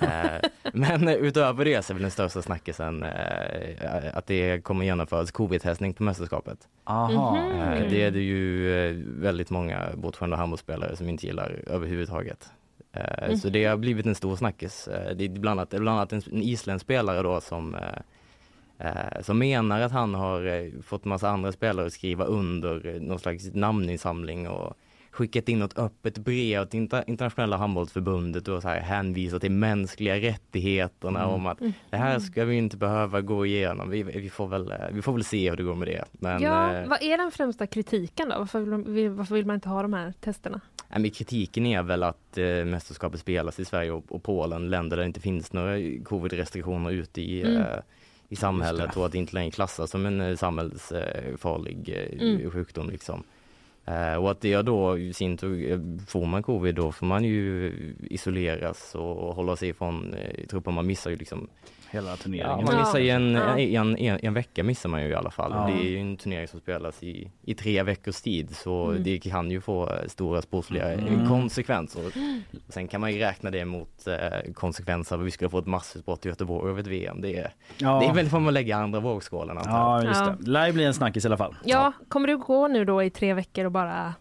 Eh, 0.00 0.48
men 0.72 1.08
utöver 1.08 1.64
det 1.64 1.84
så 1.84 1.92
är 1.92 1.94
väl 1.94 2.02
den 2.02 2.10
största 2.10 2.42
snackisen 2.42 3.02
eh, 3.02 3.10
att 4.14 4.26
det 4.26 4.60
kommer 4.64 4.84
genomföras 4.84 5.30
covid-testning 5.30 5.94
på 5.94 6.02
mästerskapet. 6.02 6.58
Aha. 6.84 7.38
Eh, 7.38 7.90
det 7.90 8.02
är 8.02 8.10
det 8.10 8.20
ju 8.20 8.72
eh, 8.90 8.96
väldigt 9.06 9.50
många 9.50 9.88
bortskämda 9.96 10.36
handbollsspelare 10.36 10.96
som 10.96 11.08
inte 11.08 11.26
gillar 11.26 11.60
överhuvudtaget. 11.66 12.50
Eh, 12.92 13.34
Så 13.34 13.48
det 13.48 13.64
har 13.64 13.76
blivit 13.76 14.06
en 14.06 14.14
stor 14.14 14.36
snackis. 14.36 14.88
Det 15.16 15.24
är 15.24 15.28
bland 15.28 15.60
annat, 15.60 15.70
bland 15.70 15.88
annat 15.88 16.12
en, 16.12 16.22
isländsk 16.42 16.84
spelare 16.84 17.22
då 17.22 17.40
som 17.40 17.76
som 19.22 19.38
menar 19.38 19.80
att 19.80 19.92
han 19.92 20.14
har 20.14 20.46
eh, 20.46 20.80
fått 20.82 21.04
massa 21.04 21.28
andra 21.28 21.52
spelare 21.52 21.86
att 21.86 21.92
skriva 21.92 22.24
under 22.24 22.86
eh, 22.86 23.00
någon 23.00 23.18
slags 23.18 23.54
namninsamling 23.54 24.48
och 24.48 24.74
skickat 25.10 25.48
in 25.48 25.58
något 25.58 25.78
öppet 25.78 26.18
brev 26.18 26.64
till 26.64 26.80
inter- 26.80 27.04
internationella 27.06 27.56
handbollsförbundet 27.56 28.48
och 28.48 28.62
så 28.62 28.68
här 28.68 28.80
hänvisar 28.80 29.38
till 29.38 29.50
mänskliga 29.50 30.16
rättigheterna 30.16 31.20
Mm. 31.22 31.34
om 31.34 31.46
att 31.46 31.58
det 31.90 31.96
här 31.96 32.18
ska 32.18 32.44
vi 32.44 32.56
inte 32.56 32.76
behöva 32.76 33.20
gå 33.20 33.46
igenom. 33.46 33.90
Vi, 33.90 34.02
vi, 34.02 34.30
får, 34.30 34.46
väl, 34.48 34.70
eh, 34.70 34.76
vi 34.92 35.02
får 35.02 35.12
väl 35.12 35.24
se 35.24 35.50
hur 35.50 35.56
det 35.56 35.62
går 35.62 35.74
med 35.74 35.88
det. 35.88 36.04
Men, 36.12 36.42
ja, 36.42 36.74
eh, 36.74 36.88
vad 36.88 37.02
är 37.02 37.18
den 37.18 37.30
främsta 37.30 37.66
kritiken 37.66 38.28
då? 38.28 38.38
Varför 38.38 38.90
vill, 38.92 39.10
varför 39.10 39.34
vill 39.34 39.46
man 39.46 39.54
inte 39.54 39.68
ha 39.68 39.82
de 39.82 39.92
här 39.92 40.12
testerna? 40.20 40.60
Men 40.90 41.10
kritiken 41.10 41.66
är 41.66 41.82
väl 41.82 42.02
att 42.02 42.38
eh, 42.38 42.44
mästerskapet 42.64 43.20
spelas 43.20 43.60
i 43.60 43.64
Sverige 43.64 43.90
och, 43.92 44.12
och 44.12 44.22
Polen, 44.22 44.70
länder 44.70 44.96
där 44.96 45.02
det 45.02 45.06
inte 45.06 45.20
finns 45.20 45.52
några 45.52 45.76
covid-restriktioner 46.04 46.90
ute 46.90 47.20
i, 47.22 47.42
Mm. 47.42 47.56
eh, 47.56 47.66
i 48.28 48.36
samhället 48.36 48.96
och 48.96 49.06
att 49.06 49.12
det 49.12 49.18
inte 49.18 49.34
längre 49.34 49.50
klassas 49.50 49.90
som 49.90 50.06
en 50.06 50.20
eh, 50.20 50.36
samhällsfarlig 50.36 51.88
eh, 51.88 52.20
Mm. 52.28 52.50
sjukdom. 52.50 52.90
Liksom. 52.90 53.22
Eh, 53.84 54.14
och 54.14 54.30
att 54.30 54.40
det 54.40 54.62
då 54.62 54.98
i 54.98 55.12
sin 55.12 55.36
tur, 55.36 55.80
får 56.06 56.26
man 56.26 56.42
covid 56.42 56.74
då 56.74 56.92
får 56.92 57.06
man 57.06 57.24
ju 57.24 57.72
isoleras 58.10 58.94
och, 58.94 59.34
hålla 59.34 59.56
sig 59.56 59.68
ifrån 59.68 60.14
trupper. 60.50 60.70
Man 60.70 60.86
missar 60.86 61.10
ju 61.10 61.16
liksom 61.16 61.48
Hela 61.90 62.10
Ja, 62.10 62.16
turneringen. 62.16 62.64
man 62.64 62.76
missar 62.78 62.98
ju 62.98 63.10
en, 63.10 63.32
Ja. 63.32 63.58
en, 63.58 63.96
en, 63.96 64.18
en 64.22 64.34
vecka 64.34 64.64
missar 64.64 64.88
man 64.88 65.02
ju 65.02 65.08
i 65.08 65.14
alla 65.14 65.30
fall. 65.30 65.52
Ja. 65.54 65.66
Det 65.66 65.86
är 65.86 65.90
ju 65.90 65.98
en 65.98 66.16
turnering 66.16 66.48
som 66.48 66.60
spelas 66.60 67.02
i, 67.02 67.30
i 67.42 67.54
tre 67.54 67.82
veckors 67.82 68.20
tid 68.20 68.56
så 68.56 68.84
Mm. 68.90 69.02
det 69.02 69.18
kan 69.18 69.50
ju 69.50 69.60
få 69.60 69.86
eh, 69.90 70.06
stora 70.06 70.42
sportsliga 70.42 70.92
eh, 70.92 70.98
Mm. 71.04 71.28
konsekvenser. 71.28 72.02
Sen 72.68 72.88
kan 72.88 73.00
man 73.00 73.12
ju 73.12 73.18
räkna 73.18 73.50
det 73.50 73.64
mot 73.64 74.06
eh, 74.06 74.52
konsekvenser 74.54 75.16
vi 75.16 75.30
skulle 75.30 75.50
få 75.50 75.58
ett 75.58 75.66
massutbrott 75.66 76.26
i 76.26 76.28
Göteborg 76.28 76.70
över 76.70 76.80
ett 76.80 76.86
VM. 76.86 77.20
Det 77.20 77.36
är, 77.36 77.52
Ja. 77.78 78.00
det 78.00 78.06
är 78.06 78.14
väl 78.14 78.26
vad 78.28 78.42
man 78.42 78.54
lägger 78.54 78.68
i 78.68 78.72
andra 78.72 79.00
vågskålen 79.00 79.58
antar 79.58 79.70
jag. 79.70 80.04
Ja, 80.04 80.08
just 80.08 80.20
Ja. 80.20 80.36
det. 80.40 80.50
Lär 80.50 80.72
bli 80.72 80.84
en 80.84 80.94
snackis 80.94 81.24
i 81.24 81.28
alla 81.28 81.36
fall. 81.36 81.56
Ja, 81.64 81.92
kommer 82.08 82.26
du 82.28 82.38
gå 82.38 82.68
nu 82.68 82.84
då 82.84 83.02
i 83.02 83.10
tre 83.10 83.34
veckor 83.34 83.64
och 83.64 83.72
bara... 83.72 84.14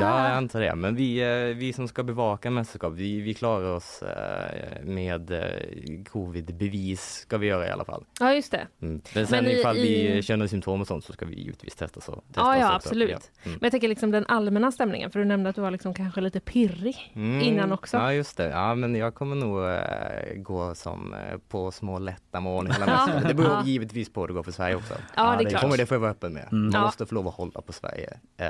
Ja, 0.00 0.28
jag 0.28 0.36
antar 0.36 0.60
det. 0.60 0.74
Men 0.74 0.94
vi, 0.96 1.20
eh, 1.50 1.56
vi 1.56 1.72
som 1.72 1.88
ska 1.88 2.02
bevaka 2.02 2.50
mästerskap, 2.50 2.92
vi, 2.92 3.20
vi 3.20 3.34
klarar 3.34 3.70
oss 3.72 4.02
eh, 4.02 4.82
med 4.84 5.30
eh, 5.30 6.04
covid-bevis 6.12 7.02
ska 7.14 7.38
vi 7.38 7.46
göra 7.46 7.66
i 7.68 7.70
alla 7.70 7.84
fall. 7.84 8.04
Ja, 8.20 8.34
just 8.34 8.50
det. 8.50 8.66
Mm. 8.82 9.00
Men 9.14 9.26
sen 9.26 9.44
Men 9.44 9.52
i- 9.52 9.58
ifall 9.60 9.76
vi 9.76 10.18
i- 10.18 10.22
känner 10.22 10.46
symptom 10.46 10.80
och 10.80 10.86
sånt 10.86 11.04
så 11.04 11.12
ska 11.12 11.26
vi 11.26 11.34
givetvis 11.40 11.74
testa 11.76 12.00
så. 12.00 12.12
Testa 12.12 12.22
Ja, 12.40 12.56
ja, 12.58 12.74
absolut. 12.74 13.10
Ja. 13.10 13.16
Mm. 13.16 13.52
Men 13.52 13.58
jag 13.62 13.70
tänker 13.70 13.88
liksom 13.88 14.10
den 14.10 14.26
allmänna 14.26 14.72
stämningen, 14.72 15.10
för 15.10 15.18
du 15.18 15.24
nämnde 15.24 15.50
att 15.50 15.56
du 15.56 15.62
var 15.62 15.70
liksom 15.70 15.94
kanske 15.94 16.20
lite 16.20 16.40
pirrig 16.40 17.12
Mm. 17.14 17.40
innan 17.40 17.72
också. 17.72 17.96
Ja 17.96 18.12
just 18.12 18.36
det, 18.36 18.48
ja 18.48 18.74
men 18.74 18.94
jag 18.94 19.14
kommer 19.14 19.36
nog 19.36 19.64
eh, 19.68 20.42
gå 20.42 20.74
som 20.74 21.14
eh, 21.14 21.18
på 21.48 21.70
små 21.70 21.98
lätta 21.98 22.40
moln 22.40 22.70
hela 22.70 22.86
Ja. 22.86 22.92
mästerskapet. 22.96 23.28
Det 23.28 23.34
beror 23.34 23.50
Ja. 23.52 23.62
givetvis 23.64 24.12
på 24.12 24.20
hur 24.20 24.28
det 24.28 24.34
går 24.34 24.42
för 24.42 24.52
Sverige 24.52 24.76
också. 24.76 24.94
Ja, 25.16 25.36
det 25.38 25.44
är 25.44 25.50
klart. 25.50 25.62
Kommer 25.62 25.76
det 25.76 25.86
får 25.86 25.94
jag 25.94 26.00
vara 26.00 26.10
öppen 26.10 26.32
med. 26.32 26.48
Mm. 26.52 26.62
Man 26.62 26.72
Ja. 26.72 26.80
måste 26.80 27.06
få 27.06 27.14
lov 27.14 27.28
att 27.28 27.34
hålla 27.34 27.60
på 27.60 27.72
Sverige. 27.72 28.18
Eh, 28.36 28.46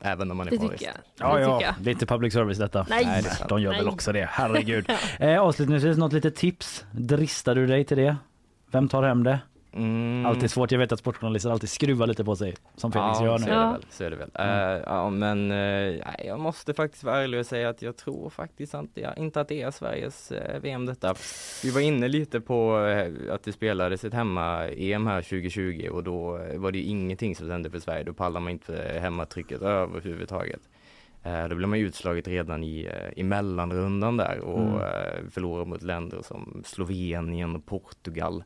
även 0.00 0.30
om 0.30 0.36
man 0.36 0.46
är 0.46 0.50
Det 0.50 0.58
tycker 0.58 0.86
jag. 0.86 0.94
Ja, 1.18 1.34
det 1.34 1.40
ja, 1.40 1.58
tycker 1.58 1.66
jag. 1.66 1.74
det 1.80 1.90
är 1.90 1.92
inte 1.92 2.06
public 2.06 2.32
service 2.32 2.58
detta. 2.58 2.86
Nej. 2.90 3.04
Nej, 3.04 3.22
det. 3.22 3.46
De 3.48 3.62
gör 3.62 3.72
väl 3.72 3.84
Nej. 3.84 3.92
också 3.92 4.12
det, 4.12 4.28
herregud. 4.30 4.90
eh, 5.18 5.40
avslutningsvis 5.40 5.96
något 5.96 6.12
litet 6.12 6.36
tips. 6.36 6.84
Dristar 6.92 7.54
du 7.54 7.66
dig 7.66 7.84
till 7.84 7.96
det? 7.96 8.16
Vem 8.70 8.88
tar 8.88 9.02
hem 9.02 9.24
det? 9.24 9.38
Mm. 9.72 10.26
Alltid 10.26 10.50
svårt, 10.50 10.72
jag 10.72 10.78
vet 10.78 10.92
att 10.92 10.98
sportjournalister 10.98 11.50
alltid 11.50 11.68
skruvar 11.70 12.06
lite 12.06 12.24
på 12.24 12.36
sig 12.36 12.54
som 12.76 12.92
Felix 12.92 13.18
ja, 13.20 13.24
gör 13.26 13.38
så 13.38 13.44
nu. 13.46 13.50
är 13.50 13.56
det 13.56 13.62
Ja. 13.62 13.70
väl. 13.72 13.82
Så 13.90 14.04
är 14.04 14.10
det 14.10 14.16
väl. 14.16 14.30
Mm. 14.34 14.76
Eh, 14.76 14.82
ja, 14.86 15.10
men 15.10 15.48
nej, 15.48 16.02
jag 16.26 16.40
måste 16.40 16.74
faktiskt 16.74 17.04
vara 17.04 17.22
ärlig 17.22 17.40
och 17.40 17.46
säga 17.46 17.68
att 17.68 17.82
jag 17.82 17.96
tror 17.96 18.30
faktiskt 18.30 18.74
inte, 18.74 19.00
ja, 19.00 19.14
inte 19.14 19.40
att 19.40 19.48
det 19.48 19.62
är 19.62 19.70
Sveriges 19.70 20.32
eh, 20.32 20.60
VM 20.60 20.86
detta. 20.86 21.14
Vi 21.62 21.70
var 21.70 21.80
inne 21.80 22.08
lite 22.08 22.40
på 22.40 22.76
att 23.32 23.42
det 23.42 23.52
spelades 23.52 24.04
ett 24.04 24.14
hemma-EM 24.14 25.06
här 25.06 25.22
2020 25.22 25.88
och 25.92 26.02
då 26.04 26.30
var 26.54 26.72
det 26.72 26.78
ju 26.78 26.84
ingenting 26.84 27.36
som 27.36 27.50
hände 27.50 27.70
för 27.70 27.78
Sverige. 27.78 28.04
Då 28.04 28.12
pallar 28.12 28.40
man 28.40 28.52
inte 28.52 28.98
hemmatrycket 29.02 29.62
överhuvudtaget. 29.62 30.60
Då 31.50 31.54
blev 31.56 31.68
man 31.68 31.78
ju 31.78 31.86
utslaget 31.86 32.28
redan 32.28 32.64
i, 32.64 32.90
i 33.16 33.22
mellanrundan 33.22 34.16
där 34.16 34.38
och 34.40 34.82
Mm. 34.82 35.30
förlorade 35.30 35.66
mot 35.70 35.82
länder 35.82 36.22
som 36.22 36.62
Slovenien 36.66 37.56
och 37.56 37.66
Portugal. 37.66 38.44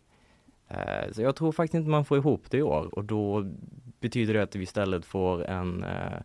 Eh, 0.70 1.12
Så 1.12 1.22
jag 1.22 1.36
tror 1.36 1.52
faktiskt 1.52 1.74
inte 1.74 1.90
man 1.90 2.04
får 2.04 2.18
ihop 2.18 2.44
det 2.50 2.56
i 2.58 2.62
år 2.62 2.88
och 2.94 3.04
då 3.04 3.46
betyder 4.00 4.34
det 4.34 4.42
att 4.42 4.56
vi 4.56 4.62
istället 4.62 5.04
får 5.04 5.44
en, 5.46 5.84
eh, 5.84 6.18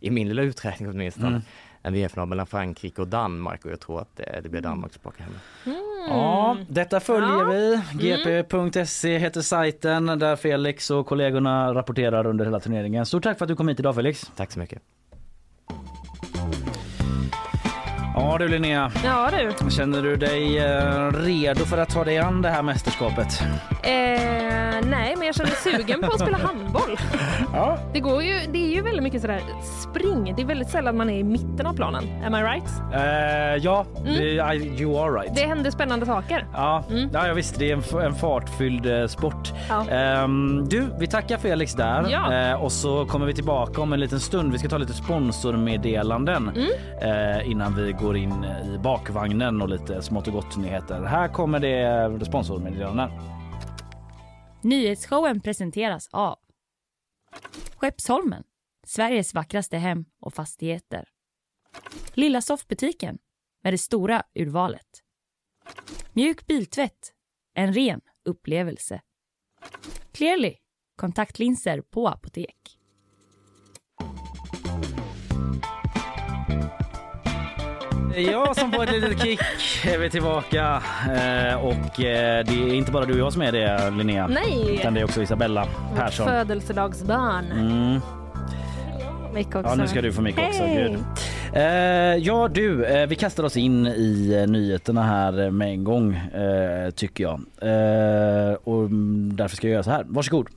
i 0.00 0.10
min 0.10 0.28
lilla 0.28 0.42
uträkning 0.42 0.88
åtminstone, 0.88 1.28
Mm. 1.28 1.40
en 1.82 1.92
VM-final 1.92 2.28
mellan 2.28 2.46
Frankrike 2.46 3.02
och 3.02 3.08
Danmark 3.08 3.64
och 3.64 3.70
jag 3.70 3.80
tror 3.80 4.00
att 4.00 4.16
det, 4.16 4.40
det 4.42 4.48
blir 4.48 4.60
Danmark 4.60 4.92
som 4.92 5.02
plockar 5.02 5.24
hem 5.24 5.32
det. 5.64 5.70
Mm. 5.70 5.82
Ja, 6.08 6.56
detta 6.68 7.00
följer 7.00 7.28
Ja. 7.28 7.82
vi. 7.98 8.16
gp.se 8.16 9.18
heter 9.18 9.40
sajten 9.40 10.06
där 10.06 10.36
Felix 10.36 10.90
och 10.90 11.06
kollegorna 11.06 11.74
rapporterar 11.74 12.26
under 12.26 12.44
hela 12.44 12.60
turneringen. 12.60 13.06
Stort 13.06 13.22
tack 13.22 13.38
för 13.38 13.44
att 13.44 13.48
du 13.48 13.56
kom 13.56 13.68
hit 13.68 13.80
idag 13.80 13.94
Felix. 13.94 14.30
Tack 14.36 14.52
så 14.52 14.58
mycket. 14.58 14.82
Ja 18.20 18.36
du 18.38 18.48
Linnea, 18.48 18.90
Ja 19.04 19.30
du. 19.32 19.70
känner 19.70 20.02
du 20.02 20.16
dig 20.16 20.58
eh, 20.58 21.12
redo 21.12 21.64
för 21.64 21.78
att 21.78 21.88
ta 21.90 22.04
dig 22.04 22.18
an 22.18 22.42
det 22.42 22.48
här 22.48 22.62
mästerskapet? 22.62 23.42
Eh, 23.82 23.90
nej, 24.90 25.14
men 25.16 25.26
jag 25.26 25.34
känner 25.34 25.50
sugen 25.50 26.00
på 26.00 26.06
att 26.06 26.20
spela 26.20 26.38
handboll. 26.38 26.98
Ja. 27.52 27.78
Det, 27.92 28.00
går 28.00 28.22
ju, 28.22 28.38
det 28.52 28.58
är 28.58 28.74
ju 28.74 28.82
väldigt 28.82 29.02
mycket 29.02 29.20
sådär 29.20 29.40
spring. 29.82 30.32
Det 30.36 30.42
är 30.42 30.46
väldigt 30.46 30.68
sällan 30.70 30.96
man 30.96 31.10
är 31.10 31.18
i 31.18 31.24
mitten 31.24 31.66
av 31.66 31.74
planen. 31.74 32.04
Am 32.26 32.34
I 32.34 32.38
right? 32.42 32.64
Eh, 32.94 33.64
ja, 33.64 33.86
det- 34.04 34.54
I- 34.54 34.80
you 34.82 34.98
are 35.04 35.20
right. 35.20 35.34
Det 35.34 35.46
händer 35.46 35.70
spännande 35.70 36.06
saker. 36.06 36.46
Ja, 36.52 36.84
ja, 37.12 37.26
jag 37.26 37.34
visste 37.34 37.58
det 37.58 37.70
är 37.70 37.96
en, 38.00 38.04
en 38.06 38.14
fartfylld 38.14 38.86
eh, 39.00 39.06
sport. 39.06 39.52
Ja. 39.68 39.88
Ehm, 39.90 40.68
du, 40.68 40.84
vi 40.98 41.06
tackar 41.06 41.38
Felix 41.38 41.74
där 41.74 42.06
Ja. 42.10 42.34
Eh, 42.34 42.62
och 42.62 42.72
så 42.72 43.04
kommer 43.06 43.26
vi 43.26 43.34
tillbaka 43.34 43.80
om 43.80 43.92
en 43.92 44.00
liten 44.00 44.20
stund. 44.20 44.52
Vi 44.52 44.58
ska 44.58 44.68
ta 44.68 44.78
lite 44.78 44.92
sponsormeddelanden 44.92 46.50
eh, 47.02 47.50
innan 47.50 47.74
vi 47.74 47.92
går 47.92 48.07
går 48.08 48.16
in 48.16 48.44
i 48.44 48.78
bakvagnen 48.78 49.62
och 49.62 49.68
lite 49.68 50.02
smått 50.02 50.26
och 50.26 50.32
gott 50.32 50.56
nyheter. 50.56 51.02
Här 51.02 51.28
kommer 51.28 51.60
det 51.60 52.24
sponsormeddelanden. 52.26 53.10
Nyhetsshowen 54.62 55.40
presenteras 55.40 56.08
av 56.12 56.38
Skeppsholmen, 57.76 58.44
Sveriges 58.86 59.34
vackraste 59.34 59.76
hem 59.76 60.04
och 60.20 60.34
fastigheter. 60.34 61.08
Lilla 62.14 62.40
soffbutiken 62.40 63.18
med 63.62 63.72
det 63.72 63.78
stora 63.78 64.22
urvalet. 64.34 65.04
Mjuk 66.12 66.46
biltvätt, 66.46 67.12
en 67.54 67.72
ren 67.72 68.00
upplevelse. 68.24 69.00
Clearly, 70.12 70.54
kontaktlinser 70.96 71.80
på 71.80 72.08
apotek. 72.08 72.77
Jag 78.18 78.56
som 78.56 78.72
får 78.72 78.82
ett 78.82 78.92
litet 78.92 79.22
kick 79.22 79.40
är 79.86 79.98
vi 79.98 80.10
tillbaka 80.10 80.82
eh, 81.06 81.64
och 81.64 82.00
eh, 82.00 82.44
det 82.44 82.52
är 82.52 82.74
inte 82.74 82.92
bara 82.92 83.04
du 83.04 83.12
och 83.12 83.18
jag 83.18 83.32
som 83.32 83.42
är 83.42 83.52
det 83.52 83.90
Linnea. 83.90 84.26
Nej. 84.26 84.74
Utan 84.74 84.94
det 84.94 85.00
är 85.00 85.04
också 85.04 85.22
Isabella 85.22 85.66
Vårt 85.90 85.98
Persson. 85.98 86.26
födelsedagsbarn. 86.26 87.44
Mm. 87.52 88.00
Också. 89.46 89.62
Ja, 89.64 89.74
nu 89.74 89.86
ska 89.86 90.02
du 90.02 90.12
få 90.12 90.22
mick 90.22 90.38
också. 90.38 90.64
Gud. 90.66 90.98
Eh, 91.52 91.62
ja 92.16 92.48
du, 92.48 92.84
eh, 92.84 93.06
vi 93.06 93.16
kastar 93.16 93.44
oss 93.44 93.56
in 93.56 93.86
i 93.86 94.38
eh, 94.42 94.50
nyheterna 94.50 95.02
här 95.02 95.50
med 95.50 95.68
en 95.68 95.84
gång 95.84 96.14
eh, 96.14 96.90
tycker 96.90 97.24
jag. 97.24 97.40
Och 98.64 98.84
mm, 98.84 99.36
därför 99.36 99.56
ska 99.56 99.66
jag 99.66 99.72
göra 99.72 99.82
så 99.82 99.90
här. 99.90 100.04
Varsågod. 100.08 100.48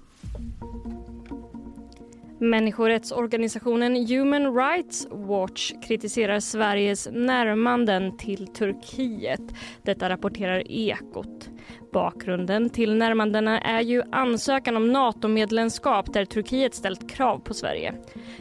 Människorättsorganisationen 2.41 4.07
Human 4.07 4.55
Rights 4.55 5.07
Watch 5.11 5.71
kritiserar 5.87 6.39
Sveriges 6.39 7.07
närmanden 7.11 8.17
till 8.17 8.47
Turkiet. 8.47 9.41
Detta 9.83 10.09
rapporterar 10.09 10.71
Ekot. 10.71 11.49
Bakgrunden 11.93 12.69
till 12.69 12.95
närmandena 12.95 13.61
är 13.61 13.81
ju 13.81 14.03
ansökan 14.11 14.75
om 14.75 14.91
NATO-medlemskap 14.91 16.13
där 16.13 16.25
Turkiet 16.25 16.75
ställt 16.75 17.09
krav 17.09 17.39
på 17.39 17.53
Sverige. 17.53 17.93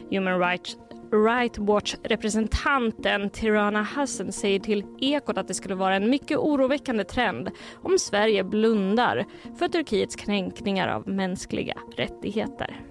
Human 0.09 0.39
Rights 0.39 0.77
Right 1.11 1.57
Watch-representanten 1.57 3.29
Tirana 3.29 3.81
Hassan 3.81 4.31
säger 4.31 4.59
till 4.59 4.85
Ekot 5.01 5.37
att 5.37 5.47
det 5.47 5.53
skulle 5.53 5.75
vara 5.75 5.95
en 5.95 6.09
mycket 6.09 6.37
oroväckande 6.37 7.03
trend 7.03 7.51
om 7.83 7.99
Sverige 7.99 8.43
blundar 8.43 9.25
för 9.59 9.67
Turkiets 9.67 10.15
kränkningar 10.15 10.87
av 10.87 11.07
mänskliga 11.07 11.77
rättigheter. 11.95 12.81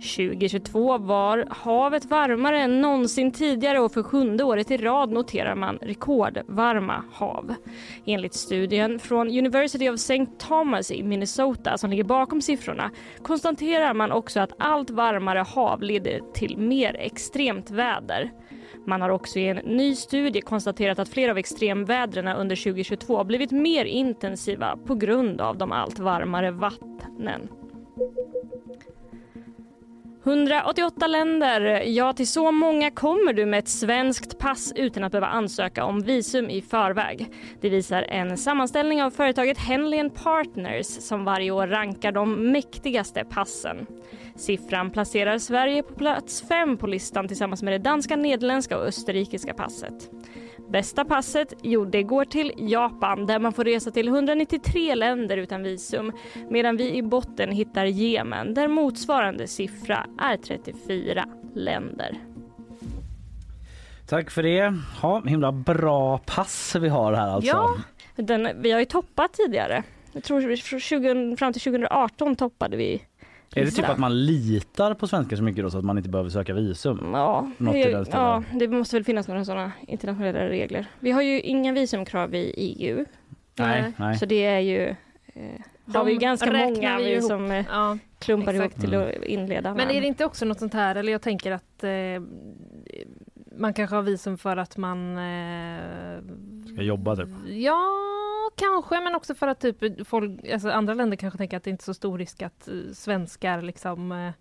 2022 0.00 0.98
var 0.98 1.46
havet 1.50 2.04
varmare 2.04 2.60
än 2.60 2.80
någonsin 2.80 3.32
tidigare 3.32 3.80
och 3.80 3.92
för 3.92 4.02
sjunde 4.02 4.44
året 4.44 4.70
i 4.70 4.76
rad 4.76 5.10
noterar 5.10 5.54
man 5.54 5.78
rekordvarma 5.82 7.04
hav. 7.12 7.54
Enligt 8.06 8.34
studien 8.34 8.98
från 8.98 9.28
University 9.28 9.88
of 9.88 9.94
St. 9.94 10.26
Thomas 10.38 10.90
i 10.90 11.02
Minnesota 11.02 11.78
som 11.78 11.90
ligger 11.90 12.04
bakom 12.04 12.42
siffrorna 12.42 12.90
konstaterar 13.22 13.94
man 13.94 14.12
också 14.12 14.40
att 14.40 14.52
allt 14.58 14.90
varmare 14.90 15.38
hav 15.38 15.82
leder 15.82 16.20
till 16.34 16.58
mer 16.58 16.96
extremt 16.98 17.70
väder. 17.70 18.30
Man 18.86 19.00
har 19.00 19.10
också 19.10 19.38
i 19.38 19.48
en 19.48 19.56
ny 19.56 19.94
studie 19.94 20.40
konstaterat 20.40 20.98
att 20.98 21.08
flera 21.08 21.30
av 21.30 21.38
extremvädren 21.38 22.28
under 22.28 22.56
2022 22.56 23.16
har 23.16 23.24
blivit 23.24 23.50
mer 23.50 23.84
intensiva 23.84 24.78
på 24.86 24.94
grund 24.94 25.40
av 25.40 25.58
de 25.58 25.72
allt 25.72 25.98
varmare 25.98 26.50
vattnen. 26.50 27.48
188 30.24 31.06
länder. 31.06 31.60
Ja, 31.86 32.12
till 32.12 32.28
så 32.28 32.52
många 32.52 32.90
kommer 32.90 33.32
du 33.32 33.46
med 33.46 33.58
ett 33.58 33.68
svenskt 33.68 34.38
pass 34.38 34.72
utan 34.76 35.04
att 35.04 35.12
behöva 35.12 35.26
ansöka 35.26 35.84
om 35.84 36.00
visum 36.00 36.50
i 36.50 36.62
förväg. 36.62 37.32
Det 37.60 37.68
visar 37.68 38.02
en 38.02 38.36
sammanställning 38.36 39.02
av 39.02 39.10
företaget 39.10 39.58
Henley 39.58 40.10
Partners 40.10 40.86
som 40.86 41.24
varje 41.24 41.50
år 41.50 41.66
rankar 41.66 42.12
de 42.12 42.52
mäktigaste 42.52 43.24
passen. 43.24 43.86
Siffran 44.36 44.90
placerar 44.90 45.38
Sverige 45.38 45.82
på 45.82 45.94
plats 45.94 46.42
fem 46.48 46.76
på 46.76 46.86
listan 46.86 47.28
tillsammans 47.28 47.62
med 47.62 47.72
det 47.72 47.78
danska, 47.78 48.16
nederländska 48.16 48.78
och 48.78 48.84
österrikiska 48.84 49.54
passet. 49.54 50.10
Bästa 50.70 51.04
passet? 51.04 51.54
Jo, 51.62 51.84
det 51.84 52.02
går 52.02 52.24
till 52.24 52.52
Japan 52.56 53.26
där 53.26 53.38
man 53.38 53.52
får 53.52 53.64
resa 53.64 53.90
till 53.90 54.08
193 54.08 54.94
länder 54.94 55.36
utan 55.36 55.62
visum 55.62 56.12
medan 56.50 56.76
vi 56.76 56.96
i 56.96 57.02
botten 57.02 57.52
hittar 57.52 57.84
Jemen 57.84 58.54
där 58.54 58.68
motsvarande 58.68 59.46
siffra 59.46 60.06
är 60.18 60.36
34 60.36 61.24
länder. 61.54 62.18
Tack 64.08 64.30
för 64.30 64.42
det. 64.42 64.74
Ja, 65.02 65.22
himla 65.26 65.52
bra 65.52 66.18
pass 66.18 66.76
vi 66.80 66.88
har 66.88 67.12
här 67.12 67.28
alltså. 67.28 67.50
Ja, 67.50 67.76
den, 68.16 68.48
vi 68.62 68.70
har 68.72 68.78
ju 68.78 68.86
toppat 68.86 69.32
tidigare. 69.32 69.82
Jag 70.12 70.24
tror 70.24 70.56
från 70.56 70.80
20, 70.80 71.36
fram 71.36 71.52
till 71.52 71.62
2018 71.62 72.36
toppade 72.36 72.76
vi 72.76 73.02
Är 73.56 73.64
det 73.64 73.70
typ 73.70 73.88
att 73.88 73.98
man 73.98 74.24
litar 74.26 74.94
på 74.94 75.06
svenskar 75.06 75.36
så 75.36 75.42
mycket 75.42 75.64
då 75.64 75.70
så 75.70 75.78
att 75.78 75.84
man 75.84 75.96
inte 75.98 76.08
behöver 76.10 76.30
söka 76.30 76.54
visum? 76.54 77.10
Ja, 77.12 77.50
Något 77.58 77.74
i 77.74 77.82
det, 77.82 77.90
den 77.90 78.04
stilen. 78.04 78.20
ja, 78.22 78.42
det 78.58 78.68
måste 78.68 78.96
väl 78.96 79.04
finnas 79.04 79.28
några 79.28 79.44
sådana 79.44 79.72
internationella 79.86 80.48
regler. 80.48 80.86
Vi 81.00 81.10
har 81.10 81.22
ju 81.22 81.40
inga 81.40 81.72
visumkrav 81.72 82.34
i 82.34 82.54
EU. 82.56 83.04
Nej, 83.58 83.80
Eh, 83.80 83.86
nej. 83.96 84.18
Så 84.18 84.26
det 84.26 84.44
är 84.44 84.58
ju 84.60 84.88
eh, 84.88 85.60
De 85.84 85.96
har 85.98 86.04
vi 86.04 86.16
ganska 86.16 86.52
många 86.52 86.98
vi 86.98 87.12
ihop. 87.12 87.24
som 87.24 87.50
eh, 87.50 87.64
Ja, 87.70 87.98
klumpar 88.18 88.54
exakt. 88.54 88.72
ihop 88.78 88.80
till 88.90 88.94
att 88.94 89.24
inleda. 89.24 89.74
Men 89.74 89.90
är 89.90 90.00
det 90.00 90.06
inte 90.06 90.24
också 90.24 90.44
något 90.44 90.58
sånt 90.58 90.74
här, 90.74 90.94
eller 90.96 91.12
jag 91.12 91.22
tänker 91.22 91.52
att 91.52 91.84
eh, 91.84 91.90
man 93.58 93.74
kanske 93.74 93.96
har 93.96 94.02
visum 94.02 94.38
för 94.38 94.56
att 94.56 94.76
man... 94.76 95.18
Eh, 95.18 96.18
jag 96.80 96.86
jobba 96.86 97.16
typ. 97.16 97.28
ja, 97.46 97.80
kanske, 98.56 99.00
men 99.00 99.14
också 99.14 99.34
för 99.34 99.46
att 99.46 99.60
typ 99.60 100.06
folk, 100.06 100.48
alltså 100.52 100.70
andra 100.70 100.94
länder 100.94 101.16
kanske 101.16 101.38
tänker 101.38 101.56
att 101.56 101.64
det 101.64 101.70
inte 101.70 101.82
är 101.82 101.84
så 101.84 101.94
stor 101.94 102.18
risk 102.18 102.42
att 102.42 102.68
eh, 102.68 102.74
svenskar 102.92 103.62
liksom... 103.62 104.12
Eh, 104.12 104.32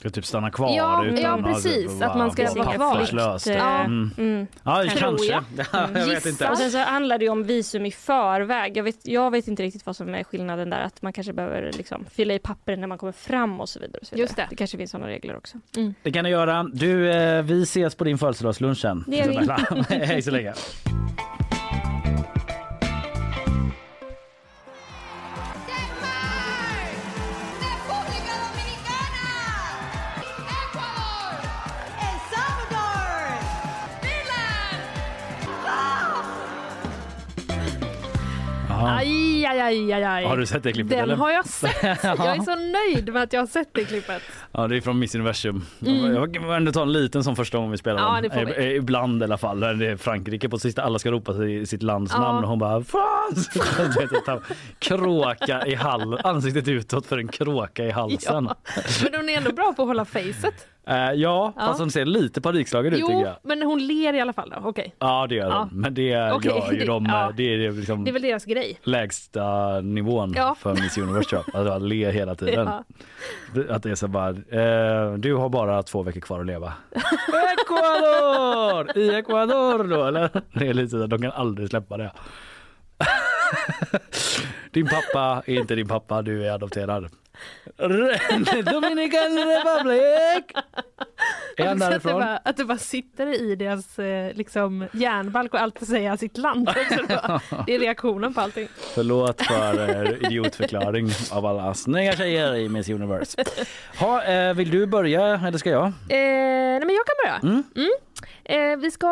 Ska 0.00 0.10
typ 0.10 0.26
stanna 0.26 0.50
kvar 0.50 0.76
Ja, 0.76 1.04
utan 1.04 1.22
ja, 1.22 1.34
att 1.38 1.44
precis. 1.44 1.92
vara 1.92 2.10
Att 2.10 2.18
man 2.18 2.30
ska 2.30 2.54
vara 2.54 2.72
kvar. 2.74 2.92
papperslös. 2.92 3.46
Ja. 3.46 3.80
Mm. 3.80 4.10
Mm. 4.18 4.46
Ja, 4.62 4.84
kanske. 4.96 5.26
jag. 5.26 5.44
jag 5.94 6.06
vet 6.06 6.26
inte. 6.26 6.48
Och 6.50 6.58
sen 6.58 6.70
så 6.70 6.78
handlar 6.78 7.18
det 7.18 7.24
ju 7.24 7.30
om 7.30 7.44
visum 7.44 7.86
i 7.86 7.90
förväg. 7.90 8.76
Jag 8.76 8.84
vet, 8.84 9.06
jag 9.06 9.30
vet 9.30 9.48
inte 9.48 9.62
riktigt 9.62 9.86
vad 9.86 9.96
som 9.96 10.14
är 10.14 10.24
skillnaden 10.24 10.70
där. 10.70 10.80
Att 10.80 11.02
man 11.02 11.12
kanske 11.12 11.32
behöver 11.32 11.72
liksom 11.72 12.04
fylla 12.12 12.34
i 12.34 12.38
papper 12.38 12.76
när 12.76 12.86
man 12.86 12.98
kommer 12.98 13.12
fram 13.12 13.60
och 13.60 13.68
så 13.68 13.80
vidare. 13.80 13.98
Och 14.00 14.06
så 14.06 14.14
vidare. 14.14 14.24
Just 14.24 14.36
det. 14.36 14.46
det 14.50 14.56
kanske 14.56 14.76
finns 14.76 14.90
sådana 14.90 15.08
regler 15.08 15.36
också. 15.36 15.58
Det 16.02 16.12
kan 16.12 16.24
du 16.24 16.30
göra. 16.30 16.66
Du, 16.72 17.10
eh, 17.10 17.42
vi 17.42 17.62
ses 17.62 17.94
på 17.94 18.04
din 18.04 18.18
födelsedagslunch 18.18 18.78
sen. 18.78 19.04
Det 19.06 19.16
gör 19.16 19.84
vi. 19.88 19.96
Hej 20.06 20.22
så 20.22 20.30
länge. 20.30 20.52
Aj, 38.86 39.46
aj, 39.46 39.60
aj, 39.60 39.92
aj, 39.92 40.04
aj. 40.04 40.24
Har 40.24 40.36
du 40.36 40.46
sett 40.46 40.62
det 40.62 40.72
klippet, 40.72 40.90
Den 40.90 40.98
eller? 41.00 41.16
har 41.16 41.30
jag 41.30 41.46
sett. 41.46 41.82
Jag 42.04 42.20
är 42.36 42.42
så 42.42 42.56
nöjd 42.94 43.12
med 43.12 43.22
att 43.22 43.32
jag 43.32 43.40
har 43.40 43.46
sett 43.46 43.68
det 43.72 43.84
klippet. 43.84 44.22
Ja, 44.52 44.68
det 44.68 44.76
är 44.76 44.80
från 44.80 44.98
Miss 44.98 45.14
Universum. 45.14 45.64
Mm. 45.86 46.14
Jag 46.14 46.34
kan 46.34 46.50
ändå 46.50 46.72
ta 46.72 46.82
en 46.82 46.92
liten 46.92 47.24
som 47.24 47.36
första 47.36 47.58
gången 47.58 47.70
vi 47.70 47.78
spelar 47.78 47.98
Ja, 48.00 48.20
det 48.22 48.30
får 48.30 48.44
vi. 48.44 48.52
Eh, 48.66 48.76
Ibland 48.76 49.22
i 49.22 49.24
alla 49.24 49.38
fall. 49.38 49.60
Det 49.60 49.66
är 49.90 49.96
Frankrike 49.96 50.48
på 50.48 50.58
sista, 50.58 50.82
alla 50.82 50.98
ska 50.98 51.10
ropa 51.10 51.32
sitt 51.66 51.82
lands 51.82 52.12
Ja. 52.14 52.20
namn 52.20 52.44
och 52.44 52.50
hon 52.50 52.58
bara 52.58 52.82
ta 54.26 54.40
Kråka 54.78 55.66
i 55.66 55.74
halsen, 55.74 56.18
ansiktet 56.24 56.68
utåt 56.68 57.06
för 57.06 57.18
en 57.18 57.28
kråka 57.28 57.84
i 57.84 57.90
halsen. 57.90 58.44
Ja. 58.48 58.56
Men 59.02 59.20
hon 59.20 59.28
är 59.28 59.36
ändå 59.36 59.52
bra 59.52 59.72
på 59.76 59.82
att 59.82 59.88
hålla 59.88 60.04
facet. 60.04 60.66
Eh, 60.86 60.96
ja, 60.96 61.12
Ja. 61.14 61.52
fast 61.56 61.80
hon 61.80 61.90
ser 61.90 62.04
lite 62.04 62.40
panikslagen 62.40 62.92
ut 62.92 63.00
tycker 63.00 63.12
jag. 63.20 63.36
men 63.42 63.62
hon 63.62 63.86
ler 63.86 64.14
i 64.14 64.20
alla 64.20 64.32
fall 64.32 64.50
då. 64.50 64.68
Okej. 64.68 64.94
Ja 64.98 65.26
det 65.28 65.34
gör 65.34 65.48
Ja. 65.50 65.58
hon. 65.70 65.80
Men 65.80 65.94
det 65.94 66.32
Okej, 66.32 66.50
gör 66.50 66.72
ju 66.72 66.84
de. 66.84 67.06
ja. 67.06 67.32
Det 67.36 67.54
är 67.54 67.72
liksom... 67.72 68.04
Det 68.04 68.10
är 68.10 68.12
väl 68.12 68.22
deras 68.22 68.44
grej. 68.44 68.69
Okej. 68.70 68.80
lägsta 68.82 69.80
nivån 69.80 70.32
Ja. 70.36 70.54
för 70.60 70.74
Miss 70.74 70.98
Universe 70.98 71.28
tror 71.30 71.44
jag. 71.54 71.68
Att 71.68 71.82
le 71.82 72.10
hela 72.10 72.34
tiden. 72.34 72.68
Ja. 73.54 73.64
Att 73.74 73.82
det 73.82 73.90
är 73.90 73.94
så 73.94 74.08
bara, 74.08 74.28
eh, 74.28 75.12
du 75.14 75.34
har 75.34 75.48
bara 75.48 75.82
två 75.82 76.02
veckor 76.02 76.20
kvar 76.20 76.40
att 76.40 76.46
leva. 76.46 76.72
Ecuador! 77.52 78.98
I 78.98 79.14
Ecuador 79.14 79.84
då 79.84 80.04
eller? 80.04 80.30
Det 80.52 80.68
är 80.68 80.74
lite 80.74 80.90
så 80.90 81.06
de 81.06 81.22
kan 81.22 81.32
aldrig 81.32 81.68
släppa 81.68 81.96
det. 81.96 82.12
Din 84.70 84.86
pappa 84.88 85.42
är 85.46 85.54
inte 85.58 85.74
din 85.74 85.88
pappa, 85.88 86.22
du 86.22 86.46
är 86.46 86.50
adopterad. 86.52 87.08
Dominican 88.72 89.38
Republic! 89.38 90.44
Är 91.56 91.66
han 91.66 91.72
att, 91.72 91.78
det 91.80 91.88
därifrån? 91.90 92.12
bara, 92.12 92.36
att 92.36 92.56
det 92.56 92.64
bara 92.64 92.78
sitter 92.78 93.26
i 93.42 93.56
deras 93.56 93.98
eh, 93.98 94.34
liksom, 94.34 94.86
hjärnbalk 94.92 95.54
och 95.54 95.60
alltid 95.60 95.88
säga 95.88 96.16
sitt 96.16 96.36
land. 96.38 96.66
Det 96.74 97.08
bara- 97.08 97.40
Det 97.66 97.74
är 97.74 97.78
reaktionen 97.78 98.34
på 98.34 98.40
allting. 98.40 98.68
Förlåt 98.94 99.42
för 99.46 99.88
eh, 100.04 100.10
idiotförklaring 100.30 101.10
av 101.32 101.46
alla 101.46 101.74
snygga 101.74 102.12
tjejer 102.12 102.54
i 102.56 102.68
Miss 102.68 102.88
Universe. 102.88 103.44
Ha, 104.00 104.22
eh, 104.24 104.54
vill 104.54 104.70
du 104.70 104.86
börja 104.86 105.26
eller 105.46 105.58
ska 105.58 105.70
jag? 105.70 105.84
Eh, 105.86 105.92
nej 106.08 106.80
men 106.86 106.94
jag 106.94 107.06
kan 107.06 107.14
börja. 107.24 107.52
Mm. 107.52 107.62
Mm. 107.76 107.90
Eh, 108.44 108.78
vi 108.82 108.90
ska 108.90 109.06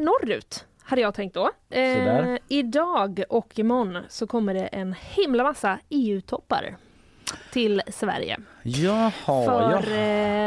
norrut, 0.00 0.64
hade 0.82 1.02
jag 1.02 1.14
tänkt 1.14 1.34
då. 1.34 1.50
Eh, 1.70 2.36
idag 2.48 3.22
och 3.28 3.58
imorgon 3.58 3.98
så 4.08 4.26
kommer 4.26 4.54
det 4.54 4.66
en 4.66 4.94
himla 5.00 5.42
massa 5.44 5.78
EU-toppar 5.88 6.76
till 7.50 7.82
Sverige. 7.88 8.36
Jaha, 8.62 9.10
För 9.44 9.70
ja. 9.70 9.96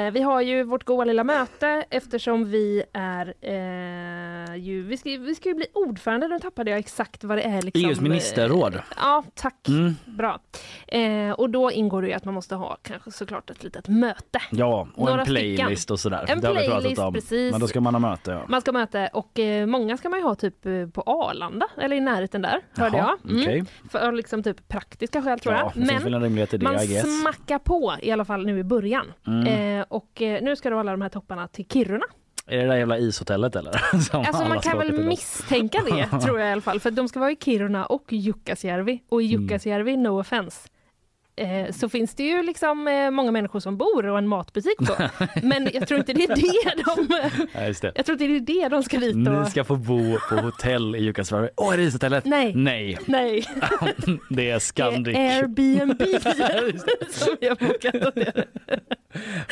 eh, 0.07 0.11
vi 0.11 0.21
har 0.21 0.41
ju 0.41 0.63
vårt 0.63 0.83
goa 0.83 1.05
lilla 1.05 1.23
möte 1.23 1.85
eftersom 1.89 2.49
vi 2.51 2.83
är 2.93 3.27
eh, 3.41 4.18
ju, 4.55 4.83
vi 4.83 4.97
ska, 4.97 5.09
vi 5.09 5.35
ska 5.35 5.49
ju 5.49 5.55
bli 5.55 5.65
ordförande, 5.73 6.27
nu 6.27 6.39
tappade 6.39 6.71
jag 6.71 6.79
exakt 6.79 7.23
vad 7.23 7.37
det 7.37 7.41
är. 7.41 7.61
Liksom, 7.61 7.85
EUs 7.89 8.01
ministerråd. 8.01 8.75
Eh, 8.75 8.81
ja, 8.97 9.23
tack. 9.35 9.67
Mm. 9.67 9.95
Bra. 10.05 10.39
Eh, 10.87 11.31
och 11.31 11.49
då 11.49 11.71
ingår 11.71 12.01
det 12.01 12.07
ju 12.07 12.13
att 12.13 12.25
man 12.25 12.33
måste 12.33 12.55
ha 12.55 12.77
kanske 12.81 13.11
såklart 13.11 13.49
ett 13.49 13.63
litet 13.63 13.87
möte. 13.87 14.39
Ja, 14.51 14.87
och 14.95 15.05
Några 15.05 15.21
en 15.21 15.25
playlist 15.25 15.81
stycken. 15.81 15.93
och 15.93 15.99
sådär. 15.99 16.25
En 16.27 16.41
playlist, 16.41 17.01
precis. 17.13 17.51
Men 17.51 17.61
då 17.61 17.67
ska 17.67 17.81
man 17.81 17.95
ha 17.95 17.99
möte. 17.99 18.31
Ja. 18.31 18.45
Man 18.47 18.61
ska 18.61 18.71
möte 18.71 19.09
och 19.13 19.39
eh, 19.39 19.65
många 19.65 19.97
ska 19.97 20.09
man 20.09 20.19
ju 20.19 20.25
ha 20.25 20.35
typ 20.35 20.65
eh, 20.65 20.87
på 20.87 21.01
Arlanda 21.01 21.67
eller 21.77 21.95
i 21.95 21.99
närheten 21.99 22.41
där, 22.41 22.61
hörde 22.77 22.97
Jaha, 22.97 23.17
jag. 23.23 23.31
Mm. 23.31 23.41
okej. 23.43 23.63
För 23.89 24.11
liksom 24.11 24.43
typ 24.43 24.67
praktiska 24.67 25.21
skäl 25.21 25.39
tror 25.39 25.55
Ja, 25.55 25.71
jag. 25.75 25.83
det 25.83 25.89
finns 25.89 26.05
väl 26.05 26.13
en 26.13 26.23
rimlighet 26.23 26.53
i 26.53 26.57
det, 26.57 26.63
man 26.63 26.79
smackar 26.79 27.59
på 27.59 27.95
i 28.01 28.11
alla 28.11 28.25
fall 28.25 28.45
nu 28.45 28.59
i 28.59 28.63
början. 28.63 29.05
Mm. 29.27 29.79
Eh, 29.79 29.85
och 29.89 30.21
eh, 30.21 30.41
nu 30.43 30.55
ska 30.55 30.69
då 30.69 30.77
alla 30.79 30.91
de 30.91 31.01
här 31.01 31.09
topparna 31.09 31.47
till 31.47 31.65
Kiruna. 31.67 32.05
Är 32.49 32.57
det 32.57 32.63
det 32.63 32.69
där 32.69 32.75
jävla 32.77 32.97
ishotellet 32.97 33.55
eller? 33.55 33.71
Som 34.09 34.19
Alltså 34.19 34.45
man 34.45 34.59
kan 34.59 34.77
väl 34.77 35.03
misstänka 35.03 35.81
det 35.89 36.19
tror 36.25 36.39
jag 36.39 36.49
i 36.49 36.51
alla 36.51 36.61
fall. 36.61 36.79
För 36.79 36.91
de 36.91 37.07
ska 37.07 37.19
vara 37.19 37.31
i 37.31 37.37
Kiruna 37.41 37.85
och 37.85 38.13
Jukkasjärvi. 38.13 39.03
Och 39.09 39.21
i 39.21 39.25
Mm. 39.29 39.41
Jukkasjärvi, 39.41 39.97
no 39.97 40.19
offense, 40.19 40.69
eh, 41.35 41.71
så 41.71 41.89
finns 41.89 42.15
det 42.15 42.23
ju 42.23 42.43
liksom 42.43 42.87
eh, 42.87 43.11
många 43.11 43.31
människor 43.31 43.59
som 43.59 43.77
bor 43.77 44.05
och 44.05 44.17
en 44.17 44.27
matbutik 44.27 44.77
på. 44.77 44.93
Men 45.43 45.69
jag 45.73 45.87
tror 45.87 45.99
inte 45.99 46.13
det 46.13 46.23
är 46.23 46.35
det 46.35 46.83
de, 47.55 47.67
just 47.67 47.81
det. 47.81 47.91
jag 47.95 48.05
tror 48.05 48.21
inte 48.21 48.27
det 48.51 48.53
är 48.61 48.63
det 48.63 48.69
de 48.75 48.83
ska 48.83 48.97
dit 48.97 49.15
och... 49.15 49.17
Ni 49.43 49.45
ska 49.49 49.63
få 49.63 49.75
bo 49.75 50.17
på 50.29 50.35
hotell 50.35 50.95
i 50.95 50.99
Jukkasjärvi. 51.03 51.49
Åh, 51.57 51.73
är 51.73 51.77
det 51.77 51.83
ishotellet? 51.83 52.25
Nej. 52.25 52.53
Nej, 52.55 52.97
Nej, 53.05 53.45
det 54.29 54.49
är 54.49 54.59
Scandic. 54.59 55.13
det 55.15 55.19
är 55.21 55.43
Airbnb 55.43 56.01
som 57.09 57.35
vi 57.41 57.47
har 57.47 57.55
bokat 57.55 57.95
åt 58.07 58.17
er. 58.17 58.45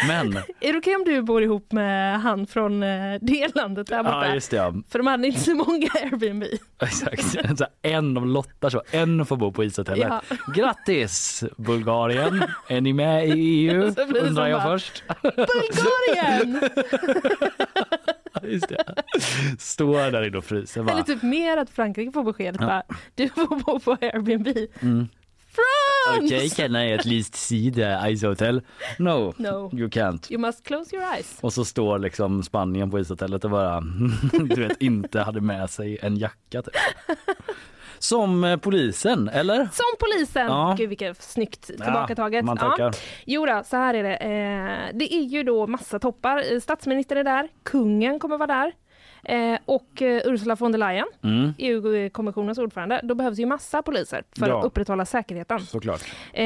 Men, 0.07 0.37
Är 0.59 0.71
det 0.73 0.77
okej 0.77 0.95
om 0.95 1.03
du 1.05 1.21
bor 1.21 1.43
ihop 1.43 1.71
med 1.71 2.21
han 2.21 2.47
från 2.47 2.83
eh, 2.83 3.15
det 3.21 3.55
landet 3.55 3.87
där 3.87 4.03
borta? 4.03 4.27
ja 4.27 4.33
just 4.33 4.51
det 4.51 4.57
ja. 4.57 4.73
För 4.89 4.99
de 4.99 5.07
hade 5.07 5.27
inte 5.27 5.39
så 5.39 5.55
många 5.55 5.87
Airbnb. 5.93 6.43
Exakt. 6.81 7.37
En 7.81 8.13
de 8.13 8.27
lottar 8.27 8.69
så, 8.69 8.81
en 8.91 9.25
får 9.25 9.37
bo 9.37 9.51
på 9.51 9.63
ishotellet. 9.63 10.07
Ja. 10.09 10.21
Grattis 10.55 11.43
Bulgarien! 11.57 12.43
Är 12.69 12.81
ni 12.81 12.93
med 12.93 13.27
i 13.27 13.31
EU? 13.31 13.81
Undrar 14.21 14.47
jag 14.47 14.61
bara- 14.61 14.79
först. 14.79 15.03
Bulgarien! 15.21 16.59
Just 18.43 18.69
det. 18.69 18.83
Står 19.59 20.11
där 20.11 20.27
inne 20.27 20.37
och 20.37 20.45
fryser 20.45 20.83
bara. 20.83 20.91
Eller 20.93 21.03
typ 21.03 21.23
mer 21.23 21.57
att 21.57 21.69
Frankrike 21.69 22.11
får 22.11 22.23
beskedet 22.23 22.61
bara, 22.61 22.83
du 23.15 23.29
får 23.29 23.59
bo 23.63 23.79
på 23.79 23.91
Airbnb. 23.91 24.47
Mm. 24.81 25.07
France! 25.57 26.25
Okej, 26.35 26.49
can 26.49 26.75
I 26.75 26.93
at 26.93 27.05
least 27.05 27.35
see 27.35 27.71
the 27.71 27.97
ice 28.11 28.25
hotel? 28.27 28.61
No, 28.99 29.33
No. 29.37 29.69
you 29.73 29.89
can't. 29.89 30.31
You 30.31 30.39
must 30.41 30.67
close 30.67 30.95
your 30.95 31.05
eyes. 31.15 31.37
Och 31.41 31.53
så 31.53 31.65
står 31.65 31.99
liksom 31.99 32.43
Spanien 32.43 32.91
på 32.91 32.99
ishotellet 32.99 33.45
och 33.45 33.51
bara 33.51 33.81
du 34.31 34.67
vet 34.67 34.81
inte 34.81 35.19
hade 35.19 35.41
med 35.41 35.69
sig 35.69 35.97
en 36.01 36.17
jacka 36.17 36.61
typ. 36.61 36.73
Som 37.99 38.43
eh, 38.43 38.57
polisen, 38.57 39.29
eller? 39.29 39.57
Som 39.57 39.85
polisen! 39.99 40.45
Ja. 40.47 40.75
Gud 40.77 40.89
vilket 40.89 41.21
snyggt 41.23 41.61
tillbakataget. 41.67 42.39
Ja, 42.39 42.45
man 42.45 42.57
tackar. 42.57 42.95
Jo 43.25 43.45
då, 43.45 43.61
så 43.65 43.77
här 43.77 43.93
är 43.93 44.03
det. 44.03 44.15
Eh, 44.15 44.97
det 44.97 45.13
är 45.13 45.23
ju 45.23 45.43
då 45.43 45.67
massa 45.67 45.99
toppar. 45.99 46.53
Eh, 46.53 46.59
Statsministern 46.59 47.17
är 47.17 47.23
där, 47.23 47.49
kungen 47.63 48.19
kommer 48.19 48.37
vara 48.37 48.47
där. 48.47 48.71
Eh, 49.27 49.57
och 49.65 50.01
eh, 50.01 50.21
Ursula 50.25 50.55
von 50.55 50.71
der 50.71 50.79
Leyen, 50.79 51.05
Mm. 51.23 51.53
EU-kommissionens 51.57 52.57
ordförande. 52.57 53.01
Då 53.03 53.15
behövs 53.15 53.39
ju 53.39 53.45
massa 53.45 53.81
poliser 53.81 54.23
för 54.39 54.47
Ja. 54.47 54.59
att 54.59 54.65
upprätthålla 54.65 55.05
säkerheten. 55.05 55.59
Såklart. 55.59 56.01
Eh, 56.33 56.43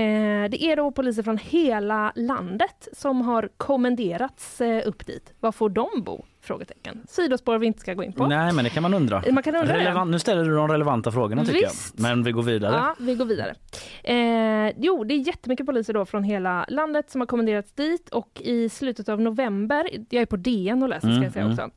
det 0.50 0.64
är 0.64 0.76
då 0.76 0.92
poliser 0.92 1.24
från 1.24 1.38
hela 1.38 2.12
landet 2.16 2.88
som 2.94 3.22
har 3.22 3.50
kommenderats 3.58 4.62
upp 4.86 5.06
dit. 5.06 5.34
Var 5.40 5.52
får 5.52 5.70
de 5.70 5.88
bo? 5.98 6.26
Frågetecken. 6.44 7.02
Sidospår 7.10 7.58
vi 7.58 7.68
inte 7.68 7.80
ska 7.80 7.94
gå 7.94 8.04
in 8.04 8.14
på. 8.14 8.28
Nej 8.28 8.54
men 8.54 8.64
det 8.64 8.70
kan 8.70 8.84
man 8.84 8.94
undra. 8.94 9.24
Man 9.32 9.44
kan 9.44 9.56
undra. 9.56 9.74
Relevant, 9.78 10.12
nu 10.12 10.20
ställer 10.20 10.44
du 10.44 10.56
de 10.56 10.68
relevanta 10.68 11.12
frågorna 11.12 11.46
tycker 11.46 11.60
Visst. 11.60 11.94
jag. 11.98 12.02
Men 12.04 12.24
vi 12.24 12.32
går 12.32 12.44
vidare. 12.44 12.76
Ja, 12.76 12.96
vi 13.00 13.16
går 13.16 13.26
vidare. 13.26 13.56
Eh, 14.04 14.74
jo, 14.78 15.04
det 15.04 15.14
är 15.14 15.28
jättemycket 15.28 15.66
poliser 15.66 15.94
då 15.94 16.06
från 16.06 16.24
hela 16.24 16.66
landet 16.70 17.10
som 17.12 17.22
har 17.22 17.26
kommenderats 17.26 17.72
dit 17.74 18.10
och 18.10 18.42
i 18.46 18.70
slutet 18.70 19.10
av 19.10 19.22
november, 19.22 19.88
jag 20.10 20.22
är 20.22 20.26
på 20.26 20.36
DN 20.38 20.84
och 20.84 20.90
läser 20.90 21.00
ska 21.00 21.10
Mm, 21.10 21.24
jag 21.24 21.34
säga 21.34 21.46
mm. 21.46 21.54
också, 21.54 21.64
eh, 21.66 21.70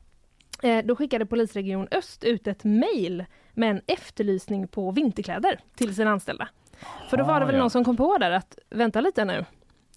då 0.83 0.95
skickade 0.95 1.25
polisregion 1.25 1.87
Öst 1.91 2.23
ut 2.23 2.47
ett 2.47 2.63
mejl 2.63 3.25
med 3.53 3.69
en 3.69 3.81
efterlysning 3.87 4.67
på 4.67 4.91
vinterkläder 4.91 5.59
till 5.75 5.95
sina 5.95 6.11
anställda. 6.11 6.47
För 7.09 7.17
då 7.17 7.23
var 7.23 7.39
det 7.39 7.45
väl 7.45 7.55
ja. 7.55 7.61
någon 7.61 7.69
som 7.69 7.85
kom 7.85 7.97
på 7.97 8.17
där 8.17 8.31
att 8.31 8.59
vänta 8.69 9.01
lite 9.01 9.25
nu, 9.25 9.45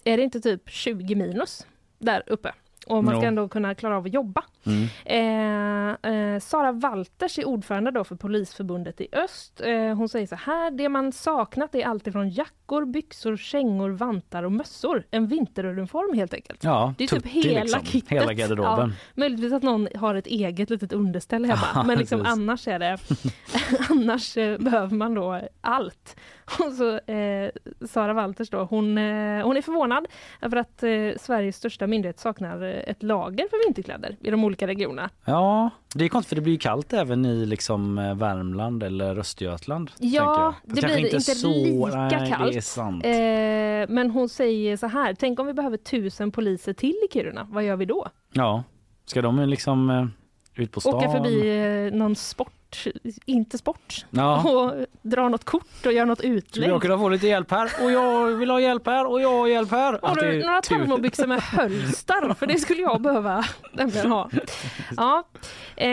är 0.03 0.17
det 0.17 0.23
inte 0.23 0.41
typ 0.41 0.69
20 0.69 1.15
minus 1.15 1.67
där 1.97 2.23
uppe? 2.25 2.53
Och 2.89 3.03
man 3.03 3.15
ska 3.15 3.27
ändå 3.27 3.47
kunna 3.47 3.75
klara 3.75 3.97
av 3.97 4.05
att 4.05 4.13
jobba. 4.13 4.43
Mm. 4.63 4.87
Eh, 5.05 6.11
eh, 6.11 6.39
Sara 6.39 6.71
Walters 6.71 7.39
är 7.39 7.47
ordförande 7.47 7.91
då 7.91 8.03
för 8.03 8.15
Polisförbundet 8.15 9.01
i 9.01 9.07
Öst. 9.11 9.61
Eh, 9.61 9.95
hon 9.95 10.09
säger 10.09 10.27
så 10.27 10.35
här, 10.35 10.71
det 10.71 10.89
man 10.89 11.11
saknat 11.11 11.75
är 11.75 11.85
allt 11.85 12.07
ifrån 12.07 12.29
jackor, 12.29 12.85
byxor, 12.85 13.37
kängor, 13.37 13.89
vantar 13.89 14.43
och 14.43 14.51
mössor. 14.51 15.03
En 15.11 15.27
vinteruniform 15.27 16.17
helt 16.17 16.33
enkelt. 16.33 16.63
Ja, 16.63 16.93
det 16.97 17.03
är 17.03 17.07
typ 17.07 17.25
hela 17.25 17.61
liksom. 17.61 17.85
kittet. 17.85 18.11
Hela 18.11 18.33
garderoben. 18.33 18.89
Ja, 18.89 18.91
möjligtvis 19.15 19.53
att 19.53 19.63
någon 19.63 19.87
har 19.95 20.15
ett 20.15 20.27
eget 20.27 20.69
litet 20.69 20.93
underställ 20.93 21.45
hemma. 21.45 21.83
Men 21.87 21.97
liksom 21.97 22.25
annars 22.25 22.67
är 22.67 22.79
det 22.79 22.97
annars 23.89 24.37
eh, 24.37 24.57
behöver 24.57 24.95
man 24.95 25.13
då 25.13 25.41
allt. 25.61 26.15
Och 26.59 26.73
så 26.73 27.11
eh, 27.11 27.49
Sara 27.87 28.13
Walters 28.13 28.49
då, 28.49 28.63
hon, 28.63 28.97
eh, 28.97 29.45
hon 29.45 29.57
är 29.57 29.61
förvånad 29.61 30.07
över 30.41 30.57
att 30.57 30.83
eh, 30.83 30.89
Sveriges 31.19 31.55
största 31.55 31.87
myndighet 31.87 32.19
saknar 32.19 32.63
eh, 32.63 32.69
ett 32.69 33.03
lager 33.03 33.47
för 33.49 33.65
vinterkläder 33.67 34.17
i 34.19 34.31
de 34.31 34.43
olika 34.43 34.67
regionerna. 34.67 35.09
Ja, 35.25 35.69
det 35.95 36.05
är 36.05 36.09
konstigt 36.09 36.29
för 36.29 36.35
det 36.35 36.41
blir 36.41 36.53
ju 36.53 36.59
kallt 36.59 36.93
även 36.93 37.25
i 37.25 37.45
liksom 37.45 37.97
eh, 37.97 38.15
Värmland 38.15 38.83
eller 38.83 39.19
Östergötland. 39.19 39.91
Ja, 39.99 40.55
det 40.63 40.71
blir 40.71 40.81
Kanske 40.81 40.99
inte, 40.99 41.47
lika 41.47 41.97
nej, 41.97 42.61
kallt. 42.61 43.05
Eh, 43.05 43.95
men 43.95 44.11
hon 44.11 44.29
säger 44.29 44.77
så 44.77 44.87
här, 44.87 45.13
tänk 45.19 45.39
om 45.39 45.47
vi 45.47 45.53
behöver 45.53 45.77
tusen 45.77 46.31
poliser 46.31 46.73
till 46.73 46.95
i 47.09 47.13
Kiruna, 47.13 47.47
vad 47.49 47.63
gör 47.63 47.75
vi 47.75 47.85
då? 47.85 48.07
Ja, 48.33 48.63
ska 49.05 49.21
de 49.21 49.39
liksom 49.49 50.09
ut 50.55 50.71
på 50.71 50.81
stan? 50.81 50.95
Åka 50.95 51.09
förbi 51.09 51.91
någon 51.93 52.15
sport, 52.15 52.53
inte 53.25 53.57
sport, 53.57 54.05
Ja. 54.09 54.43
och 54.51 54.85
dra 55.01 55.29
något 55.29 55.43
kort 55.43 55.85
och 55.85 55.93
göra 55.93 56.05
något 56.05 56.21
utlägg. 56.21 56.69
jag 56.69 56.81
kunna 56.81 56.97
få 56.97 57.09
lite 57.09 57.27
hjälp 57.27 57.51
här? 57.51 57.69
Och 57.83 57.91
jag 57.91 58.27
vill 58.27 58.49
ha 58.49 58.59
hjälp 58.61 58.85
här 58.85 59.07
och 59.07 59.21
jag 59.21 59.31
har 59.39 59.47
hjälp 59.47 59.71
här. 59.71 59.99
Har 60.01 60.15
du 60.15 60.45
några 60.45 60.61
termobyxor 60.61 61.27
med 61.27 61.39
hölstar? 61.41 62.33
För 62.33 62.47
det 62.47 62.57
skulle 62.59 62.81
jag 62.81 63.01
behöva 63.01 63.45
nämligen 63.73 64.11
ha. 64.11 64.29
Ja. 64.97 65.23
Eh, 65.77 65.87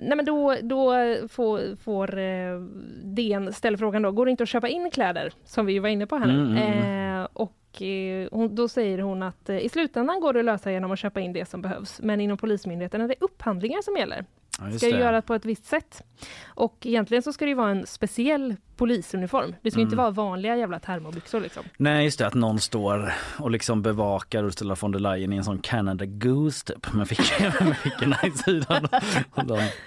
nej 0.00 0.12
men 0.16 0.24
då, 0.24 0.56
då 0.62 0.92
får, 1.28 1.76
får 1.76 2.18
eh, 2.18 2.60
DN 3.04 3.52
ställa 3.52 3.78
frågan 3.78 4.02
då, 4.02 4.10
går 4.12 4.24
det 4.24 4.30
inte 4.30 4.42
att 4.42 4.48
köpa 4.48 4.68
in 4.68 4.90
kläder? 4.90 5.32
Som 5.44 5.66
vi 5.66 5.78
var 5.78 5.88
inne 5.88 6.06
på 6.06 6.16
här 6.16 6.26
nu. 6.26 6.32
Mm, 6.32 6.56
mm, 6.56 7.04
Eh, 7.14 7.28
och 7.32 7.82
eh, 7.82 8.28
hon, 8.32 8.54
då 8.54 8.68
säger 8.68 8.98
hon 8.98 9.22
att 9.22 9.48
eh, 9.48 9.58
i 9.58 9.68
slutändan 9.68 10.20
går 10.20 10.32
det 10.32 10.38
att 10.38 10.44
lösa 10.44 10.72
genom 10.72 10.92
att 10.92 10.98
köpa 10.98 11.20
in 11.20 11.32
det 11.32 11.48
som 11.48 11.62
behövs. 11.62 12.00
Men 12.02 12.20
inom 12.20 12.36
Polismyndigheten 12.38 13.00
är 13.00 13.08
det 13.08 13.14
upphandlingar 13.20 13.82
som 13.82 13.96
gäller. 13.96 14.24
Ja, 14.58 14.78
ska 14.78 14.86
det. 14.86 14.98
göras 14.98 15.24
på 15.24 15.34
ett 15.34 15.44
visst 15.44 15.64
sätt. 15.64 16.02
Och 16.46 16.78
egentligen 16.86 17.22
så 17.22 17.32
ska 17.32 17.44
det 17.44 17.48
ju 17.48 17.54
vara 17.54 17.70
en 17.70 17.86
speciell 17.86 18.56
polisuniform. 18.76 19.54
Det 19.62 19.70
ska 19.70 19.80
ju 19.80 19.82
inte 19.82 19.94
Mm. 19.94 20.02
vara 20.02 20.10
vanliga 20.10 20.56
jävla 20.56 20.78
termobyxor 20.78 21.40
liksom. 21.40 21.62
Nej 21.76 22.04
just 22.04 22.18
det 22.18 22.26
att 22.26 22.34
någon 22.34 22.60
står 22.60 23.12
och 23.38 23.50
liksom 23.50 23.82
bevakar 23.82 24.44
Ursula 24.44 24.76
von 24.80 24.92
der 24.92 24.98
Leyen 24.98 25.32
i 25.32 25.36
en 25.36 25.44
sån 25.44 25.58
Canada 25.58 26.04
Goose 26.06 26.64
typ 26.66 26.92
med 26.92 27.08
fick- 27.08 27.60
med 27.60 27.76
fickorna 27.76 28.18
i 28.26 28.30
sidan. 28.30 28.88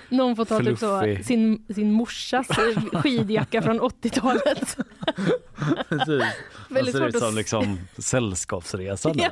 Någon 0.10 0.36
får 0.36 0.46
ta 0.46 0.60
typ 0.60 0.80
så 0.80 1.02
sin, 1.24 1.66
sin 1.76 1.92
morsas 1.92 2.48
skidjacka 2.94 3.62
från 3.62 3.82
80-talet. 3.82 4.78
precis. 5.90 6.24
Väldigt 6.70 6.96
ser 6.96 7.00
svårt 7.00 7.10
ut 7.10 7.16
att 7.16 7.22
som 7.22 7.30
s- 7.30 7.36
liksom 7.36 7.80
Sällskapsresan. 7.98 9.14
Ja, 9.20 9.30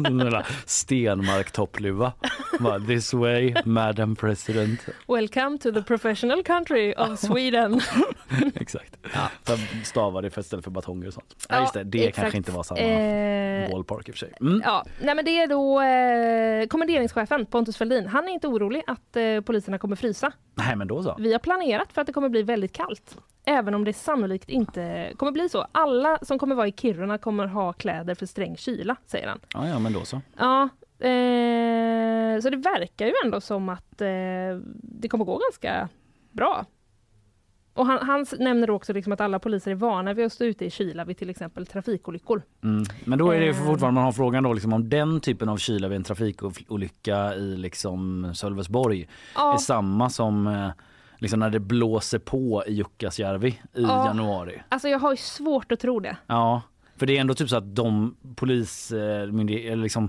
där. 0.00 0.30
Där 0.30 0.46
Stenmark 0.66 1.50
toppluva. 1.50 2.12
This 2.86 3.14
way, 3.14 3.54
Madam 3.64 4.16
President. 4.16 4.80
Welcome 5.08 5.58
to 5.58 5.72
the 5.72 5.82
professional 5.82 6.42
country 6.42 6.94
of 6.98 7.18
Sweden. 7.20 7.80
Exakt. 8.54 8.96
Ja. 9.14 9.30
Stavar 9.84 10.22
det 10.22 10.30
för 10.30 10.40
istället 10.40 10.64
för 10.64 10.70
batonger 10.70 11.06
och 11.06 11.12
sånt. 11.14 11.36
Ja, 11.48 11.54
Ja, 11.54 11.60
just 11.60 11.74
det, 11.74 11.84
det 11.84 11.98
exakt. 11.98 12.16
kanske 12.16 12.36
inte 12.36 12.52
var 12.52 12.62
samma 12.62 12.80
Eh, 12.80 13.70
ballpark 13.70 14.08
i 14.08 14.10
och 14.10 14.14
för 14.14 14.18
sig. 14.18 14.32
Mm. 14.40 14.62
Ja, 14.64 14.84
nej 15.02 15.14
men 15.14 15.24
det 15.24 15.30
är 15.40 15.46
då 15.46 15.80
eh, 15.82 16.66
kommenderingschefen 16.66 17.46
Pontus 17.46 17.76
Fälldin. 17.76 18.06
Han 18.06 18.28
är 18.28 18.32
inte 18.32 18.48
orolig 18.48 18.82
att 18.86 19.16
eh, 19.16 19.40
poliserna 19.40 19.78
kommer 19.78 19.96
frysa. 19.96 20.32
Nej 20.54 20.76
men 20.76 20.88
då 20.88 21.02
så. 21.02 21.16
Vi 21.18 21.32
har 21.32 21.38
planerat 21.38 21.92
för 21.92 22.00
att 22.00 22.06
det 22.06 22.12
kommer 22.12 22.28
bli 22.28 22.42
väldigt 22.42 22.72
kallt. 22.72 23.16
Även 23.46 23.74
om 23.74 23.84
det 23.84 23.92
sannolikt 23.92 24.48
inte 24.48 25.12
kommer 25.16 25.32
bli 25.32 25.48
så. 25.48 25.66
Alla 25.72 26.18
som 26.22 26.38
kommer 26.38 26.54
vara 26.54 26.68
i 26.68 26.72
Kiruna 26.72 27.18
kommer 27.18 27.46
ha 27.46 27.72
kläder 27.72 28.14
för 28.14 28.26
sträng 28.26 28.56
kyla, 28.56 28.96
säger 29.06 29.28
han. 29.28 29.40
Ja, 29.54 29.68
ja 29.68 29.78
men 29.78 29.92
då 29.92 30.04
så. 30.04 30.20
Ja, 30.38 30.62
eh, 31.08 32.40
så 32.40 32.50
det 32.50 32.56
verkar 32.56 33.06
ju 33.06 33.12
ändå 33.24 33.40
som 33.40 33.68
att 33.68 34.00
eh, 34.00 34.08
det 34.82 35.08
kommer 35.08 35.24
gå 35.24 35.38
ganska 35.50 35.88
bra. 36.32 36.64
Och 37.74 37.86
han, 37.86 38.06
han 38.06 38.26
nämner 38.38 38.70
också 38.70 38.92
liksom 38.92 39.12
att 39.12 39.20
alla 39.20 39.38
poliser 39.38 39.70
är 39.70 39.74
vana 39.74 40.14
vid 40.14 40.26
att 40.26 40.32
stå 40.32 40.44
ute 40.44 40.64
i 40.64 40.70
kyla 40.70 41.04
vid 41.04 41.16
till 41.18 41.30
exempel 41.30 41.66
trafikolyckor. 41.66 42.42
Mm. 42.64 42.84
Men 43.04 43.18
då 43.18 43.30
är 43.30 43.40
det 43.40 43.48
Eh. 43.48 43.54
fortfarande 43.66 43.94
man 43.94 44.04
har 44.04 44.12
frågan 44.12 44.42
då 44.42 44.52
liksom 44.52 44.72
om 44.72 44.88
den 44.88 45.20
typen 45.20 45.48
av 45.48 45.56
kyla 45.56 45.88
vid 45.88 45.96
en 45.96 46.04
trafikolycka 46.04 47.34
i 47.34 47.56
liksom 47.56 48.30
Sölvesborg 48.34 49.08
Ja. 49.34 49.54
är 49.54 49.58
samma 49.58 50.10
som 50.10 50.46
eh, 50.46 50.68
liksom 51.18 51.40
när 51.40 51.50
det 51.50 51.60
blåser 51.60 52.18
på 52.18 52.64
i 52.66 52.72
Jukkasjärvi 52.74 53.48
i 53.48 53.58
Ja. 53.82 54.06
januari. 54.06 54.62
Alltså 54.68 54.88
jag 54.88 54.98
har 54.98 55.10
ju 55.10 55.16
svårt 55.16 55.72
att 55.72 55.80
tro 55.80 56.00
det. 56.00 56.16
Ja, 56.26 56.62
för 56.96 57.06
det 57.06 57.16
är 57.16 57.20
ändå 57.20 57.34
typ 57.34 57.48
så 57.48 57.56
att 57.56 57.76
de 57.76 58.16
polis, 58.34 58.90
eh, 58.92 59.26
liksom 59.76 60.08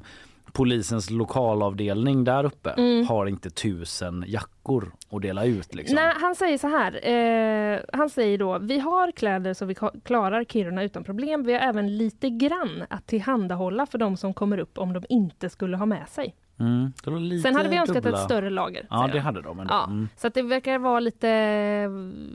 polisens 0.55 1.09
lokalavdelning 1.09 2.23
där 2.23 2.43
uppe 2.43 2.69
Mm. 2.69 3.07
har 3.07 3.25
inte 3.25 3.49
tusen 3.49 4.23
jackor 4.27 4.91
att 5.11 5.21
dela 5.21 5.45
ut 5.45 5.75
liksom. 5.75 5.95
Nej, 5.95 6.13
han 6.21 6.35
säger 6.35 6.57
så 6.57 6.67
här. 6.67 7.07
Eh, 7.07 7.79
han 7.93 8.09
säger 8.09 8.37
då, 8.37 8.59
vi 8.59 8.79
har 8.79 9.11
kläder 9.11 9.53
så 9.53 9.65
vi 9.65 9.75
klarar 10.03 10.43
Kiruna 10.43 10.83
utan 10.83 11.03
problem. 11.03 11.43
Vi 11.43 11.53
har 11.53 11.59
även 11.59 11.97
lite 11.97 12.29
grann 12.29 12.83
att 12.89 13.07
tillhandahålla 13.07 13.85
för 13.85 13.97
de 13.97 14.17
som 14.17 14.33
kommer 14.33 14.57
upp 14.57 14.77
om 14.77 14.93
de 14.93 15.03
inte 15.09 15.49
skulle 15.49 15.77
ha 15.77 15.85
med 15.85 16.09
sig. 16.09 16.35
Mm. 16.59 16.93
Det 17.03 17.11
var 17.11 17.19
lite 17.19 17.41
Sen 17.41 17.55
hade 17.55 17.69
vi 17.69 17.77
önskat 17.77 18.03
dubbla- 18.03 18.13
ett 18.17 18.23
större 18.23 18.49
lager. 18.49 18.87
Ja 18.89 19.09
det 19.13 19.19
hade 19.19 19.41
de 19.41 19.59
ändå. 19.59 19.73
Ja, 19.73 19.83
Mm. 19.85 20.09
Så 20.17 20.27
att 20.27 20.33
det 20.33 20.41
verkar 20.41 20.79
vara 20.79 20.99
lite, 20.99 21.27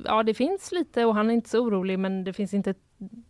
ja 0.04 0.22
det 0.22 0.34
finns 0.34 0.72
lite 0.72 1.04
och 1.04 1.14
han 1.14 1.30
är 1.30 1.34
inte 1.34 1.48
så 1.48 1.58
orolig 1.58 1.98
men 1.98 2.24
det 2.24 2.32
finns 2.32 2.54
inte, 2.54 2.74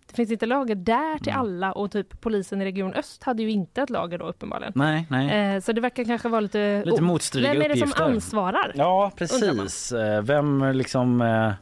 det 0.06 0.14
finns 0.14 0.30
inte 0.30 0.46
lager 0.46 0.74
där 0.74 1.18
till 1.18 1.28
Mm. 1.32 1.40
alla 1.40 1.72
och 1.72 1.90
typ 1.90 2.20
polisen 2.20 2.62
i 2.62 2.64
Region 2.64 2.94
Öst 2.94 3.22
hade 3.24 3.42
ju 3.42 3.50
inte 3.50 3.82
ett 3.82 3.90
lager 3.90 4.18
då 4.18 4.26
uppenbarligen. 4.28 4.72
Nej, 4.76 5.06
nej. 5.10 5.54
Eh, 5.54 5.60
så 5.60 5.72
det 5.72 5.80
verkar 5.80 6.04
kanske 6.04 6.28
vara 6.28 6.40
lite... 6.40 6.82
Lite 6.86 7.02
motstridiga 7.02 7.52
Vem 7.52 7.62
är 7.62 7.68
det 7.68 7.74
uppgifter. 7.74 8.04
som 8.04 8.12
ansvarar? 8.14 8.72
Ja, 8.74 9.12
precis. 9.16 9.92
Eh, 9.92 10.22
Vem 10.22 10.64
liksom 10.74 11.20
eh, 11.20 11.52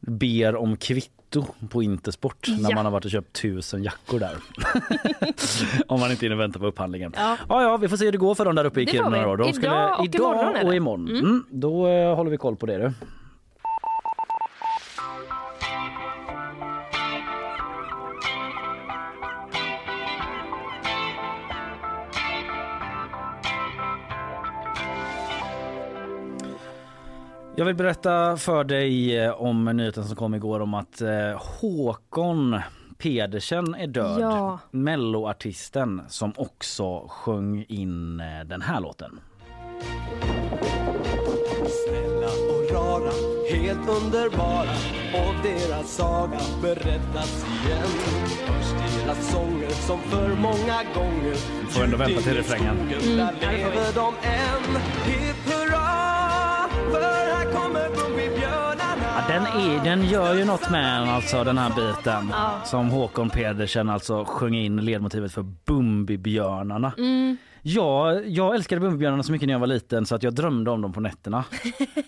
ber 0.00 0.56
om 0.56 0.76
kvitto 0.76 1.21
på 1.70 1.82
Intersport 1.82 2.48
när 2.48 2.70
Ja. 2.70 2.74
man 2.76 2.84
har 2.84 2.92
varit 2.92 3.04
och 3.04 3.10
köpt 3.10 3.32
tusen 3.42 3.82
jackor 3.82 4.18
där? 4.18 4.36
om 5.86 6.00
man 6.00 6.10
inte 6.10 6.24
hinner 6.26 6.36
vänta 6.36 6.58
på 6.58 6.66
upphandlingen. 6.66 7.12
Ja. 7.16 7.36
Ja, 7.48 7.62
ja, 7.62 7.76
vi 7.76 7.88
får 7.88 7.96
se 7.96 8.04
hur 8.04 8.12
det 8.12 8.18
går 8.18 8.34
för 8.34 8.44
dem 8.44 8.54
där 8.54 8.64
uppe 8.64 8.80
i 8.80 8.86
Kiruna. 8.86 9.36
De 9.36 9.48
Idag 9.48 9.98
och 10.00 10.04
idag 10.04 10.34
imorgon 10.34 10.66
och 10.66 10.74
imorgon. 10.74 11.08
Mm. 11.08 11.20
Mm. 11.24 11.44
Då 11.50 11.86
eh, 11.88 12.14
håller 12.14 12.30
vi 12.30 12.36
koll 12.36 12.56
på 12.56 12.66
det. 12.66 12.78
Du. 12.78 12.92
Jag 27.56 27.64
vill 27.64 27.74
berätta 27.74 28.36
för 28.36 28.64
dig 28.64 29.18
eh, 29.18 29.30
om 29.42 29.64
nyheten 29.64 30.04
som 30.04 30.16
kom 30.16 30.34
igår 30.34 30.60
om 30.60 30.74
att 30.74 31.00
eh, 31.00 31.42
Håkon 31.60 32.60
Pedersen 32.98 33.74
är 33.74 33.86
död. 33.86 34.20
Ja. 34.20 34.58
Melloartisten 34.70 36.02
som 36.08 36.32
också 36.36 37.06
sjöng 37.08 37.64
in 37.68 38.20
eh, 38.20 38.44
den 38.46 38.62
här 38.62 38.80
låten. 38.80 39.20
Snälla 41.86 42.26
och 42.26 42.74
rara, 42.74 43.12
helt 43.50 43.88
underbara 43.88 44.74
och 45.14 45.34
deras 45.42 45.94
saga 45.96 46.38
berättas 46.62 47.44
igen. 47.44 47.88
Först 48.46 49.04
deras 49.04 49.32
sånger 49.32 49.70
som 49.70 49.98
för 49.98 50.28
många 50.28 50.82
gånger 50.94 51.34
Får 51.70 51.84
ändå 51.84 51.96
vänta 51.96 52.20
till 52.20 52.34
refrängen. 52.34 52.76
Mm, 52.78 53.28
den, 59.32 59.42
är, 59.46 59.84
den 59.84 60.04
gör 60.08 60.34
ju 60.34 60.44
något 60.44 60.70
med 60.70 61.02
en, 61.02 61.08
alltså 61.08 61.44
den 61.44 61.58
här 61.58 61.70
biten 61.70 62.28
Ja. 62.32 62.60
som 62.64 62.88
Håkon 62.90 63.30
Pedersen 63.30 63.88
alltså 63.90 64.24
sjöng 64.24 64.54
in 64.54 64.76
ledmotivet 64.84 65.32
för 65.32 65.42
Bumbibjörnarna. 65.66 66.92
Mm. 66.98 67.36
Ja, 67.64 68.20
jag 68.20 68.54
älskade 68.54 68.80
Bumbibjörnarna 68.80 69.22
så 69.22 69.32
mycket 69.32 69.46
när 69.46 69.54
jag 69.54 69.60
var 69.60 69.66
liten 69.66 70.06
så 70.06 70.14
att 70.14 70.22
jag 70.22 70.34
drömde 70.34 70.70
om 70.70 70.82
dem 70.82 70.92
på 70.92 71.00
nätterna. 71.00 71.44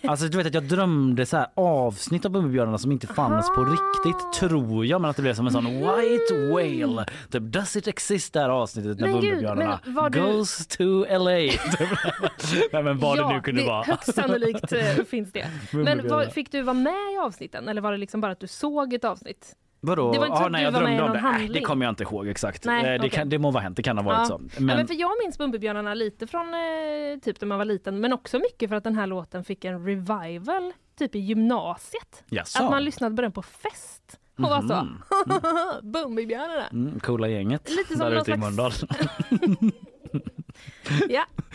Alltså 0.07 0.29
du 0.29 0.37
vet 0.39 0.47
att 0.47 0.55
jag 0.55 0.65
drömde 0.69 1.27
så 1.27 1.37
här 1.37 1.47
avsnitt 1.55 2.25
av 2.25 2.31
Bumbibjörnarna 2.31 2.79
som 2.79 2.93
inte 2.93 3.07
fanns 3.07 3.49
på 3.55 3.65
riktigt 3.65 4.33
tror 4.33 4.87
jag 4.87 5.01
men 5.01 5.11
att 5.11 5.17
det 5.17 5.23
blev 5.23 5.35
som 5.35 5.47
en 5.47 5.53
sån 5.53 5.65
white 5.65 6.49
whale. 6.53 7.07
Typ 7.31 7.43
does 7.43 7.77
it 7.77 7.87
exist 7.89 8.33
det 8.33 8.41
här 8.41 8.49
avsnittet 8.49 9.01
när 9.01 9.13
Bumbibjörnarna 9.13 9.81
var 9.87 10.11
du- 10.11 10.21
goes 10.21 10.67
to 10.67 11.05
LA. 11.11 11.31
Nej 12.73 12.83
men 12.83 12.99
vad 12.99 13.19
ja, 13.19 13.29
det 13.29 13.35
nu 13.35 13.41
kunde 13.41 13.61
det, 13.61 13.69
vara. 13.69 13.83
Högst 13.85 14.15
sannolikt 14.15 14.73
eh, 14.73 15.05
finns 15.11 15.33
det. 15.33 15.47
Men 15.71 16.09
var, 16.09 16.25
fick 16.25 16.53
du 16.53 16.63
vara 16.63 16.75
med 16.75 17.13
i 17.15 17.19
avsnitten 17.23 17.69
eller 17.69 17.81
var 17.81 17.93
det 17.93 17.99
liksom 17.99 18.21
bara 18.21 18.33
att 18.33 18.41
du 18.41 18.47
såg 18.47 18.93
ett 18.95 19.05
avsnitt? 19.05 19.55
Vadå? 19.85 20.13
Det 20.13 20.19
var 20.19 20.27
inte 20.27 20.37
så 20.37 20.43
ah, 20.43 20.47
att 20.47 20.53
nej, 20.53 20.61
du 20.61 20.65
jag 20.65 20.73
var 20.73 20.83
med 20.83 20.95
i 20.95 20.97
någon 20.97 21.07
det. 21.07 21.13
Nej, 21.13 21.23
det 21.23 21.39
handling. 21.39 21.63
kommer 21.65 21.87
jag 21.87 21.93
inte 21.93 22.03
ihåg 22.03 22.29
exakt. 22.29 22.65
Nej, 22.65 22.85
Eh, 22.85 22.91
det, 22.91 22.99
okej. 22.99 23.11
kan, 23.11 23.29
det 23.29 23.39
må 23.39 23.51
vara 23.51 23.63
hänt, 23.63 23.77
det 23.77 23.83
kan 23.83 23.99
ha 23.99 24.05
varit 24.05 24.27
så. 24.29 24.39
Men... 24.39 24.69
Ja, 24.69 24.77
men 24.77 24.87
för 24.87 24.95
jag 24.95 25.11
minns 25.25 25.39
Bumbibjörnarna 25.39 25.95
lite 25.95 26.27
från 26.27 26.47
eh, 26.55 27.19
typ 27.23 27.41
när 27.41 27.49
man 27.49 27.59
var 27.59 27.65
liten 27.65 28.01
men 28.01 28.13
också 28.13 28.39
mycket 28.39 28.69
för 28.69 28.77
att 28.77 28.85
den 28.85 28.95
här 28.95 29.07
låten 29.07 29.45
fick 29.45 29.65
en 29.65 29.87
revival 29.87 30.73
typ 30.99 31.15
i 31.15 31.19
gymnasiet. 31.19 32.25
Jaså? 32.31 32.65
Att 32.65 32.71
man 32.71 32.85
lyssnade 32.85 33.17
på 33.17 33.23
den 33.23 33.33
på 33.33 33.43
fest 33.43 34.19
och 34.39 34.43
var 34.51 34.61
så 34.63 34.75
Mhm. 34.75 35.03
Bumbibjörnarna. 35.93 36.67
mm, 36.73 37.01
coola 37.01 37.29
gänget 37.29 37.71
Lite 37.71 37.89
som 37.97 38.11
där 38.11 38.21
ute 38.21 38.31
i 38.31 38.37
Mölndal. 38.37 38.73
Ja. 41.09 41.25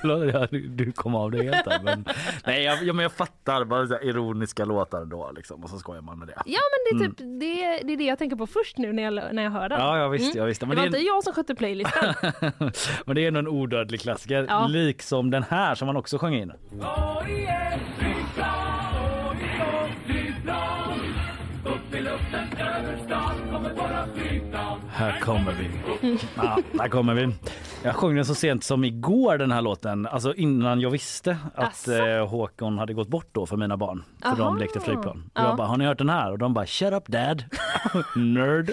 Förlåt, 0.00 0.34
ja, 0.34 0.46
du, 0.50 0.68
du 0.68 0.92
kom 0.92 1.14
av 1.14 1.30
det 1.30 1.42
helt 1.42 1.64
där. 1.64 1.80
Men, 1.84 2.04
nej, 2.46 2.62
jag, 2.64 2.82
ja, 2.82 2.92
men 2.92 3.02
jag 3.02 3.12
fattar. 3.12 3.64
Bara 3.64 3.86
så 3.86 3.94
här 3.94 4.04
ironiska 4.04 4.64
låtar 4.64 5.04
då 5.04 5.32
liksom, 5.36 5.64
och 5.64 5.70
så 5.70 5.78
skojar 5.78 6.02
man 6.02 6.18
med 6.18 6.28
det. 6.28 6.34
Ja 6.46 6.60
men 6.70 6.98
det 6.98 7.04
är 7.04 7.08
typ 7.08 7.18
det, 7.18 7.86
det 7.86 7.92
är 7.92 7.96
det 7.96 8.04
jag 8.04 8.18
tänker 8.18 8.36
på 8.36 8.46
först 8.46 8.78
nu 8.78 8.92
när 8.92 9.02
jag, 9.02 9.34
när 9.34 9.42
jag 9.42 9.50
hör 9.50 9.68
den. 9.68 9.80
Ja, 9.80 9.98
ja, 9.98 10.08
visst, 10.08 10.34
ja, 10.34 10.44
visst. 10.44 10.60
Det 10.60 10.66
Men 10.66 10.76
var 10.76 10.82
det 10.82 10.86
är- 10.86 10.86
inte 10.86 10.98
jag 11.06 11.24
som 11.24 11.32
skötte 11.32 11.54
playlisten. 11.54 12.14
Men 13.06 13.16
det 13.16 13.24
är 13.24 13.28
ändå 13.28 13.40
en 13.40 13.48
odödlig 13.48 14.00
klassiker. 14.00 14.46
Ja. 14.48 14.66
Liksom 14.66 15.30
den 15.30 15.42
här 15.42 15.74
som 15.74 15.86
man 15.86 15.96
också 15.96 16.18
sjöng 16.18 16.34
in. 16.34 16.52
Här 24.98 25.20
kommer 25.20 25.52
vi. 25.52 25.70
Ja, 26.36 26.58
här 26.80 26.88
kommer 26.88 27.14
vi. 27.14 27.34
Jag 27.82 27.94
sjöng 27.96 28.14
den 28.16 28.24
så 28.24 28.34
sent 28.34 28.64
som 28.64 28.84
igår 28.84 29.38
den 29.38 29.52
här 29.52 29.62
låten, 29.62 30.06
alltså 30.06 30.34
innan 30.34 30.80
jag 30.80 30.90
visste 30.90 31.38
att 31.54 31.88
eh, 31.88 32.28
Håkon 32.28 32.78
hade 32.78 32.94
gått 32.94 33.08
bort 33.08 33.28
då 33.32 33.46
för 33.46 33.56
mina 33.56 33.76
barn. 33.76 34.04
För 34.22 34.28
Aha. 34.28 34.36
de 34.44 34.58
lekte 34.58 34.80
flygplan. 34.80 35.30
Och 35.34 35.40
Ja. 35.40 35.48
jag 35.48 35.56
bara, 35.56 35.66
har 35.66 35.76
ni 35.76 35.84
hört 35.84 35.98
den 35.98 36.08
här? 36.08 36.30
Och 36.32 36.38
de 36.38 36.54
bara, 36.54 36.66
shut 36.66 36.92
up 36.92 37.06
dad. 37.08 37.44
Nerd. 38.16 38.70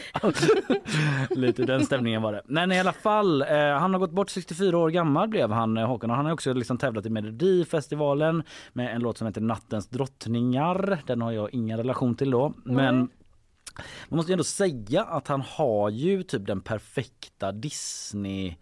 Lite 1.29 1.63
den 1.65 1.85
stämningen 1.85 2.21
var 2.21 2.33
det. 2.33 2.41
Men 2.45 2.71
i 2.71 2.79
alla 2.79 2.93
fall, 2.93 3.41
eh, 3.41 3.47
han 3.79 3.93
har 3.93 3.99
gått 3.99 4.11
bort 4.11 4.29
64 4.29 4.77
år 4.77 4.89
gammal 4.89 5.27
blev 5.27 5.51
han 5.51 5.77
eh, 5.77 5.87
Håkon 5.87 6.09
och 6.09 6.15
han 6.15 6.25
har 6.25 6.33
också 6.33 6.53
liksom 6.53 6.77
tävlat 6.77 7.05
i 7.05 7.09
Melodifestivalen 7.09 8.43
med 8.73 8.95
en 8.95 9.01
låt 9.01 9.17
som 9.17 9.27
heter 9.27 9.41
Nattens 9.41 9.87
drottningar. 9.89 10.99
Den 11.05 11.21
har 11.21 11.31
jag 11.31 11.53
ingen 11.53 11.77
relation 11.77 12.15
till 12.15 12.31
då. 12.31 12.53
Men 12.63 13.09
man 14.09 14.17
måste 14.17 14.31
ju 14.31 14.33
ändå 14.33 14.43
säga 14.43 15.03
att 15.03 15.27
han 15.27 15.41
har 15.41 15.89
ju 15.89 16.23
typ 16.23 16.47
den 16.47 16.61
perfekta 16.61 17.51
Disney 17.51 18.55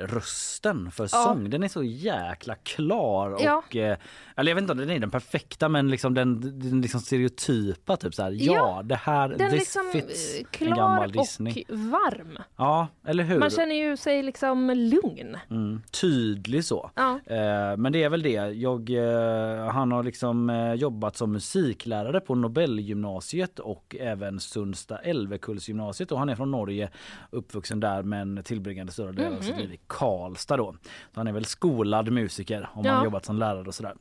rösten 0.00 0.90
för 0.90 1.04
Ja. 1.04 1.08
sång. 1.08 1.50
Den 1.50 1.62
är 1.62 1.68
så 1.68 1.82
jäkla 1.82 2.54
klar 2.54 3.36
Ja. 3.40 3.56
och 3.66 3.76
eh, 3.76 3.96
eller 4.36 4.50
jag 4.50 4.54
vet 4.56 4.62
inte 4.62 4.72
om 4.72 4.78
den 4.78 4.90
är 4.90 4.98
den 4.98 5.10
perfekta 5.10 5.68
men 5.68 5.90
liksom 5.90 6.14
den, 6.14 6.40
den 6.60 6.80
liksom 6.82 7.00
stereotypa 7.00 7.96
typ 7.96 8.14
så 8.14 8.22
här. 8.22 8.30
Ja, 8.30 8.52
Ja, 8.52 8.82
det 8.84 8.94
här 8.94 9.28
Den 9.28 9.50
liksom 9.52 9.82
fits 9.92 10.34
eh, 10.34 10.38
en 10.40 10.44
klar 10.50 10.76
gammal 10.76 11.12
Disney. 11.12 11.64
och 11.68 11.78
varm. 11.78 12.38
Ja, 12.56 12.88
eller 13.06 13.24
hur? 13.24 13.38
Man 13.38 13.50
känner 13.50 13.74
ju 13.74 13.96
sig 13.96 14.22
liksom 14.22 14.70
lugn. 14.70 15.36
Mm, 15.50 15.82
tydlig 16.00 16.64
så. 16.64 16.90
Ja. 16.94 17.10
Eh, 17.26 17.76
men 17.76 17.92
det 17.92 18.02
är 18.02 18.08
väl 18.08 18.22
det. 18.22 18.30
Jag, 18.52 18.90
eh, 18.90 19.66
han 19.72 19.92
har 19.92 20.02
liksom 20.02 20.50
eh, 20.50 20.72
jobbat 20.74 21.16
som 21.16 21.32
musiklärare 21.32 22.20
på 22.20 22.34
Nobelgymnasiet 22.34 23.58
och 23.58 23.96
även 24.00 24.40
Sundsta 24.40 24.98
Älvekullsgymnasiet 24.98 26.12
och 26.12 26.18
han 26.18 26.28
är 26.28 26.34
från 26.36 26.50
Norge, 26.50 26.90
uppvuxen 27.30 27.80
där 27.80 28.02
men 28.02 28.42
tillbringade 28.42 28.92
större 28.92 29.12
delen 29.12 29.36
av 29.38 29.40
sitt 29.42 29.50
Mhm. 29.56 29.60
liv 29.60 29.78
Karlstad 29.86 30.56
då. 30.56 30.72
Så 30.82 31.20
han 31.20 31.26
är 31.26 31.32
väl 31.32 31.44
skolad 31.44 32.12
musiker 32.12 32.68
om 32.74 32.84
Ja. 32.84 32.90
han 32.90 32.98
har 32.98 33.04
jobbat 33.04 33.24
som 33.24 33.38
lärare 33.38 33.66
och 33.68 33.74
sådär. 33.74 33.94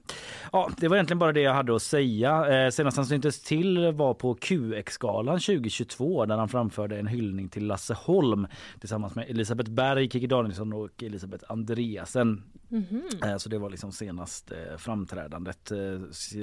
Ja, 0.51 0.69
det 0.77 0.87
var 0.87 0.95
egentligen 0.97 1.19
bara 1.19 1.31
det 1.31 1.41
jag 1.41 1.53
hade 1.53 1.75
att 1.75 1.81
säga. 1.81 2.65
Eh, 2.65 2.69
senast 2.69 2.97
han 2.97 3.05
syntes 3.05 3.43
till 3.43 3.91
var 3.91 4.13
på 4.13 4.35
QX-galan 4.35 5.39
2022 5.39 6.25
där 6.25 6.37
han 6.37 6.49
framförde 6.49 6.99
en 6.99 7.07
hyllning 7.07 7.49
till 7.49 7.65
Lasse 7.67 7.93
Holm 7.93 8.47
tillsammans 8.79 9.15
med 9.15 9.29
Elisabeth 9.29 9.71
Berg, 9.71 10.09
Kikki 10.09 10.27
Danielsson 10.27 10.73
och 10.73 11.03
Elisabeth 11.03 11.43
Andreasen. 11.49 12.43
Mhm. 12.69 13.01
Eh, 13.23 13.37
Så 13.37 13.49
det 13.49 13.57
var 13.57 13.69
liksom 13.69 13.91
senast 13.91 14.51
eh, 14.51 14.77
framträdandet 14.77 15.71
eh, 15.71 15.77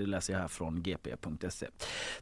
läser 0.06 0.32
jag 0.32 0.40
här 0.40 0.48
från 0.48 0.82
gp.se. 0.82 1.66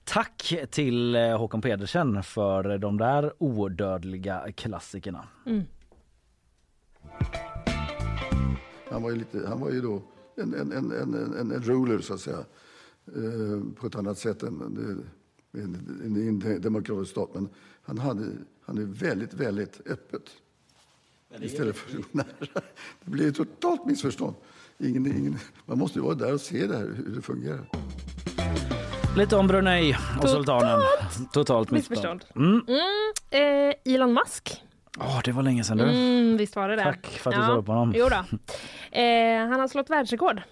Tack 0.04 0.54
till 0.70 1.16
Håkan 1.16 1.60
Pedersen 1.60 2.22
för 2.22 2.78
de 2.78 2.98
där 2.98 3.32
odödliga 3.38 4.52
klassikerna. 4.56 5.24
Mm. 5.46 5.62
Han 8.90 9.02
var 9.02 9.10
ju, 9.10 9.16
lite, 9.16 9.48
han 9.48 9.60
var 9.60 9.70
ju 9.70 9.80
då 9.80 10.02
en, 10.36 10.54
en, 10.54 10.72
en, 10.72 10.92
en, 10.92 11.52
en, 11.52 11.62
ruler, 11.62 11.98
så 11.98 12.14
att 12.14 12.20
säga, 12.20 12.38
eh, 13.06 13.74
på 13.80 13.86
ett 13.86 13.96
annat 13.96 14.18
sätt 14.18 14.42
än 14.42 14.60
en, 14.60 15.04
en, 15.62 16.42
en 16.42 16.60
demokratisk 16.60 17.10
stat. 17.10 17.30
Men 17.34 17.48
han, 17.82 17.98
hade, 17.98 18.26
han 18.64 18.78
är 18.78 18.84
väldigt, 18.84 19.34
väldigt 19.34 19.80
öppet. 19.86 20.22
Istället 21.40 21.76
för 21.76 22.04
nära. 22.12 22.26
Det 23.04 23.10
blir 23.10 23.28
ett 23.28 23.36
totalt 23.36 23.86
missförstånd. 23.86 24.34
Ingen, 24.78 25.06
ingen, 25.06 25.38
man 25.66 25.78
måste 25.78 25.98
ju 25.98 26.04
vara 26.04 26.14
där 26.14 26.34
och 26.34 26.40
se 26.40 26.66
det 26.66 26.76
här, 26.76 26.94
hur 26.96 27.14
det 27.14 27.22
fungerar. 27.22 27.70
Lite 29.16 29.36
om 29.36 29.46
Brunei 29.46 29.96
och 30.22 30.28
sultanen. 30.28 30.80
Totalt 31.32 31.70
Missförstånd. 31.70 32.24
missförstånd. 32.34 32.66
Mm. 32.68 32.80
Mm, 33.30 33.70
eh, 33.70 33.94
Elon 33.94 34.12
Musk. 34.12 34.62
Åh, 34.98 35.20
det 35.24 35.32
var 35.32 35.42
länge 35.42 35.64
sedan 35.64 35.76
du. 35.76 35.84
Mm, 35.84 36.36
visst 36.36 36.56
var 36.56 36.68
det 36.68 36.76
det. 36.76 36.82
Tack 36.82 37.06
för 37.06 37.30
att 37.30 37.36
du 37.36 37.42
tar 37.42 37.56
upp 37.56 37.66
honom. 37.66 37.92
Jo 37.96 38.08
då. 38.08 38.16
Eh, 39.00 39.38
han 39.48 39.60
har 39.60 39.68
slått 39.68 39.90
världsrekord. 39.90 40.42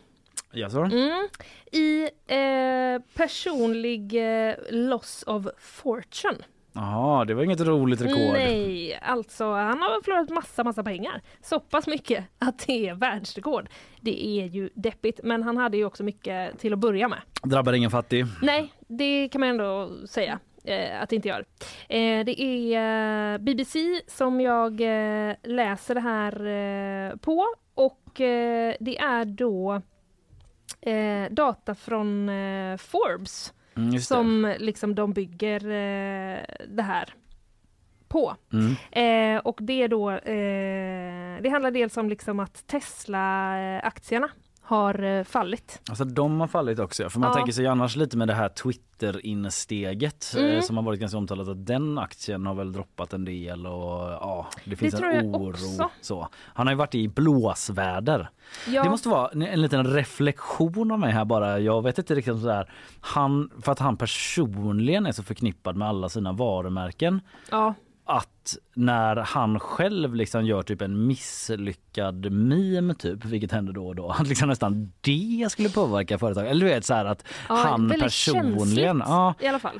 Jaså? 0.53 0.81
Mm, 0.81 1.29
I 1.73 2.03
eh, 2.27 3.03
personlig 3.15 4.15
eh, 4.49 4.55
loss 4.71 5.25
of 5.27 5.47
fortune. 5.59 6.39
Jaha, 6.73 7.25
det 7.25 7.35
var 7.35 7.43
inget 7.43 7.61
roligt 7.61 8.01
rekord. 8.01 8.33
Nej, 8.33 8.99
alltså 9.03 9.53
han 9.53 9.79
har 9.83 10.03
förlorat 10.03 10.31
massa, 10.31 10.65
massa 10.65 10.83
pengar. 10.83 11.23
Så 11.43 11.61
pass 11.61 11.87
mycket 11.87 12.25
att 12.39 12.59
det 12.67 12.89
är 12.89 12.95
världsrekord. 12.95 13.69
Det 14.01 14.27
är 14.27 14.47
ju 14.47 14.71
deppigt, 14.75 15.21
men 15.25 15.43
han 15.43 15.57
hade 15.57 15.77
ju 15.77 15.85
också 15.85 16.03
mycket 16.05 16.59
till 16.59 16.73
att 16.73 16.79
börja 16.79 17.09
med. 17.09 17.19
Drabbar 17.43 17.73
ingen 17.73 17.91
fattig. 17.91 18.27
Nej, 18.43 18.73
det 18.89 19.29
kan 19.29 19.41
man 19.41 19.49
ändå 19.49 19.91
säga 20.07 20.39
eh, 20.65 21.03
att 21.03 21.09
det 21.09 21.17
inte 21.17 21.29
gör. 21.29 21.45
Eh, 21.89 22.25
det 22.25 22.43
är 22.43 23.33
eh, 23.35 23.39
BBC 23.39 24.01
som 24.07 24.41
jag 24.41 24.81
eh, 24.81 25.35
läser 25.43 25.95
det 25.95 26.01
här 26.01 26.47
eh, 26.47 27.17
på 27.17 27.47
och 27.75 28.03
det 28.81 28.99
är 28.99 29.25
då 29.25 29.83
data 31.31 31.75
från 31.75 32.31
Forbes 32.79 33.55
Mm, 33.77 33.99
som 33.99 34.55
liksom 34.59 34.95
de 34.95 35.13
bygger 35.13 35.61
det 36.67 36.83
här 36.83 37.15
på. 38.09 38.37
Mm. 38.53 38.77
Eh, 38.93 39.41
och 39.41 39.59
det 39.63 39.83
är 39.83 39.89
då, 39.89 40.11
eh, 40.11 41.43
det 41.43 41.49
handlar 41.49 41.71
dels 41.71 41.97
om 41.97 42.09
liksom 42.09 42.41
att 42.41 42.67
Tesla-aktierna 42.67 44.31
har 44.69 45.03
eh, 45.03 45.25
fallit. 45.25 45.81
Alltså 45.89 46.05
de 46.05 46.41
har 46.41 46.47
fallit 46.47 46.79
också. 46.79 47.11
För 47.11 47.21
man 47.21 47.29
Ja. 47.31 47.35
tänker 47.35 47.53
sig 47.53 47.67
annars 47.67 47.97
lite 47.97 48.17
med 48.17 48.29
det 48.29 48.35
här 48.35 48.49
Twitter-insteget 48.49 50.35
Mm. 50.39 50.57
eh, 50.57 50.61
som 50.63 50.77
har 50.77 50.85
varit 50.85 51.01
ganska 51.01 51.19
omtalat 51.19 51.49
att 51.49 51.67
den 51.67 51.99
aktien 51.99 52.47
har 52.47 52.55
väl 52.55 52.73
droppat 52.73 53.13
en 53.13 53.25
del 53.25 53.67
och 53.67 54.01
ja, 54.11 54.47
det 54.65 54.77
finns 54.77 54.95
tror 54.95 55.11
en 55.11 55.35
oro. 55.37 55.51
också. 55.51 55.91
Så. 56.01 56.29
Han 56.55 56.67
har 56.67 56.73
ju 56.73 56.77
varit 56.79 56.95
i 56.95 57.09
blåsväder. 57.09 58.31
Ja. 58.69 58.83
Det 58.85 58.91
måste 58.91 59.09
vara 59.09 59.29
en, 59.29 59.43
en 59.43 59.63
liten 59.63 59.87
reflektion 59.87 60.91
av 60.91 60.99
mig 60.99 61.13
här 61.13 61.25
bara. 61.25 61.59
Jag 61.59 61.83
vet 61.83 61.99
inte 61.99 62.15
riktigt 62.15 62.41
sådär. 62.41 62.73
Han, 63.01 63.51
för 63.63 63.73
att 63.73 63.79
han 63.79 63.97
personligen 63.97 65.07
är 65.07 65.13
så 65.13 65.23
förknippad 65.23 65.77
med 65.77 65.89
alla 65.89 66.09
sina 66.09 66.33
varumärken 66.33 67.21
Ja. 67.51 67.75
Att 68.09 68.57
när 68.75 69.17
han 69.17 69.61
själv 69.61 70.15
liksom 70.15 70.47
gör 70.47 70.63
typ 70.63 70.83
en 70.83 71.07
misslyckad 71.07 72.33
meme 72.33 72.95
typ, 72.95 73.25
vilket 73.25 73.53
händer 73.53 73.73
då 73.73 73.87
och 73.87 73.95
då, 73.95 74.11
att 74.19 74.29
liksom 74.29 74.49
nästan 74.49 74.93
det 75.01 75.49
skulle 75.51 75.69
påverka 75.69 76.19
företag. 76.19 76.47
Eller 76.47 76.67
du 76.67 76.73
vet 76.73 76.85
så 76.85 76.95
här 76.95 77.05
att 77.05 77.25
Ja, 77.49 77.55
han 77.55 77.95
personligen, 78.01 79.03
ja, 79.07 79.35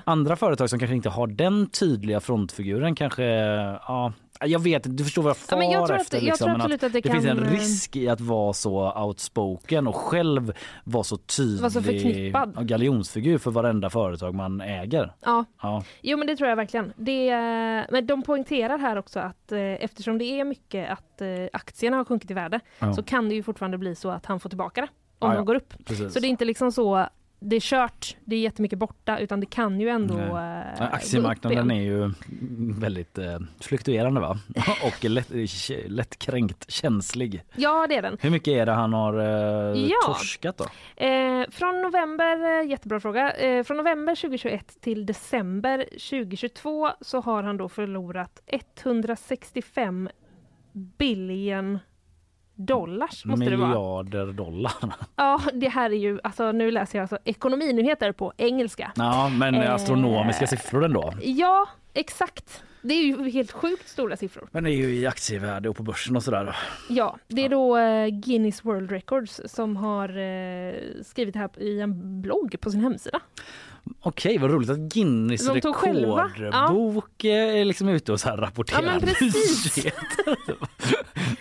andra 0.05 0.37
företag 0.37 0.71
som 0.71 0.79
kanske 0.79 0.95
inte 0.97 1.09
har 1.09 1.27
den 1.27 1.71
tydliga 1.71 2.21
frontfiguren 2.21 2.95
kanske, 2.95 3.25
ja, 3.25 4.13
jag 4.41 4.59
vet 4.59 4.87
inte, 4.87 4.97
du 4.99 5.05
förstår 5.05 5.23
vad 5.23 5.31
jag 5.31 5.37
far 5.37 5.63
Ja, 5.63 5.73
jag 5.73 5.87
tror 5.87 5.97
att- 5.97 6.03
efter. 6.03 6.17
jag 6.17 6.25
liksom, 6.25 6.45
tror 6.47 6.55
absolut 6.55 6.83
att 6.83 6.93
det 6.93 7.01
det 7.01 7.11
finns 7.11 7.25
en 7.25 7.37
kan, 7.37 7.47
eh, 7.47 7.53
risk 7.53 7.97
i 7.97 8.09
att 8.09 8.21
vara 8.21 8.53
så 8.53 8.93
outspoken 9.07 9.87
och 9.87 9.95
själv 9.97 10.53
vara 10.85 11.05
så 11.05 11.17
tydlig 11.17 11.61
Vara 11.61 11.71
så 11.71 11.83
förknippad. 11.83 12.53
ja, 12.57 12.63
galjonsfigur 12.63 13.39
för 13.39 13.51
varenda 13.51 13.91
företag 13.91 14.35
man 14.35 14.61
äger. 14.61 15.13
Ja. 15.25 15.45
Ja. 15.63 15.85
Jo 16.03 16.19
men 16.19 16.27
det 16.27 16.37
tror 16.37 16.49
jag 16.49 16.57
verkligen. 16.57 16.93
Det, 16.97 17.29
eh, 17.29 17.85
men 17.91 18.07
de 18.07 18.23
poängterar 18.23 18.79
här 18.79 18.97
också 18.99 19.21
att 19.21 19.53
eh, 19.53 19.59
eftersom 19.61 20.19
det 20.19 20.25
är 20.25 20.45
mycket 20.45 20.91
att 20.91 21.23
aktierna 21.53 21.97
har 21.97 22.05
sjunkit 22.05 22.31
i 22.31 22.35
värde 22.35 22.61
Ja. 22.79 22.95
så 22.95 23.03
kan 23.03 23.29
det 23.29 23.35
ju 23.35 23.43
fortfarande 23.43 23.79
bli 23.79 23.95
så 23.95 24.11
att 24.11 24.27
han 24.27 24.41
får 24.41 24.49
tillbaka 24.49 24.81
det 24.81 24.89
om 25.19 25.31
Ja, 25.31 25.35
ja. 25.37 25.43
går 25.43 25.55
upp. 25.55 25.75
Precis. 25.85 26.13
Så 26.15 26.21
det 26.21 26.27
är 26.27 26.31
inte 26.31 26.45
liksom 26.45 26.73
så 26.73 27.07
det 27.41 27.57
är 27.57 27.61
kört, 27.61 28.17
det 28.25 28.37
är 28.37 28.41
jättemycket 28.41 28.79
borta 28.79 29.19
utan 29.19 29.41
det 29.41 29.47
kan 29.47 29.81
ju 29.81 29.89
ändå 29.89 30.15
gå 30.15 30.21
upp 30.23 30.81
Aktiemarknaden 30.93 31.71
är 31.71 31.83
ju 31.83 32.13
väldigt 32.81 33.19
eh, 33.19 33.39
fluktuerande 33.61 34.21
va? 34.21 34.39
och 34.85 35.05
lätt, 35.05 35.31
lättkränkt 35.87 36.71
känslig. 36.71 37.43
Ja 37.57 37.87
det 37.89 37.97
är 37.97 38.03
den. 38.03 38.17
Hur 38.21 38.31
mycket 38.31 38.49
är 38.49 38.67
det 38.67 38.73
han 38.73 38.93
har 38.93 39.19
eh, 39.19 39.81
Ja. 39.83 39.97
torskat 40.07 40.57
då? 40.59 40.65
Eh, 41.05 41.45
från 41.51 41.83
november, 41.83 42.63
jättebra 42.63 43.01
fråga, 43.01 43.33
eh, 43.33 43.65
från 43.65 43.77
november 43.77 44.15
2021 44.15 44.81
till 44.81 45.07
december 45.07 45.85
2022 45.91 46.91
så 47.01 47.21
har 47.21 47.43
han 47.43 47.57
då 47.57 47.69
förlorat 47.69 48.43
165 48.47 50.09
billion 50.73 51.79
dollars 52.59 53.25
måste 53.25 53.45
det 53.51 53.57
vara. 53.57 53.69
Miljarder 53.69 54.27
dollar. 54.33 54.73
Ja, 55.17 55.41
det 55.55 55.69
här 55.69 55.91
är 55.91 55.97
ju, 55.97 56.19
alltså 56.25 56.53
nu 56.53 56.71
läser 56.71 56.99
jag 56.99 57.03
alltså 57.03 57.19
ekonominyheter 57.25 58.13
på 58.13 58.33
engelska. 58.37 58.93
Ja 58.97 59.29
men 59.29 59.55
Eh. 59.55 59.75
astronomiska 59.75 60.47
siffror 60.47 60.85
ändå. 60.85 61.13
Ja, 61.23 61.69
exakt. 61.95 62.63
Det 62.83 62.95
är 62.95 63.03
ju 63.03 63.31
helt 63.31 63.53
sjukt 63.53 63.89
stora 63.89 64.17
siffror. 64.17 64.49
Men 64.53 64.65
det 64.65 64.71
är 64.71 64.75
ju 64.77 64.95
i 64.95 65.07
aktievärde 65.07 65.69
och 65.69 65.77
på 65.77 65.83
börsen 65.83 66.17
och 66.17 66.23
sådär. 66.23 66.57
Ja, 66.89 67.17
det 67.29 67.45
är 67.45 67.49
då 67.49 67.77
eh, 67.79 68.07
Guinness 68.09 68.65
World 68.65 68.91
Records 68.91 69.41
som 69.47 69.77
har 69.77 70.09
eh, 70.09 70.75
skrivit 71.05 71.35
det 71.35 71.39
här 71.41 71.63
i 71.63 71.81
en 71.81 72.23
blogg 72.23 72.57
på 72.61 72.71
sin 72.71 72.81
hemsida. 72.81 73.21
Okej 74.01 74.39
vad 74.39 74.51
roligt 74.51 74.71
att 74.71 74.79
Guinness 74.79 75.47
De 75.47 75.55
rekordbok 75.55 77.25
eh, 77.25 77.61
är 77.61 77.65
liksom 77.65 77.89
ute 77.89 78.13
och 78.13 78.21
så 78.21 78.29
här 78.29 78.37
rapporterar 78.37 78.83
Ja, 78.83 78.91
men 78.91 79.01
precis. 79.01 79.77
nyheter. 79.77 80.37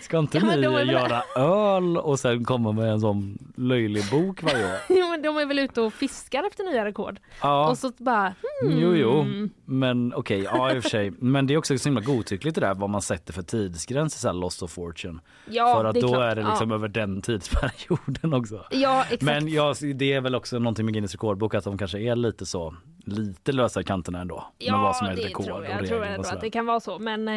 Ska 0.00 0.18
inte 0.18 0.38
Ja, 0.38 0.44
ni 0.56 0.68
väl- 0.68 0.88
göra 0.90 1.22
öl 1.36 1.96
och 1.96 2.18
sen 2.18 2.44
komma 2.44 2.72
med 2.72 2.90
en 2.92 3.00
sån 3.00 3.38
löjlig 3.56 4.10
bok 4.10 4.42
varje 4.42 4.64
år? 4.64 4.78
Jo, 4.88 5.08
men 5.10 5.22
de 5.22 5.36
är 5.36 5.46
väl 5.46 5.58
ute 5.58 5.80
och 5.80 5.92
fiskar 5.92 6.44
efter 6.46 6.64
nya 6.64 6.84
rekord. 6.84 7.18
Ja. 7.42 7.70
Och 7.70 7.78
så 7.78 7.92
bara, 7.98 8.34
hmm. 8.62 8.78
Jo, 8.80 8.94
jo, 8.94 9.26
men 9.64 10.14
okej, 10.14 10.42
ja 10.42 10.74
i 10.74 10.78
och 10.78 10.82
för 10.82 10.90
sig. 10.90 11.12
Men 11.18 11.46
det 11.46 11.54
är 11.54 11.58
också 11.58 11.78
så 11.78 11.88
himla 11.88 12.00
godtyckligt 12.00 12.54
det 12.54 12.60
där 12.60 12.74
vad 12.74 12.90
man 12.90 13.02
sätter 13.02 13.32
för 13.32 13.42
tidsgräns 13.42 14.16
i 14.16 14.18
så 14.18 14.28
här 14.28 14.34
Lost 14.34 14.62
of 14.62 14.70
Fortune. 14.70 15.18
Ja, 15.50 15.74
för 15.74 15.84
att 15.84 15.96
är 15.96 16.00
då 16.00 16.08
klart, 16.08 16.22
är 16.22 16.36
det 16.36 16.42
liksom 16.42 16.70
ja. 16.70 16.76
över 16.76 16.88
den 16.88 17.22
tidsperioden 17.22 18.34
också. 18.34 18.64
Ja, 18.70 19.02
exakt. 19.02 19.22
Men 19.22 19.48
ja, 19.48 19.74
det 19.94 20.12
är 20.12 20.20
väl 20.20 20.34
också 20.34 20.58
någonting 20.58 20.84
med 20.84 20.94
Guinness 20.94 21.12
rekordbok 21.12 21.54
att 21.54 21.64
de 21.64 21.78
kanske 21.78 21.98
är 21.98 22.16
lite 22.16 22.37
så, 22.46 22.74
lite 23.04 23.52
lösa 23.52 23.82
kanterna 23.82 24.20
ändå. 24.20 24.44
Ja, 24.58 24.72
med 24.72 24.80
vad 24.80 24.96
som 24.96 25.06
är 25.06 25.16
det 25.16 25.22
rekord 25.22 25.46
tror 25.46 25.58
och 25.58 25.64
jag. 25.64 25.72
Jag 25.82 25.88
tror 25.88 26.04
ändå 26.04 26.28
att 26.28 26.40
det 26.40 26.50
kan 26.50 26.66
vara 26.66 26.80
så, 26.80 26.98
men 26.98 27.28
eh, 27.28 27.34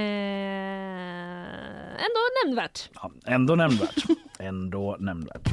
ändå 1.94 2.22
nämnvärt. 2.46 2.90
Ja, 2.94 3.12
ändå 3.26 3.56
nämnvärt. 3.56 3.96
ändå 4.40 4.98
nämnvärt. 5.00 5.48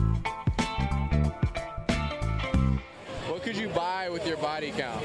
What 3.28 3.42
could 3.44 3.56
you 3.56 3.68
buy 3.68 4.08
with 4.12 4.26
your 4.26 4.38
body 4.38 4.70
count? 4.70 5.02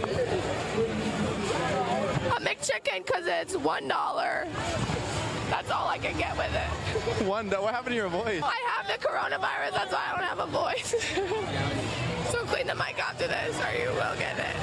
A 2.31 2.39
McChicken 2.41 3.03
because 3.05 3.27
it's 3.27 3.55
one 3.55 3.87
dollar. 3.87 4.47
That's 5.49 5.69
all 5.71 5.87
I 5.87 5.97
can 5.99 6.17
get 6.17 6.35
with 6.37 6.55
it. 6.55 7.27
Wanda, 7.27 7.61
what 7.61 7.73
happened 7.73 7.93
to 7.93 7.97
your 7.97 8.09
voice? 8.09 8.41
I 8.41 8.59
have 8.75 8.87
the 8.87 8.97
coronavirus, 9.07 9.73
that's 9.73 9.91
why 9.91 10.01
I 10.07 10.11
don't 10.17 10.23
have 10.23 10.39
a 10.39 10.47
voice. 10.47 11.99
so 12.31 12.37
clean 12.47 12.67
the 12.67 12.75
mic 12.75 12.99
after 13.09 13.27
this 13.27 13.59
or 13.59 13.71
you 13.83 13.91
will 13.93 14.15
get 14.19 14.37
it. 14.37 14.59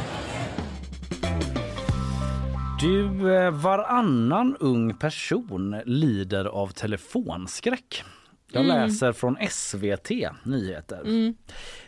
Du, 2.81 3.33
eh, 3.35 3.51
varannan 3.51 4.57
ung 4.61 4.95
person 4.95 5.81
lider 5.85 6.45
av 6.45 6.69
telefonskräck. 6.69 8.05
Jag 8.53 8.65
Mm. 8.65 8.77
läser 8.77 9.13
från 9.13 9.37
SVT 9.51 10.11
Nyheter. 10.43 11.01
Mm. 11.01 11.35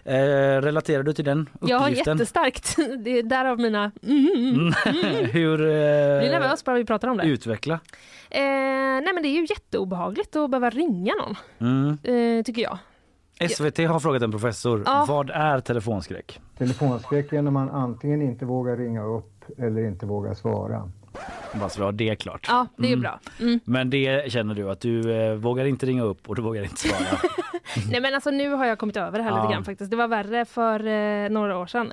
Eh, 0.05 0.63
relaterar 0.63 1.03
du 1.03 1.13
till 1.13 1.25
den 1.25 1.49
Ja, 1.61 1.83
uppgiften? 1.83 2.17
jättestarkt. 2.19 2.77
Det 3.05 3.19
är 3.19 3.23
därav 3.23 3.59
mina... 3.61 3.93
Mm, 4.03 4.29
mm, 4.37 4.73
mm. 4.87 5.27
Hur... 5.31 5.61
Eh, 5.67 5.73
Jag 5.77 6.21
blir 6.23 6.31
nervös 6.31 6.65
bara 6.65 6.77
vi 6.77 6.85
pratar 6.85 7.09
om 7.09 7.17
det. 7.17 7.25
Utveckla. 7.25 7.75
Eh, 8.31 8.41
nej 8.43 9.11
men 9.15 9.23
det 9.23 9.29
är 9.29 9.41
ju 9.41 9.47
jätteobehagligt 9.51 10.37
att 10.37 10.51
behöva 10.51 10.71
ringa 10.71 11.13
någon, 11.15 11.37
Mm. 11.61 11.99
eh, 12.39 12.43
tycker 12.45 12.63
jag. 12.63 12.79
SVT 13.41 13.79
har 13.79 14.01
frågat 14.01 14.23
en 14.23 14.31
professor, 14.31 14.83
Ja. 14.87 15.05
vad 15.09 15.31
är 15.31 15.61
telefonskräck? 15.61 16.41
Telefonskräck 16.59 17.33
är 17.33 17.43
när 17.43 17.51
man 17.51 17.71
antingen 17.71 18.23
inte 18.23 18.45
vågar 18.45 18.77
ringa 18.77 19.05
upp 19.05 19.45
eller 19.59 19.85
inte 19.87 20.07
vågar 20.07 20.35
svara. 20.35 20.91
Bara 21.55 21.69
så 21.69 21.79
vi 21.81 21.85
har 21.85 21.93
det 21.93 22.17
klart. 22.17 22.47
Ja, 22.49 22.67
det 22.77 22.87
är 22.87 22.89
Mm. 22.89 23.01
bra. 23.01 23.21
Mm. 23.41 23.61
Men 23.65 23.91
det 23.91 24.33
känner 24.33 24.55
du 24.55 24.71
att 24.71 24.81
du 24.81 25.13
eh, 25.17 25.35
vågar 25.35 25.65
inte 25.65 25.87
ringa 25.87 26.03
upp 26.03 26.29
och 26.29 26.37
du 26.37 26.43
vågar 26.43 26.63
inte 26.63 26.77
svara. 26.77 27.19
Nej 27.91 28.01
men 28.01 28.15
alltså 28.15 28.31
nu 28.31 28.51
har 28.51 28.67
jag 28.67 28.79
kommit 28.79 28.97
över 28.97 29.19
det 29.19 29.25
här 29.25 29.31
Ja. 29.31 29.43
lite 29.43 29.53
grann 29.53 29.65
faktiskt. 29.65 29.91
Det 29.91 29.97
var 29.97 30.09
värre 30.09 30.45
för 30.45 30.87
eh, 30.87 31.29
några 31.31 31.59
år 31.59 31.67
sedan. 31.67 31.93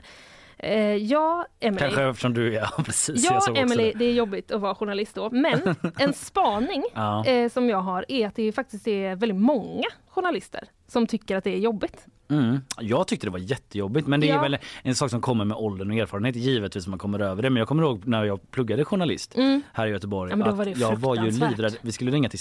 Eh, 0.60 0.96
ja, 0.96 1.46
Emily. 1.60 1.80
Kanske 1.80 2.04
eftersom 2.04 2.34
du 2.34 2.48
är, 2.48 2.52
ja 2.62 2.70
precis. 2.86 3.26
Ja, 3.32 3.42
Emily, 3.56 3.94
det. 3.96 4.06
är 4.06 4.14
jobbigt 4.14 4.52
att 4.52 4.62
vara 4.62 4.76
journalist 4.76 5.16
då. 5.16 5.30
Men 5.30 5.76
en 5.98 6.14
spaning 6.14 6.84
Ja. 6.94 7.26
eh, 7.26 7.50
som 7.50 7.70
jag 7.70 7.78
har 7.82 8.06
är 8.08 8.28
att 8.28 8.36
det 8.36 8.52
faktiskt 8.52 8.88
är 8.88 9.16
väldigt 9.16 9.38
många 9.42 9.84
journalister 10.10 10.64
som 10.88 11.08
tycker 11.08 11.36
att 11.38 11.44
det 11.44 11.54
är 11.54 11.60
jobbigt. 11.60 12.06
Mm. 12.30 12.60
Jag 12.80 13.08
tyckte 13.08 13.28
det 13.28 13.32
var 13.32 13.40
jättejobbigt 13.40 14.08
men 14.08 14.20
det 14.20 14.30
är 14.30 14.36
Ja. 14.36 14.42
väl 14.42 14.58
en 14.84 14.96
sak 14.96 15.10
som 15.10 15.22
kommer 15.22 15.46
med 15.46 15.58
åldern 15.58 15.92
och 15.92 15.98
erfarenhet 15.98 16.36
givetvis 16.36 16.88
man 16.88 17.00
kommer 17.00 17.20
över 17.20 17.44
det. 17.44 17.50
Men 17.50 17.58
jag 17.60 17.68
kommer 17.68 17.84
ihåg 17.84 18.08
när 18.08 18.24
jag 18.24 18.52
pluggade 18.52 18.86
journalist 18.86 19.36
Mm. 19.36 19.62
här 19.74 19.88
i 19.88 19.90
Göteborg 19.90 20.32
Ja, 20.32 20.52
var 20.52 20.68
att 20.68 20.78
jag 20.80 20.96
var 20.96 21.16
ju 21.16 21.32
livrädd. 21.32 21.78
Vi 21.82 21.92
skulle 21.92 22.12
ringa 22.12 22.30
till 22.30 22.40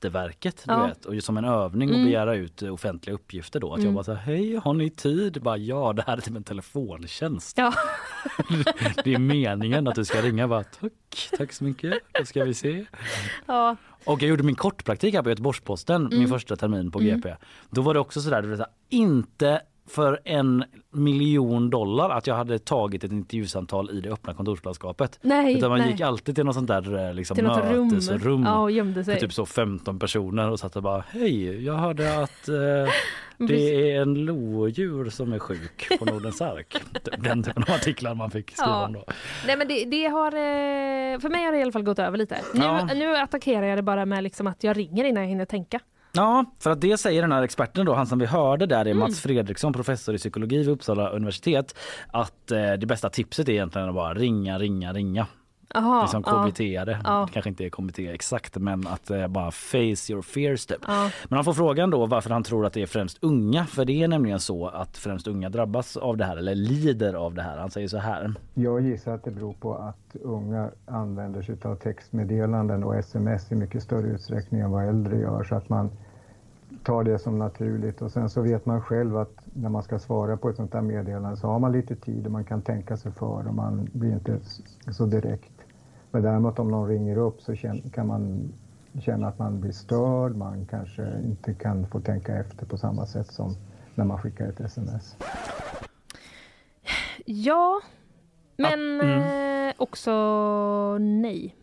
Skatteverket 0.00 0.62
du 0.66 0.72
Ja. 0.72 0.86
vet, 0.86 1.04
och 1.04 1.22
som 1.22 1.36
en 1.36 1.44
övning 1.44 1.88
och 1.88 1.94
Mm. 1.94 2.06
begära 2.06 2.34
ut 2.34 2.62
eh, 2.62 2.72
offentliga 2.74 3.14
uppgifter 3.14 3.60
då. 3.60 3.72
Att 3.72 3.78
jag 3.78 3.82
Mm. 3.84 3.94
bara 3.94 4.04
så 4.04 4.12
här, 4.14 4.20
hej 4.34 4.56
har 4.56 4.74
ni 4.74 4.90
tid? 4.90 5.42
Bara, 5.42 5.56
ja 5.56 5.92
det 5.92 6.02
här 6.06 6.16
är 6.16 6.20
typ 6.20 6.36
en 6.36 6.44
telefontjänst. 6.44 7.58
Ja. 7.58 7.72
det 9.04 9.14
är 9.14 9.18
meningen 9.18 9.88
att 9.88 9.94
du 9.94 10.04
ska 10.04 10.22
ringa 10.22 10.48
bara 10.48 10.64
tack, 10.64 11.28
tack 11.38 11.52
så 11.52 11.64
mycket, 11.64 11.94
då 12.18 12.24
ska 12.24 12.44
vi 12.44 12.54
se. 12.54 12.84
Ja. 13.46 13.76
Och 14.04 14.22
jag 14.22 14.28
gjorde 14.28 14.42
min 14.42 14.54
kortpraktik 14.54 15.14
här 15.14 15.22
på 15.22 15.28
Göteborgs-Posten 15.30 16.02
min 16.10 16.12
Mm. 16.18 16.30
första 16.30 16.56
termin 16.56 16.90
på 16.90 17.00
Mm. 17.00 17.16
GP. 17.20 17.36
Då 17.70 17.82
var 17.82 17.94
det 17.94 18.00
också 18.00 18.20
sådär, 18.20 18.66
inte 18.88 19.60
för 19.90 20.20
en 20.24 20.64
miljon 20.92 21.70
dollar 21.70 22.10
att 22.10 22.26
jag 22.26 22.34
hade 22.34 22.58
tagit 22.58 23.04
ett 23.04 23.12
intervjusamtal 23.12 23.90
i 23.90 24.00
det 24.00 24.10
öppna 24.10 24.34
kontorslandskapet. 24.34 25.18
Nej, 25.22 25.56
Utan 25.58 25.70
man 25.70 25.78
nej. 25.78 25.90
gick 25.90 26.00
alltid 26.00 26.34
till 26.34 26.44
något 26.44 26.54
sånt 26.54 26.68
där 26.68 27.08
eh, 27.08 27.14
liksom, 27.14 27.34
Till 27.34 27.44
något 27.44 27.64
rum. 27.72 27.88
mötesrum. 27.88 28.42
Ja, 29.06 29.14
typ 29.18 29.32
så 29.32 29.46
15 29.46 29.98
personer 29.98 30.50
och 30.50 30.60
satt 30.60 30.76
och 30.76 30.82
bara 30.82 31.04
hej, 31.10 31.64
jag 31.64 31.74
hörde 31.74 32.22
att 32.22 32.48
eh, 32.48 32.92
det 33.46 33.92
är 33.92 34.02
en 34.02 34.14
lodjur 34.14 35.10
som 35.10 35.32
är 35.32 35.38
sjuk 35.38 35.98
på 35.98 36.04
Nordens 36.04 36.40
ark. 36.40 36.76
Den 37.18 37.42
typen 37.42 37.62
av 37.62 37.70
artiklar 37.74 38.14
man 38.14 38.30
fick 38.30 38.50
skriva 38.50 38.68
Ja. 38.70 38.86
om 38.86 38.92
då. 38.92 39.04
Nej 39.46 39.56
men 39.56 39.68
det, 39.68 39.84
det 39.84 40.06
har, 40.06 40.26
eh, 40.32 41.20
för 41.20 41.28
mig 41.28 41.44
har 41.44 41.52
det 41.52 41.58
i 41.58 41.62
alla 41.62 41.72
fall 41.72 41.82
gått 41.82 41.98
över 41.98 42.18
lite. 42.18 42.38
Nu, 42.54 42.60
Ja. 42.64 42.84
nu 42.94 43.16
attackerar 43.16 43.66
jag 43.66 43.78
det 43.78 43.82
bara 43.82 44.06
med 44.06 44.22
liksom 44.22 44.46
att 44.46 44.64
jag 44.64 44.76
ringer 44.76 45.04
innan 45.04 45.22
jag 45.22 45.28
hinner 45.28 45.44
tänka. 45.44 45.80
Ja, 46.12 46.44
för 46.58 46.70
att 46.70 46.80
det 46.80 46.96
säger 46.96 47.22
den 47.22 47.32
här 47.32 47.42
experten 47.42 47.86
då, 47.86 47.94
han 47.94 48.06
som 48.06 48.18
vi 48.18 48.26
hörde 48.26 48.66
där 48.66 48.76
är 48.76 48.90
Mm. 48.90 48.98
Mats 48.98 49.20
Fredriksson, 49.20 49.72
professor 49.72 50.14
i 50.14 50.18
psykologi 50.18 50.58
vid 50.58 50.68
Uppsala 50.68 51.10
universitet, 51.10 51.74
att 52.10 52.50
eh, 52.50 52.72
det 52.72 52.86
bästa 52.86 53.10
tipset 53.10 53.48
är 53.48 53.52
egentligen 53.52 53.88
att 53.88 53.94
bara 53.94 54.14
ringa, 54.14 54.58
ringa, 54.58 54.92
ringa. 54.92 55.26
Aha, 55.74 56.02
liksom 56.02 56.22
ja. 56.26 56.46
KBT 56.46 56.58
det. 56.58 56.98
Ja. 57.04 57.28
Kanske 57.32 57.48
inte 57.48 57.64
är 57.64 57.70
KBT 57.70 57.98
exakt 57.98 58.56
men 58.56 58.86
att 58.86 59.10
eh, 59.10 59.26
bara 59.28 59.50
face 59.50 60.12
your 60.12 60.22
fears 60.22 60.66
typ. 60.66 60.78
Ja. 60.86 61.10
Men 61.28 61.36
han 61.36 61.44
får 61.44 61.52
frågan 61.52 61.90
då 61.90 62.06
varför 62.06 62.30
han 62.30 62.42
tror 62.42 62.66
att 62.66 62.72
det 62.72 62.82
är 62.82 62.86
främst 62.86 63.18
unga 63.20 63.66
för 63.66 63.84
det 63.84 64.02
är 64.02 64.08
nämligen 64.08 64.40
så 64.40 64.66
att 64.66 64.96
främst 64.96 65.26
unga 65.26 65.48
drabbas 65.48 65.96
av 65.96 66.16
det 66.16 66.24
här 66.24 66.36
eller 66.36 66.54
lider 66.54 67.14
av 67.14 67.34
det 67.34 67.42
här. 67.42 67.58
Han 67.58 67.70
säger 67.70 67.88
så 67.88 67.98
här. 67.98 68.34
Jag 68.54 68.80
gissar 68.80 69.14
att 69.14 69.24
det 69.24 69.30
beror 69.30 69.52
på 69.52 69.74
att 69.74 70.16
unga 70.22 70.70
använder 70.86 71.42
sig 71.42 71.56
av 71.62 71.74
textmeddelanden 71.74 72.84
och 72.84 72.96
sms 72.96 73.52
i 73.52 73.54
mycket 73.54 73.82
större 73.82 74.06
utsträckning 74.06 74.60
än 74.60 74.70
vad 74.70 74.88
äldre 74.88 75.18
gör 75.18 75.44
så 75.44 75.54
att 75.54 75.68
man 75.68 75.90
tar 76.84 77.04
det 77.04 77.18
som 77.18 77.38
naturligt 77.38 78.02
och 78.02 78.12
sen 78.12 78.30
så 78.30 78.42
vet 78.42 78.66
man 78.66 78.82
själv 78.82 79.16
att 79.16 79.34
när 79.52 79.68
man 79.68 79.82
ska 79.82 79.98
svara 79.98 80.36
på 80.36 80.48
ett 80.48 80.56
sånt 80.56 80.72
där 80.72 80.80
meddelande 80.80 81.36
så 81.36 81.46
har 81.46 81.58
man 81.58 81.72
lite 81.72 81.96
tid 81.96 82.26
och 82.26 82.32
man 82.32 82.44
kan 82.44 82.62
tänka 82.62 82.96
sig 82.96 83.12
för 83.12 83.48
och 83.48 83.54
man 83.54 83.88
blir 83.92 84.12
inte 84.12 84.38
så 84.90 85.06
direkt. 85.06 85.59
Men 86.10 86.22
däremot 86.22 86.58
om 86.58 86.70
någon 86.70 86.88
ringer 86.88 87.16
upp 87.16 87.42
så 87.42 87.56
kan 87.92 88.06
man 88.06 88.52
känna 89.00 89.28
att 89.28 89.38
man 89.38 89.60
blir 89.60 89.72
störd, 89.72 90.36
man 90.36 90.66
kanske 90.66 91.20
inte 91.24 91.54
kan 91.54 91.86
få 91.86 92.00
tänka 92.00 92.36
efter 92.36 92.66
på 92.66 92.78
samma 92.78 93.06
sätt 93.06 93.32
som 93.32 93.56
när 93.94 94.04
man 94.04 94.18
skickar 94.18 94.48
ett 94.48 94.60
sms. 94.60 95.16
Ja, 97.24 97.80
men 98.56 99.00
mm. 99.00 99.68
eh, 99.68 99.74
också 99.78 100.12
nej. 100.98 101.56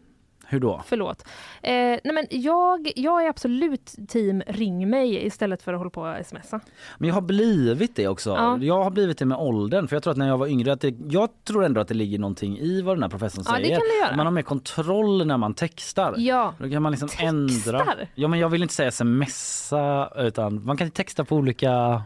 Hur 0.49 0.59
då? 0.59 0.81
Förlåt. 0.85 1.23
Eh, 1.61 1.71
nej 1.71 2.01
men 2.13 2.25
jag, 2.29 2.91
jag 2.95 3.25
är 3.25 3.29
absolut 3.29 3.95
team 4.07 4.43
ring 4.47 4.89
mig 4.89 5.25
istället 5.25 5.61
för 5.61 5.73
att 5.73 5.77
hålla 5.79 5.89
på 5.89 6.01
och 6.01 6.25
smsa. 6.25 6.59
Men 6.97 7.07
jag 7.07 7.13
har 7.15 7.21
blivit 7.21 7.95
det 7.95 8.07
också. 8.07 8.29
Ja. 8.29 8.57
Jag 8.61 8.83
har 8.83 8.91
blivit 8.91 9.17
det 9.17 9.25
med 9.25 9.37
åldern. 9.37 9.87
För 9.87 9.95
jag 9.95 10.03
tror 10.03 10.11
att 10.11 10.17
när 10.17 10.27
jag 10.27 10.37
var 10.37 10.47
yngre, 10.47 10.73
att 10.73 10.81
det, 10.81 10.95
jag 11.09 11.29
tror 11.47 11.65
ändå 11.65 11.81
att 11.81 11.87
det 11.87 11.93
ligger 11.93 12.19
någonting 12.19 12.57
i 12.59 12.81
vad 12.81 12.95
den 12.95 13.03
här 13.03 13.09
professorn 13.09 13.43
Ja, 13.47 13.51
det 13.57 13.63
säger. 13.63 13.75
kan 13.77 13.87
det 13.87 14.05
göra. 14.07 14.15
Man 14.15 14.25
har 14.25 14.31
mer 14.33 14.41
kontroll 14.41 15.27
när 15.27 15.37
man 15.37 15.53
textar. 15.53 16.13
Ja. 16.17 16.53
Då 16.59 16.69
kan 16.69 16.81
man 16.81 16.91
liksom 16.91 17.09
ändra. 17.19 17.87
Ja 18.15 18.27
men 18.27 18.39
jag 18.39 18.49
vill 18.49 18.61
inte 18.61 18.73
säga 18.73 18.91
smsa 18.91 20.09
utan 20.17 20.65
man 20.65 20.77
kan 20.77 20.91
texta 20.91 21.25
på 21.25 21.35
olika 21.35 22.01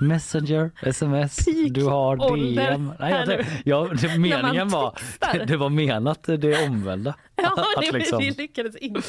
Messenger, 0.00 0.70
sms, 0.82 1.36
du 1.70 1.84
har 1.84 2.16
DM. 2.36 2.92
Nej, 3.00 3.12
jag, 3.12 3.28
nu. 3.28 3.44
jag, 3.64 3.96
det, 4.00 4.18
meningen 4.18 4.68
var, 4.68 4.90
textar. 4.90 5.44
det 5.46 5.56
var 5.56 5.68
menat 5.68 6.22
det 6.22 6.66
omvända. 6.66 7.14
Ja, 7.42 7.64
det, 7.80 7.92
liksom- 7.98 8.18
det 8.22 8.38
lyckades 8.38 8.76
inte. 8.76 9.00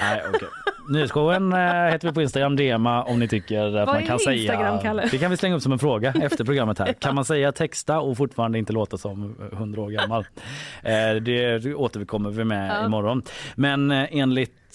Nej, 0.00 0.22
okej. 0.34 0.48
Nyhetsshowen 0.90 1.52
eh, 1.52 1.58
heter 1.58 2.08
vi 2.08 2.14
på 2.14 2.22
Instagram, 2.22 2.56
DMa 2.56 3.02
om 3.02 3.18
ni 3.18 3.28
tycker 3.28 3.64
att 3.64 3.72
Vad 3.86 3.86
man 3.86 4.06
kan 4.06 4.14
Instagram, 4.14 4.78
säga... 4.78 4.80
Kalle? 4.82 5.08
Det 5.10 5.18
kan 5.18 5.30
vi 5.30 5.36
slänga 5.36 5.56
upp 5.56 5.62
som 5.62 5.72
en 5.72 5.78
fråga 5.78 6.14
efter 6.22 6.44
programmet 6.44 6.78
här. 6.78 6.92
Kan 6.92 7.14
man 7.14 7.24
säga 7.24 7.52
texta 7.52 8.00
och 8.00 8.16
fortfarande 8.16 8.58
inte 8.58 8.72
låta 8.72 8.98
som 8.98 9.36
100 9.52 9.82
år 9.82 9.90
gammal? 9.90 10.26
Eh, 10.82 11.14
det 11.22 11.74
återkommer 11.74 12.30
vi 12.30 12.44
med 12.44 12.70
Ja. 12.70 12.86
imorgon. 12.86 13.22
Men 13.54 13.90
eh, 13.90 14.16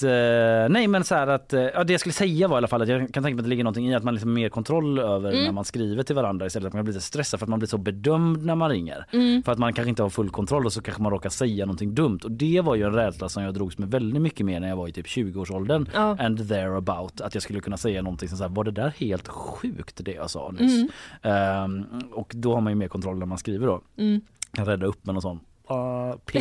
enligt 0.02 0.03
eh, 0.03 0.74
nej 0.74 0.88
men 0.88 1.03
så 1.03 1.15
här 1.15 1.28
att, 1.28 1.53
eh, 1.53 1.61
ja, 1.61 1.84
det 1.84 1.94
jag 1.94 1.99
skulle 1.99 2.14
säga 2.14 2.48
var 2.48 2.56
i 2.56 2.57
alla 2.57 2.68
fall 2.68 2.82
att 2.82 2.88
jag 2.88 2.99
kan 3.14 3.24
tänka 3.24 3.36
mig 3.36 3.40
att 3.41 3.44
det 3.45 3.49
ligger 3.49 3.64
någonting 3.64 3.90
i 3.90 3.95
att 3.95 4.03
man 4.03 4.14
liksom 4.14 4.30
har 4.30 4.36
mer 4.36 4.49
kontroll 4.49 4.99
över 4.99 5.32
Mm. 5.32 5.44
när 5.45 5.52
man 5.52 5.65
skriver 5.65 6.03
till 6.03 6.15
varandra 6.15 6.45
istället 6.45 6.64
för 6.64 6.68
att 6.68 6.74
man 6.74 6.84
blir 6.86 6.94
lite 6.94 7.06
stressad 7.06 7.40
för 7.40 7.45
att 7.45 7.49
man 7.49 7.60
blir 7.60 7.68
så 7.70 7.78
bedömd 7.78 8.45
när 8.45 8.56
man 8.56 8.70
ringer. 8.70 9.06
Mm. 9.11 9.44
För 9.44 9.52
att 9.52 9.57
man 9.57 9.74
kanske 9.74 9.90
inte 9.90 10.03
har 10.03 10.10
full 10.10 10.30
kontroll 10.30 10.65
och 10.65 10.74
så 10.74 10.82
kanske 10.82 11.03
man 11.03 11.11
råkar 11.11 11.30
säga 11.30 11.65
någonting 11.65 11.95
dumt 11.95 12.20
och 12.24 12.32
det 12.32 12.61
var 12.61 12.76
ju 12.76 12.84
en 12.84 12.94
rädsla 12.94 13.30
som 13.30 13.44
jag 13.44 13.53
drogs 13.53 13.78
med 13.78 13.91
väldigt 13.91 14.22
mycket 14.22 14.45
mer 14.45 14.60
när 14.60 14.70
jag 14.70 14.76
var 14.76 14.88
i 14.88 14.91
typ 14.91 15.06
20-årsåldern 15.07 15.90
Ja. 15.94 16.18
and 16.20 16.48
thereabout 16.49 17.22
att 17.22 17.34
jag 17.34 17.44
skulle 17.44 17.60
kunna 17.60 17.78
säga 17.78 18.02
någonting 18.02 18.30
som 18.30 18.38
så 18.38 18.44
här, 18.44 18.52
var 18.52 18.64
det 18.64 18.72
där 18.72 18.94
helt 18.98 19.28
sjukt 19.28 20.02
det 20.06 20.11
jag 20.14 20.30
sa 20.30 20.52
nyss? 20.60 20.91
Ehm, 21.22 21.86
och 22.11 22.32
då 22.36 22.53
har 22.53 22.61
man 22.61 22.72
ju 22.72 22.76
mer 22.76 22.88
kontroll 22.88 23.18
när 23.20 23.26
man 23.26 23.38
skriver 23.38 23.68
då. 23.68 23.82
Mm. 23.98 24.22
Kan 24.53 24.65
rädda 24.65 24.86
upp 24.86 25.06
med 25.06 25.15
någon 25.15 25.22
sån 25.22 25.40
ah, 25.68 26.14
P, 26.26 26.40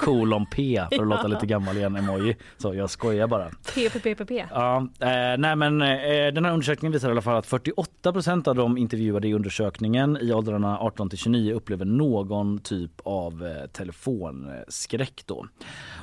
kolon 0.00 0.46
P 0.46 0.82
för 0.92 1.02
att 1.02 1.08
låta 1.08 1.26
lite 1.26 1.46
gammal 1.46 1.76
igen 1.76 1.96
emoji. 1.96 2.36
Så 2.58 2.74
jag 2.74 2.90
skojar 2.90 3.26
bara. 3.26 3.48
PPPPP. 3.74 4.30
Ja, 4.50 4.76
eh, 5.00 5.38
nej 5.38 5.56
men 5.56 5.82
eh, 5.82 6.32
den 6.34 6.44
här 6.44 6.52
undersökningen 6.52 6.92
visar 6.92 7.08
i 7.08 7.10
alla 7.10 7.22
fall 7.22 7.36
att 7.36 7.46
48% 7.48 8.48
av 8.48 8.54
de 8.54 8.78
intervjuade 8.78 9.28
i 9.28 9.34
undersökningen 9.34 10.18
i 10.20 10.32
åldrarna 10.32 10.78
18 10.80 11.08
till 11.10 11.18
29 11.18 11.54
upplever 11.54 11.84
någon 11.84 12.58
typ 12.58 13.00
av 13.04 13.46
eh, 13.46 13.66
telefonskräck 13.70 15.22
då. 15.26 15.46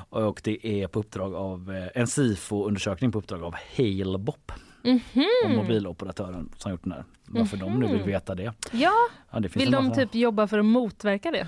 Och 0.09 0.41
det 0.43 0.67
är 0.67 0.87
på 0.87 0.99
uppdrag 0.99 1.35
av 1.35 1.71
eh, 1.71 2.01
en 2.01 2.07
SIFO-undersökning 2.07 3.11
på 3.11 3.17
uppdrag 3.19 3.43
av 3.43 3.55
Halebop 3.77 4.51
Mhm. 4.85 5.01
och 5.45 5.49
mobiloperatören 5.51 6.49
som 6.57 6.71
gjort 6.71 6.83
den 6.83 6.91
här. 6.91 7.03
Varför 7.27 7.57
de 7.57 7.73
nu 7.79 7.87
vill 7.87 7.97
Mhm. 7.97 8.07
veta 8.07 8.35
det. 8.35 8.53
Ja, 8.71 8.91
Ja, 9.31 9.39
det 9.39 9.55
vill 9.55 9.65
en 9.67 9.71
de 9.71 9.87
massa- 9.87 10.01
typ 10.01 10.15
jobba 10.15 10.47
för 10.47 10.59
att 10.59 10.65
motverka 10.65 11.31
det? 11.31 11.47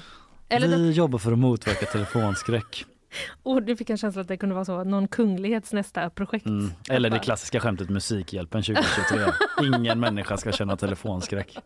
Eller 0.49 0.67
Vi 0.67 0.91
jobbar 0.91 1.19
för 1.19 1.31
att 1.31 1.39
motverka 1.39 1.85
telefonskräck. 1.85 2.85
oh, 3.43 3.61
du 3.61 3.75
fick 3.75 3.89
en 3.89 3.97
känsla 3.97 4.21
att 4.21 4.27
det 4.27 4.37
kunde 4.37 4.55
vara 4.55 4.65
så, 4.65 4.83
någon 4.83 5.07
kunglighets 5.07 5.73
nästa 5.73 6.09
projekt. 6.09 6.45
Mm. 6.45 6.71
Eller 6.89 7.09
det 7.09 7.19
klassiska 7.19 7.59
skämtet 7.59 7.89
Musikhjälpen 7.89 8.63
2023. 8.63 9.19
Ingen 9.75 9.99
människa 9.99 10.37
ska 10.37 10.51
känna 10.51 10.77
telefonskräck. 10.77 11.57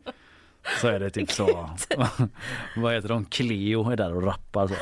så 0.82 0.88
är 0.88 1.00
det 1.00 1.10
typ 1.10 1.32
så. 1.32 1.70
Vad 2.76 2.94
heter 2.94 3.10
de? 3.10 3.26
Cleo 3.26 3.92
är 3.92 3.96
där 3.96 4.16
och 4.16 4.24
rappar 4.24 4.68
så, 4.68 4.76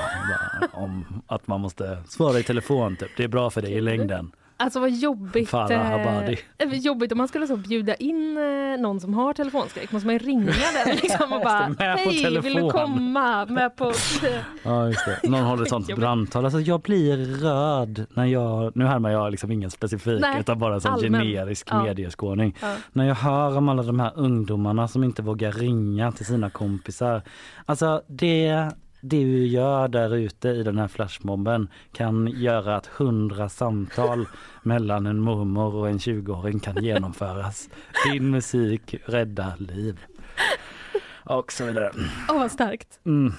om 0.74 1.24
att 1.28 1.48
man 1.48 1.62
måste 1.62 2.04
svara 2.08 2.40
i 2.40 2.44
telefon 2.44 2.96
typ. 2.96 3.12
Det 3.18 3.24
är 3.24 3.28
bra 3.28 3.50
för 3.50 3.62
dig 3.62 3.74
i 3.74 3.82
längden. 3.82 4.32
Alltså 4.60 4.80
vad 4.80 4.90
jobbigt. 4.92 5.50
Farah 5.50 5.94
Abadi. 5.94 6.38
eh, 6.58 6.74
jobbigt 6.74 7.12
om 7.12 7.18
man 7.18 7.28
skulle 7.28 7.48
så 7.48 7.56
bjuda 7.58 7.96
in 7.96 8.38
eh, 8.38 8.82
någon 8.82 9.00
som 9.00 9.14
har 9.14 9.34
telefonskräck. 9.34 9.92
Måste 9.92 10.06
man 10.08 10.16
ju 10.16 10.20
ringa 10.20 10.46
den 10.86 10.96
liksom 11.02 11.34
och 11.34 11.42
bara 11.42 11.76
hej 11.80 12.06
vill 12.10 12.34
du 12.34 12.42
telefon." 12.42 12.70
komma 12.72 13.46
med 13.46 13.76
på 13.76 13.94
Ja 14.64 14.88
just 14.88 15.06
det. 15.06 15.30
Någon 15.30 15.44
håller 15.44 15.64
ett 15.64 15.70
sånt 15.70 15.96
brandtal. 15.96 16.46
Alltså 16.46 16.60
jag 16.60 16.82
blir 16.82 17.18
röd 17.18 18.06
när 18.14 18.26
jag, 18.26 18.72
nu 18.76 18.86
härmar 18.86 19.10
jag 19.10 19.32
liksom 19.32 19.52
ingen 19.52 19.72
specifik 19.72 20.22
Nej, 20.22 20.40
utan 20.40 20.60
bara 20.60 20.76
en 20.76 21.00
generisk 21.02 21.68
Ja. 21.72 21.84
medieskåning. 21.84 22.56
Ja. 22.62 22.74
När 22.94 23.08
jag 23.08 23.16
hör 23.16 23.58
om 23.58 23.70
alla 23.70 23.84
de 23.84 24.00
här 24.00 24.12
ungdomarna 24.16 24.88
som 24.88 25.04
inte 25.04 25.22
vågar 25.22 25.52
ringa 25.52 26.12
till 26.12 26.26
sina 26.26 26.50
kompisar. 26.50 27.22
Alltså 27.66 28.02
det 28.08 28.72
det 29.02 29.24
du 29.24 29.48
gör 29.48 29.88
där 29.88 30.16
ute 30.16 30.50
i 30.50 30.64
den 30.64 30.78
här 30.78 30.88
flashmobben 30.88 31.70
kan 31.92 32.28
göra 32.28 32.76
att 32.76 32.88
hundra 32.88 33.50
samtal 33.50 34.26
mellan 34.64 35.06
en 35.06 35.20
mormor 35.20 35.76
och 35.76 35.90
en 35.90 35.98
20-åring 35.98 36.60
kan 36.60 36.84
genomföras. 36.84 37.70
Din 38.12 38.30
musik 38.30 38.96
räddar 39.06 39.54
liv. 39.58 40.00
Och 41.24 41.52
så 41.52 41.66
vidare. 41.66 41.92
Åh 42.30 42.40
vad 42.40 42.52
starkt. 42.52 43.00
Mm. 43.06 43.34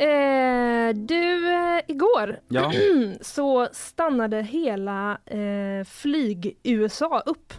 Eh, 0.00 0.94
du, 0.94 1.52
eh, 1.54 1.80
igår 1.88 2.40
Ja. 2.48 2.72
så 3.20 3.68
stannade 3.72 4.42
hela 4.42 5.18
eh, 5.26 5.84
flyg-USA 5.86 7.22
upp. 7.26 7.52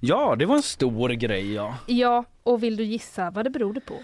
Ja, 0.00 0.36
det 0.38 0.46
var 0.46 0.56
en 0.56 0.62
stor 0.62 1.08
grej 1.08 1.54
ja. 1.54 1.78
Ja, 1.86 2.24
och 2.42 2.62
vill 2.62 2.76
du 2.76 2.84
gissa 2.84 3.30
vad 3.30 3.46
det 3.46 3.50
berodde 3.50 3.80
på? 3.80 3.94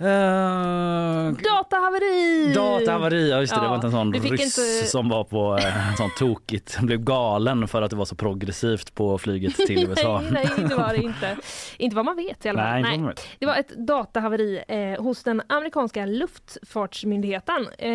Uh, 0.00 1.32
Datahaveri! 1.32 2.52
Datahaveri, 2.54 3.30
ja 3.30 3.40
just 3.40 3.54
det, 3.54 3.60
det 3.60 3.64
Ja, 3.64 3.68
var 3.68 3.74
inte 3.74 3.86
en 3.86 3.90
sån 3.92 4.12
ryss 4.14 4.58
inte- 4.58 4.86
som 4.90 5.08
var 5.08 5.24
på 5.24 5.56
eh, 5.58 5.88
en 5.90 5.96
sån 5.96 6.10
tokigt, 6.18 6.78
blev 6.80 7.00
galen 7.04 7.68
för 7.68 7.82
att 7.82 7.90
det 7.90 7.96
var 7.96 8.04
så 8.04 8.14
progressivt 8.16 8.94
på 8.94 9.18
flyget 9.18 9.56
till 9.66 9.88
USA. 9.88 10.20
nej, 10.30 10.48
nej, 10.56 10.68
det 10.68 10.74
var 10.74 10.88
det 10.88 10.96
inte. 11.02 11.36
Inte 11.78 11.96
vad 11.96 12.04
man 12.04 12.16
vet 12.16 12.46
i 12.46 12.48
alla 12.48 12.62
fall. 12.62 12.80
Nej, 12.82 12.98
vet. 13.02 13.20
Det 13.38 13.46
var 13.46 13.56
ett 13.56 13.86
datahaveri 13.86 14.62
eh, 14.68 15.02
hos 15.02 15.22
den 15.22 15.42
amerikanska 15.48 16.06
luftfartsmyndigheten. 16.06 17.66
Eh, 17.78 17.90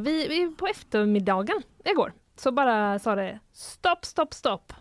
vi, 0.00 0.26
vi 0.28 0.54
på 0.58 0.66
eftermiddagen 0.66 1.62
igår 1.84 2.12
så 2.36 2.52
bara 2.52 2.98
sa 2.98 3.14
det 3.14 3.38
stopp, 3.52 4.04
stopp, 4.04 4.34
stopp. 4.34 4.72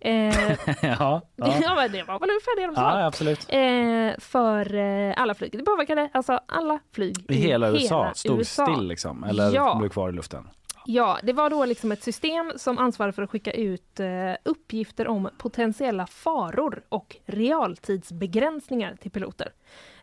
Eh, 0.00 0.12
ja, 0.82 1.22
ja. 1.36 1.46
det 1.92 2.02
var 2.02 2.18
väl 2.18 2.30
ungefär 2.30 2.60
det 2.60 2.66
de 2.66 2.74
sa. 2.74 3.00
ja, 3.00 3.06
absolut. 3.06 3.46
Eh, 3.48 4.20
för 4.20 4.74
eh, 4.74 5.14
alla 5.16 5.34
flyg. 5.34 5.58
Det 5.58 5.64
påverkade 5.64 6.10
alltså 6.12 6.40
alla 6.46 6.78
flyg 6.92 7.24
I 7.28 7.34
hela 7.34 7.70
USA, 7.70 8.12
stod 8.14 8.38
USA. 8.38 8.66
still 8.66 8.86
liksom, 8.88 9.24
eller 9.24 9.54
Ja. 9.54 9.74
blev 9.78 9.88
kvar 9.88 10.08
i 10.08 10.12
luften. 10.12 10.48
Ja, 10.86 11.18
det 11.22 11.32
var 11.32 11.50
då 11.50 11.64
liksom 11.64 11.92
ett 11.92 12.02
system 12.02 12.52
som 12.56 12.78
ansvarade 12.78 13.12
för 13.12 13.22
att 13.22 13.30
skicka 13.30 13.50
ut 13.52 14.00
eh, 14.00 14.06
uppgifter 14.44 15.08
om 15.08 15.30
potentiella 15.38 16.06
faror 16.06 16.82
och 16.88 17.16
realtidsbegränsningar 17.26 18.96
till 19.00 19.10
piloter. 19.10 19.52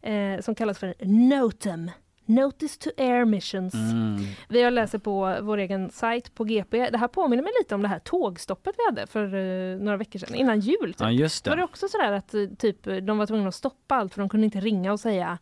Eh, 0.01 0.41
som 0.41 0.55
kallas 0.55 0.79
för 0.79 0.93
NOTAM. 0.99 1.91
Notice 2.29 2.77
to 2.77 2.89
Air 2.97 3.25
Missions. 3.25 3.73
Mm. 3.73 4.17
Vi 4.49 4.63
har 4.63 4.71
läser 4.71 4.99
på 4.99 5.37
vår 5.41 5.57
egen 5.57 5.91
sajt 5.91 6.35
på 6.35 6.43
GP. 6.43 6.89
Det 6.89 6.97
här 6.97 7.07
påminner 7.07 7.43
mig 7.43 7.51
lite 7.59 7.75
om 7.75 7.81
det 7.81 7.87
här 7.87 7.99
tågstoppet 7.99 8.75
vi 8.77 8.85
hade 8.85 9.07
för 9.07 9.23
eh, 9.35 9.77
några 9.77 9.97
veckor 9.97 10.19
sedan, 10.19 10.35
innan 10.35 10.59
jul. 10.59 10.93
Typ. 10.93 10.95
Ja, 10.99 11.11
just 11.11 11.43
det. 11.43 11.49
Var 11.49 11.57
det 11.57 11.63
också 11.63 11.87
sådär 11.87 12.11
att 12.11 12.33
eh, 12.33 12.45
typ, 12.57 12.83
de 12.83 13.17
var 13.17 13.25
tvungna 13.25 13.47
att 13.47 13.55
stoppa 13.55 13.95
allt 13.95 14.13
för 14.13 14.21
de 14.21 14.29
kunde 14.29 14.45
inte 14.45 14.59
ringa 14.59 14.91
och 14.91 14.99
säga 14.99 15.37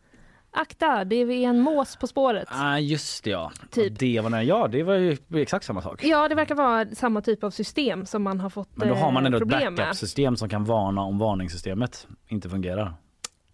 Akta, 0.52 1.04
det 1.04 1.16
är 1.16 1.30
en 1.32 1.62
mås 1.62 1.96
på 1.96 2.08
spåret. 2.08 2.48
Ah, 2.52 2.78
just 2.78 3.24
det 3.24 3.30
ja. 3.30 3.52
Typ. 3.72 4.00
Det 4.00 4.20
var, 4.22 4.30
när- 4.30 4.42
ja, 4.42 4.68
det 4.68 4.84
var 4.84 4.94
ju 4.96 5.18
exakt 5.34 5.66
samma 5.66 5.82
sak. 5.82 6.04
Ja, 6.04 6.28
det 6.30 6.36
verkar 6.36 6.56
vara 6.56 6.86
samma 6.86 7.22
typ 7.22 7.44
av 7.44 7.52
system 7.52 8.06
som 8.06 8.24
man 8.24 8.40
har 8.40 8.50
fått 8.50 8.70
Men 8.78 8.88
då 8.88 8.94
har 8.96 9.12
man 9.12 9.24
eh, 9.24 9.26
ändå 9.26 9.38
ett 9.38 9.42
problem 9.42 9.76
backup-system 9.76 10.36
som 10.36 10.50
kan 10.50 10.64
varna 10.64 11.02
om 11.02 11.18
varningssystemet 11.20 12.08
inte 12.28 12.50
fungerar. 12.50 12.94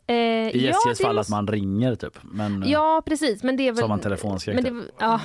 Eh, 0.08 0.16
I 0.16 0.68
SJs 0.68 1.02
fall 1.02 1.16
måste- 1.16 1.20
att 1.20 1.30
man 1.30 1.48
ringer 1.48 1.96
typ. 1.96 2.18
Men, 2.24 2.64
Ja, 2.68 3.02
precis. 3.06 3.44
Men 3.44 3.58
det 3.58 3.68
är 3.68 3.72
väl... 3.72 3.78
Så 3.78 3.84
har 3.84 3.90
man 3.90 4.00
telefonskräck 4.00 4.56
Men 4.56 4.64
det, 4.64 4.70
typ. 4.84 4.92
ja. 5.00 5.22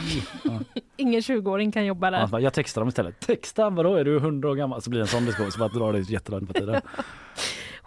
Ingen 0.97 1.21
20-åring 1.21 1.73
kan 1.73 1.87
jobba 1.87 2.11
där. 2.11 2.27
Bara, 2.27 2.41
jag 2.41 2.53
textar 2.53 2.81
dem 2.81 2.89
istället. 2.89 3.21
Texta, 3.21 3.71
vadå 3.71 3.95
är 3.95 4.05
du 4.05 4.17
100 4.17 4.51
år 4.51 4.55
gammal? 4.55 4.83
Så 4.83 4.91
blir 4.91 5.01
det 5.01 5.05
en 5.05 5.09
sån 5.09 5.25
diskussion 5.25 5.53
så 5.53 5.59
bara 5.59 5.69
drar 5.69 5.93
det 5.93 5.99
jättelångt 6.11 6.49
på 6.49 6.55
tiden. 6.55 6.81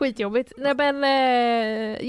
Skitjobbigt. 0.02 0.54
Nej, 0.58 0.74
men, 0.76 1.04
eh, 1.04 1.10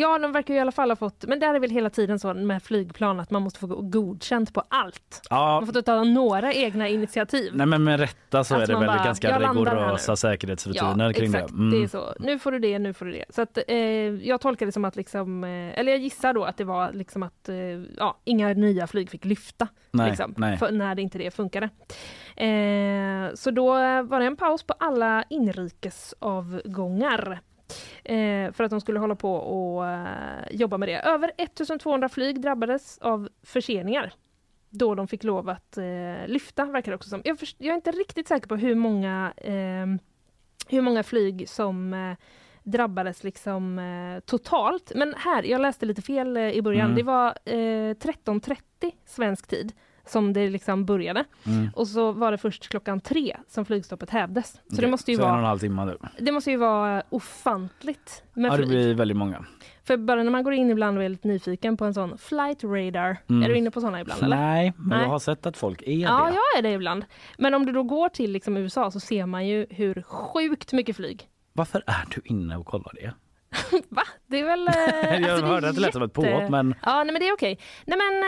ja, 0.01 0.19
de 0.19 0.33
verkar 0.33 0.55
ju 0.55 0.59
i 0.59 0.61
alla 0.61 0.73
fall 0.73 0.91
ha 0.91 0.97
fått... 0.97 1.25
Men 1.29 1.41
där 1.41 1.55
är 1.55 1.61
väl 1.61 1.71
hela 1.71 1.91
tiden 1.91 2.19
så 2.19 2.35
med 2.35 2.63
flygplan 2.63 3.21
att 3.21 3.31
man 3.31 3.43
måste 3.43 3.59
få 3.61 3.67
godkänt 3.67 4.55
på 4.55 4.63
allt. 4.69 5.21
Ja, 5.31 5.61
Man 5.61 5.67
får 5.75 5.83
ta 5.83 6.05
några 6.05 6.53
egna 6.53 6.89
initiativ. 6.89 7.53
nej 7.55 7.67
men 7.67 7.85
med 7.85 8.01
rätta 8.01 8.45
så 8.45 8.55
Att 8.55 8.63
är 8.63 8.67
det 8.67 8.77
väl 8.77 8.87
bara, 8.87 9.05
ganska 9.05 9.31
"Jag 9.31 9.43
landar 9.43 9.75
här 9.77 9.83
rigorösa 9.83 10.13
nu." 10.13 10.17
säkerhetsrutiner 10.17 11.13
kring 11.13 11.35
exakt. 11.35 11.49
det. 11.49 11.55
Mm. 11.55 11.71
Det 11.71 11.83
är 11.85 11.89
så. 11.89 12.15
Nu 12.19 12.39
får 12.39 12.53
du 12.53 12.59
det, 12.59 12.79
nu 12.79 12.93
får 12.95 13.05
du 13.07 13.13
det. 13.13 13.25
Så 13.29 13.43
att, 13.43 13.59
eh, 13.69 13.77
jag 14.29 14.41
tolkar 14.41 14.67
det 14.67 14.73
som 14.73 14.85
att, 14.85 14.97
liksom, 14.97 15.45
eh, 15.45 15.79
eller 15.79 15.93
jag 15.93 16.01
gissar 16.01 16.33
då 16.33 16.45
att 16.45 16.57
det 16.57 16.65
var 16.65 16.93
liksom 16.93 17.23
att 17.23 17.49
eh, 17.49 17.57
ja, 17.99 18.19
inga 18.25 18.49
nya 18.55 18.87
flyg 18.87 19.11
fick 19.11 19.25
lyfta. 19.25 19.69
Nej, 19.91 20.09
liksom, 20.09 20.35
nej. 20.37 20.57
För, 20.57 20.71
när 20.73 20.95
det 20.95 21.03
inte 21.03 21.19
det 21.19 21.31
funkade. 21.31 21.69
Så 23.35 23.51
då 23.51 23.67
var 24.03 24.21
det 24.21 24.27
en 24.27 24.37
paus 24.37 24.63
på 24.63 24.75
alla 24.79 25.25
inrikesavgångar. 25.31 27.41
Eh, 28.05 28.53
för 28.53 28.65
att 28.65 28.71
de 28.71 28.81
skulle 28.81 28.99
hålla 28.99 29.15
på 29.15 29.35
och 29.35 29.89
eh, 29.89 30.45
jobba 30.51 30.79
med 30.79 30.89
det. 30.89 31.01
Över 31.01 31.33
1200 31.39 32.09
flyg 32.09 32.41
drabbades 32.41 32.99
av 32.99 33.29
förseningar 33.43 34.13
då 34.71 34.95
de 34.95 35.09
fick 35.09 35.25
lov 35.25 35.49
att 35.49 35.79
eh, 35.79 36.27
lyfta, 36.27 36.65
verkar 36.65 36.93
det 36.93 36.97
också 36.97 37.09
som. 37.09 37.23
Jag, 37.25 37.39
jag 37.59 37.71
är 37.71 37.75
inte 37.75 37.91
riktigt 37.91 38.29
säker 38.29 38.49
på 38.49 38.57
hur 38.57 38.75
många, 38.75 39.33
eh, 39.37 39.87
hur 40.69 40.81
många 40.81 41.03
flyg 41.03 41.49
som 41.49 41.95
eh, 41.95 42.17
drabbades 42.63 43.25
liksom 43.25 43.79
eh, 43.79 44.21
totalt. 44.21 44.93
Men 44.95 45.15
här, 45.17 45.43
jag 45.43 45.61
läste 45.61 45.87
lite 45.87 46.03
fel 46.03 46.37
eh, 46.37 46.51
i 46.51 46.63
början. 46.63 46.85
Mm. 46.85 46.97
Det 46.97 47.03
var 47.03 47.29
eh, 47.45 47.95
13.30 47.95 48.93
svensk 49.05 49.47
tid 49.47 49.73
som 50.07 50.33
det 50.33 50.51
liksom 50.51 50.85
började. 50.85 51.25
Mm. 51.47 51.69
Och 51.75 51.89
så 51.89 52.13
var 52.13 52.31
det 52.33 52.39
först 52.39 52.69
klockan 52.69 53.01
tre 53.01 53.37
som 53.49 53.65
flygstoppet 53.65 54.11
hävdes. 54.11 54.53
Så 54.53 54.59
Okej, 54.67 54.79
det 54.85 54.91
måste 54.91 55.11
ju 55.11 55.17
så 55.17 55.23
en 55.23 55.29
och 55.29 55.35
en 55.35 55.41
vara 55.43 55.49
halv 55.49 55.59
timme 55.59 55.85
nu. 55.85 55.99
det 56.19 56.33
måste 56.33 56.51
ju 56.51 56.57
vara 56.57 57.03
ofantligt 57.11 58.23
med 58.35 58.53
Ja 58.53 58.57
det 58.57 58.67
blir 58.67 58.95
väldigt 58.95 59.17
många. 59.17 59.45
För 59.85 59.97
bara 59.97 60.23
när 60.23 60.31
man 60.31 60.45
går 60.45 60.53
in 60.53 60.71
ibland 60.71 60.99
och 60.99 61.05
är 61.05 61.09
lite 61.09 61.29
nyfiken 61.29 61.77
på 61.77 61.85
en 61.85 61.95
sån 61.95 62.19
flight 62.19 62.65
radar. 62.65 63.17
Mm. 63.31 63.43
Är 63.43 63.49
du 63.49 63.57
inne 63.57 63.71
på 63.71 63.81
såna 63.81 64.01
ibland 64.01 64.23
eller? 64.23 64.37
Nej, 64.37 64.73
men 64.77 64.89
Nej. 64.89 65.01
jag 65.03 65.09
har 65.09 65.19
sett 65.19 65.47
att 65.47 65.57
folk 65.57 65.83
är 65.83 65.93
Ja, 65.93 66.25
det. 66.27 66.35
jag 66.35 66.59
är 66.59 66.63
det 66.63 66.71
ibland. 66.73 67.05
Men 67.39 67.55
om 67.55 67.67
du 67.67 67.73
då 67.73 67.83
går 67.83 68.09
till 68.09 68.33
liksom 68.33 68.57
USA 68.57 68.91
så 68.91 69.01
ser 69.01 69.27
man 69.27 69.47
ju 69.47 69.67
hur 69.71 70.03
sjukt 70.03 70.73
mycket 70.73 70.97
flyg. 70.97 71.29
Varför 71.53 71.83
är 71.87 72.05
du 72.15 72.21
inne 72.25 72.57
och 72.57 72.67
kollar 72.67 72.93
det? 72.95 73.15
Va? 73.89 74.03
Det 74.27 74.41
är 74.41 74.45
väl... 74.45 74.69
eh, 75.13 75.21
Jag 75.21 75.31
alltså, 75.31 75.47
hörde 75.47 75.69
att 75.69 75.75
det 75.75 75.81
lät 75.81 75.93
som 75.93 76.03
ett 76.03 76.13
påhopp, 76.13 76.51
men- 76.51 76.75
Ja, 76.83 77.05
nej, 77.05 77.13
men 77.13 77.21
det 77.21 77.29
är 77.29 77.33
okej. 77.35 77.59
Nej 77.85 77.99
men 77.99 78.23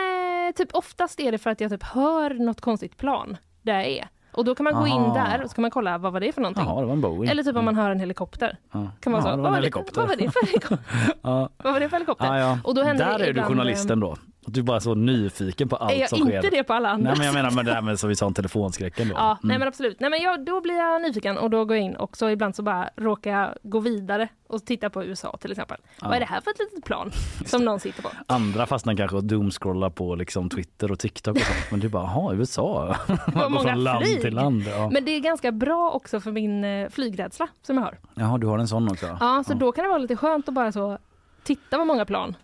eh, 0.47 0.53
typ 0.53 0.69
oftast 0.75 1.19
är 1.19 1.31
det 1.31 1.37
för 1.37 1.49
att 1.49 1.61
jag 1.61 1.71
typ 1.71 1.83
hör 1.83 2.29
något 2.33 2.61
konstigt 2.61 2.97
plan 2.97 3.37
där 3.61 3.73
jag 3.73 3.85
är. 3.87 4.07
Och 4.31 4.45
då 4.45 4.55
kan 4.55 4.63
man 4.63 4.73
gå 4.73 4.87
in 4.87 4.93
Aha. 4.93 5.13
där 5.13 5.43
och 5.43 5.49
så 5.49 5.55
kan 5.55 5.61
man 5.61 5.71
kolla 5.71 5.97
vad 5.97 6.13
var 6.13 6.19
det 6.19 6.31
för 6.31 6.41
någonting. 6.41 6.63
Jaha, 6.65 6.79
det 6.81 6.85
var 6.85 6.93
en 6.93 7.01
Boeing. 7.01 7.31
Eller 7.31 7.43
typ 7.43 7.55
om 7.55 7.65
man 7.65 7.75
hör 7.75 7.91
en 7.91 7.99
helikopter. 7.99 8.57
Ja. 8.71 8.91
Kan 8.99 9.11
man 9.11 9.23
det 9.23 9.29
var 9.29 9.37
vad, 9.37 9.49
var 9.51 9.55
helikopter. 9.57 9.95
vad 10.01 10.07
var 10.09 10.15
det 10.15 10.31
för 10.31 10.45
helikopter? 10.45 10.79
Ja. 11.21 11.49
vad 11.57 11.73
var 11.73 11.79
det 11.79 11.89
för 11.89 11.95
helikopter? 11.97 12.25
Ja, 12.25 12.39
ja. 12.39 12.59
Och 12.63 12.75
då 12.75 12.83
händer 12.83 13.05
Där 13.05 13.19
det 13.19 13.25
är 13.25 13.33
du 13.33 13.41
journalisten 13.41 14.03
eh, 14.03 14.09
Du 14.45 14.59
är 14.59 14.63
bara 14.63 14.79
så 14.79 14.95
nyfiken 14.95 15.69
på 15.69 15.75
allt 15.75 15.91
Är 15.91 15.95
jag 15.99 16.09
som 16.09 16.19
inte 16.19 16.41
sker. 16.41 16.51
det 16.51 16.63
på 16.63 16.73
alla 16.73 16.89
andra 16.89 17.09
Nej 17.09 17.17
men 17.17 17.25
jag 17.25 17.33
menar 17.35 17.51
med 17.51 17.65
det 17.65 17.73
här 17.73 17.81
med 17.81 17.99
som 17.99 18.09
vi 18.09 18.15
sa 18.15 18.25
om 18.25 18.33
telefonskräcken 18.33 19.07
då. 19.09 19.13
Ja, 19.15 19.37
nej 19.43 19.49
Mm. 19.55 19.59
men 19.59 19.67
absolut. 19.67 19.99
Nej 19.99 20.09
men 20.09 20.21
jag, 20.21 20.45
då 20.45 20.61
blir 20.61 20.75
jag 20.75 21.01
nyfiken 21.01 21.37
och 21.37 21.49
då 21.49 21.65
går 21.65 21.77
jag 21.77 21.85
in 21.85 21.95
och 21.95 22.17
så 22.17 22.29
ibland 22.29 22.55
så 22.55 22.63
bara 22.63 22.89
råkar 22.95 23.31
jag 23.31 23.49
gå 23.63 23.79
vidare 23.79 24.27
och 24.47 24.65
titta 24.65 24.89
på 24.89 25.03
USA 25.05 25.37
till 25.41 25.51
exempel. 25.51 25.77
Ja. 26.01 26.07
Vad 26.07 26.15
är 26.15 26.19
det 26.19 26.25
här 26.25 26.41
för 26.41 26.51
ett 26.51 26.59
litet 26.59 26.85
plan 26.85 27.11
som 27.45 27.65
någon 27.65 27.79
sitter 27.79 28.01
på? 28.03 28.09
Andra 28.27 28.65
fastnar 28.65 28.95
kanske 28.95 29.17
och 29.17 29.23
doomscrollar 29.23 29.89
på 29.89 30.15
liksom 30.15 30.49
Twitter 30.49 30.91
och 30.91 30.99
TikTok 30.99 31.35
och 31.35 31.41
sånt. 31.41 31.71
Men 31.71 31.81
är 31.83 31.87
bara, 31.87 32.03
jaha 32.03 32.33
USA. 32.33 32.95
Man 33.35 33.51
går 33.51 33.59
från 33.59 33.83
land 33.83 34.05
flyg. 34.05 34.21
till 34.21 34.33
land. 34.33 34.63
Ja. 34.67 34.89
Men 34.89 35.05
det 35.05 35.11
är 35.11 35.19
ganska 35.19 35.51
bra 35.51 35.91
också 35.91 36.19
för 36.19 36.31
min 36.31 36.63
eh, 36.63 36.89
flygrädsla 36.89 37.47
som 37.61 37.77
jag 37.77 37.83
har. 37.83 37.97
Jaha, 38.15 38.37
du 38.37 38.47
har 38.47 38.59
en 38.59 38.67
sån 38.67 38.91
också? 38.91 39.17
Ja, 39.19 39.43
så 39.47 39.53
då 39.53 39.71
kan 39.71 39.83
det 39.83 39.89
vara 39.89 39.97
lite 39.99 40.15
skönt 40.15 40.47
att 40.47 40.53
bara 40.55 40.71
så 40.71 40.97
titta 41.43 41.77
på 41.77 41.85
många 41.85 42.05
plan 42.05 42.35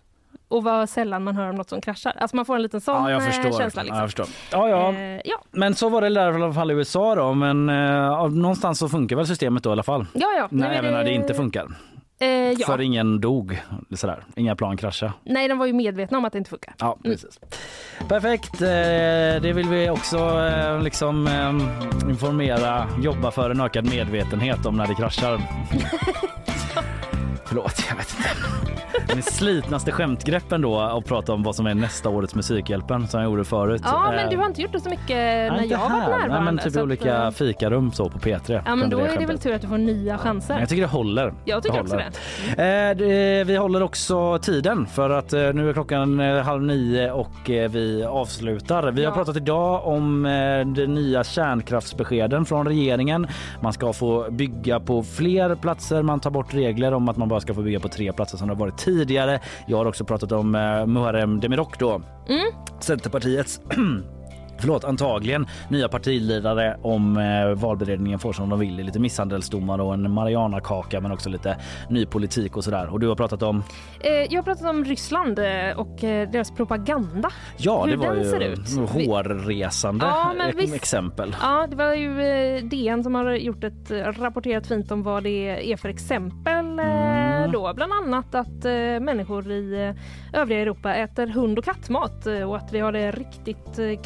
och 0.52 0.64
vad 0.64 0.88
sällan 0.88 1.24
man 1.24 1.36
hör 1.36 1.48
om 1.48 1.54
något 1.54 1.68
som 1.68 1.80
kraschar. 1.80 2.12
Alltså 2.18 2.36
man 2.36 2.44
får 2.44 2.56
en 2.56 2.62
liten 2.62 2.80
sån 2.80 2.94
Ja, 2.94 3.10
jag 3.10 3.22
eh, 3.22 3.26
förstår. 3.26 3.58
känsla. 3.58 3.82
Liksom. 3.82 3.96
Ja, 3.96 4.02
jag 4.02 4.08
förstår. 4.08 4.26
Ja, 4.52 4.68
ja. 4.68 4.92
Eh, 4.92 5.20
ja. 5.24 5.36
Men 5.50 5.74
så 5.74 5.88
var 5.88 6.00
det 6.00 6.08
i 6.08 6.18
alla 6.18 6.52
fall 6.52 6.70
i 6.70 6.74
USA 6.74 7.14
då. 7.14 7.34
Men 7.34 7.68
eh, 7.68 8.28
någonstans 8.28 8.78
så 8.78 8.88
funkar 8.88 9.16
väl 9.16 9.26
systemet 9.26 9.62
då 9.62 9.70
i 9.70 9.72
alla 9.72 9.82
fall. 9.82 10.06
Ja, 10.12 10.26
ja. 10.38 10.48
Nej, 10.50 10.68
är 10.68 10.78
även 10.78 10.92
när 10.92 11.04
det 11.04 11.12
inte 11.12 11.34
funkar. 11.34 11.66
Eh, 12.20 12.28
ja. 12.28 12.66
För 12.66 12.80
ingen 12.80 13.20
dog, 13.20 13.62
sådär. 13.94 14.24
inga 14.36 14.56
plan 14.56 14.76
kraschade. 14.76 15.12
Nej, 15.24 15.48
de 15.48 15.58
var 15.58 15.66
ju 15.66 15.72
medvetna 15.72 16.18
om 16.18 16.24
att 16.24 16.32
det 16.32 16.38
inte 16.38 16.50
funkar. 16.50 16.74
Ja, 16.78 16.98
precis. 17.04 17.40
Perfekt. 18.08 18.62
Eh, 18.62 18.68
Det 19.42 19.52
vill 19.54 19.68
vi 19.68 19.90
också 19.90 20.18
eh, 20.18 20.82
liksom 20.82 21.26
eh, 21.26 22.10
informera, 22.10 22.86
jobba 23.02 23.30
för 23.30 23.50
en 23.50 23.60
ökad 23.60 23.84
medvetenhet 23.90 24.66
om 24.66 24.76
när 24.76 24.86
det 24.86 24.94
kraschar. 24.94 25.40
Förlåt, 27.52 27.84
jag 27.88 27.96
vet 27.96 28.14
inte. 28.16 28.28
Den 29.14 29.22
slitnaste 29.22 29.92
skämtgreppen 29.92 30.60
då 30.62 30.78
att 30.80 31.04
prata 31.04 31.32
om 31.32 31.42
vad 31.42 31.56
som 31.56 31.66
är 31.66 31.74
nästa 31.74 32.08
årets 32.08 32.34
Musikhjälpen 32.34 33.08
som 33.08 33.20
jag 33.20 33.30
gjorde 33.30 33.44
förut. 33.44 33.82
Ja, 33.84 34.10
men 34.10 34.18
Eh, 34.24 34.30
du 34.30 34.36
har 34.36 34.46
inte 34.46 34.62
gjort 34.62 34.72
det 34.72 34.80
så 34.80 34.88
mycket 34.90 35.08
när 35.08 35.64
jag 35.70 35.78
har 35.78 35.88
varit 35.90 36.00
närvarande. 36.02 36.34
Nej, 36.34 36.42
men 36.44 36.58
typ 36.58 36.76
i 36.76 36.78
att, 36.78 36.82
olika 36.84 37.24
eh, 37.24 37.30
fikarum 37.30 37.92
så 37.92 38.08
på 38.10 38.18
P3. 38.18 38.62
Ja, 38.66 38.76
men 38.76 38.90
då 38.90 38.96
kunde 38.98 39.12
är 39.14 39.18
det 39.18 39.26
väl 39.26 39.38
tur 39.38 39.54
att 39.54 39.60
du 39.62 39.68
får 39.68 39.78
nya 39.78 40.18
chanser. 40.18 40.54
Men 40.54 40.60
Jag 40.60 40.68
tycker 40.68 40.82
det 40.82 40.88
håller. 40.88 41.34
Jag 41.44 41.62
tycker 41.62 41.80
också 41.80 41.94
håller. 41.94 42.90
Eh, 42.90 42.96
det- 42.96 43.44
vi 43.44 43.56
håller 43.56 43.82
också 43.82 44.38
tiden 44.38 44.86
för 44.86 45.10
att 45.10 45.32
eh, 45.32 45.40
nu 45.40 45.68
är 45.68 45.72
klockan 45.72 46.20
eh, 46.20 46.42
halv 46.42 46.62
nio 46.62 47.10
och 47.10 47.50
eh, 47.50 47.70
vi 47.70 48.04
avslutar. 48.04 48.90
Vi 48.92 49.04
har 49.04 49.12
pratat 49.12 49.36
idag 49.36 49.86
om 49.86 50.26
eh, 50.26 50.66
de 50.66 50.86
nya 50.86 51.24
kärnkraftsbeskeden 51.24 52.44
från 52.44 52.66
regeringen. 52.66 53.26
Man 53.60 53.72
ska 53.72 53.92
få 53.92 54.26
bygga 54.30 54.80
på 54.80 55.02
fler 55.02 55.54
platser. 55.54 56.02
Man 56.02 56.20
tar 56.20 56.30
bort 56.30 56.54
regler 56.54 56.94
om 56.94 57.08
att 57.08 57.16
man 57.16 57.28
bara 57.28 57.40
ska 57.42 57.54
få 57.54 57.62
bygga 57.62 57.80
på 57.80 57.88
tre 57.88 58.12
platser 58.12 58.38
som 58.38 58.48
det 58.48 58.54
har 58.54 58.60
varit 58.60 58.78
tidigare. 58.78 59.40
Jag 59.66 59.76
har 59.76 59.86
också 59.86 60.04
pratat 60.04 60.32
om 60.32 60.54
eh, 60.54 60.86
Muharrem 60.86 61.40
Demirok 61.40 61.78
då. 61.78 62.02
Mm. 62.28 62.52
Centerpartiets 62.80 63.60
Förlåt, 64.62 64.84
antagligen 64.84 65.46
nya 65.68 65.88
partiledare 65.88 66.76
om 66.82 67.16
eh, 67.16 67.54
valberedningen 67.54 68.18
får 68.18 68.32
som 68.32 68.48
de 68.48 68.58
vill. 68.58 68.76
Lite 68.76 68.98
misshandelsdomar 68.98 69.78
och 69.80 69.94
en 69.94 70.10
Mariana-kaka 70.12 71.00
men 71.00 71.12
också 71.12 71.28
lite 71.28 71.56
ny 71.90 72.06
politik 72.06 72.56
och 72.56 72.64
sådär. 72.64 72.92
Och 72.92 73.00
du 73.00 73.08
har 73.08 73.14
pratat 73.14 73.42
om? 73.42 73.62
Eh, 74.00 74.10
jag 74.12 74.38
har 74.38 74.42
pratat 74.42 74.68
om 74.70 74.84
Ryssland 74.84 75.38
eh, 75.38 75.44
och 75.76 76.04
eh, 76.04 76.30
deras 76.30 76.50
propaganda. 76.50 77.30
Ja, 77.56 77.84
Hur 77.84 77.90
det 77.90 77.96
var 77.96 78.14
ju 78.14 78.86
hårresande 79.06 80.06
Ja, 80.06 80.32
men 80.38 80.48
e- 80.50 80.52
visst. 80.56 80.74
exempel. 80.74 81.36
Ja, 81.42 81.66
det 81.70 81.76
var 81.76 81.94
ju 81.94 82.22
eh, 82.22 82.64
DN 82.64 83.04
som 83.04 83.14
har 83.14 83.32
gjort 83.32 83.64
ett 83.64 83.90
eh, 83.90 83.96
rapporterat 83.98 84.66
fint 84.66 84.90
om 84.92 85.02
vad 85.02 85.22
det 85.22 85.72
är 85.72 85.76
för 85.76 85.88
exempel. 85.88 86.78
eh, 86.78 87.52
Då. 87.52 87.72
Bland 87.74 87.92
annat 87.92 88.34
att 88.34 88.64
eh, 88.64 88.72
människor 89.00 89.50
i 89.50 89.94
eh, 90.32 90.40
övriga 90.40 90.60
Europa 90.60 90.94
äter 90.94 91.26
hund 91.26 91.58
och 91.58 91.64
kattmat 91.64 92.26
eh, 92.26 92.42
och 92.42 92.56
att 92.56 92.72
vi 92.72 92.80
har 92.80 92.92
det 92.92 93.10
riktigt 93.10 93.78
eh, 93.78 94.00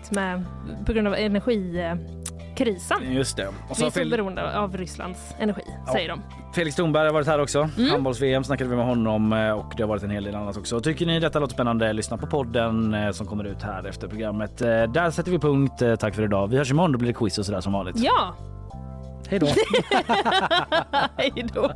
krisigt 0.00 0.10
med, 0.16 0.44
på 0.86 0.92
grund 0.92 1.08
av 1.08 1.14
energikrisen. 1.14 3.12
Just 3.12 3.36
det. 3.36 3.46
Och 3.48 3.54
Vi 3.70 3.74
så 3.74 3.80
är 3.82 3.84
har 3.84 3.90
så 3.90 3.98
Fel- 3.98 4.10
beroende 4.10 4.58
av 4.58 4.76
Rysslands 4.76 5.34
energi, 5.38 5.62
säger 5.92 6.08
de. 6.08 6.20
Felix 6.54 6.76
Thornberg 6.76 7.06
har 7.06 7.12
varit 7.12 7.26
här 7.26 7.40
också. 7.40 7.68
Mm. 7.78 7.90
Handbolls-VM 7.90 8.44
snackade 8.44 8.70
vi 8.70 8.76
med 8.76 8.84
honom 8.86 9.32
eh, 9.32 9.50
och 9.50 9.72
det 9.76 9.82
har 9.82 9.88
varit 9.88 10.02
en 10.02 10.10
hel 10.10 10.24
del 10.24 10.34
annat 10.34 10.56
också. 10.56 10.80
Tycker 10.80 11.06
ni 11.06 11.20
detta 11.20 11.38
låter 11.38 11.54
spännande? 11.54 11.92
Lyssna 11.92 12.16
på 12.16 12.26
podden 12.26 12.94
eh, 12.94 13.10
som 13.10 13.26
kommer 13.26 13.44
ut 13.44 13.62
här 13.62 13.84
efter 13.86 14.08
programmet. 14.08 14.60
Eh, 14.62 14.68
Där 14.68 15.10
sätter 15.10 15.30
vi 15.30 15.38
punkt. 15.38 15.82
Tack 15.98 16.14
för 16.14 16.22
idag. 16.22 16.46
Vi 16.48 16.56
hörs 16.56 16.70
imorgon. 16.70 16.92
Då 16.92 16.98
blir 16.98 17.08
det 17.08 17.14
quiz 17.18 17.38
och 17.38 17.46
sådär 17.46 17.60
som 17.60 17.72
vanligt. 17.72 17.96
Ja! 17.98 18.34
Hej 19.28 19.38
då! 19.38 19.46
Hej 21.16 21.32
då. 21.54 21.70